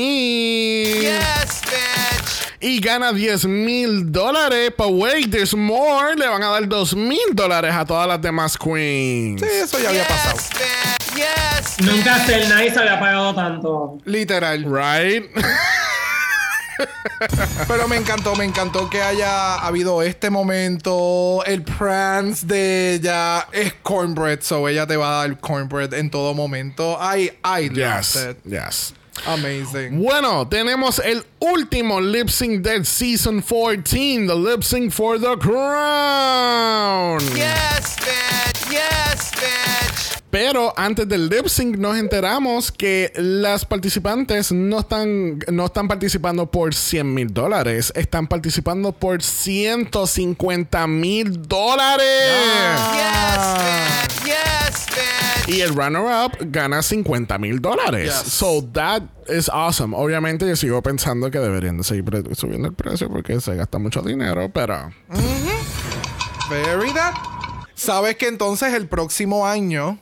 Yes, 1.00 1.62
bitch. 1.62 2.48
Y 2.60 2.78
gana 2.80 3.12
10 3.12 3.46
mil 3.46 4.12
dólares. 4.12 4.72
But 4.76 4.92
wait, 4.92 5.30
there's 5.30 5.54
more. 5.54 6.14
Le 6.14 6.26
van 6.28 6.42
a 6.42 6.50
dar 6.50 6.66
2 6.68 6.94
mil 6.94 7.34
dólares 7.34 7.74
a 7.74 7.84
todas 7.84 8.06
las 8.06 8.20
demás 8.20 8.56
queens. 8.56 9.40
Sí, 9.40 9.48
eso 9.62 9.78
ya 9.80 9.88
había 9.88 10.06
pasado. 10.06 10.36
Yes, 10.36 10.50
bitch. 10.50 11.16
Yes. 11.16 11.80
Nunca 11.80 12.18
Cell 12.24 12.48
Nice 12.48 12.78
había 12.78 12.98
pagado 13.00 13.34
tanto. 13.34 13.98
Literal. 14.04 14.64
Right? 14.64 15.30
Pero 17.69 17.89
me 17.89 17.97
encantó, 17.97 18.35
me 18.36 18.44
encantó 18.44 18.89
que 18.90 19.03
haya 19.03 19.57
habido 19.57 20.03
este 20.03 20.31
momento. 20.31 21.44
El 21.47 21.62
prance 21.62 22.47
de 22.47 22.94
ella 22.94 23.49
es 23.53 23.74
cornbread, 23.82 24.40
so 24.43 24.69
ella 24.69 24.86
te 24.86 24.97
va 24.97 25.20
a 25.20 25.27
dar 25.27 25.39
cornbread 25.39 25.94
en 25.94 26.11
todo 26.11 26.35
momento. 26.35 26.99
I, 27.01 27.32
I 27.44 27.70
yes. 27.70 28.16
loved 28.16 28.31
it. 28.31 28.39
Yes. 28.44 28.94
Amazing. 29.27 30.03
Bueno, 30.03 30.49
tenemos 30.49 30.99
el 30.99 31.24
último 31.39 32.01
lip 32.01 32.28
sync 32.28 32.62
del 32.62 32.85
Season 32.85 33.43
14. 33.43 34.27
The 34.27 34.35
lip 34.35 34.65
sync 34.65 34.93
for 34.93 35.19
the 35.19 35.36
crown. 35.36 37.20
Yes, 37.36 37.97
bitch. 38.01 38.73
Yes, 38.73 39.31
bitch. 39.32 40.22
Pero 40.32 40.72
antes 40.78 41.06
del 41.06 41.28
lip 41.28 41.46
sync 41.46 41.76
nos 41.76 41.94
enteramos 41.98 42.72
que 42.72 43.12
las 43.16 43.66
participantes 43.66 44.50
no 44.50 44.78
están, 44.78 45.40
no 45.52 45.66
están 45.66 45.88
participando 45.88 46.50
por 46.50 46.74
100 46.74 47.12
mil 47.12 47.34
dólares, 47.34 47.92
están 47.94 48.26
participando 48.26 48.92
por 48.92 49.22
150 49.22 50.86
mil 50.86 51.46
dólares. 51.46 52.06
Yes. 52.94 54.24
Yes. 54.24 54.86
Y 55.48 55.60
el 55.60 55.74
runner-up 55.74 56.38
gana 56.40 56.80
50 56.82 57.36
mil 57.36 57.60
dólares. 57.60 58.22
Yes. 58.24 58.32
So 58.32 58.66
that 58.72 59.02
is 59.28 59.50
awesome. 59.50 59.94
Obviamente 59.94 60.48
yo 60.48 60.56
sigo 60.56 60.82
pensando 60.82 61.30
que 61.30 61.40
deberían 61.40 61.76
de 61.76 61.84
seguir 61.84 62.04
subiendo 62.34 62.68
el 62.68 62.74
precio 62.74 63.10
porque 63.10 63.38
se 63.38 63.54
gasta 63.54 63.78
mucho 63.78 64.00
dinero, 64.00 64.50
pero... 64.50 64.94
Very 66.48 66.90
that. 66.94 67.12
Sabes 67.74 68.16
que 68.16 68.28
entonces 68.28 68.72
el 68.72 68.88
próximo 68.88 69.46
año 69.46 69.98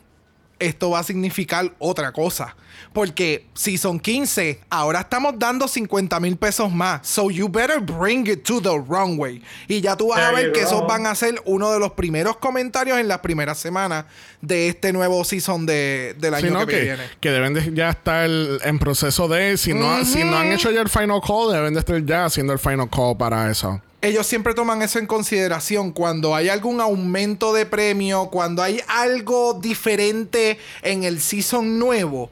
esto 0.61 0.91
va 0.91 1.01
a 1.01 1.03
significar 1.03 1.74
otra 1.78 2.12
cosa. 2.12 2.55
Porque 2.93 3.47
si 3.55 3.78
son 3.78 3.99
15, 3.99 4.61
ahora 4.70 5.01
estamos 5.01 5.35
dando 5.39 5.66
50 5.66 6.19
mil 6.20 6.37
pesos 6.37 6.73
más. 6.73 7.07
So 7.07 7.31
you 7.31 7.49
better 7.49 7.81
bring 7.81 8.27
it 8.28 8.45
to 8.45 8.61
the 8.61 8.78
runway. 8.89 9.43
Y 9.69 9.81
ya 9.81 9.97
tú 9.97 10.09
vas 10.09 10.20
a 10.20 10.32
ver 10.32 10.53
que 10.53 10.61
esos 10.61 10.87
van 10.87 11.07
a 11.07 11.15
ser 11.15 11.41
uno 11.45 11.73
de 11.73 11.78
los 11.78 11.93
primeros 11.93 12.37
comentarios 12.37 12.99
en 12.99 13.09
las 13.09 13.19
primeras 13.19 13.59
semanas 13.59 14.05
de 14.41 14.69
este 14.69 14.93
nuevo 14.93 15.24
season 15.24 15.66
de, 15.66 16.15
del 16.19 16.35
año 16.35 16.49
Sino 16.49 16.66
que, 16.66 16.73
que, 16.73 16.82
viene. 16.82 17.03
que 17.20 17.31
deben 17.31 17.55
de 17.55 17.74
ya 17.74 17.91
estar 17.91 18.28
en 18.28 18.78
proceso 18.78 19.28
de... 19.28 19.57
Si 19.57 19.74
no, 19.74 20.05
si 20.05 20.24
no 20.24 20.37
han 20.37 20.53
hecho 20.53 20.70
ya 20.70 20.81
el 20.81 20.89
final 20.89 21.20
call, 21.27 21.53
deben 21.53 21.74
de 21.74 21.81
estar 21.81 22.05
ya 22.05 22.27
haciendo 22.27 22.53
el 22.53 22.59
final 22.59 22.89
call 22.89 23.16
para 23.16 23.51
eso. 23.51 23.81
Ellos 24.02 24.27
siempre 24.27 24.55
toman 24.55 24.82
eso 24.82 24.98
en 24.98 25.06
consideración 25.06 25.93
cuando 25.93 26.35
hay 26.35 26.48
algún 26.48 26.81
aumento 26.81 27.52
de 27.52 27.66
premio, 27.66 28.27
cuando 28.27 28.62
hay 28.62 28.81
algo 28.89 29.55
diferente 29.55 30.59
en 30.82 31.05
el 31.05 31.20
season 31.20 31.78
nuevo, 31.78 32.31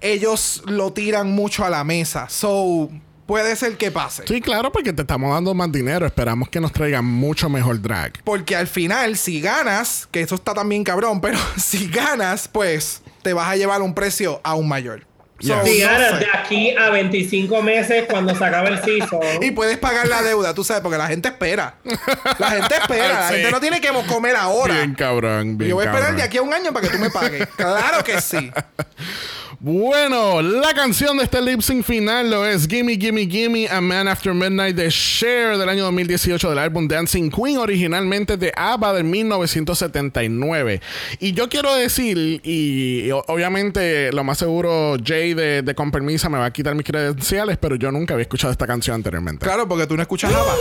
ellos 0.00 0.62
lo 0.66 0.92
tiran 0.92 1.30
mucho 1.30 1.64
a 1.64 1.70
la 1.70 1.84
mesa. 1.84 2.28
So, 2.28 2.88
puede 3.26 3.54
ser 3.56 3.76
que 3.76 3.90
pase. 3.90 4.24
Sí, 4.26 4.40
claro, 4.40 4.72
porque 4.72 4.92
te 4.92 5.02
estamos 5.02 5.32
dando 5.32 5.54
más 5.54 5.70
dinero. 5.70 6.06
Esperamos 6.06 6.48
que 6.48 6.60
nos 6.60 6.72
traigan 6.72 7.04
mucho 7.04 7.48
mejor 7.48 7.80
drag. 7.80 8.22
Porque 8.24 8.56
al 8.56 8.66
final, 8.66 9.16
si 9.16 9.40
ganas, 9.40 10.08
que 10.10 10.22
eso 10.22 10.34
está 10.34 10.54
también 10.54 10.82
cabrón, 10.82 11.20
pero 11.20 11.38
si 11.56 11.88
ganas, 11.88 12.48
pues 12.48 13.02
te 13.22 13.32
vas 13.32 13.48
a 13.48 13.56
llevar 13.56 13.82
un 13.82 13.94
precio 13.94 14.40
aún 14.42 14.68
mayor. 14.68 15.06
So, 15.42 15.56
no 15.56 15.64
de 15.64 16.26
aquí 16.34 16.70
a 16.76 16.90
25 16.90 17.62
meses 17.62 18.04
cuando 18.08 18.34
se 18.34 18.44
acabe 18.44 18.68
el 18.70 18.82
season. 18.82 19.20
Y 19.42 19.50
puedes 19.50 19.76
pagar 19.78 20.06
la 20.06 20.22
deuda, 20.22 20.54
tú 20.54 20.62
sabes, 20.62 20.82
porque 20.82 20.98
la 20.98 21.08
gente 21.08 21.28
espera. 21.28 21.74
La 22.38 22.50
gente 22.52 22.74
espera, 22.76 23.08
la 23.08 23.28
Sí. 23.28 23.34
gente 23.34 23.50
no 23.50 23.60
tiene 23.60 23.80
que 23.80 23.88
comer 24.08 24.36
ahora. 24.36 24.74
Bien 24.74 24.94
cabrón, 24.94 25.58
bien 25.58 25.70
Yo 25.70 25.76
voy 25.76 25.84
a 25.84 25.86
esperar 25.86 26.08
cabrón. 26.08 26.16
de 26.18 26.22
aquí 26.22 26.38
a 26.38 26.42
un 26.42 26.54
año 26.54 26.72
para 26.72 26.88
que 26.88 26.96
tú 26.96 27.02
me 27.02 27.10
pagues. 27.10 27.46
claro 27.56 28.04
que 28.04 28.20
sí. 28.20 28.50
Bueno, 29.64 30.42
la 30.42 30.74
canción 30.74 31.18
de 31.18 31.22
este 31.22 31.40
lip 31.40 31.60
sync 31.60 31.84
final 31.84 32.28
lo 32.28 32.44
es 32.44 32.66
Gimme, 32.66 32.96
Gimme, 32.96 33.28
Gimme, 33.28 33.68
A 33.68 33.80
Man 33.80 34.08
After 34.08 34.34
Midnight 34.34 34.74
de 34.74 34.88
Cher 34.88 35.56
del 35.56 35.68
año 35.68 35.84
2018 35.84 36.50
del 36.50 36.58
álbum 36.58 36.88
Dancing 36.88 37.30
Queen, 37.30 37.58
originalmente 37.58 38.36
de 38.36 38.52
ABBA 38.56 38.94
de 38.94 39.02
1979. 39.04 40.80
Y 41.20 41.32
yo 41.32 41.48
quiero 41.48 41.76
decir, 41.76 42.40
y, 42.42 43.08
obviamente 43.12 44.10
lo 44.12 44.24
más 44.24 44.38
seguro 44.38 44.96
Jay 45.04 45.31
de, 45.34 45.62
de 45.62 45.74
Con 45.74 45.90
Permisa 45.90 46.28
me 46.28 46.38
va 46.38 46.46
a 46.46 46.52
quitar 46.52 46.74
mis 46.74 46.86
credenciales, 46.86 47.58
pero 47.58 47.76
yo 47.76 47.90
nunca 47.90 48.14
había 48.14 48.22
escuchado 48.22 48.52
esta 48.52 48.66
canción 48.66 48.96
anteriormente. 48.96 49.44
Claro, 49.44 49.68
porque 49.68 49.86
tú 49.86 49.96
no 49.96 50.02
escuchas 50.02 50.32
nada. 50.32 50.52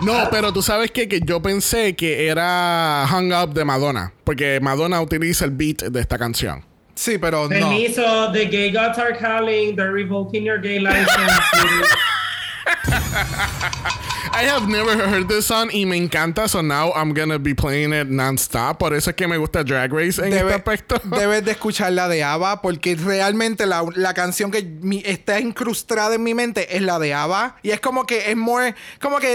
No, 0.00 0.28
pero 0.30 0.52
tú 0.52 0.62
sabes 0.62 0.90
qué? 0.90 1.08
que 1.08 1.20
yo 1.20 1.40
pensé 1.40 1.94
que 1.94 2.26
era 2.26 3.06
Hung 3.12 3.32
Up 3.32 3.54
de 3.54 3.64
Madonna, 3.64 4.12
porque 4.24 4.58
Madonna 4.60 5.00
utiliza 5.00 5.44
el 5.44 5.52
beat 5.52 5.82
de 5.82 6.00
esta 6.00 6.18
canción. 6.18 6.64
Sí, 6.94 7.18
pero 7.18 7.42
no. 7.44 7.48
Permiso, 7.48 8.30
the 8.32 8.46
gay 8.46 8.70
gods 8.70 8.98
are 8.98 9.16
calling, 9.16 9.76
they're 9.76 9.92
revoking 9.92 10.44
your 10.44 10.60
gay 10.60 10.78
license. 10.78 11.08
I 14.34 14.44
have 14.44 14.66
never 14.66 14.96
heard 14.96 15.28
this 15.28 15.46
song 15.46 15.68
y 15.72 15.84
me 15.84 15.96
encanta, 15.98 16.48
so 16.48 16.62
now 16.62 16.90
I'm 16.94 17.12
gonna 17.12 17.38
be 17.38 17.54
playing 17.54 17.92
it 17.92 18.08
non-stop. 18.08 18.78
Por 18.78 18.94
eso 18.94 19.10
es 19.10 19.16
que 19.16 19.28
me 19.28 19.36
gusta 19.36 19.62
Drag 19.62 19.92
Race 19.92 20.18
en 20.24 20.30
Debe- 20.32 20.50
este 20.50 20.54
aspecto. 20.54 21.00
debes 21.04 21.44
de 21.44 21.50
escuchar 21.52 21.92
la 21.92 22.08
de 22.08 22.24
ABBA 22.24 22.62
porque 22.62 22.94
realmente 22.96 23.66
la, 23.66 23.84
la 23.94 24.14
canción 24.14 24.50
que 24.50 24.62
mi- 24.62 25.02
está 25.04 25.38
incrustada 25.38 26.14
en 26.14 26.22
mi 26.22 26.34
mente 26.34 26.74
es 26.76 26.82
la 26.82 26.98
de 26.98 27.12
ABBA 27.14 27.56
y 27.62 27.70
es 27.70 27.80
como 27.80 28.06
que 28.06 28.30
es 28.30 28.36
more 28.36 28.74
como 29.00 29.18
que 29.18 29.34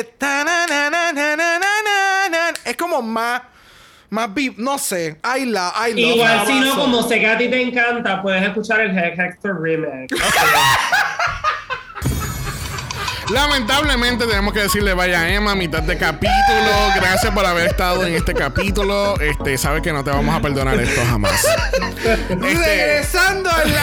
es 2.65 2.75
como 2.77 3.01
más 3.01 3.41
más 4.09 4.33
beat, 4.33 4.55
no 4.57 4.77
sé 4.77 5.17
I 5.23 5.45
la 5.45 5.73
I 5.89 5.91
love 5.93 6.15
Igual, 6.15 6.47
si 6.47 6.59
no, 6.61 6.75
como 6.75 7.03
sé 7.03 7.19
que 7.19 7.27
a 7.27 7.37
ti 7.37 7.49
te 7.49 7.61
encanta, 7.61 8.21
puedes 8.21 8.41
escuchar 8.43 8.79
el 8.81 8.97
Hector 8.97 9.61
remix. 9.61 10.13
Lamentablemente 13.31 14.25
tenemos 14.25 14.53
que 14.53 14.61
decirle 14.61 14.93
vaya 14.93 15.29
Emma 15.33 15.53
mitad 15.53 15.83
de 15.83 15.97
capítulo. 15.97 16.31
Gracias 16.95 17.33
por 17.33 17.45
haber 17.45 17.67
estado 17.67 18.05
en 18.05 18.13
este 18.13 18.33
capítulo. 18.33 19.19
Este, 19.19 19.57
sabes 19.57 19.81
que 19.81 19.91
no 19.91 20.03
te 20.03 20.11
vamos 20.11 20.33
a 20.33 20.41
perdonar 20.41 20.79
esto 20.79 21.01
jamás. 21.05 21.45
Este, 21.97 22.15
regresando 22.37 23.49
al 23.49 23.73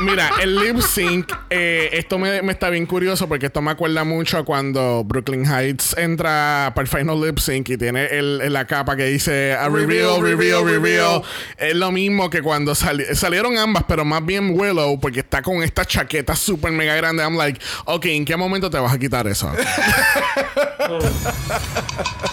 Mira, 0.00 0.30
el 0.40 0.56
lip 0.56 0.80
sync, 0.80 1.30
eh, 1.50 1.90
esto 1.92 2.18
me, 2.18 2.40
me 2.42 2.52
está 2.52 2.70
bien 2.70 2.86
curioso 2.86 3.28
porque 3.28 3.46
esto 3.46 3.60
me 3.62 3.70
acuerda 3.72 4.04
mucho 4.04 4.38
a 4.38 4.44
cuando 4.44 5.02
Brooklyn 5.04 5.44
Heights 5.44 5.96
entra 5.98 6.72
para 6.74 6.82
el 6.82 6.88
final 6.88 7.20
lip 7.20 7.38
sync 7.38 7.68
y 7.70 7.76
tiene 7.76 8.06
el, 8.06 8.52
la 8.52 8.64
capa 8.66 8.96
que 8.96 9.04
dice 9.04 9.54
a 9.54 9.68
reveal, 9.68 10.20
reveal, 10.22 10.64
reveal, 10.64 11.22
Es 11.56 11.74
lo 11.74 11.90
mismo 11.90 12.30
que 12.30 12.42
cuando 12.42 12.74
sali- 12.74 13.14
salieron 13.14 13.58
ambas, 13.58 13.84
pero 13.88 14.04
más 14.04 14.24
bien 14.24 14.50
Willow, 14.58 15.00
porque 15.00 15.20
está 15.20 15.42
con 15.42 15.62
esta 15.62 15.84
chaqueta 15.84 16.36
súper 16.36 16.70
mega 16.72 16.94
grande. 16.94 17.22
I'm 17.24 17.36
like, 17.36 17.60
ok, 17.86 18.06
¿en 18.16 18.24
qué 18.24 18.36
momento 18.36 18.70
te 18.70 18.78
vas 18.78 18.92
a 18.92 18.98
quitar 18.98 19.26
eso? 19.26 19.50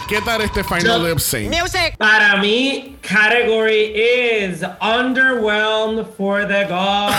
¿Qué 0.08 0.22
tal 0.22 0.42
este 0.42 0.64
final 0.64 1.04
lip 1.08 1.20
sync? 1.20 1.52
Para 1.98 2.38
mí, 2.38 2.96
category 3.02 3.94
is 3.96 4.64
underwhelmed 4.82 6.06
for 6.16 6.46
the 6.48 6.66
gods. 6.66 7.16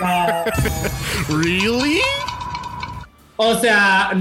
Really? 1.28 2.00
O 3.36 3.58
sea, 3.58 4.12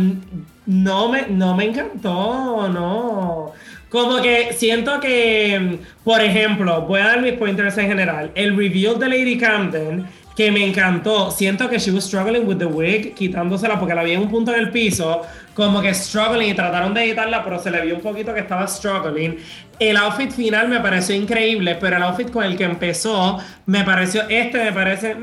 no 0.66 1.10
me, 1.10 1.28
no 1.28 1.56
me 1.56 1.66
encantó, 1.66 2.70
no. 2.70 3.54
Como 3.90 4.22
que 4.22 4.54
siento 4.54 5.02
que, 5.02 5.80
por 6.06 6.22
ejemplo, 6.22 6.84
voy 6.84 7.02
a 7.02 7.08
dar 7.08 7.22
mis 7.22 7.34
pointers 7.34 7.78
en 7.78 7.88
general. 7.88 8.32
El 8.36 8.56
reveal 8.56 8.98
de 8.98 9.10
Lady 9.10 9.38
Camden, 9.38 10.08
que 10.42 10.52
me 10.52 10.66
encantó. 10.66 11.30
Siento 11.30 11.70
que 11.70 11.78
she 11.78 11.92
was 11.92 12.04
struggling 12.06 12.48
with 12.48 12.58
the 12.58 12.66
wig, 12.66 13.14
quitándosela 13.14 13.80
porque 13.80 13.94
la 13.94 14.04
vi 14.04 14.14
en 14.14 14.22
un 14.22 14.30
punto 14.30 14.52
en 14.52 14.60
el 14.60 14.72
piso, 14.72 15.22
como 15.54 15.82
que 15.82 15.94
struggling 15.94 16.50
y 16.50 16.54
trataron 16.56 16.96
de 16.96 17.04
editarla, 17.04 17.44
pero 17.44 17.60
se 17.60 17.70
le 17.70 17.80
vio 17.82 17.96
un 17.98 18.02
poquito 18.02 18.34
que 18.34 18.40
estaba 18.40 18.66
struggling. 18.68 19.38
El 19.78 19.98
outfit 19.98 20.32
final 20.32 20.68
me 20.68 20.80
pareció 20.80 21.16
increíble, 21.16 21.78
pero 21.80 21.98
el 21.98 22.02
outfit 22.02 22.32
con 22.32 22.44
el 22.44 22.58
que 22.58 22.64
empezó 22.64 23.38
me 23.68 23.84
pareció, 23.84 24.24
este 24.30 24.64
me 24.64 24.72
parece, 24.72 25.16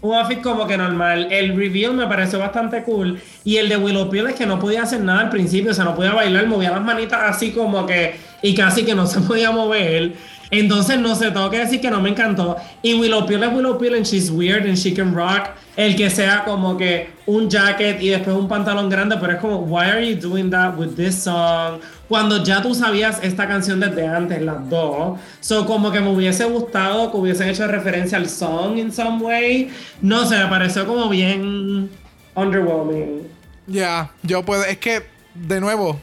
un 0.00 0.14
outfit 0.14 0.40
como 0.40 0.66
que 0.66 0.76
normal. 0.76 1.28
El 1.30 1.56
reveal 1.56 1.94
me 1.94 2.08
pareció 2.08 2.40
bastante 2.40 2.82
cool. 2.82 3.20
Y 3.44 3.58
el 3.58 3.68
de 3.68 3.76
Willow 3.76 4.10
Pill 4.10 4.26
es 4.26 4.34
que 4.34 4.46
no 4.46 4.58
podía 4.58 4.82
hacer 4.82 5.00
nada 5.02 5.20
al 5.20 5.30
principio, 5.30 5.70
o 5.70 5.74
sea, 5.74 5.84
no 5.84 5.94
podía 5.94 6.14
bailar, 6.14 6.48
movía 6.48 6.72
las 6.72 6.82
manitas 6.82 7.20
así 7.22 7.52
como 7.52 7.86
que, 7.86 8.16
y 8.42 8.56
casi 8.56 8.84
que 8.84 8.96
no 8.96 9.06
se 9.12 9.20
podía 9.20 9.52
mover. 9.52 10.14
Entonces, 10.50 10.98
no 10.98 11.14
sé, 11.14 11.30
tengo 11.30 11.50
que 11.50 11.58
decir 11.58 11.80
que 11.80 11.90
no 11.90 12.00
me 12.00 12.10
encantó. 12.10 12.56
Y 12.82 12.94
Willow 12.94 13.26
Pill 13.26 13.42
es 13.42 13.52
Willow 13.52 13.78
Pill 13.78 13.94
and 13.94 14.04
she's 14.06 14.30
weird 14.30 14.66
and 14.66 14.76
she 14.76 14.94
can 14.94 15.14
rock. 15.14 15.50
El 15.76 15.94
que 15.94 16.10
sea 16.10 16.44
como 16.44 16.76
que 16.76 17.10
un 17.26 17.48
jacket 17.48 18.00
y 18.00 18.08
después 18.08 18.34
un 18.34 18.48
pantalón 18.48 18.88
grande, 18.88 19.16
pero 19.20 19.34
es 19.34 19.38
como, 19.38 19.58
why 19.58 19.84
are 19.84 20.04
you 20.04 20.16
doing 20.16 20.50
that 20.50 20.76
with 20.76 20.96
this 20.96 21.14
song? 21.22 21.80
Cuando 22.08 22.42
ya 22.42 22.62
tú 22.62 22.74
sabías 22.74 23.20
esta 23.22 23.46
canción 23.46 23.78
desde 23.78 24.06
antes, 24.06 24.40
las 24.40 24.68
dos. 24.68 25.18
So, 25.40 25.66
como 25.66 25.92
que 25.92 26.00
me 26.00 26.08
hubiese 26.08 26.44
gustado 26.46 27.10
que 27.12 27.16
hubiesen 27.18 27.50
hecho 27.50 27.66
referencia 27.66 28.16
al 28.16 28.28
song 28.28 28.78
in 28.78 28.90
some 28.90 29.22
way. 29.22 29.70
No 30.00 30.24
sé, 30.24 30.38
me 30.38 30.46
pareció 30.46 30.86
como 30.86 31.08
bien 31.08 31.90
underwhelming. 32.34 33.28
Ya, 33.66 34.10
yo 34.22 34.42
puedo. 34.42 34.64
Es 34.64 34.78
que, 34.78 35.02
de 35.34 35.60
nuevo, 35.60 36.00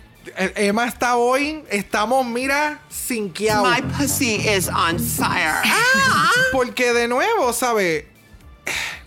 Emma 0.55 0.87
está 0.87 1.17
hoy. 1.17 1.63
Estamos, 1.69 2.25
mira, 2.25 2.81
sinqueados. 2.89 3.69
My 3.69 3.81
pussy 3.81 4.35
is 4.35 4.67
on 4.67 4.99
fire. 4.99 5.61
Porque, 6.51 6.93
de 6.93 7.07
nuevo, 7.07 7.53
¿sabes? 7.53 8.05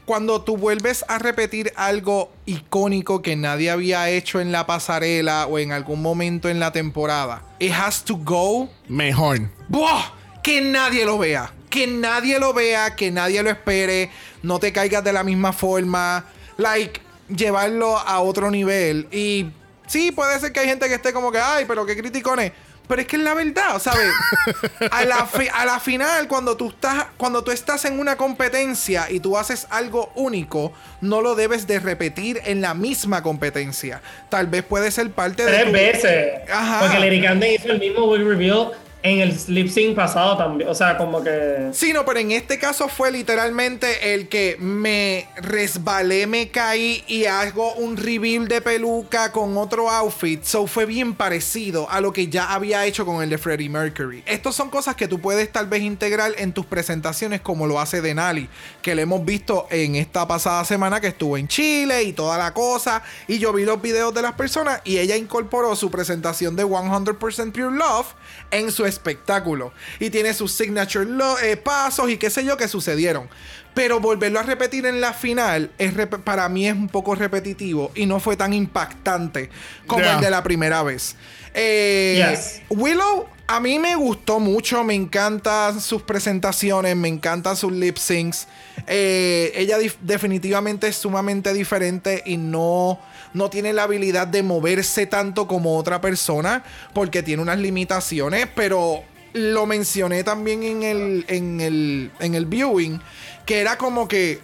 Cuando 0.04 0.40
tú 0.40 0.56
vuelves 0.56 1.04
a 1.06 1.18
repetir 1.18 1.72
algo 1.76 2.32
icónico 2.46 3.20
que 3.20 3.36
nadie 3.36 3.70
había 3.70 4.08
hecho 4.08 4.40
en 4.40 4.52
la 4.52 4.66
pasarela 4.66 5.46
o 5.46 5.58
en 5.58 5.72
algún 5.72 6.00
momento 6.00 6.48
en 6.48 6.58
la 6.58 6.72
temporada, 6.72 7.42
it 7.58 7.72
has 7.72 8.02
to 8.02 8.16
go 8.16 8.70
Mejor. 8.88 9.50
¡Buah! 9.68 10.12
Que 10.42 10.62
nadie 10.62 11.04
lo 11.04 11.18
vea. 11.18 11.52
Que 11.68 11.86
nadie 11.86 12.38
lo 12.38 12.54
vea, 12.54 12.96
que 12.96 13.10
nadie 13.10 13.42
lo 13.42 13.50
espere. 13.50 14.10
No 14.42 14.58
te 14.58 14.72
caigas 14.72 15.04
de 15.04 15.12
la 15.12 15.22
misma 15.24 15.52
forma. 15.52 16.24
Like, 16.56 17.02
llevarlo 17.28 17.98
a 17.98 18.20
otro 18.20 18.50
nivel. 18.50 19.08
Y 19.12 19.48
sí, 19.88 20.12
puede 20.12 20.38
ser 20.38 20.52
que 20.52 20.60
hay 20.60 20.68
gente 20.68 20.86
que 20.88 20.94
esté 20.94 21.12
como 21.12 21.32
que, 21.32 21.38
ay, 21.40 21.64
pero 21.66 21.84
qué 21.84 21.96
criticones. 21.96 22.52
Pero 22.86 23.02
es 23.02 23.06
que 23.06 23.16
es 23.16 23.22
la 23.22 23.34
verdad, 23.34 23.78
¿sabes? 23.80 24.10
A 24.90 25.04
la, 25.04 25.26
fi- 25.26 25.48
a 25.52 25.66
la 25.66 25.78
final, 25.78 26.26
cuando 26.26 26.56
tú, 26.56 26.70
estás, 26.70 27.04
cuando 27.18 27.44
tú 27.44 27.50
estás 27.50 27.84
en 27.84 28.00
una 28.00 28.16
competencia 28.16 29.10
y 29.10 29.20
tú 29.20 29.36
haces 29.36 29.66
algo 29.68 30.10
único, 30.14 30.72
no 31.02 31.20
lo 31.20 31.34
debes 31.34 31.66
de 31.66 31.80
repetir 31.80 32.40
en 32.46 32.62
la 32.62 32.72
misma 32.72 33.22
competencia. 33.22 34.00
Tal 34.30 34.46
vez 34.46 34.62
puede 34.62 34.90
ser 34.90 35.10
parte 35.10 35.44
de 35.44 35.50
Tres 35.52 35.64
tu- 35.66 35.72
veces. 35.72 36.50
Ajá. 36.50 36.80
Porque 36.90 37.20
Camden 37.22 37.52
hizo 37.54 37.72
el 37.72 37.78
mismo 37.78 38.06
wig 38.06 38.22
reveal 38.26 38.70
en 39.02 39.20
el 39.20 39.36
lip 39.48 39.68
sync 39.68 39.94
pasado 39.94 40.36
también. 40.36 40.68
O 40.68 40.74
sea, 40.74 40.96
como 40.96 41.22
que. 41.22 41.70
Sí, 41.72 41.92
no, 41.92 42.04
pero 42.04 42.18
en 42.18 42.32
este 42.32 42.58
caso 42.58 42.88
fue 42.88 43.12
literalmente 43.12 44.14
el 44.14 44.28
que 44.28 44.56
me 44.58 45.28
resbalé, 45.36 46.26
me 46.26 46.48
caí 46.48 47.04
y 47.06 47.26
hago 47.26 47.74
un 47.74 47.96
reveal 47.96 48.48
de 48.48 48.60
peluca 48.60 49.30
con 49.30 49.56
otro 49.56 49.88
outfit. 49.88 50.42
So 50.42 50.66
fue 50.66 50.84
bien 50.84 51.14
parecido 51.14 51.88
a 51.90 52.00
lo 52.00 52.12
que 52.12 52.28
ya 52.28 52.52
había 52.52 52.84
hecho 52.86 53.06
con 53.06 53.22
el 53.22 53.30
de 53.30 53.38
Freddie 53.38 53.68
Mercury. 53.68 54.24
Estos 54.26 54.56
son 54.56 54.68
cosas 54.68 54.96
que 54.96 55.06
tú 55.06 55.20
puedes 55.20 55.50
tal 55.52 55.66
vez 55.66 55.82
integrar 55.82 56.32
en 56.36 56.52
tus 56.52 56.66
presentaciones 56.66 57.40
como 57.40 57.66
lo 57.66 57.80
hace 57.80 58.00
Denali, 58.00 58.48
que 58.82 58.94
lo 58.94 59.02
hemos 59.02 59.24
visto 59.24 59.68
en 59.70 59.94
esta 59.94 60.26
pasada 60.26 60.64
semana 60.64 61.00
que 61.00 61.08
estuvo 61.08 61.36
en 61.36 61.46
Chile 61.46 62.02
y 62.02 62.12
toda 62.12 62.36
la 62.36 62.52
cosa. 62.52 63.02
Y 63.28 63.38
yo 63.38 63.52
vi 63.52 63.64
los 63.64 63.80
videos 63.80 64.12
de 64.12 64.22
las 64.22 64.32
personas 64.32 64.80
y 64.84 64.98
ella 64.98 65.16
incorporó 65.16 65.76
su 65.76 65.90
presentación 65.90 66.56
de 66.56 66.66
100% 66.66 67.52
Pure 67.52 67.76
Love 67.76 68.14
en 68.50 68.72
su 68.72 68.87
espectáculo. 68.88 69.72
Y 70.00 70.10
tiene 70.10 70.34
sus 70.34 70.52
signature 70.52 71.04
lo- 71.04 71.38
eh, 71.38 71.56
pasos 71.56 72.10
y 72.10 72.16
qué 72.16 72.30
sé 72.30 72.44
yo 72.44 72.56
que 72.56 72.66
sucedieron. 72.68 73.28
Pero 73.74 74.00
volverlo 74.00 74.40
a 74.40 74.42
repetir 74.42 74.86
en 74.86 75.00
la 75.00 75.12
final 75.12 75.70
es 75.78 75.92
para 76.24 76.48
mí 76.48 76.66
es 76.66 76.74
un 76.74 76.88
poco 76.88 77.14
repetitivo 77.14 77.92
y 77.94 78.06
no 78.06 78.18
fue 78.18 78.36
tan 78.36 78.52
impactante 78.52 79.50
como 79.86 80.02
Yeah. 80.02 80.16
el 80.16 80.20
de 80.20 80.30
la 80.30 80.42
primera 80.42 80.82
vez. 80.82 81.14
Eh, 81.54 82.24
Yes. 82.30 82.62
Willow 82.70 83.28
a 83.50 83.60
mí 83.60 83.78
me 83.78 83.96
gustó 83.96 84.40
mucho, 84.40 84.84
me 84.84 84.94
encantan 84.94 85.80
sus 85.80 86.02
presentaciones, 86.02 86.94
me 86.94 87.08
encantan 87.08 87.56
sus 87.56 87.72
lip 87.72 87.96
syncs. 87.96 88.46
Eh, 88.86 89.52
ella 89.54 89.78
definitivamente 90.02 90.86
es 90.86 90.96
sumamente 90.96 91.54
diferente 91.54 92.22
y 92.26 92.36
no, 92.36 93.00
no 93.32 93.48
tiene 93.48 93.72
la 93.72 93.84
habilidad 93.84 94.26
de 94.26 94.42
moverse 94.42 95.06
tanto 95.06 95.46
como 95.48 95.78
otra 95.78 95.98
persona 96.02 96.62
porque 96.92 97.22
tiene 97.22 97.42
unas 97.42 97.58
limitaciones, 97.58 98.48
pero 98.54 99.02
lo 99.32 99.64
mencioné 99.64 100.24
también 100.24 100.62
en 100.62 100.82
el, 100.82 101.24
en 101.28 101.60
el, 101.62 102.10
en 102.20 102.34
el 102.34 102.44
viewing, 102.44 103.00
que 103.46 103.60
era 103.62 103.78
como 103.78 104.08
que 104.08 104.40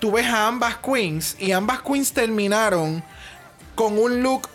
tú 0.00 0.10
ves 0.10 0.26
a 0.26 0.48
ambas 0.48 0.78
queens 0.78 1.36
y 1.38 1.52
ambas 1.52 1.82
queens 1.82 2.12
terminaron 2.12 3.00
con 3.76 3.96
un 3.96 4.24
look 4.24 4.48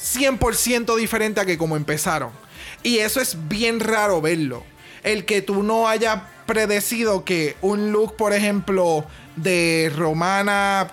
100% 0.00 0.96
diferente 0.96 1.40
a 1.40 1.44
que 1.44 1.58
como 1.58 1.76
empezaron. 1.76 2.30
Y 2.82 2.98
eso 2.98 3.20
es 3.20 3.36
bien 3.48 3.80
raro 3.80 4.20
verlo. 4.20 4.64
El 5.02 5.24
que 5.24 5.42
tú 5.42 5.62
no 5.62 5.88
hayas 5.88 6.22
predecido 6.46 7.24
que 7.24 7.56
un 7.60 7.92
look, 7.92 8.16
por 8.16 8.32
ejemplo, 8.32 9.04
de 9.36 9.92
romana 9.96 10.90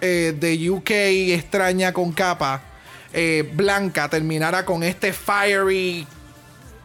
eh, 0.00 0.34
de 0.38 0.70
UK 0.70 0.90
extraña 0.90 1.92
con 1.92 2.12
capa 2.12 2.62
eh, 3.12 3.50
blanca 3.54 4.08
terminara 4.08 4.64
con 4.64 4.82
este 4.82 5.12
fiery 5.12 6.06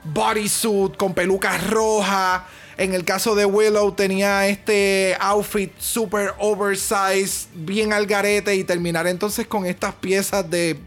bodysuit 0.05 0.95
con 0.95 1.13
pelucas 1.13 1.69
rojas. 1.69 2.43
En 2.77 2.93
el 2.93 3.05
caso 3.05 3.35
de 3.35 3.45
Willow 3.45 3.91
tenía 3.91 4.47
este 4.47 5.15
outfit 5.19 5.71
super 5.79 6.33
oversized, 6.39 7.49
bien 7.53 7.93
al 7.93 8.07
garete 8.07 8.55
y 8.55 8.63
terminar 8.63 9.05
entonces 9.05 9.45
con 9.45 9.65
estas 9.65 9.93
piezas 9.95 10.49
de 10.49 10.79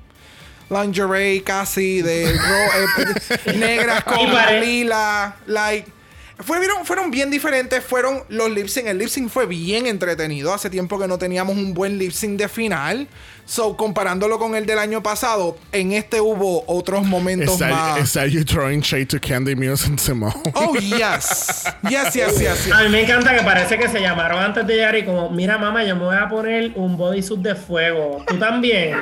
lingerie 0.70 1.42
casi 1.42 2.02
de 2.02 2.32
ro- 2.32 3.04
eh, 3.46 3.54
negras 3.56 4.04
con 4.04 4.28
lila, 4.60 5.36
like 5.46 5.90
fueron, 6.38 6.84
fueron 6.84 7.10
bien 7.10 7.30
diferentes, 7.30 7.82
fueron 7.82 8.22
los 8.28 8.50
lip 8.50 8.68
sync. 8.68 8.86
El 8.86 8.98
lip 8.98 9.08
sync 9.08 9.30
fue 9.30 9.46
bien 9.46 9.86
entretenido. 9.86 10.52
Hace 10.52 10.68
tiempo 10.68 10.98
que 10.98 11.08
no 11.08 11.16
teníamos 11.18 11.56
un 11.56 11.72
buen 11.72 11.98
lip 11.98 12.12
sync 12.12 12.38
de 12.38 12.48
final. 12.48 13.08
So, 13.48 13.76
comparándolo 13.76 14.40
con 14.40 14.56
el 14.56 14.66
del 14.66 14.78
año 14.80 15.04
pasado, 15.04 15.56
en 15.70 15.92
este 15.92 16.20
hubo 16.20 16.64
otros 16.66 17.04
momentos 17.04 17.54
Is 17.54 17.58
that, 17.60 17.70
más. 17.70 18.00
is 18.00 18.12
that 18.14 18.26
you 18.26 18.42
throwing 18.44 18.80
shade 18.80 19.06
to 19.06 19.20
Candy 19.20 19.54
Muse 19.54 19.86
and 19.86 20.00
Simone? 20.00 20.34
Oh, 20.54 20.74
yes. 20.76 21.64
Yes, 21.88 22.14
yes, 22.16 22.40
yes, 22.40 22.66
yes. 22.66 22.72
A 22.72 22.82
mí 22.82 22.88
me 22.88 23.02
encanta 23.02 23.36
que 23.36 23.42
parece 23.44 23.78
que 23.78 23.88
se 23.88 24.00
llamaron 24.00 24.42
antes 24.42 24.66
de 24.66 24.74
llegar 24.74 24.96
y 24.96 25.04
como, 25.04 25.30
mira 25.30 25.58
mamá, 25.58 25.84
yo 25.84 25.94
me 25.94 26.06
voy 26.06 26.16
a 26.16 26.28
poner 26.28 26.72
un 26.74 26.96
bodysuit 26.96 27.40
de 27.40 27.54
fuego. 27.54 28.24
¿Tú 28.26 28.36
también? 28.36 28.96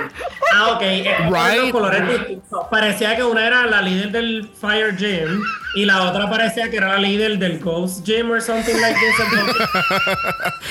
Ah, 0.54 0.72
ok. 0.72 0.80
Right. 0.82 1.62
los 1.62 1.70
colores 1.72 2.06
distintos. 2.06 2.66
Parecía 2.70 3.16
que 3.16 3.24
una 3.24 3.46
era 3.46 3.64
la 3.66 3.80
líder 3.80 4.10
del 4.10 4.50
Fire 4.60 4.94
Gym 4.96 5.42
y 5.76 5.86
la 5.86 6.02
otra 6.10 6.28
parecía 6.28 6.70
que 6.70 6.76
era 6.76 6.88
la 6.88 6.98
líder 6.98 7.38
del 7.38 7.58
Ghost 7.60 8.04
Gym 8.06 8.30
or 8.30 8.42
something 8.42 8.74
like 8.74 8.94
this. 9.00 9.14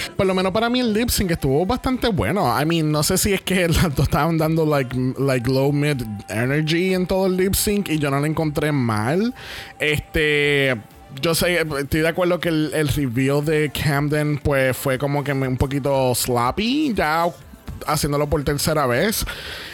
Por 0.15 0.25
lo 0.25 0.33
menos 0.35 0.51
para 0.51 0.69
mí 0.69 0.79
el 0.79 0.93
lip 0.93 1.09
sync 1.09 1.31
estuvo 1.31 1.65
bastante 1.65 2.07
bueno. 2.07 2.45
I 2.59 2.65
mean, 2.65 2.91
no 2.91 3.01
sé 3.03 3.17
si 3.17 3.33
es 3.33 3.41
que 3.41 3.62
las 3.68 3.95
dos 3.95 4.07
estaban 4.07 4.38
dando 4.38 4.65
like, 4.65 4.95
like 5.18 5.49
low 5.49 5.72
mid 5.72 6.02
energy 6.30 6.94
en 6.94 7.06
todo 7.07 7.27
el 7.27 7.38
lip 7.38 7.53
sync 7.53 7.90
y 7.90 7.99
yo 7.99 8.10
no 8.10 8.19
lo 8.19 8.26
encontré 8.26 8.72
mal. 8.72 9.34
Este. 9.80 10.76
Yo 11.22 11.35
sé, 11.35 11.61
estoy 11.61 11.99
de 11.99 12.07
acuerdo 12.07 12.40
que 12.40 12.49
el, 12.49 12.72
el 12.73 12.88
reveal 12.88 13.45
de 13.45 13.72
Camden 13.72 14.40
pues 14.40 14.76
fue 14.76 14.98
como 14.98 15.23
que 15.23 15.31
un 15.31 15.57
poquito 15.57 16.15
sloppy, 16.15 16.91
ya 16.95 17.27
haciéndolo 17.88 18.27
por 18.27 18.43
tercera 18.43 18.85
vez. 18.88 19.26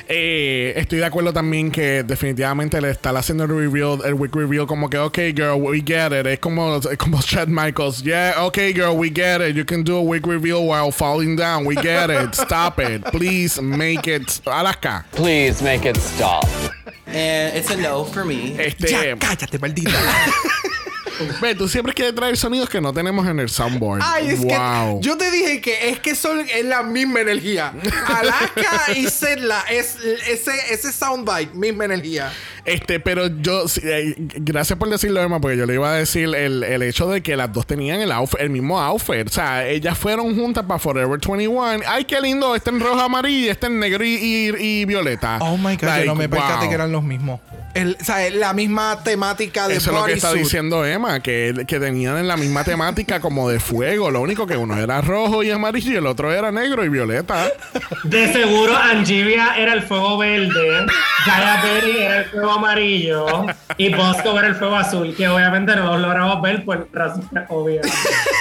Eh, 0.07 0.73
estoy 0.75 0.99
de 0.99 1.05
acuerdo 1.05 1.33
también 1.33 1.71
que 1.71 2.03
definitivamente 2.03 2.81
le 2.81 2.89
está 2.89 3.11
haciendo 3.11 3.43
el 3.43 3.49
reveal, 3.49 3.99
el 4.05 4.15
week 4.15 4.35
reveal 4.35 4.65
como 4.65 4.89
que, 4.89 4.97
ok, 4.97 5.17
girl, 5.35 5.61
we 5.61 5.81
get 5.85 6.11
it. 6.11 6.25
Es 6.25 6.39
como, 6.39 6.77
es 6.77 6.97
como 6.97 7.21
Chad 7.23 7.47
Michaels. 7.47 8.03
Yeah, 8.03 8.35
ok, 8.39 8.57
girl, 8.73 8.97
we 8.97 9.09
get 9.09 9.41
it. 9.41 9.55
You 9.55 9.65
can 9.65 9.83
do 9.83 9.97
a 9.97 10.01
week 10.01 10.25
reveal 10.25 10.65
while 10.67 10.91
falling 10.91 11.35
down. 11.35 11.65
We 11.65 11.75
get 11.75 12.09
it. 12.09 12.33
Stop 12.35 12.79
it. 12.79 13.03
Please 13.11 13.61
make 13.61 14.07
it. 14.07 14.41
Alaska. 14.45 15.05
Please 15.11 15.61
make 15.63 15.85
it 15.87 15.97
stop. 15.97 16.45
And 17.05 17.55
it's 17.55 17.71
a 17.71 17.77
no 17.77 18.03
for 18.03 18.23
me. 18.25 18.55
Este, 18.59 18.89
Ya, 18.89 19.15
cállate, 19.15 19.59
maldita. 19.59 19.91
ve, 21.41 21.55
tú 21.55 21.67
siempre 21.67 21.93
quieres 21.93 22.15
traer 22.15 22.37
sonidos 22.37 22.69
que 22.69 22.81
no 22.81 22.93
tenemos 22.93 23.27
en 23.27 23.39
el 23.39 23.49
soundboard. 23.49 24.01
Ay, 24.03 24.29
es 24.29 24.39
wow. 24.39 24.99
que 25.01 25.07
yo 25.07 25.17
te 25.17 25.29
dije 25.31 25.61
que 25.61 25.89
es 25.89 25.99
que 25.99 26.15
son 26.15 26.39
es 26.41 26.65
la 26.65 26.83
misma 26.83 27.21
energía. 27.21 27.73
Alaska 28.07 28.93
y 28.95 29.07
Sedla 29.07 29.63
es 29.69 29.97
ese, 30.27 30.51
ese 30.71 30.91
soundbite, 30.91 31.53
misma 31.53 31.85
energía. 31.85 32.31
Este, 32.65 32.99
pero 32.99 33.27
yo, 33.27 33.65
eh, 33.83 34.13
gracias 34.17 34.77
por 34.77 34.89
decirlo, 34.89 35.21
Emma, 35.21 35.39
porque 35.39 35.57
yo 35.57 35.65
le 35.65 35.73
iba 35.75 35.89
a 35.91 35.95
decir 35.95 36.33
el, 36.35 36.63
el 36.63 36.83
hecho 36.83 37.09
de 37.09 37.21
que 37.23 37.35
las 37.35 37.51
dos 37.51 37.65
tenían 37.65 37.99
el, 38.01 38.11
outfit, 38.11 38.39
el 38.41 38.49
mismo 38.49 38.79
outfit. 38.79 39.25
O 39.27 39.31
sea, 39.31 39.67
ellas 39.67 39.97
fueron 39.97 40.35
juntas 40.35 40.65
para 40.65 40.79
Forever 40.79 41.19
21. 41.19 41.81
Ay, 41.87 42.05
qué 42.05 42.21
lindo, 42.21 42.55
este 42.55 42.69
en 42.69 42.79
rojo, 42.79 42.99
amarillo, 42.99 43.51
este 43.51 43.67
en 43.67 43.79
negro 43.79 44.03
y, 44.03 44.09
y- 44.15 44.81
y 44.81 44.85
violeta. 44.85 45.39
Oh 45.41 45.57
my 45.57 45.75
god, 45.75 45.83
Like, 45.83 46.05
yo 46.05 46.11
no 46.11 46.15
me 46.15 46.29
percaté 46.29 46.59
wow. 46.61 46.69
que 46.69 46.75
eran 46.75 46.91
los 46.91 47.03
mismos. 47.03 47.39
El, 47.73 47.97
o 47.99 48.03
sea, 48.03 48.29
la 48.31 48.53
misma 48.53 49.03
temática 49.03 49.67
de 49.67 49.75
Eso 49.75 49.91
es 49.91 49.97
lo 49.97 50.05
que 50.05 50.13
está 50.13 50.33
diciendo 50.33 50.85
Emma, 50.85 51.19
que, 51.19 51.65
que 51.67 51.79
tenían 51.79 52.17
en 52.17 52.27
la 52.27 52.35
misma 52.35 52.63
temática 52.63 53.19
como 53.19 53.49
de 53.49 53.59
fuego. 53.59 54.09
Lo 54.09 54.21
único 54.21 54.47
que 54.47 54.57
uno 54.57 54.77
era 54.77 55.01
rojo 55.01 55.43
y 55.43 55.51
amarillo 55.51 55.91
y 55.91 55.95
el 55.95 56.07
otro 56.07 56.33
era 56.33 56.51
negro 56.51 56.83
y 56.83 56.89
violeta. 56.89 57.47
de 58.03 58.33
seguro 58.33 58.75
Angiria 58.75 59.55
era 59.55 59.73
el 59.73 59.83
fuego 59.83 60.17
verde, 60.17 60.85
Gaia 61.25 61.61
Berry 61.61 61.97
era 61.99 62.17
el 62.19 62.25
fuego 62.25 62.51
amarillo 62.51 63.45
y 63.77 63.93
Bosco 63.93 64.37
era 64.37 64.47
el 64.47 64.55
fuego 64.55 64.75
azul, 64.75 65.13
que 65.15 65.27
obviamente 65.27 65.75
no 65.75 65.85
los 65.85 66.01
logramos 66.01 66.41
ver 66.41 66.65
por 66.65 66.87
razones 66.91 67.45
obvias. 67.49 67.85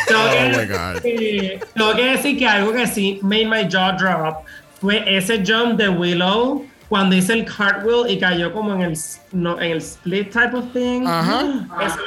Tengo, 0.07 0.23
Oh 0.29 0.31
que 0.31 0.41
my 0.49 0.95
decir 0.95 1.61
tengo 1.75 1.95
que 1.95 2.05
decir 2.05 2.39
que 2.39 2.47
algo 2.47 2.73
que 2.73 2.87
sí 2.87 3.19
made 3.23 3.47
my 3.47 3.69
jaw 3.71 3.97
drop 3.97 4.45
fue 4.81 5.05
ese 5.07 5.45
jump 5.45 5.79
de 5.79 5.89
Willow 5.89 6.65
cuando 6.89 7.15
hice 7.17 7.33
el 7.35 7.45
cartwheel 7.45 8.09
y 8.11 8.19
cayó 8.19 8.53
como 8.53 8.75
en 8.75 8.83
el, 8.83 8.99
no, 9.33 9.61
en 9.61 9.73
el 9.73 9.79
split 9.79 10.33
type 10.33 10.57
of 10.57 10.73
thing. 10.73 11.07
Ajá. 11.07 11.45
Eso. 11.87 11.99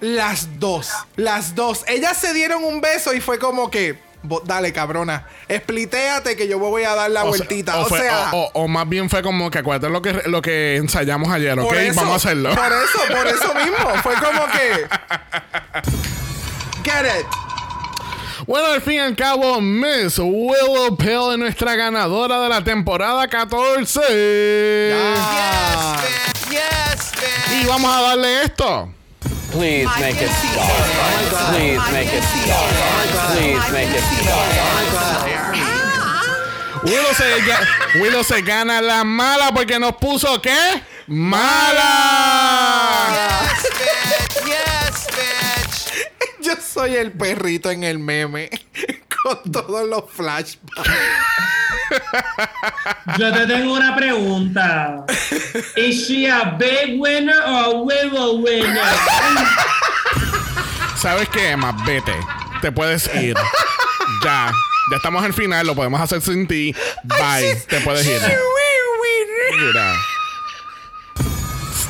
Las 0.00 0.58
dos, 0.58 0.90
las 1.16 1.54
dos. 1.54 1.84
Ellas 1.86 2.16
se 2.16 2.34
dieron 2.34 2.64
un 2.64 2.80
beso 2.80 3.14
y 3.14 3.20
fue 3.20 3.38
como 3.38 3.70
que, 3.70 3.96
"Bo- 4.24 4.42
dale 4.44 4.72
cabrona, 4.72 5.24
explitéate 5.48 6.34
que 6.36 6.48
yo 6.48 6.58
me 6.58 6.66
voy 6.66 6.82
a 6.82 6.96
dar 6.96 7.10
la 7.12 7.20
O 7.22 7.32
sea- 7.32 7.38
vueltita. 7.46 7.78
o 7.78 7.82
O, 7.82 7.84
fue- 7.86 8.00
sea, 8.00 8.30
o- 8.32 8.46
o- 8.46 8.50
o 8.64 8.66
más 8.68 8.88
bien 8.88 9.08
fue 9.08 9.22
como 9.22 9.48
que 9.48 9.58
acuérdate 9.60 9.88
lo 9.92 10.02
que, 10.02 10.14
lo 10.26 10.42
que 10.42 10.74
ensayamos 10.76 11.30
ayer, 11.30 11.56
¿ok? 11.60 11.72
eso, 11.74 12.00
Vamos 12.00 12.14
a 12.14 12.16
hacerlo. 12.16 12.50
Por 12.56 12.72
eso, 12.72 12.98
por 13.08 13.26
eso 13.28 13.54
mismo. 13.54 14.02
Fue 14.02 14.14
como 14.14 14.46
que, 14.50 14.86
get 16.82 17.06
it. 17.06 17.49
Bueno, 18.46 18.68
al 18.72 18.80
fin 18.80 18.94
y 18.94 18.98
al 18.98 19.16
cabo, 19.16 19.60
Miss 19.60 20.18
Willow 20.18 20.96
Pill 20.96 21.32
es 21.32 21.38
nuestra 21.38 21.74
ganadora 21.76 22.40
de 22.40 22.48
la 22.48 22.64
temporada 22.64 23.28
14. 23.28 24.92
Ah. 24.94 25.96
Yes, 26.50 27.12
Y 27.60 27.66
vamos 27.66 27.94
a 27.94 28.00
darle 28.00 28.44
esto. 28.44 28.92
Please 29.52 29.88
make 30.00 30.24
it 30.24 30.30
stop. 30.30 30.70
Please 31.50 31.80
make 31.92 32.16
it 32.16 32.22
stop. 32.22 32.70
Please 33.32 33.72
make 33.72 33.90
it 33.90 34.04
stop. 34.20 34.46
Willow 36.82 37.12
se, 37.14 37.24
Willow 38.00 38.24
se 38.24 38.40
gana 38.42 38.80
la 38.80 39.04
mala 39.04 39.52
porque 39.52 39.78
nos 39.78 39.96
puso 39.96 40.40
¿qué? 40.40 40.82
¡Mala! 41.06 41.82
Yes. 43.12 43.79
Yo 46.50 46.56
soy 46.60 46.96
el 46.96 47.12
perrito 47.12 47.70
en 47.70 47.84
el 47.84 48.00
meme 48.00 48.50
con 49.22 49.52
todos 49.52 49.88
los 49.88 50.10
flashbacks. 50.10 50.90
Yo 53.18 53.32
te 53.32 53.46
tengo 53.46 53.74
una 53.74 53.94
pregunta. 53.94 55.04
¿Is 55.76 56.08
she 56.08 56.28
a 56.28 56.56
big 56.58 57.00
winner 57.00 57.38
or 57.46 57.64
a 57.64 57.70
Willow 57.70 58.40
winner? 58.40 58.80
¿Sabes 60.96 61.28
qué, 61.28 61.50
Emma? 61.50 61.70
Vete. 61.86 62.14
Te 62.60 62.72
puedes 62.72 63.08
ir. 63.14 63.36
Ya. 64.24 64.52
Ya 64.90 64.96
estamos 64.96 65.22
al 65.22 65.32
final, 65.32 65.66
lo 65.66 65.76
podemos 65.76 66.00
hacer 66.00 66.20
sin 66.20 66.48
ti. 66.48 66.74
Bye. 67.04 67.54
Te 67.68 67.80
puedes 67.80 68.04
ir. 68.06 68.20
Mira. 69.56 69.94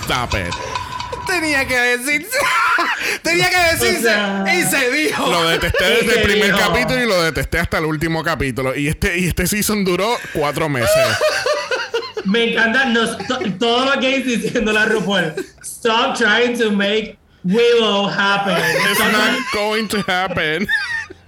Stop 0.05 0.35
it. 0.35 0.90
Tenía 1.31 1.66
que 1.66 1.77
decirse. 1.77 2.39
Tenía 3.23 3.51
que 3.51 3.59
decirse. 3.77 3.98
O 3.98 4.02
sea, 4.02 4.44
y 4.55 4.62
se 4.65 4.90
dijo. 4.90 5.31
Lo 5.31 5.48
detesté 5.48 5.85
desde 5.85 6.01
el 6.07 6.15
¿Qué 6.15 6.20
primer 6.24 6.47
dijo? 6.55 6.59
capítulo 6.59 7.02
y 7.02 7.07
lo 7.07 7.23
detesté 7.23 7.59
hasta 7.59 7.78
el 7.78 7.85
último 7.86 8.23
capítulo. 8.23 8.74
Y 8.77 8.89
este, 8.89 9.19
y 9.19 9.27
este 9.28 9.47
season 9.47 9.85
duró 9.85 10.16
cuatro 10.32 10.69
meses. 10.69 10.90
Me 12.24 12.52
encanta 12.52 12.85
nos- 12.86 13.16
to- 13.27 13.40
todo 13.59 13.86
lo 13.94 14.01
que 14.01 14.16
es 14.16 14.27
diciendo 14.27 14.73
la 14.73 14.85
RuPaul. 14.85 15.35
Stop 15.62 16.16
trying 16.19 16.59
to 16.59 16.70
make 16.70 17.16
Willow 17.44 18.07
happen. 18.09 18.55
It's 18.59 18.98
Stop, 19.01 19.12
not 19.12 19.39
going 19.55 19.89
to 19.89 19.98
happen. 20.07 20.69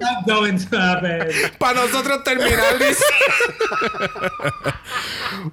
Not 0.02 0.26
going 0.26 0.58
to 0.58 0.76
happen. 0.76 1.28
Para 1.58 1.80
nosotros 1.80 2.22
terminar 2.24 2.78
dice. 2.78 3.02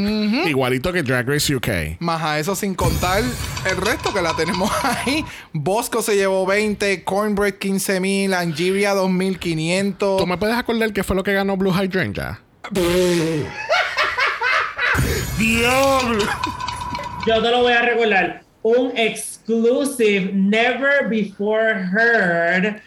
Igualito 0.46 0.94
que 0.94 1.02
Drag 1.02 1.28
Race 1.28 1.56
UK. 1.56 2.00
Más 2.00 2.22
a 2.22 2.38
eso 2.38 2.56
sin 2.56 2.76
contar 2.76 3.24
el 3.68 3.78
resto 3.78 4.14
que 4.14 4.22
la 4.22 4.36
tenemos 4.36 4.70
ahí. 4.84 5.26
Bosco 5.52 6.04
se 6.04 6.16
llevó 6.16 6.46
20, 6.46 7.04
Cornbread 7.04 7.56
15 7.56 8.00
mil, 8.00 8.36
Angiria 8.36 8.94
2500. 8.94 10.18
¿Tú 10.20 10.28
me 10.28 10.38
puedes 10.38 10.56
acordar 10.56 10.94
qué 10.94 11.04
fue 11.04 11.16
lo 11.16 11.24
que 11.24 11.34
ganó 11.34 11.58
Blue 11.58 11.74
Hydrangea? 11.74 12.40
Diablo. 15.40 16.24
Yo 17.26 17.42
te 17.42 17.50
lo 17.50 17.62
voy 17.64 17.74
a 17.74 17.82
recordar. 17.82 18.44
Un 18.62 18.96
exclusive, 18.96 20.32
never 20.32 21.10
before 21.10 21.74
heard 21.92 22.80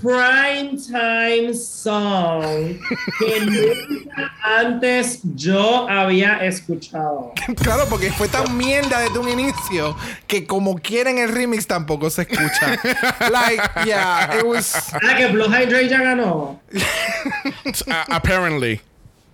prime 0.00 0.78
time 0.78 1.54
song 1.54 2.78
que 3.18 3.40
nunca 3.40 4.32
antes 4.42 5.20
yo 5.34 5.88
había 5.88 6.44
escuchado. 6.44 7.32
Claro, 7.56 7.86
porque 7.88 8.10
fue 8.12 8.28
tan 8.28 8.56
mierda 8.56 9.00
desde 9.00 9.18
un 9.18 9.28
inicio 9.28 9.96
que 10.26 10.46
como 10.46 10.76
quieren 10.78 11.18
el 11.18 11.30
remix 11.30 11.66
tampoco 11.66 12.10
se 12.10 12.22
escucha. 12.22 12.78
like, 13.30 13.62
yeah, 13.84 14.38
it 14.38 14.44
was. 14.44 14.74
Ah, 14.94 15.16
que 15.16 15.28
Blue 15.28 15.48
Hydrate 15.48 15.88
ya 15.88 16.02
ganó. 16.02 16.60
Apparently. 18.08 18.80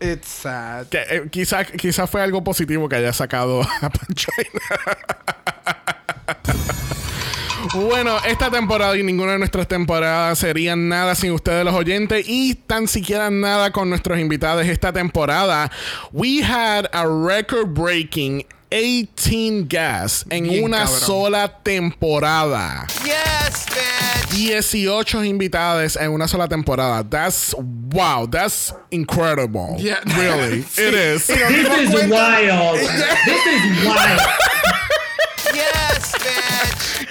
It's 0.01 0.29
sad. 0.29 0.89
Que, 0.89 0.99
eh, 0.99 1.29
quizá, 1.31 1.65
quizá 1.65 2.07
fue 2.07 2.21
algo 2.21 2.43
positivo 2.43 2.89
que 2.89 2.97
haya 2.97 3.13
sacado 3.13 3.63
a 3.63 3.91
Panchoina. 3.91 4.61
Bueno, 7.75 8.19
esta 8.25 8.51
temporada 8.51 8.97
y 8.97 9.03
ninguna 9.03 9.33
de 9.33 9.39
nuestras 9.39 9.67
temporadas 9.67 10.39
serían 10.39 10.89
nada 10.89 11.15
sin 11.17 11.33
ustedes 11.33 11.65
los 11.65 11.75
oyentes 11.75 12.25
y 12.29 12.55
tan 12.55 12.87
siquiera 12.87 13.31
nada 13.31 13.73
con 13.73 13.91
nuestros 13.91 14.19
invitados 14.21 14.65
esta 14.67 14.93
temporada. 14.93 15.71
We 16.13 16.41
had 16.45 16.87
a 16.93 17.05
record 17.07 17.75
breaking 17.75 18.47
18 18.71 19.67
guests 19.69 20.25
en 20.31 20.45
Bien 20.45 20.65
una 20.65 20.85
cabrón. 20.85 21.01
sola 21.01 21.49
temporada. 21.63 22.87
Yes, 23.05 23.67
bitch. 23.67 24.37
18 24.37 25.25
invitados 25.25 25.97
en 25.97 26.11
una 26.13 26.29
sola 26.29 26.47
temporada. 26.49 27.03
That's 27.09 27.55
wow, 27.93 28.27
that's 28.29 28.73
incredible. 28.91 29.77
Yeah. 29.79 30.01
Really, 30.17 30.61
it 30.79 30.95
is. 30.95 31.27
This 31.27 31.29
is 31.29 32.09
wild. 32.09 32.79
This 32.79 33.47
is 33.47 33.85
wild. 33.87 34.21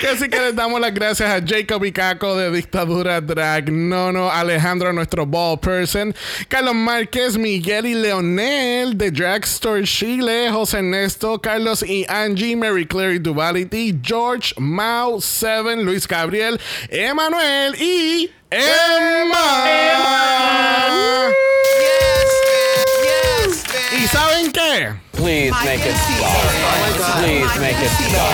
Que 0.04 0.10
así 0.10 0.28
que 0.28 0.38
les 0.38 0.54
damos 0.54 0.82
las 0.82 0.94
gracias 0.94 1.32
a 1.32 1.42
Jacob 1.42 1.86
y 1.86 1.94
Caco 1.94 2.36
de 2.36 2.52
Dictadura 2.52 3.22
Drag, 3.22 3.72
Nono, 3.72 4.30
Alejandro, 4.30 4.92
nuestro 4.92 5.26
ball 5.26 5.58
person, 5.58 6.14
Carlos 6.50 6.76
Márquez, 6.76 7.38
Miguel 7.38 7.86
y 7.86 7.94
Leonel 7.94 8.98
de 8.98 9.12
Dragstore 9.12 9.86
Chile, 9.86 10.50
José 10.52 10.80
Ernesto, 10.80 11.40
Carlos 11.40 11.84
y 11.84 12.06
Angie, 12.10 12.54
Mary 12.54 12.86
Claire 12.86 13.16
y 13.16 13.20
Duvality, 13.20 13.98
George, 14.04 14.54
Mau, 14.58 15.22
Seven, 15.22 15.86
Luis 15.86 16.06
Gabriel, 16.06 16.60
Emanuel 16.90 17.74
y 17.82 18.30
Emma. 18.50 19.66
Yes. 21.80 23.64
Yes, 23.64 24.04
¿Y 24.04 24.08
saben 24.08 24.52
qué? 24.52 25.03
Please 25.24 25.56
make 25.64 25.80
it 25.86 25.96
stop. 25.96 26.36
Please 27.24 27.48
make 27.58 27.80
it 27.80 27.90
stop. 27.96 28.28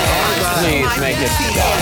Please 0.58 0.90
make 1.00 1.22
it 1.22 1.30
stop. 1.30 1.78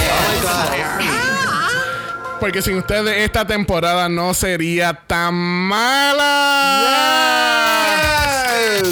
Porque 2.42 2.62
sin 2.62 2.76
ustedes 2.80 3.16
esta 3.24 3.48
temporada 3.48 4.10
no 4.10 4.34
sería 4.34 4.94
tan 5.08 5.34
mala. 5.34 6.26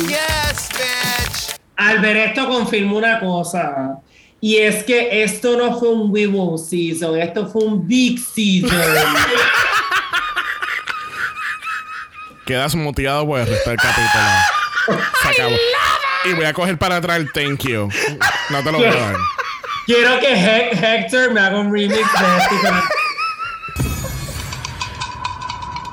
Yes, 0.07 0.69
bitch. 0.69 1.59
Alberto 1.75 2.47
confirmó 2.47 2.95
una 2.95 3.19
cosa. 3.19 3.99
Y 4.39 4.55
es 4.55 4.85
que 4.85 5.21
esto 5.21 5.57
no 5.57 5.77
fue 5.77 5.89
un 5.89 6.09
Weibo 6.13 6.57
season, 6.57 7.19
esto 7.19 7.45
fue 7.45 7.65
un 7.65 7.85
Big 7.85 8.19
season. 8.19 8.71
Quedas 12.45 12.73
muteado 12.73 13.27
por 13.27 13.41
el 13.41 13.47
resto 13.47 13.69
del 13.69 13.79
capítulo. 13.79 14.23
Se 15.21 15.27
acabó. 15.27 15.55
Y 16.25 16.33
voy 16.33 16.45
a 16.45 16.53
coger 16.53 16.77
para 16.77 16.97
atrás 16.97 17.17
el 17.17 17.31
thank 17.31 17.61
you. 17.63 17.89
No 18.49 18.63
te 18.63 18.71
lo 18.71 18.77
puedo 18.79 18.91
dar. 18.99 19.15
Quiero 19.85 20.19
que 20.19 20.33
He- 20.33 20.71
Hector 20.73 21.31
me 21.31 21.39
haga 21.39 21.59
un 21.59 21.71
remix 21.71 21.97
de 21.97 22.57
con- 22.61 22.81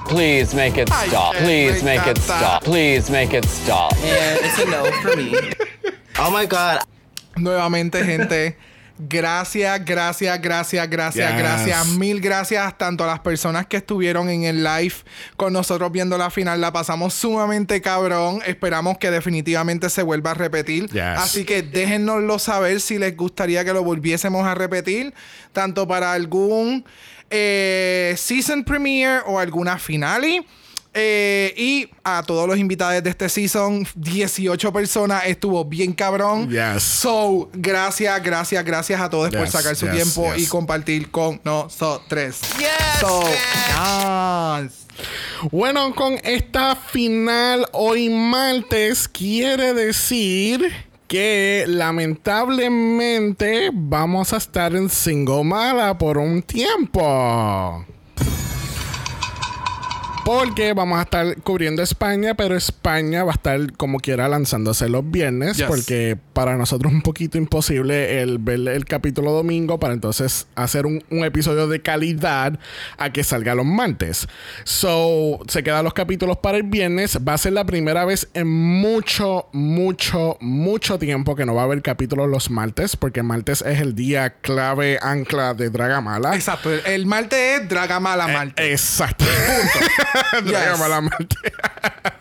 Please 0.09 0.55
make 0.55 0.77
it 0.77 0.89
stop. 0.91 1.35
Please 1.37 1.83
make 1.83 2.07
it 2.07 2.19
stop. 2.19 2.63
Please 2.65 3.11
make 3.11 3.33
it 3.33 3.45
stop. 3.47 3.93
And 3.95 4.39
it's 4.45 4.59
a 4.59 4.67
no 4.67 4.85
for 5.01 5.17
me. 5.17 5.35
Oh 6.19 6.31
my 6.31 6.45
god. 6.45 6.81
Nuevamente, 7.37 8.05
gente. 8.05 8.55
Gracias, 9.09 9.85
gracias, 9.85 10.41
gracias, 10.41 10.89
gracias, 10.89 11.31
Yes. 11.31 11.39
gracias. 11.39 11.87
Mil 11.89 12.21
gracias 12.21 12.79
tanto 12.79 13.05
a 13.05 13.07
las 13.09 13.21
personas 13.21 13.67
que 13.67 13.79
estuvieron 13.79 14.29
en 14.29 14.45
el 14.45 14.63
live 14.63 14.95
con 15.37 15.53
nosotros 15.53 15.91
viendo 15.91 16.17
la 16.17 16.31
final. 16.31 16.61
La 16.61 16.73
pasamos 16.73 17.13
sumamente 17.15 17.81
cabrón. 17.81 18.41
Esperamos 18.47 18.99
que 18.99 19.11
definitivamente 19.11 19.91
se 19.91 20.03
vuelva 20.03 20.31
a 20.33 20.35
repetir. 20.35 20.89
Yes. 20.91 21.03
Así 21.03 21.45
que 21.45 21.63
déjennoslo 21.63 22.39
saber 22.39 22.81
si 22.81 22.99
les 22.99 23.17
gustaría 23.17 23.65
que 23.65 23.73
lo 23.73 23.83
volviésemos 23.83 24.47
a 24.47 24.55
repetir. 24.55 25.13
Tanto 25.53 25.89
para 25.89 26.13
algún 26.13 26.85
eh, 27.31 28.15
season 28.17 28.63
premiere 28.63 29.21
o 29.27 29.39
alguna 29.39 29.79
finale. 29.79 30.45
Eh, 30.95 31.55
y 31.57 31.89
a 32.05 32.23
todos 32.23 32.47
los 32.47 32.59
invitados 32.59 33.03
de 33.03 33.09
este 33.09 33.29
season, 33.29 33.87
18 33.95 34.73
personas, 34.73 35.25
estuvo 35.27 35.65
bien 35.65 35.93
cabrón. 35.93 36.51
Yes. 36.51 36.83
So, 36.83 37.49
gracias, 37.55 38.23
gracias, 38.23 38.63
gracias 38.65 39.01
a 39.01 39.09
todos 39.09 39.31
por 39.31 39.45
Yes, 39.45 39.53
sacar 39.53 39.75
su 39.75 39.87
yes, 39.87 39.95
tiempo 39.95 40.35
yes. 40.35 40.45
y 40.45 40.47
compartir 40.49 41.11
con 41.11 41.41
nosotros. 41.45 42.41
Yes, 42.59 42.69
So. 43.01 43.23
Bueno, 45.51 45.95
con 45.95 46.19
esta 46.23 46.77
final 46.77 47.67
hoy 47.73 48.11
martes 48.11 49.09
quiere 49.09 49.73
decir 49.73 50.71
que 51.09 51.65
lamentablemente 51.67 53.71
vamos 53.73 54.33
a 54.33 54.37
estar 54.37 54.75
en 54.75 54.89
single 54.89 55.45
mala 55.45 55.97
por 55.97 56.19
un 56.19 56.43
tiempo. 56.43 57.85
Porque 60.25 60.73
vamos 60.73 61.01
a 61.01 61.03
estar 61.03 61.37
cubriendo 61.43 61.83
España, 61.83 62.35
pero 62.35 62.55
España 62.57 63.25
va 63.25 63.33
a 63.33 63.35
estar 63.35 63.73
como 63.73 63.99
quiera 63.99 64.29
lanzándose 64.29 64.89
los 64.89 65.11
viernes, 65.11 65.57
Yes. 65.57 65.67
porque 65.67 66.17
para 66.33 66.57
nosotros 66.57 66.93
es 66.93 66.97
un 66.97 67.03
poquito 67.03 67.39
imposible 67.39 68.23
el 68.23 68.39
ver 68.39 68.61
el 68.69 68.85
capítulo 68.85 69.33
domingo 69.33 69.81
para 69.81 69.95
entonces 69.95 70.47
hacer 70.55 70.87
un, 70.87 71.03
un 71.11 71.25
episodio 71.25 71.67
de 71.67 71.83
calidad 71.83 72.59
a 72.99 73.11
que 73.11 73.25
salga 73.25 73.57
los 73.57 73.67
martes. 73.67 74.29
So, 74.63 75.41
se 75.49 75.65
quedan 75.65 75.83
los 75.83 75.93
capítulos 75.93 76.37
para 76.39 76.57
el 76.57 76.63
viernes. 76.63 77.19
Va 77.27 77.35
a 77.35 77.39
ser 77.39 77.55
la 77.55 77.65
primera 77.65 78.05
vez 78.05 78.29
en 78.35 78.49
mucho, 78.49 79.49
mucho, 79.53 80.37
mucho 80.41 81.01
tiempo 81.01 81.35
que 81.35 81.45
no 81.47 81.55
va 81.57 81.63
a 81.63 81.65
haber 81.65 81.83
capítulos 81.83 82.29
los 82.29 82.49
martes, 82.49 82.95
porque 82.97 83.25
martes 83.25 83.61
es 83.67 83.81
el 83.81 83.97
día 83.97 84.35
clave 84.41 85.01
ancla 85.03 85.55
de 85.55 85.69
Dragamala. 85.69 86.37
Exacto. 86.37 86.71
El, 86.73 87.07
martes 87.07 87.61
es 87.63 87.69
Dragamala 87.69 88.29
Eh, 88.29 88.33
Martes. 88.33 88.71
Exacto. 88.71 89.25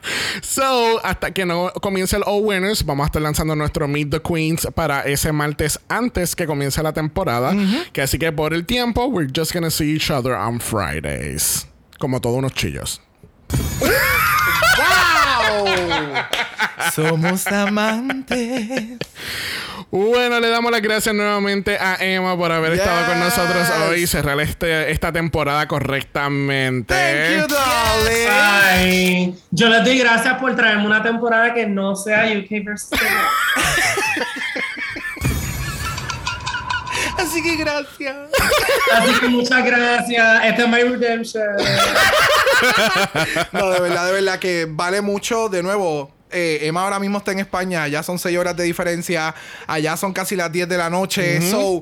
So, 0.42 1.00
hasta 1.04 1.32
que 1.32 1.46
no 1.46 1.72
comience 1.82 2.16
el 2.16 2.24
All 2.26 2.44
Winners, 2.44 2.86
vamos 2.86 3.04
a 3.04 3.08
estar 3.08 3.22
lanzando 3.22 3.56
nuestro 3.56 3.88
Meet 3.88 4.10
the 4.10 4.22
Queens 4.22 4.68
para 4.74 5.02
ese 5.02 5.32
martes 5.32 5.80
antes 5.90 6.36
que 6.36 6.46
comience 6.46 6.82
la 6.82 6.94
temporada. 6.94 7.54
Que 7.94 8.02
así 8.02 8.18
que 8.18 8.32
por 8.32 8.54
el 8.54 8.66
tiempo, 8.66 9.08
we're 9.08 9.32
just 9.32 9.54
gonna 9.54 9.70
see 9.70 9.96
each 9.96 10.10
other 10.10 10.34
on 10.34 10.60
Fridays. 10.60 11.68
Como 12.00 12.20
todos 12.20 12.38
unos 12.38 12.54
chillos. 12.54 13.02
Somos 16.94 17.48
amantes. 17.48 19.00
Bueno, 19.92 20.40
le 20.40 20.50
damos 20.50 20.72
las 20.72 20.82
gracias 20.82 21.14
nuevamente 21.14 21.78
a 21.78 21.98
Emma 22.00 22.38
por 22.38 22.50
haber 22.50 22.74
estado 22.74 23.08
con 23.08 23.20
nosotros 23.20 23.70
hoy 23.90 24.04
y 24.04 24.08
cerrar 24.08 24.40
este, 24.40 24.90
esta 24.90 25.12
temporada 25.12 25.68
correctamente. 25.68 26.94
Thank 26.94 27.50
you. 27.50 27.56
Ay, 28.30 29.36
yo 29.52 29.68
les 29.68 29.84
doy 29.84 29.98
gracias 30.00 30.36
por 30.36 30.56
traerme 30.56 30.86
una 30.86 31.04
temporada 31.04 31.54
que 31.54 31.68
no 31.68 31.98
sea 31.98 32.24
UK 32.26 32.64
versus 32.64 32.92
Así 37.22 37.42
que 37.44 37.56
gracias. 37.56 38.16
Así 38.94 39.20
que 39.20 39.28
muchas 39.28 39.64
gracias. 39.64 40.46
Este 40.46 40.62
es 40.64 40.68
my 40.68 40.84
redemption. 40.84 41.48
No, 43.52 43.72
de 43.72 43.80
verdad, 43.80 44.06
de 44.06 44.12
verdad 44.12 44.38
que 44.40 44.68
vale 44.70 45.02
mucho. 45.02 45.50
De 45.50 45.64
nuevo, 45.64 46.12
eh, 46.30 46.60
Emma 46.62 46.84
ahora 46.84 47.00
mismo 47.00 47.18
está 47.18 47.32
en 47.32 47.40
España. 47.40 47.88
Ya 47.88 48.04
son 48.04 48.20
6 48.20 48.38
horas 48.38 48.56
de 48.56 48.64
diferencia. 48.64 49.34
Allá 49.66 49.98
son 49.98 50.14
casi 50.14 50.36
las 50.36 50.52
10 50.52 50.70
de 50.70 50.78
la 50.78 50.90
noche. 50.90 51.42
So, 51.50 51.82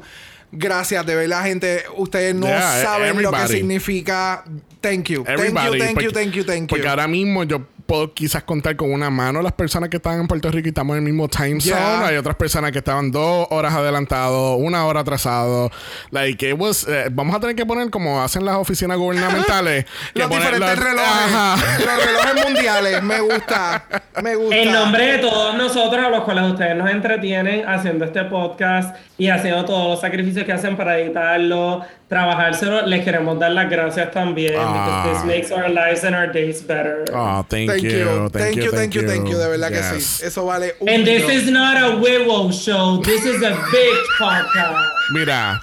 gracias, 0.52 1.06
de 1.06 1.16
verdad, 1.16 1.44
gente. 1.44 1.84
Ustedes 1.98 2.34
no 2.34 2.48
Yeah, 2.48 2.82
saben 2.82 3.22
lo 3.22 3.32
que 3.32 3.48
significa. 3.48 4.44
Thank 4.80 5.10
you. 5.10 5.24
Thank 5.26 5.40
you, 5.40 5.53
thank 5.53 6.02
you, 6.02 6.11
thank 6.11 6.32
you, 6.32 6.44
thank 6.45 6.61
you. 6.61 6.68
Porque 6.68 6.88
ahora 6.88 7.07
mismo 7.07 7.44
yo 7.44 7.61
puedo 7.90 8.14
quizás 8.14 8.44
contar 8.44 8.76
con 8.76 8.91
una 8.94 9.10
mano 9.10 9.41
las 9.41 9.53
personas 9.53 9.90
que 9.90 9.98
estaban 9.98 10.20
en 10.20 10.28
Puerto 10.28 10.52
Rico 10.52 10.68
y 10.68 10.70
estamos 10.70 10.95
en 10.95 11.03
el 11.03 11.11
mismo 11.11 11.28
time 11.28 11.60
Yeah. 11.60 11.76
zone. 11.76 12.06
Hay 12.06 12.18
otras 12.18 12.36
personas 12.36 12.72
que 12.72 12.78
estaban 12.78 13.10
dos 13.10 13.48
horas 13.49 13.74
adelantado, 13.74 14.56
una 14.57 14.86
hora 14.86 14.99
atrasado. 14.99 15.72
Like, 16.11 16.48
it 16.52 16.56
was, 16.56 16.88
eh, 16.88 17.07
vamos 17.11 17.36
a 17.36 17.40
tener 17.40 17.56
que 17.56 17.66
poner 17.66 17.90
como 17.90 18.22
hacen 18.22 18.45
las 18.45 18.57
oficinas 18.57 18.95
gubernamentales. 18.99 19.86
que 20.14 20.20
Los 20.20 20.30
diferentes 20.30 20.70
los- 20.70 20.80
relojes. 20.80 21.34
Ajá. 21.34 21.56
Los 21.80 22.06
relojes 22.06 22.45
mundiales. 22.45 23.02
Me 23.03 23.20
gusta. 23.22 23.84
Me 24.22 24.36
gusta. 24.36 24.56
En 24.56 24.72
nombre 24.72 25.06
de 25.14 25.18
todos 25.18 25.56
nosotros, 25.56 26.06
a 26.06 26.10
los 26.10 26.24
cuales 26.26 26.44
ustedes 26.52 26.76
nos 26.76 26.90
entretienen 26.91 27.68
haciendo 27.68 28.06
este 28.06 28.24
podcast 28.26 28.95
y 29.18 29.30
haciendo 29.30 29.66
todos 29.66 29.88
los 29.90 29.99
sacrificios 30.02 30.45
que 30.45 30.53
hacen 30.53 30.78
para 30.78 30.99
editarlo, 30.99 31.82
trabajárselo, 32.07 32.86
les 32.86 33.03
queremos 33.03 33.38
dar 33.40 33.52
las 33.52 33.70
gracias 33.70 34.11
también. 34.11 34.53
Ah. 34.57 35.03
Because 35.03 35.26
this 35.26 35.26
makes 35.26 35.52
our 35.52 35.70
lives 35.70 36.03
and 36.03 36.16
our 36.16 36.32
days 36.32 36.66
better. 36.66 37.03
Oh, 37.14 37.45
thank, 37.49 37.70
Thank 37.70 37.78
you. 37.84 37.89
you. 37.99 38.30
Thank 38.30 38.56
you, 38.57 38.72
thank 38.72 38.93
you, 38.93 39.07
thank 39.07 39.27
you. 39.27 39.38
De 39.38 39.47
verdad 39.47 39.69
que 39.69 39.76
Yes. 39.77 40.03
sí. 40.19 40.26
Eso 40.26 40.45
vale 40.45 40.76
un 40.80 40.89
And 40.89 41.06
this 41.06 41.30
is 41.30 41.49
not 41.51 41.77
a 41.77 41.95
Willow 41.97 42.51
show. 42.51 43.01
This 43.03 43.26
is 43.26 43.41
a 43.43 43.51
big 43.72 43.97
podcast. 44.18 44.89
Mira, 45.14 45.61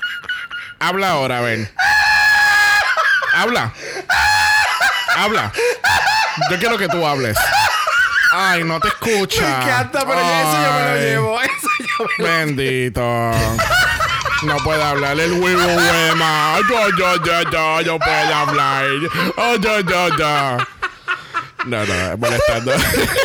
habla 0.81 1.11
ahora, 1.11 1.39
a 1.39 1.43
ver. 1.43 1.69
Habla. 3.35 3.73
Habla. 5.17 5.53
Yo 6.51 6.59
quiero 6.59 6.77
que 6.79 6.89
tú 6.89 7.07
hables. 7.07 7.37
Ay, 8.33 8.65
no 8.65 8.79
te 8.81 8.89
escucha. 8.89 9.41
Me 9.43 9.65
encanta, 9.65 10.01
pero 10.07 10.21
ya 10.21 10.41
eso 10.43 10.53
yo 10.53 10.73
me 10.73 10.81
lo 10.81 10.91
Ay, 10.93 11.01
llevo. 11.01 11.41
Eso 11.43 11.69
yo 11.79 12.05
me 12.19 12.25
lo 12.25 12.37
Bendito. 12.37 13.31
No 14.43 14.57
puede 14.59 14.83
hablar 14.83 15.19
el 15.19 15.33
huevo 15.33 15.63
huema. 15.65 16.59
Yo, 16.69 16.89
yo, 16.99 17.25
yo, 17.25 17.51
yo, 17.51 17.81
yo 17.81 17.99
puedo 17.99 18.35
hablar. 18.35 18.85
Oh, 19.39 19.57
yo, 19.57 19.81
yo, 19.81 20.09
yo. 20.19 20.57
No, 21.67 21.85
no, 21.85 22.17
molestando. 22.19 22.73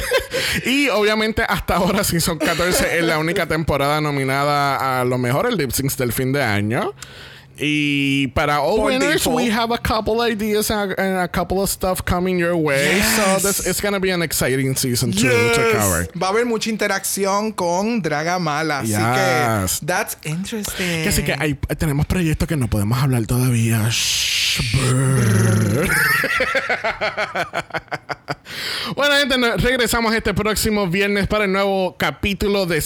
y 0.66 0.90
obviamente 0.90 1.44
hasta 1.48 1.76
ahora 1.76 2.04
Season 2.04 2.38
14 2.38 3.00
es 3.00 3.04
la 3.04 3.18
única 3.18 3.46
temporada 3.46 4.02
nominada 4.02 5.02
a 5.02 5.06
los 5.06 5.20
mejores 5.20 5.56
lip 5.56 5.72
syncs 5.72 5.98
del 5.98 6.12
fin 6.12 6.32
de 6.34 6.44
año. 6.44 6.94
Y 7.64 8.28
para 8.34 8.60
all 8.62 8.78
Por 8.78 8.86
winners, 8.92 9.14
default. 9.24 9.36
we 9.38 9.52
have 9.52 9.72
a 9.72 9.78
couple 9.78 10.20
ideas 10.22 10.72
and 10.72 10.94
a, 10.94 11.00
and 11.02 11.18
a 11.20 11.28
couple 11.28 11.62
of 11.62 11.70
stuff 11.70 12.04
coming 12.04 12.40
your 12.40 12.56
way. 12.56 13.02
So 13.16 13.38
this 13.48 13.68
it's 13.68 13.80
gonna 13.82 14.00
be 14.00 14.10
an 14.12 14.24
exciting 14.24 14.76
season 14.76 15.12
to, 15.12 15.20
to 15.20 15.28
Yes. 15.28 15.58
cover. 15.78 16.08
Va 16.20 16.28
a 16.28 16.30
haber 16.32 16.46
mucha 16.48 16.72
interacción 16.72 17.52
con 17.54 18.02
Dragamala. 18.02 18.80
Así 18.80 18.94
Yes. 18.94 19.80
que. 19.80 19.86
That's 19.86 20.18
interesting. 20.24 21.04
Que 21.04 21.10
así 21.10 21.22
que 21.24 21.36
hay, 21.38 21.54
tenemos 21.78 22.08
proyectos 22.08 22.48
que 22.48 22.58
no 22.58 22.68
podemos 22.68 22.98
hablar 22.98 23.28
todavía. 23.28 23.88
Shh, 23.92 24.62
bueno, 28.96 29.16
gente, 29.18 29.58
regresamos 29.58 30.14
este 30.14 30.34
próximo 30.34 30.88
viernes 30.88 31.28
para 31.28 31.46
el 31.46 31.52
nuevo 31.52 31.96
capítulo 31.98 32.66
de 32.66 32.82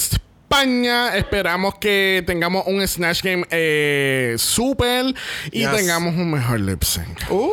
España. 0.48 1.16
Esperamos 1.16 1.74
que 1.78 2.22
tengamos 2.26 2.64
un 2.66 2.86
Snatch 2.86 3.22
Game 3.22 3.44
eh, 3.50 4.36
super 4.38 5.06
y 5.50 5.60
Yes. 5.60 5.72
tengamos 5.74 6.14
un 6.14 6.30
mejor 6.30 6.60
lip 6.60 6.82
sync. 6.84 7.30
Uh, 7.30 7.52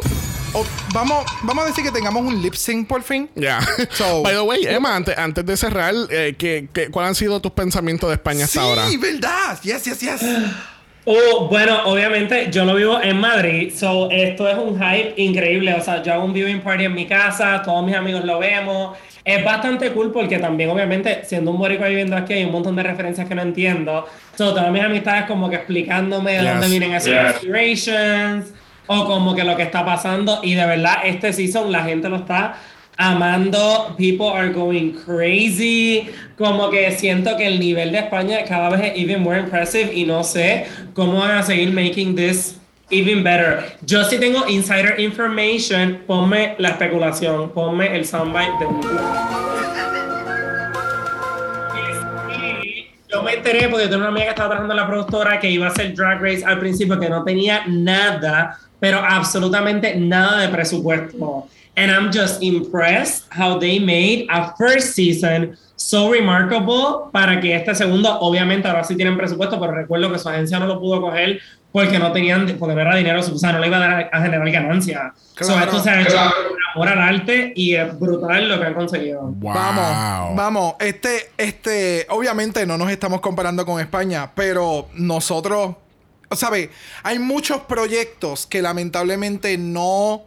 oh, 0.54 0.66
vamos, 0.94 1.26
vamos 1.42 1.64
a 1.64 1.68
decir 1.68 1.84
que 1.84 1.92
tengamos 1.92 2.24
un 2.24 2.40
lip 2.42 2.54
sync 2.54 2.88
por 2.88 3.02
fin. 3.02 3.30
Ya. 3.36 3.60
So- 3.92 4.22
By 4.22 4.34
the 4.36 4.42
way, 4.42 4.66
Emma, 4.68 4.96
antes, 4.96 5.18
antes 5.18 5.44
de 5.46 5.58
cerrar, 5.58 5.94
eh, 6.12 6.36
¿qué, 6.38 6.68
qué, 6.72 6.90
cuáles 6.90 7.10
han 7.10 7.16
sido 7.16 7.42
tus 7.42 7.52
pensamientos 7.54 8.10
de 8.10 8.16
España 8.16 8.46
hasta 8.46 8.60
sí, 8.62 8.66
ahora? 8.66 8.86
verdad. 9.00 9.60
Yes, 9.64 9.84
yes, 9.86 10.00
yes. 10.00 10.22
Oh, 11.06 11.48
bueno, 11.50 11.82
obviamente 11.86 12.48
yo 12.50 12.64
lo 12.64 12.76
vivo 12.76 12.98
en 13.02 13.18
Madrid, 13.18 13.74
so 13.76 14.10
esto 14.10 14.48
es 14.48 14.56
un 14.58 14.80
hype 14.80 15.14
increíble. 15.18 15.74
O 15.74 15.82
sea, 15.82 16.02
yo 16.02 16.14
hago 16.14 16.24
un 16.24 16.32
viewing 16.34 16.62
party 16.62 16.86
en 16.86 16.94
mi 16.94 17.06
casa, 17.06 17.62
todos 17.62 17.86
mis 17.86 17.94
amigos 17.96 18.24
lo 18.24 18.40
vemos. 18.40 18.98
Es 19.26 19.44
bastante 19.44 19.92
cool 19.92 20.12
porque 20.12 20.40
también, 20.40 20.70
obviamente, 20.70 21.24
siendo 21.26 21.52
un 21.52 21.58
boricua 21.58 21.88
viviendo 21.88 22.16
aquí, 22.16 22.34
hay 22.34 22.46
un 22.46 22.52
montón 22.54 22.76
de 22.78 22.84
referencias 22.84 23.28
que 23.28 23.36
no 23.36 23.42
entiendo. 23.42 24.06
So, 24.38 24.54
todas 24.54 24.72
mis 24.72 24.82
amistades 24.82 25.26
como 25.26 25.50
que 25.50 25.58
explicándome 25.58 26.34
de 26.34 26.42
Yes. 26.42 26.52
dónde 26.52 26.68
vienen 26.70 26.94
esos 26.94 27.14
inspirations 27.14 28.54
o 28.88 29.06
como 29.06 29.36
que 29.36 29.44
lo 29.44 29.56
que 29.58 29.64
está 29.64 29.86
pasando. 29.86 30.40
Y 30.44 30.56
de 30.56 30.66
verdad, 30.66 30.98
este 31.06 31.34
season 31.34 31.72
la 31.72 31.84
gente 31.84 32.08
lo 32.10 32.18
está 32.18 32.56
amando. 32.98 33.96
People 33.98 34.28
are 34.28 34.50
going 34.52 34.94
crazy. 34.94 36.10
Como 36.38 36.70
que 36.70 36.92
siento 36.92 37.36
que 37.38 37.48
el 37.48 37.60
nivel 37.60 37.92
de 37.92 38.00
España 38.00 38.44
cada 38.46 38.70
vez 38.70 38.92
es 38.92 38.94
even 38.96 39.22
more 39.22 39.40
impressive 39.40 39.92
y 39.94 40.06
no 40.06 40.24
sé 40.24 40.66
cómo 40.94 41.20
van 41.20 41.38
a 41.38 41.44
seguir 41.44 41.72
making 41.72 42.16
this 42.16 42.58
even 42.90 43.24
better. 43.24 43.64
Yo 43.86 44.04
sí 44.04 44.18
tengo 44.18 44.48
insider 44.48 45.00
information. 45.00 46.02
Ponme 46.08 46.56
la 46.58 46.70
especulación. 46.70 47.52
Ponme 47.52 47.96
el 47.96 48.06
soundbite 48.06 48.52
de 48.60 48.66
Yo 53.12 53.22
me 53.22 53.34
enteré 53.34 53.70
porque 53.70 53.86
tengo 53.86 53.98
una 53.98 54.08
amiga 54.08 54.26
que 54.26 54.30
estaba 54.32 54.50
trabajando 54.50 54.74
en 54.74 54.80
la 54.80 54.88
productora 54.88 55.40
que 55.40 55.50
iba 55.50 55.68
a 55.68 55.70
hacer 55.70 55.94
Drag 55.94 56.20
Race 56.20 56.44
al 56.44 56.60
principio 56.60 57.00
que 57.00 57.10
no 57.10 57.24
tenía 57.24 57.64
nada, 57.68 58.58
pero 58.80 58.98
absolutamente 58.98 59.96
nada 59.96 60.42
de 60.42 60.50
presupuesto. 60.50 61.48
And 61.76 61.92
I'm 61.92 62.12
just 62.12 62.44
impressed 62.44 63.26
how 63.32 63.58
they 63.58 63.80
made 63.80 64.28
a 64.30 64.54
first 64.56 64.94
season 64.94 65.58
so 65.76 66.12
remarkable 66.12 67.10
para 67.12 67.42
que 67.42 67.56
este 67.56 67.74
segundo, 67.76 68.20
obviamente 68.20 68.68
ahora 68.68 68.84
sí 68.84 68.96
tienen 68.96 69.18
presupuesto, 69.18 69.60
pero 69.60 69.74
recuerdo 69.74 70.12
que 70.12 70.20
su 70.20 70.30
agencia 70.30 70.60
no 70.60 70.68
lo 70.68 70.80
pudo 70.80 71.02
coger 71.02 71.40
porque 71.72 71.98
no 71.98 72.12
tenían, 72.12 72.46
porque 72.60 72.76
no 72.76 72.82
era 72.82 72.96
dinero, 72.96 73.20
o 73.20 73.24
sea, 73.38 73.52
no 73.52 73.60
le 73.60 73.68
iba 73.68 73.78
a 73.78 73.80
dar 73.80 74.10
a, 74.14 74.22
generar 74.22 74.50
ganancia. 74.52 75.12
So, 75.16 75.48
Claro. 75.48 75.66
esto 75.66 75.80
se 75.84 75.90
ha 75.90 76.02
hecho 76.02 76.16
por 76.76 76.86
amor 76.86 76.88
al 76.90 77.16
arte 77.16 77.52
y 77.56 77.74
es 77.74 78.00
brutal 78.00 78.48
lo 78.48 78.60
que 78.60 78.66
han 78.68 78.74
conseguido. 78.76 79.22
Wow. 79.22 79.54
Vamos, 79.54 80.36
vamos. 80.36 80.76
Este, 80.80 81.32
este, 81.36 82.06
obviamente 82.10 82.68
no 82.68 82.78
nos 82.78 82.92
estamos 82.92 83.20
comparando 83.22 83.66
con 83.66 83.82
España, 83.82 84.30
pero 84.36 84.88
nosotros, 84.94 85.76
¿sabe? 86.32 86.70
Hay 87.02 87.18
muchos 87.18 87.62
proyectos 87.62 88.46
que 88.46 88.62
lamentablemente 88.62 89.58
no 89.58 90.22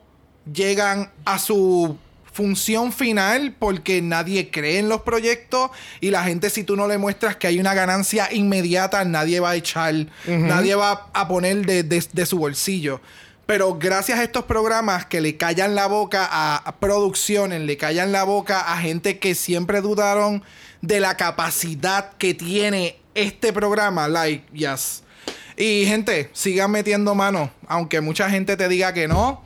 llegan 0.52 1.10
a 1.24 1.38
su 1.38 1.96
función 2.32 2.92
final 2.92 3.54
porque 3.58 4.02
nadie 4.02 4.50
cree 4.50 4.78
en 4.78 4.88
los 4.90 5.00
proyectos 5.02 5.70
y 6.00 6.10
la 6.10 6.22
gente 6.24 6.50
si 6.50 6.64
tú 6.64 6.76
no 6.76 6.86
le 6.86 6.98
muestras 6.98 7.36
que 7.36 7.46
hay 7.46 7.58
una 7.58 7.72
ganancia 7.72 8.28
inmediata 8.30 9.04
nadie 9.06 9.40
va 9.40 9.50
a 9.50 9.56
echar 9.56 9.94
nadie 10.26 10.74
va 10.74 11.06
a 11.14 11.28
poner 11.28 11.64
de, 11.64 11.82
de- 11.82 12.04
de 12.12 12.26
su 12.26 12.38
bolsillo. 12.38 13.00
Pero 13.46 13.78
gracias 13.78 14.18
a 14.18 14.24
estos 14.24 14.44
programas 14.44 15.06
que 15.06 15.20
le 15.20 15.36
callan 15.36 15.74
la 15.76 15.86
boca 15.86 16.28
a, 16.30 16.56
a 16.56 16.76
producciones 16.76 17.62
le 17.62 17.76
callan 17.76 18.12
la 18.12 18.24
boca 18.24 18.60
a 18.60 18.76
gente 18.78 19.18
que 19.18 19.34
siempre 19.34 19.80
dudaron 19.80 20.42
de 20.82 21.00
la 21.00 21.16
capacidad 21.16 22.12
que 22.18 22.34
tiene 22.34 22.98
este 23.14 23.52
programa 23.52 24.08
like 24.08 24.44
yes. 24.52 25.02
Y 25.56 25.86
gente 25.86 26.28
sigan 26.34 26.70
metiendo 26.70 27.14
mano 27.14 27.50
aunque 27.66 28.00
mucha 28.02 28.28
gente 28.28 28.56
te 28.58 28.68
diga 28.68 28.92
que 28.92 29.08
no 29.08 29.42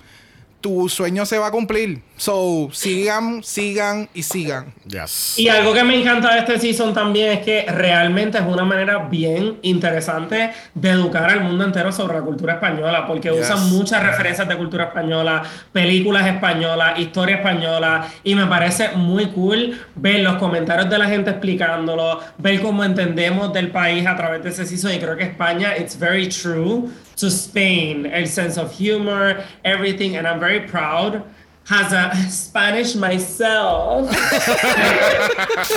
tu 0.60 0.88
sueño 0.88 1.26
se 1.26 1.38
va 1.38 1.48
a 1.48 1.50
cumplir. 1.50 2.00
So, 2.20 2.68
sigan, 2.72 3.42
sigan 3.42 4.06
y 4.12 4.22
sigan. 4.22 4.74
Yes. 4.86 5.38
Y 5.38 5.48
algo 5.48 5.72
que 5.72 5.82
me 5.82 5.98
encanta 5.98 6.34
de 6.34 6.40
este 6.40 6.58
season 6.58 6.92
también 6.92 7.38
es 7.38 7.38
que 7.38 7.64
realmente 7.66 8.36
es 8.36 8.44
una 8.44 8.62
manera 8.62 8.98
bien 8.98 9.56
interesante 9.62 10.50
de 10.74 10.90
educar 10.90 11.30
al 11.30 11.40
mundo 11.40 11.64
entero 11.64 11.90
sobre 11.90 12.18
la 12.18 12.20
cultura 12.20 12.52
española, 12.56 13.06
porque 13.06 13.30
Yes. 13.30 13.40
usan 13.40 13.70
muchas 13.70 14.02
referencias 14.02 14.46
de 14.46 14.54
cultura 14.54 14.84
española, 14.84 15.42
películas 15.72 16.26
españolas, 16.26 16.98
historia 16.98 17.36
española, 17.36 18.06
y 18.22 18.34
me 18.34 18.44
parece 18.44 18.90
muy 18.96 19.28
cool 19.28 19.80
ver 19.94 20.20
los 20.20 20.34
comentarios 20.36 20.90
de 20.90 20.98
la 20.98 21.06
gente 21.06 21.30
explicándolo, 21.30 22.20
ver 22.36 22.60
cómo 22.60 22.84
entendemos 22.84 23.50
del 23.54 23.70
país 23.70 24.06
a 24.06 24.14
través 24.14 24.42
de 24.42 24.50
ese 24.50 24.66
season, 24.66 24.92
y 24.92 24.98
creo 24.98 25.16
que 25.16 25.24
España, 25.24 25.74
it's 25.78 25.98
very 25.98 26.28
true 26.28 26.90
to 27.18 27.28
Spain, 27.28 28.04
el 28.04 28.26
sense 28.26 28.60
of 28.60 28.70
humor, 28.78 29.38
everything, 29.62 30.16
and 30.16 30.26
I'm 30.26 30.38
very 30.38 30.60
proud. 30.66 31.22
As 31.72 31.92
a 31.92 32.12
Spanish 32.28 32.96
myself, 32.96 34.10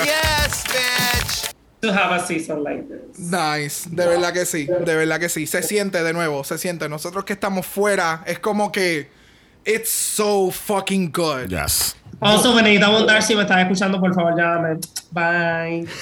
Yes, 0.04 0.64
bitch. 0.66 1.54
to 1.82 1.94
have 1.94 2.12
a 2.20 2.26
season 2.26 2.64
like 2.64 2.88
this. 2.88 3.20
Nice. 3.32 3.86
De 3.90 4.08
verdad 4.08 4.34
que 4.34 4.46
sí. 4.46 4.66
De 4.66 4.96
verdad 4.96 5.20
que 5.20 5.30
sí. 5.30 5.46
Se 5.46 5.62
siente 5.62 6.02
de 6.02 6.14
nuevo. 6.14 6.44
Se 6.44 6.58
siente. 6.58 6.90
Nosotros 6.90 7.26
que 7.26 7.34
estamos 7.34 7.66
fuera, 7.68 8.24
es 8.26 8.40
como 8.40 8.72
que. 8.72 9.08
It's 9.66 9.90
so 9.92 10.50
fucking 10.52 11.12
good. 11.12 11.50
Yes. 11.50 11.96
Also, 12.20 12.54
Benedita 12.56 12.90
Bondar, 12.90 13.22
si 13.22 13.36
me 13.36 13.44
estás 13.44 13.60
escuchando, 13.62 14.00
por 14.00 14.14
favor, 14.14 14.34
llámame. 14.36 14.80
Bye. 15.12 15.88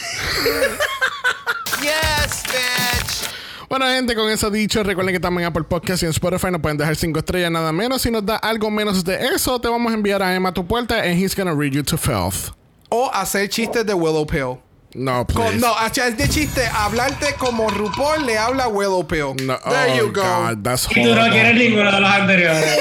Yes, 1.82 2.44
bitch. 2.44 3.31
Bueno, 3.72 3.86
gente, 3.86 4.16
con 4.16 4.30
eso 4.30 4.52
dicho, 4.52 4.84
recuerden 4.84 5.14
que 5.16 5.20
también 5.22 5.44
en 5.44 5.48
Apple 5.48 5.64
Podcast 5.64 6.04
y 6.04 6.06
en 6.06 6.10
Spotify 6.12 6.48
nos 6.52 6.60
pueden 6.60 6.78
dejar 6.78 6.94
5 6.94 7.20
estrellas 7.20 7.50
nada 7.50 7.72
menos. 7.72 8.02
Si 8.02 8.12
nos 8.12 8.26
da 8.26 8.36
algo 8.36 8.70
menos 8.70 9.02
de 9.06 9.28
eso, 9.28 9.62
te 9.62 9.70
vamos 9.70 9.94
a 9.94 9.96
enviar 9.96 10.22
a 10.22 10.36
Emma 10.36 10.50
a 10.50 10.52
tu 10.54 10.68
puerta 10.68 10.96
and 11.02 11.18
he's 11.18 11.34
gonna 11.34 11.54
read 11.56 11.72
you 11.72 11.82
to 11.82 11.98
filth. 11.98 12.50
O 12.90 13.10
hacer 13.14 13.48
chistes 13.48 13.86
de 13.86 13.94
Willow 13.94 14.28
Pill. 14.28 14.60
No, 14.94 15.26
Con- 15.26 15.46
please. 15.46 15.60
no, 15.60 15.74
hacer 15.78 16.18
de 16.18 16.28
chiste, 16.28 16.68
hablarte 16.68 17.34
como 17.36 17.70
RuPaul 17.70 18.26
le 18.26 18.38
habla 18.38 18.66
a 18.66 18.68
Willow 18.68 19.08
Pill. 19.08 19.38
No, 19.46 19.58
There 19.60 19.94
oh, 19.94 19.96
you 19.96 20.12
go. 20.12 20.22
God, 20.22 20.58
that's 20.64 20.90
Y 20.92 20.96
tú 20.96 21.00
no 21.06 21.12
horrible. 21.22 21.30
quieres 21.32 21.56
ninguno 21.56 21.92
de 21.94 22.02
los 22.02 22.12
anteriores. 22.12 22.78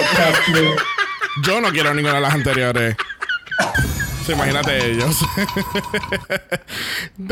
Yo 1.44 1.60
no 1.60 1.70
quiero 1.70 1.94
ninguna 1.94 2.14
de 2.14 2.20
las 2.20 2.34
anteriores. 2.34 2.96
Imagínate 4.32 4.90
ellos. 4.90 5.19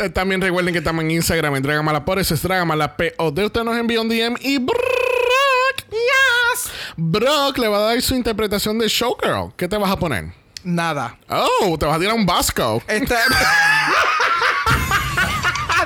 También 0.15 0.41
recuerden 0.41 0.73
que 0.73 0.79
estamos 0.79 1.05
en 1.05 1.11
Instagram 1.13 1.57
en 1.57 1.63
Dragamala 1.63 2.05
por 2.05 2.19
eso 2.19 2.35
es 2.35 2.43
Dragamala 2.43 2.97
POD. 2.97 3.39
Usted 3.45 3.65
nos 3.65 3.77
envió 3.77 4.03
un 4.03 4.09
DM 4.09 4.37
y 4.41 4.59
Brock, 4.59 4.77
yes. 5.91 6.71
Brock 6.97 7.59
le 7.59 7.69
va 7.69 7.79
a 7.79 7.81
dar 7.81 8.03
su 8.03 8.15
interpretación 8.15 8.79
de 8.79 8.89
Showgirl. 8.89 9.53
¿Qué 9.57 9.69
te 9.69 9.77
vas 9.77 9.91
a 9.91 9.99
poner? 9.99 10.33
Nada. 10.65 11.17
Oh, 11.29 11.77
te 11.79 11.87
vas 11.87 11.97
a 11.97 11.99
tirar 11.99 12.15
un 12.15 12.27
Vasco. 12.27 12.83
Este. 12.87 13.15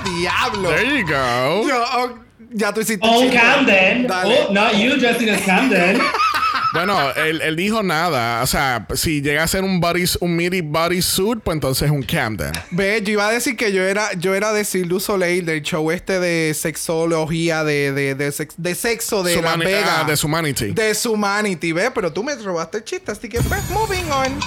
Diablo. 0.05 0.71
There 0.71 0.99
you 0.99 1.07
go. 1.07 1.69
Yo, 1.69 1.85
oh, 1.95 2.19
ya 2.51 2.73
tú 2.73 2.81
hiciste 2.81 3.07
O 3.07 3.13
un 3.13 3.31
chiste. 3.31 3.39
Camden. 3.39 4.07
Dale. 4.07 4.47
Oh, 4.49 4.53
not 4.53 4.75
you 4.75 4.97
dressing 4.99 5.29
as 5.29 5.43
Camden. 5.43 6.01
Bueno, 6.73 7.11
él, 7.17 7.41
él 7.43 7.57
dijo 7.57 7.83
nada. 7.83 8.43
O 8.43 8.47
sea, 8.47 8.87
si 8.95 9.21
llega 9.23 9.43
a 9.43 9.47
ser 9.49 9.65
un 9.65 9.81
body, 9.81 10.05
un 10.21 10.37
midi 10.37 10.61
bodysuit, 10.61 11.41
pues 11.43 11.55
entonces 11.55 11.87
es 11.87 11.91
un 11.91 12.03
Camden. 12.03 12.53
Ve, 12.71 13.01
yo 13.05 13.13
iba 13.13 13.29
a 13.29 13.33
decir 13.33 13.57
que 13.57 13.73
yo 13.73 13.83
era, 13.83 14.13
yo 14.15 14.35
era 14.35 14.53
de 14.53 14.65
Cirque 14.65 14.89
du 14.89 15.01
Soleil, 15.01 15.45
del 15.47 15.63
show 15.63 15.91
este 15.91 16.19
de 16.21 16.55
sexología, 16.55 17.65
de, 17.65 17.93
de, 17.93 18.15
de, 18.15 18.33
sex- 18.33 18.55
de 18.57 18.75
sexo 18.75 19.23
de 19.23 19.37
La 19.41 19.55
Sumani- 19.57 19.65
Vega. 19.65 20.01
ah, 20.01 20.05
de 20.05 20.19
Humanity. 20.23 20.73
De 20.73 20.97
Humanity, 21.05 21.73
ve, 21.73 21.91
pero 21.91 22.13
tú 22.13 22.23
me 22.25 22.35
robaste 22.37 22.79
el 22.79 22.85
chiste, 22.85 23.13
así 23.13 23.29
que 23.29 23.41
pues, 23.43 23.69
moving 23.71 24.11
on. 24.11 24.41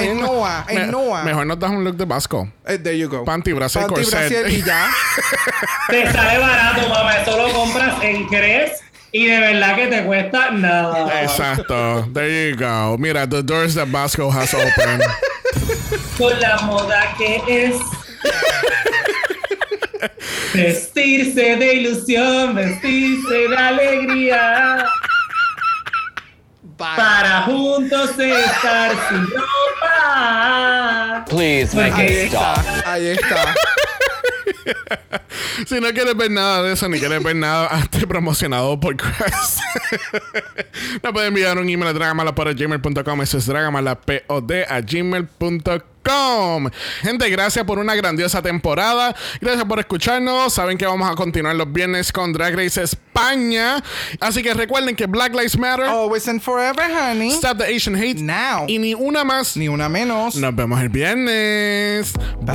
En 0.00 0.18
Noah, 0.18 0.64
en 0.70 0.90
Noah. 0.90 1.24
Mejor 1.24 1.46
nos 1.46 1.58
das 1.58 1.70
un 1.70 1.84
look 1.84 1.96
de 1.96 2.06
Vasco. 2.06 2.50
Eh, 2.66 2.78
there 2.78 2.96
you 2.98 3.06
go. 3.06 3.22
Panty, 3.24 3.52
brazo 3.52 3.80
y 3.80 3.82
Panty, 3.82 3.94
corset. 4.02 4.48
y 4.48 4.62
ya. 4.62 4.90
Te 5.88 6.10
sale 6.10 6.38
barato, 6.38 6.88
mamá. 6.88 7.18
Eso 7.18 7.36
lo 7.36 7.52
compras 7.52 8.02
en 8.02 8.26
Cres 8.26 8.80
y 9.14 9.26
de 9.26 9.38
verdad 9.38 9.76
que 9.76 9.86
te 9.86 10.02
cuesta 10.04 10.50
nada. 10.50 11.22
Exacto. 11.22 12.04
There 12.12 12.50
you 12.50 12.56
go. 12.56 12.96
Mira, 12.98 13.26
the 13.28 13.42
doors 13.44 13.74
that 13.76 13.86
Vasco 13.88 14.28
has 14.28 14.52
opened. 14.52 15.02
Con 16.18 16.38
la 16.40 16.58
moda 16.62 17.14
que 17.16 17.40
es. 17.46 17.76
Vestirse 20.52 21.56
de 21.56 21.74
ilusión, 21.74 22.54
vestirse 22.54 23.48
de 23.48 23.56
alegría. 23.56 24.84
Bye. 26.76 26.96
Para 26.96 27.42
juntos 27.42 28.10
estar 28.18 28.90
sin 29.08 29.26
ropa. 29.28 31.24
Please 31.28 31.74
make 31.74 31.92
Ahí 31.94 32.06
it 32.06 32.10
Ahí 32.10 32.26
stop. 32.26 32.58
está, 32.58 32.92
ahí 32.92 33.06
está. 33.08 33.54
Si 35.66 35.80
no 35.80 35.88
quieres 35.92 36.16
ver 36.16 36.30
nada 36.30 36.62
de 36.62 36.72
eso, 36.74 36.88
ni 36.88 36.98
quieres 36.98 37.22
ver 37.22 37.36
nada 37.36 37.68
antes 37.72 38.04
promocionado 38.06 38.78
por 38.80 38.96
Crest, 38.96 39.60
nos 41.02 41.12
pueden 41.12 41.28
enviar 41.28 41.58
un 41.58 41.68
email 41.68 41.88
a 41.88 41.92
dragamalapod.gmail.com. 41.92 43.22
Eso 43.22 43.38
es 43.38 43.46
dragamalapod 43.46 44.52
a 44.68 44.80
gmail.com. 44.80 45.80
Gente, 47.00 47.30
gracias 47.30 47.64
por 47.64 47.78
una 47.78 47.94
grandiosa 47.94 48.42
temporada. 48.42 49.16
Gracias 49.40 49.64
por 49.64 49.78
escucharnos. 49.80 50.52
Saben 50.52 50.76
que 50.76 50.84
vamos 50.84 51.10
a 51.10 51.14
continuar 51.14 51.56
los 51.56 51.72
viernes 51.72 52.12
con 52.12 52.30
Drag 52.34 52.54
Race 52.54 52.82
España. 52.82 53.82
Así 54.20 54.42
que 54.42 54.52
recuerden 54.52 54.96
que 54.96 55.06
Black 55.06 55.32
Lives 55.32 55.56
Matter, 55.56 55.86
Always 55.86 56.28
and 56.28 56.42
forever, 56.42 56.84
honey. 56.92 57.30
Stop 57.30 57.56
the 57.56 57.74
Asian 57.74 57.94
Hate 57.96 58.20
Now. 58.20 58.66
y 58.68 58.78
ni 58.78 58.92
una 58.92 59.24
más. 59.24 59.56
Ni 59.56 59.68
una 59.68 59.88
menos. 59.88 60.36
Nos 60.36 60.54
vemos 60.54 60.78
el 60.82 60.90
viernes. 60.90 62.12
Bye. 62.42 62.54